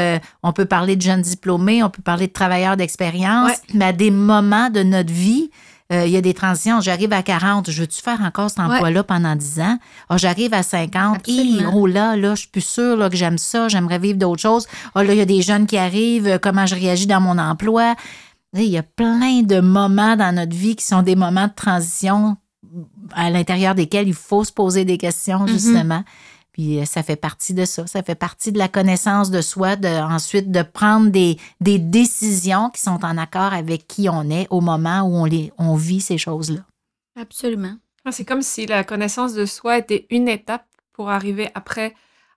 on 0.41 0.53
peut 0.53 0.65
parler 0.65 0.95
de 0.95 1.01
jeunes 1.03 1.21
diplômés, 1.21 1.83
on 1.83 1.91
peut 1.91 2.01
parler 2.01 2.25
de 2.25 2.33
travailleurs 2.33 2.77
d'expérience, 2.77 3.51
mais 3.75 3.85
à 3.85 3.93
des 3.93 4.09
moments 4.09 4.71
de 4.71 4.81
notre 4.81 5.13
vie, 5.13 5.51
il 5.93 6.07
y 6.07 6.15
a 6.15 6.21
des 6.21 6.33
transitions. 6.33 6.79
J'arrive 6.79 7.11
à 7.11 7.21
40, 7.21 7.69
je 7.69 7.81
veux-tu 7.81 8.01
faire 8.01 8.21
encore 8.21 8.49
cet 8.49 8.61
emploi-là 8.61 9.03
pendant 9.03 9.35
10 9.35 9.59
ans? 9.59 9.77
Oh, 10.09 10.15
j'arrive 10.17 10.53
à 10.53 10.63
50, 10.63 11.27
et 11.27 11.65
oh 11.73 11.85
là, 11.85 12.15
là, 12.15 12.33
je 12.33 12.41
suis 12.41 12.49
plus 12.49 12.65
sûre 12.65 12.95
là, 12.95 13.09
que 13.09 13.17
j'aime 13.17 13.37
ça, 13.37 13.67
j'aimerais 13.67 13.99
vivre 13.99 14.17
d'autres 14.17 14.41
choses. 14.41 14.67
Oh 14.95 15.01
là, 15.01 15.13
il 15.13 15.17
y 15.17 15.21
a 15.21 15.25
des 15.25 15.41
jeunes 15.41 15.67
qui 15.67 15.77
arrivent, 15.77 16.39
comment 16.41 16.65
je 16.65 16.75
réagis 16.75 17.07
dans 17.07 17.19
mon 17.19 17.37
emploi? 17.37 17.95
Il 18.53 18.63
y 18.65 18.77
a 18.77 18.83
plein 18.83 19.41
de 19.43 19.59
moments 19.61 20.15
dans 20.15 20.35
notre 20.35 20.55
vie 20.55 20.75
qui 20.75 20.85
sont 20.85 21.03
des 21.03 21.15
moments 21.15 21.47
de 21.47 21.53
transition 21.53 22.37
à 23.13 23.29
l'intérieur 23.29 23.75
desquels 23.75 24.07
il 24.07 24.13
faut 24.13 24.43
se 24.43 24.51
poser 24.51 24.85
des 24.85 24.97
questions, 24.97 25.45
mm-hmm. 25.45 25.51
justement. 25.51 26.03
Puis 26.51 26.79
euh, 26.79 26.85
ça 26.85 27.01
fait 27.01 27.15
partie 27.15 27.53
de 27.53 27.65
ça. 27.65 27.87
Ça 27.87 28.03
fait 28.03 28.15
partie 28.15 28.51
de 28.51 28.57
la 28.57 28.67
connaissance 28.67 29.31
de 29.31 29.41
soi, 29.41 29.75
de, 29.75 29.87
ensuite 29.87 30.51
de 30.51 30.63
prendre 30.63 31.09
des, 31.09 31.37
des 31.61 31.79
décisions 31.79 32.69
qui 32.69 32.81
sont 32.81 33.03
en 33.05 33.17
accord 33.17 33.53
avec 33.53 33.87
qui 33.87 34.09
on 34.09 34.29
est 34.29 34.47
au 34.49 34.61
moment 34.61 35.01
où 35.03 35.15
on, 35.15 35.25
les, 35.25 35.51
on 35.57 35.75
vit 35.75 36.01
ces 36.01 36.17
choses-là. 36.17 36.61
Absolument. 37.19 37.75
Ah, 38.05 38.11
c'est 38.11 38.25
comme 38.25 38.41
si 38.41 38.65
la 38.65 38.83
connaissance 38.83 39.33
de 39.33 39.45
soi 39.45 39.77
était 39.77 40.07
une 40.09 40.27
étape 40.27 40.65
pour 40.93 41.09
arriver 41.09 41.49
après 41.55 41.93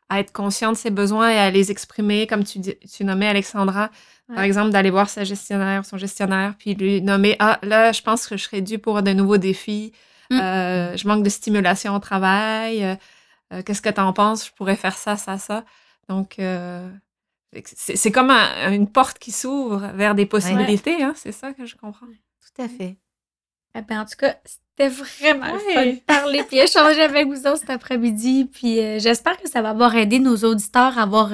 à 0.08 0.20
être 0.20 0.32
conscient 0.32 0.72
de 0.72 0.76
ses 0.76 0.90
besoins 0.90 1.30
et 1.30 1.38
à 1.38 1.50
les 1.50 1.70
exprimer, 1.70 2.26
comme 2.26 2.44
tu, 2.44 2.60
tu 2.60 3.04
nommais 3.04 3.26
Alexandra, 3.26 3.90
par 4.28 4.42
exemple, 4.42 4.70
d'aller 4.70 4.90
voir 4.90 5.08
sa 5.10 5.24
gestionnaire, 5.24 5.84
son 5.84 5.98
gestionnaire, 5.98 6.54
puis 6.58 6.74
lui 6.74 7.02
nommer 7.02 7.36
Ah, 7.38 7.58
là, 7.62 7.92
je 7.92 8.00
pense 8.00 8.26
que 8.26 8.36
je 8.36 8.44
serais 8.44 8.62
dû 8.62 8.78
pour 8.78 9.02
de 9.02 9.12
nouveaux 9.12 9.36
défis. 9.36 9.92
Mmh. 10.30 10.40
Euh, 10.40 10.96
je 10.96 11.06
manque 11.06 11.22
de 11.22 11.28
stimulation 11.28 11.94
au 11.94 11.98
travail. 11.98 12.82
Euh, 12.82 12.94
euh, 13.52 13.62
qu'est-ce 13.62 13.82
que 13.82 13.90
tu 13.90 14.00
en 14.00 14.12
penses? 14.12 14.46
Je 14.46 14.52
pourrais 14.52 14.76
faire 14.76 14.96
ça, 14.96 15.16
ça, 15.16 15.36
ça. 15.36 15.64
Donc, 16.08 16.40
c'est 17.64 18.12
comme 18.12 18.30
une 18.30 18.90
porte 18.90 19.18
qui 19.18 19.30
s'ouvre 19.30 19.90
vers 19.94 20.14
des 20.14 20.26
possibilités. 20.26 21.02
Hein? 21.02 21.12
C'est 21.16 21.32
ça 21.32 21.52
que 21.52 21.66
je 21.66 21.76
comprends. 21.76 22.06
Tout 22.06 22.62
à 22.62 22.68
fait. 22.68 22.96
Eh 23.76 23.82
ben, 23.82 24.00
en 24.00 24.04
tout 24.04 24.16
cas, 24.16 24.36
c'était 24.44 24.88
vraiment 24.88 25.58
fun 25.58 25.86
de 25.86 26.00
parler 26.00 26.44
puis 26.44 26.58
échanger 26.58 27.02
avec 27.02 27.26
vous 27.26 27.46
autres 27.46 27.58
cet 27.58 27.70
après-midi. 27.70 28.46
Puis 28.46 28.76
j'espère 29.00 29.38
que 29.38 29.48
ça 29.48 29.62
va 29.62 29.70
avoir 29.70 29.94
aidé 29.96 30.18
nos 30.18 30.36
auditeurs 30.36 30.98
à 30.98 31.02
avoir 31.02 31.30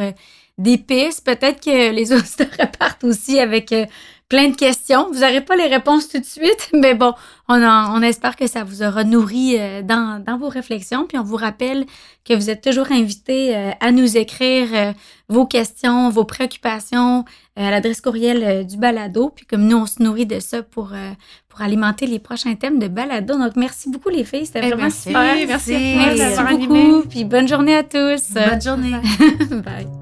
des 0.60 0.78
pistes. 0.78 1.24
Peut-être 1.24 1.60
que 1.62 1.90
les 1.92 2.12
auditeurs 2.16 2.48
repartent 2.58 3.04
aussi 3.04 3.38
avec 3.40 3.72
euh, 3.72 3.86
plein 4.28 4.48
de 4.48 4.56
questions. 4.56 5.08
Vous 5.10 5.20
n'aurez 5.20 5.40
pas 5.40 5.56
les 5.56 5.66
réponses 5.66 6.08
tout 6.08 6.18
de 6.18 6.24
suite, 6.24 6.70
mais 6.74 6.94
bon, 6.94 7.14
on, 7.48 7.62
on 7.62 8.02
espère 8.02 8.36
que 8.36 8.46
ça 8.46 8.62
vous 8.62 8.82
aura 8.82 9.02
nourri 9.04 9.56
euh, 9.58 9.82
dans, 9.82 10.22
dans, 10.24 10.38
vos 10.38 10.48
réflexions. 10.48 11.06
Puis 11.06 11.18
on 11.18 11.24
vous 11.24 11.36
rappelle 11.36 11.86
que 12.24 12.34
vous 12.34 12.50
êtes 12.50 12.62
toujours 12.62 12.92
invité 12.92 13.56
euh, 13.56 13.70
à 13.80 13.90
nous 13.90 14.16
écrire 14.16 14.94
vos 15.28 15.46
questions, 15.46 16.10
vos 16.10 16.24
préoccupations 16.24 17.24
à 17.56 17.70
l'adresse 17.70 18.00
courriel 18.00 18.66
du 18.66 18.76
balado. 18.76 19.30
Puis 19.34 19.46
comme 19.46 19.66
nous, 19.66 19.78
on 19.78 19.86
se 19.86 20.02
nourrit 20.02 20.26
de 20.26 20.40
ça 20.40 20.62
pour, 20.62 20.92
pour 21.48 21.60
alimenter 21.60 22.06
les 22.06 22.18
prochains 22.18 22.54
thèmes 22.54 22.78
de 22.78 22.88
balado. 22.88 23.36
Donc 23.36 23.56
merci 23.56 23.90
beaucoup 23.90 24.08
les 24.08 24.24
filles, 24.24 24.46
c'était 24.46 24.60
eh, 24.64 24.70
vraiment 24.70 24.90
super. 24.90 25.34
Merci, 25.46 25.72
merci, 25.72 26.18
merci 26.18 26.56
beaucoup. 26.56 27.08
Puis 27.08 27.24
bonne 27.24 27.48
journée 27.48 27.76
à 27.76 27.82
tous. 27.82 28.32
Bonne 28.32 28.62
journée. 28.62 28.92
Bye. 29.50 29.99